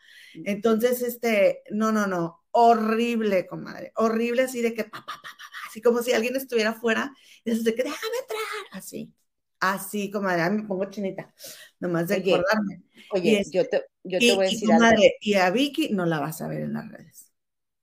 Entonces, 0.46 1.02
este, 1.02 1.64
no, 1.72 1.92
no, 1.92 2.06
no, 2.06 2.44
horrible, 2.52 3.48
comadre, 3.48 3.92
horrible 3.96 4.44
así 4.44 4.62
de 4.62 4.76
que, 4.76 4.84
pa, 4.84 5.00
pa, 5.00 5.20
pa, 5.20 5.30
así 5.68 5.82
como 5.82 6.04
si 6.04 6.14
alguien 6.14 6.36
estuviera 6.36 6.70
afuera, 6.70 7.12
y 7.44 7.58
de 7.58 7.74
que 7.74 7.82
déjame 7.82 8.18
entrar, 8.22 8.40
así. 8.74 9.12
Así, 9.60 10.10
comadre, 10.10 10.48
me 10.50 10.64
pongo 10.64 10.86
chinita, 10.86 11.34
nomás 11.80 12.08
de 12.08 12.16
acordarme. 12.18 12.84
Oye, 13.14 13.44
yo, 13.52 13.68
te, 13.68 13.84
yo 14.04 14.20
te 14.20 14.36
voy 14.36 14.46
a 14.46 14.50
decir 14.50 14.72
algo. 14.72 15.02
Y 15.20 15.34
a 15.36 15.50
Vicky 15.50 15.90
no 15.90 16.06
la 16.06 16.20
vas 16.20 16.42
a 16.42 16.48
ver 16.48 16.62
en 16.62 16.74
las 16.74 16.90
redes. 16.90 17.32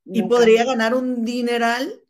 Y 0.04 0.22
podría 0.22 0.64
ganar 0.64 0.94
un 0.94 1.24
dineral, 1.24 2.00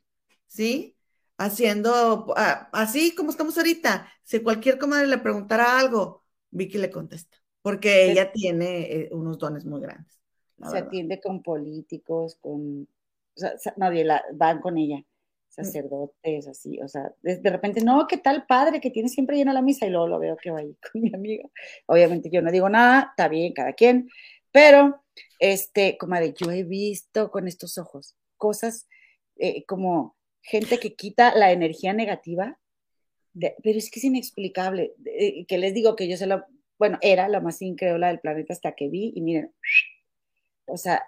¿sí? 0.47 0.97
Haciendo, 1.37 2.33
ah, 2.37 2.69
así 2.73 3.15
como 3.15 3.31
estamos 3.31 3.57
ahorita. 3.57 4.09
Si 4.23 4.41
cualquier 4.41 4.79
comadre 4.79 5.07
le 5.07 5.19
preguntara 5.19 5.79
algo, 5.79 6.25
Vicky 6.51 6.79
le 6.79 6.91
contesta, 6.91 7.37
porque 7.63 8.11
ella 8.11 8.33
tiene 8.33 8.93
eh, 8.93 9.09
unos 9.13 9.39
dones 9.39 9.65
muy 9.65 9.81
grandes. 9.81 10.19
Se 10.71 10.79
atiende 10.79 11.21
con 11.21 11.43
políticos, 11.43 12.37
con... 12.41 12.83
O 12.83 13.41
sea, 13.41 13.55
nadie 13.77 14.05
la, 14.05 14.23
van 14.35 14.61
con 14.61 14.77
ella. 14.79 15.05
Mm. 15.59 15.65
sacerdotes, 15.65 16.49
así, 16.49 16.81
o 16.81 16.89
sea, 16.89 17.13
de, 17.23 17.51
repente, 17.51 17.81
no, 17.83 18.07
qué 18.07 18.19
tal 18.19 18.47
padre 18.47 18.81
que 18.81 18.91
tiene 18.91 19.09
siempre 19.09 19.37
llena 19.37 19.53
la 19.53 19.63
misa 19.63 19.87
y 19.87 19.91
luego 19.91 20.09
lo 20.09 20.19
veo 20.19 20.37
que 20.37 20.51
va 20.51 20.61
ahí 20.61 20.77
con 20.93 21.03
mi 21.03 21.15
amiga. 21.15 21.49
Obviamente 21.87 22.31
yo 22.31 22.43
no 22.43 22.51
digo 22.51 22.69
nada, 22.69 23.09
está 23.11 23.29
bien, 23.29 23.53
cada 23.53 23.73
quien, 23.73 24.09
pero, 24.53 25.03
este, 25.41 25.99
como 25.99 26.17
de, 26.17 26.35
yo 26.35 26.51
he 26.51 26.65
visto 26.65 27.31
con 27.31 27.49
estos 27.49 27.79
ojos 27.79 28.17
cosas 28.37 28.89
eh, 29.37 29.65
como 29.67 30.17
gente 30.43 30.79
que 30.79 30.95
quita 30.95 31.35
la 31.35 31.53
energía 31.53 31.93
negativa, 31.93 32.59
pero 33.35 33.79
es 33.79 33.91
que 33.91 34.01
es 34.01 34.05
inexplicable, 34.05 34.95
eh, 35.05 35.45
que 35.47 35.59
les 35.59 35.75
digo 35.75 35.97
que 35.97 36.09
yo 36.09 36.17
se 36.17 36.27
lo, 36.27 36.45
bueno, 36.79 36.99
era 37.03 37.29
la 37.29 37.41
más 37.41 37.61
increíble 37.63 38.07
del 38.07 38.21
planeta 38.21 38.53
hasta 38.53 38.73
que 38.73 38.89
vi 38.89 39.13
y 39.15 39.21
miren, 39.21 39.53
o 40.67 40.77
sea, 40.77 41.03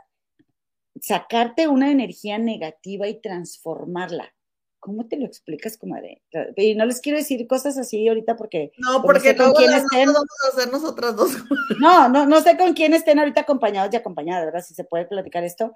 sacarte 1.00 1.68
una 1.68 1.90
energía 1.90 2.38
negativa 2.38 3.08
y 3.08 3.20
transformarla. 3.20 4.34
¿Cómo 4.80 5.06
te 5.06 5.16
lo 5.16 5.26
explicas, 5.26 5.76
comadre? 5.76 6.22
Y 6.56 6.74
no 6.74 6.86
les 6.86 7.00
quiero 7.00 7.18
decir 7.18 7.46
cosas 7.46 7.76
así 7.76 8.08
ahorita 8.08 8.36
porque... 8.36 8.72
No, 8.78 9.02
porque 9.02 9.34
no 9.34 9.52
quién 9.52 9.72
estén. 9.72 10.06
vamos 10.06 10.26
a 10.44 10.48
hacer 10.48 10.72
nosotras 10.72 11.14
dos. 11.16 11.32
No, 11.80 12.08
no, 12.08 12.26
no 12.26 12.40
sé 12.40 12.56
con 12.56 12.72
quién 12.72 12.94
estén 12.94 13.18
ahorita 13.18 13.42
acompañados 13.42 13.92
y 13.92 13.96
acompañadas, 13.96 14.46
¿verdad? 14.46 14.64
Si 14.64 14.74
se 14.74 14.84
puede 14.84 15.04
platicar 15.04 15.44
esto. 15.44 15.74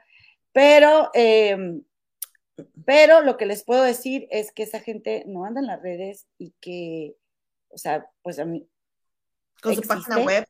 Pero, 0.52 1.10
em, 1.14 1.82
pero 2.84 3.20
lo 3.20 3.36
que 3.36 3.46
les 3.46 3.62
puedo 3.62 3.82
decir 3.82 4.26
es 4.30 4.52
que 4.52 4.62
esa 4.62 4.80
gente 4.80 5.24
no 5.26 5.44
anda 5.44 5.60
en 5.60 5.66
las 5.66 5.82
redes 5.82 6.26
y 6.38 6.54
que, 6.60 7.14
o 7.68 7.78
sea, 7.78 8.10
pues 8.22 8.38
a 8.38 8.44
mí... 8.44 8.66
Con 9.62 9.74
su 9.74 9.82
página 9.82 10.18
web. 10.18 10.44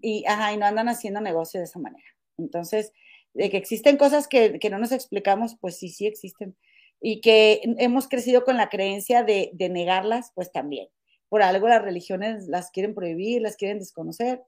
Y, 0.00 0.24
ajá, 0.26 0.52
y 0.52 0.56
no 0.56 0.66
andan 0.66 0.88
haciendo 0.88 1.20
negocio 1.20 1.60
de 1.60 1.64
esa 1.64 1.78
manera. 1.78 2.06
Entonces, 2.38 2.92
de 3.34 3.50
que 3.50 3.56
existen 3.56 3.96
cosas 3.96 4.28
que, 4.28 4.58
no 4.70 4.78
nos 4.78 4.92
explicamos, 4.92 5.56
pues 5.60 5.76
sí, 5.76 5.88
sí 5.88 6.06
existen. 6.06 6.56
Y 7.00 7.20
que 7.20 7.62
hemos 7.78 8.08
crecido 8.08 8.44
con 8.44 8.56
la 8.56 8.68
creencia 8.68 9.22
de, 9.22 9.52
negarlas, 9.70 10.32
pues 10.34 10.52
también. 10.52 10.88
Por 11.28 11.42
algo 11.42 11.68
las 11.68 11.82
religiones 11.82 12.48
las 12.48 12.70
quieren 12.70 12.94
prohibir, 12.94 13.40
las 13.40 13.56
quieren 13.56 13.78
desconocer. 13.78 14.42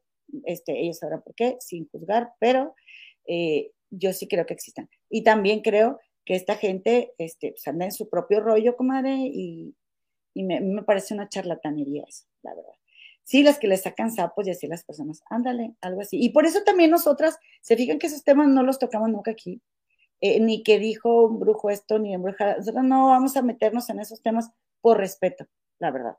Este, 0.45 0.81
ellos 0.81 0.99
sabrán 0.99 1.23
por 1.23 1.35
qué, 1.35 1.57
sin 1.61 1.89
juzgar, 1.89 2.33
pero 2.39 2.75
eh, 3.27 3.71
yo 3.91 4.13
sí 4.13 4.29
creo 4.29 4.47
que 4.47 4.55
existen. 4.55 4.91
Y 5.09 5.23
también 5.23 5.61
creo 5.61 5.99
que 6.25 6.35
esta 6.35 6.57
gente 6.57 7.13
este, 7.19 7.53
pues 7.53 7.67
anda 7.67 7.85
en 7.85 7.93
su 7.93 8.09
propio 8.09 8.41
rollo, 8.41 8.77
comadre, 8.77 9.15
y, 9.15 9.75
y 10.35 10.45
me, 10.45 10.61
me, 10.61 10.83
parece 10.83 11.15
una 11.15 11.29
charlatanería 11.29 12.05
eso, 12.07 12.25
la 12.43 12.55
verdad 12.55 12.73
sí, 13.25 13.43
las 13.43 13.59
que 13.59 13.69
le 13.69 13.77
sacan 13.77 14.13
sapos 14.13 14.47
y 14.47 14.51
así 14.51 14.67
las 14.67 14.85
personas, 14.85 15.23
ándale, 15.31 15.75
algo 15.81 16.01
así. 16.01 16.19
Y 16.21 16.31
por 16.31 16.47
eso 16.47 16.63
también 16.65 16.91
nosotras, 16.91 17.39
se 17.61 17.77
fijan 17.77 17.99
que 17.99 18.09
esos 18.09 18.25
temas 18.25 18.49
no 18.49 18.63
los 18.63 18.79
tocamos 18.79 19.11
nunca 19.11 19.31
aquí, 19.31 19.61
eh, 20.23 20.39
ni 20.39 20.63
que 20.63 20.79
dijo 20.79 21.27
un 21.27 21.41
brujo 21.41 21.69
esto, 21.69 21.99
ni 21.99 22.15
un 22.15 22.23
bruja, 22.23 22.57
nosotros 22.57 22.85
no 22.85 23.09
vamos 23.09 23.37
a 23.37 23.43
meternos 23.43 23.91
en 23.91 23.99
esos 23.99 24.23
temas 24.23 24.51
por 24.81 24.99
respeto, 24.99 25.49
la 25.81 25.91
verdad. 25.91 26.17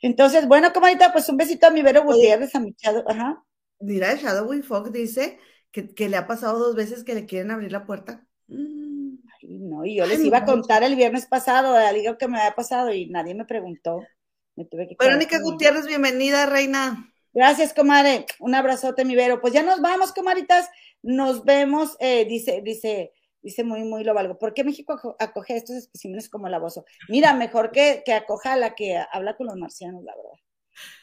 Entonces, 0.00 0.48
bueno, 0.48 0.72
comadita, 0.72 1.12
pues 1.12 1.28
un 1.28 1.36
besito 1.36 1.68
a 1.68 1.70
mi 1.70 1.80
Vero 1.80 2.02
Gutiérrez, 2.02 2.52
a 2.56 2.60
mi 2.60 2.74
Shadow, 2.76 3.04
ajá. 3.06 3.44
Mira, 3.78 4.16
Shadow 4.16 4.50
Fox 4.64 4.90
dice 4.90 5.38
que, 5.70 6.08
le 6.08 6.16
ha 6.16 6.26
pasado 6.26 6.58
dos 6.58 6.74
veces 6.74 7.04
que 7.04 7.14
le 7.14 7.24
quieren 7.24 7.52
abrir 7.52 7.70
la 7.70 7.86
puerta. 7.86 8.26
Mm, 8.48 9.14
ay, 9.42 9.58
no, 9.60 9.84
y 9.84 9.96
yo 9.96 10.04
les 10.04 10.18
iba 10.24 10.38
a 10.38 10.44
contar 10.44 10.82
el 10.82 10.96
viernes 10.96 11.26
pasado 11.26 11.76
algo 11.76 12.18
que 12.18 12.26
me 12.26 12.38
había 12.38 12.56
pasado 12.56 12.92
y 12.92 13.06
nadie 13.06 13.36
me 13.36 13.44
preguntó. 13.44 14.04
Me 14.56 14.64
tuve 14.64 14.88
que 14.88 14.96
Verónica 14.98 15.38
Gutiérrez, 15.40 15.86
bienvenida, 15.86 16.46
reina. 16.46 17.12
Gracias, 17.32 17.72
comadre. 17.74 18.26
Un 18.40 18.54
abrazote, 18.54 19.04
mi 19.04 19.14
Vero. 19.16 19.40
Pues 19.40 19.52
ya 19.52 19.62
nos 19.62 19.80
vamos, 19.80 20.12
comadritas. 20.12 20.68
Nos 21.02 21.44
vemos, 21.44 21.96
eh, 22.00 22.24
dice, 22.26 22.60
dice, 22.64 23.12
dice 23.42 23.64
muy, 23.64 23.82
muy 23.84 24.02
lo 24.04 24.14
valgo. 24.14 24.38
¿Por 24.38 24.54
qué 24.54 24.64
México 24.64 24.94
aco- 24.94 25.16
acoge 25.18 25.54
a 25.54 25.56
estos 25.56 25.76
especímenes 25.76 26.28
como 26.28 26.46
el 26.48 26.54
abuso? 26.54 26.84
Mira, 27.08 27.34
mejor 27.34 27.70
que, 27.70 28.02
que 28.04 28.12
acoja 28.14 28.54
a 28.54 28.56
la 28.56 28.74
que 28.74 29.00
habla 29.12 29.36
con 29.36 29.46
los 29.46 29.56
marcianos, 29.56 30.02
la 30.04 30.14
verdad. 30.16 30.38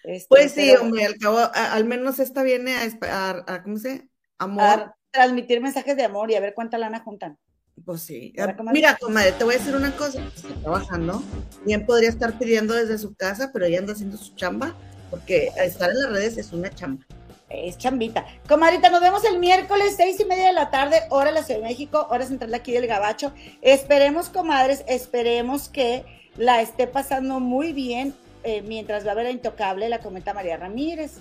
Este, 0.03 0.27
Pues 0.29 0.51
sí, 0.53 0.69
pero 0.71 0.81
hombre, 0.81 1.05
al 1.05 1.17
cabo, 1.17 1.37
a- 1.37 1.73
al 1.73 1.85
menos 1.85 2.19
esta 2.19 2.43
viene 2.43 2.75
a, 2.75 2.85
esp- 2.85 3.07
a- 3.09 3.43
a- 3.53 3.63
¿cómo 3.63 3.77
se? 3.77 4.09
Amor. 4.37 4.63
a 4.63 4.97
transmitir 5.11 5.61
mensajes 5.61 5.95
de 5.95 6.03
amor 6.03 6.29
y 6.29 6.35
a 6.35 6.41
ver 6.41 6.53
cuánta 6.53 6.77
lana 6.77 6.99
juntan. 6.99 7.37
Pues 7.85 8.01
sí. 8.01 8.33
Comadre. 8.35 8.73
Mira, 8.73 8.97
comadre, 8.99 9.31
te 9.33 9.43
voy 9.45 9.55
a 9.55 9.57
decir 9.57 9.75
una 9.75 9.95
cosa. 9.95 10.21
Está 10.35 10.49
trabajando. 10.61 11.23
Bien 11.65 11.85
podría 11.85 12.09
estar 12.09 12.37
pidiendo 12.37 12.73
desde 12.73 12.97
su 12.97 13.15
casa, 13.15 13.51
pero 13.53 13.65
ella 13.65 13.79
anda 13.79 13.93
haciendo 13.93 14.17
su 14.17 14.35
chamba, 14.35 14.75
porque 15.09 15.51
estar 15.57 15.89
en 15.89 16.01
las 16.01 16.11
redes 16.11 16.37
es 16.37 16.51
una 16.53 16.69
chamba. 16.69 17.05
Es 17.49 17.77
chambita. 17.77 18.25
Comadrita, 18.49 18.89
nos 18.89 19.01
vemos 19.01 19.23
el 19.23 19.39
miércoles, 19.39 19.93
seis 19.95 20.19
y 20.19 20.25
media 20.25 20.47
de 20.47 20.53
la 20.53 20.71
tarde, 20.71 21.03
hora 21.09 21.27
de 21.27 21.35
la 21.35 21.43
Ciudad 21.43 21.61
de 21.61 21.67
México, 21.67 22.07
hora 22.09 22.25
central 22.25 22.51
de 22.51 22.57
aquí 22.57 22.71
del 22.71 22.87
Gabacho. 22.87 23.31
Esperemos, 23.61 24.29
comadres, 24.29 24.83
esperemos 24.87 25.69
que 25.69 26.03
la 26.37 26.61
esté 26.61 26.87
pasando 26.87 27.39
muy 27.39 27.71
bien 27.71 28.13
eh, 28.43 28.61
mientras 28.61 29.05
va 29.07 29.11
a 29.11 29.15
ver 29.15 29.27
a 29.27 29.31
Intocable, 29.31 29.89
la 29.89 29.99
comenta 29.99 30.33
María 30.33 30.57
Ramírez, 30.57 31.13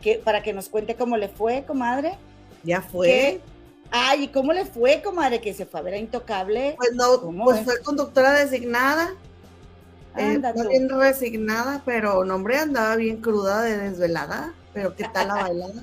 que, 0.00 0.16
para 0.16 0.42
que 0.42 0.52
nos 0.52 0.68
cuente 0.68 0.94
cómo 0.94 1.16
le 1.16 1.28
fue, 1.28 1.64
comadre. 1.64 2.16
Ya 2.62 2.80
fue. 2.80 3.06
¿Qué? 3.06 3.40
Ay, 3.90 4.24
¿y 4.24 4.28
cómo 4.28 4.52
le 4.52 4.64
fue, 4.64 5.02
comadre, 5.02 5.40
que 5.40 5.52
se 5.52 5.66
fue 5.66 5.80
a 5.80 5.82
ver 5.82 5.94
a 5.94 5.98
Intocable? 5.98 6.74
Pues 6.78 6.92
no, 6.94 7.20
¿Cómo 7.20 7.44
pues 7.44 7.58
es? 7.58 7.64
fue 7.64 7.80
conductora 7.80 8.32
designada. 8.32 9.14
Eh, 10.16 10.40
tú. 10.54 10.68
bien 10.68 10.88
resignada, 10.88 11.82
pero 11.84 12.24
no, 12.24 12.34
hombre, 12.36 12.58
andaba 12.58 12.96
bien 12.96 13.20
cruda 13.20 13.62
de 13.62 13.76
desvelada. 13.78 14.52
Pero 14.74 14.94
¿qué 14.96 15.04
tal 15.12 15.28
la 15.28 15.34
bailada? 15.34 15.82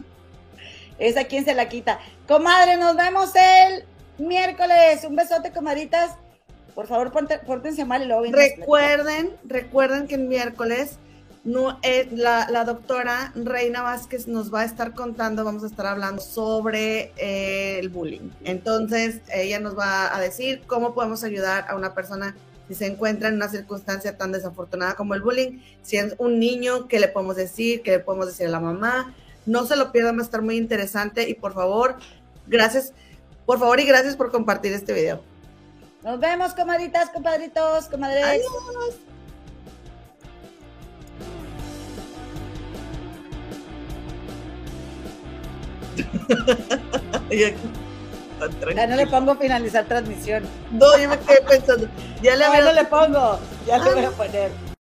Esa 0.99 1.23
quien 1.25 1.45
se 1.45 1.53
la 1.53 1.69
quita. 1.69 1.99
Comadre, 2.27 2.77
nos 2.77 2.95
vemos 2.95 3.31
el 3.35 3.85
miércoles. 4.17 5.03
Un 5.05 5.15
besote, 5.15 5.51
comadritas. 5.51 6.11
Por 6.75 6.87
favor, 6.87 7.11
ponte- 7.11 7.39
pórtense 7.39 7.85
mal 7.85 8.03
y 8.03 8.05
luego 8.05 8.23
Recuerden, 8.31 9.31
recuerden 9.45 10.07
que 10.07 10.15
el 10.15 10.23
miércoles 10.25 10.97
no, 11.43 11.79
es 11.83 12.11
la, 12.11 12.47
la 12.49 12.63
doctora 12.63 13.31
Reina 13.35 13.81
Vázquez 13.81 14.27
nos 14.27 14.53
va 14.53 14.61
a 14.61 14.65
estar 14.65 14.93
contando, 14.93 15.43
vamos 15.43 15.63
a 15.63 15.67
estar 15.67 15.85
hablando 15.87 16.21
sobre 16.21 17.11
eh, 17.17 17.79
el 17.79 17.89
bullying. 17.89 18.29
Entonces, 18.43 19.21
ella 19.33 19.59
nos 19.59 19.77
va 19.77 20.15
a 20.15 20.19
decir 20.19 20.61
cómo 20.67 20.93
podemos 20.93 21.23
ayudar 21.23 21.65
a 21.69 21.75
una 21.75 21.93
persona 21.93 22.35
si 22.69 22.75
se 22.75 22.85
encuentra 22.85 23.29
en 23.29 23.35
una 23.35 23.49
circunstancia 23.49 24.15
tan 24.15 24.31
desafortunada 24.31 24.93
como 24.93 25.15
el 25.15 25.23
bullying. 25.23 25.59
Si 25.81 25.97
es 25.97 26.13
un 26.19 26.39
niño, 26.39 26.87
¿qué 26.87 26.99
le 26.99 27.07
podemos 27.07 27.35
decir? 27.35 27.81
¿Qué 27.81 27.89
le 27.89 27.99
podemos 27.99 28.27
decir 28.27 28.45
a 28.45 28.49
la 28.51 28.59
mamá? 28.59 29.15
No 29.47 29.65
se 29.65 29.75
lo 29.75 29.91
pierdan, 29.91 30.17
va 30.17 30.21
a 30.21 30.25
estar 30.25 30.43
muy 30.43 30.55
interesante 30.55 31.27
y 31.27 31.33
por 31.33 31.55
favor, 31.55 31.95
gracias, 32.45 32.93
por 33.47 33.57
favor 33.57 33.79
y 33.79 33.85
gracias 33.85 34.15
por 34.15 34.31
compartir 34.31 34.71
este 34.73 34.93
video. 34.93 35.19
Nos 36.03 36.19
vemos, 36.19 36.53
comadritas, 36.53 37.09
compadritos, 37.09 37.87
comadres. 37.87 38.23
Adiós. 38.23 38.45
Ya 48.75 48.87
no 48.87 48.95
le 48.95 49.07
pongo 49.07 49.35
finalizar 49.35 49.85
transmisión. 49.85 50.43
No, 50.71 50.97
yo 50.97 51.09
me 51.09 51.17
quedé 51.19 51.41
pensando. 51.41 51.87
Ya 52.21 52.35
le 52.35 52.45
había 52.45 52.61
no 52.61 52.73
le 52.73 52.85
pongo. 52.85 53.39
Ya 53.65 53.77
le 53.77 53.89
Ah. 53.89 53.93
voy 53.93 54.05
a 54.05 54.11
poner. 54.11 54.68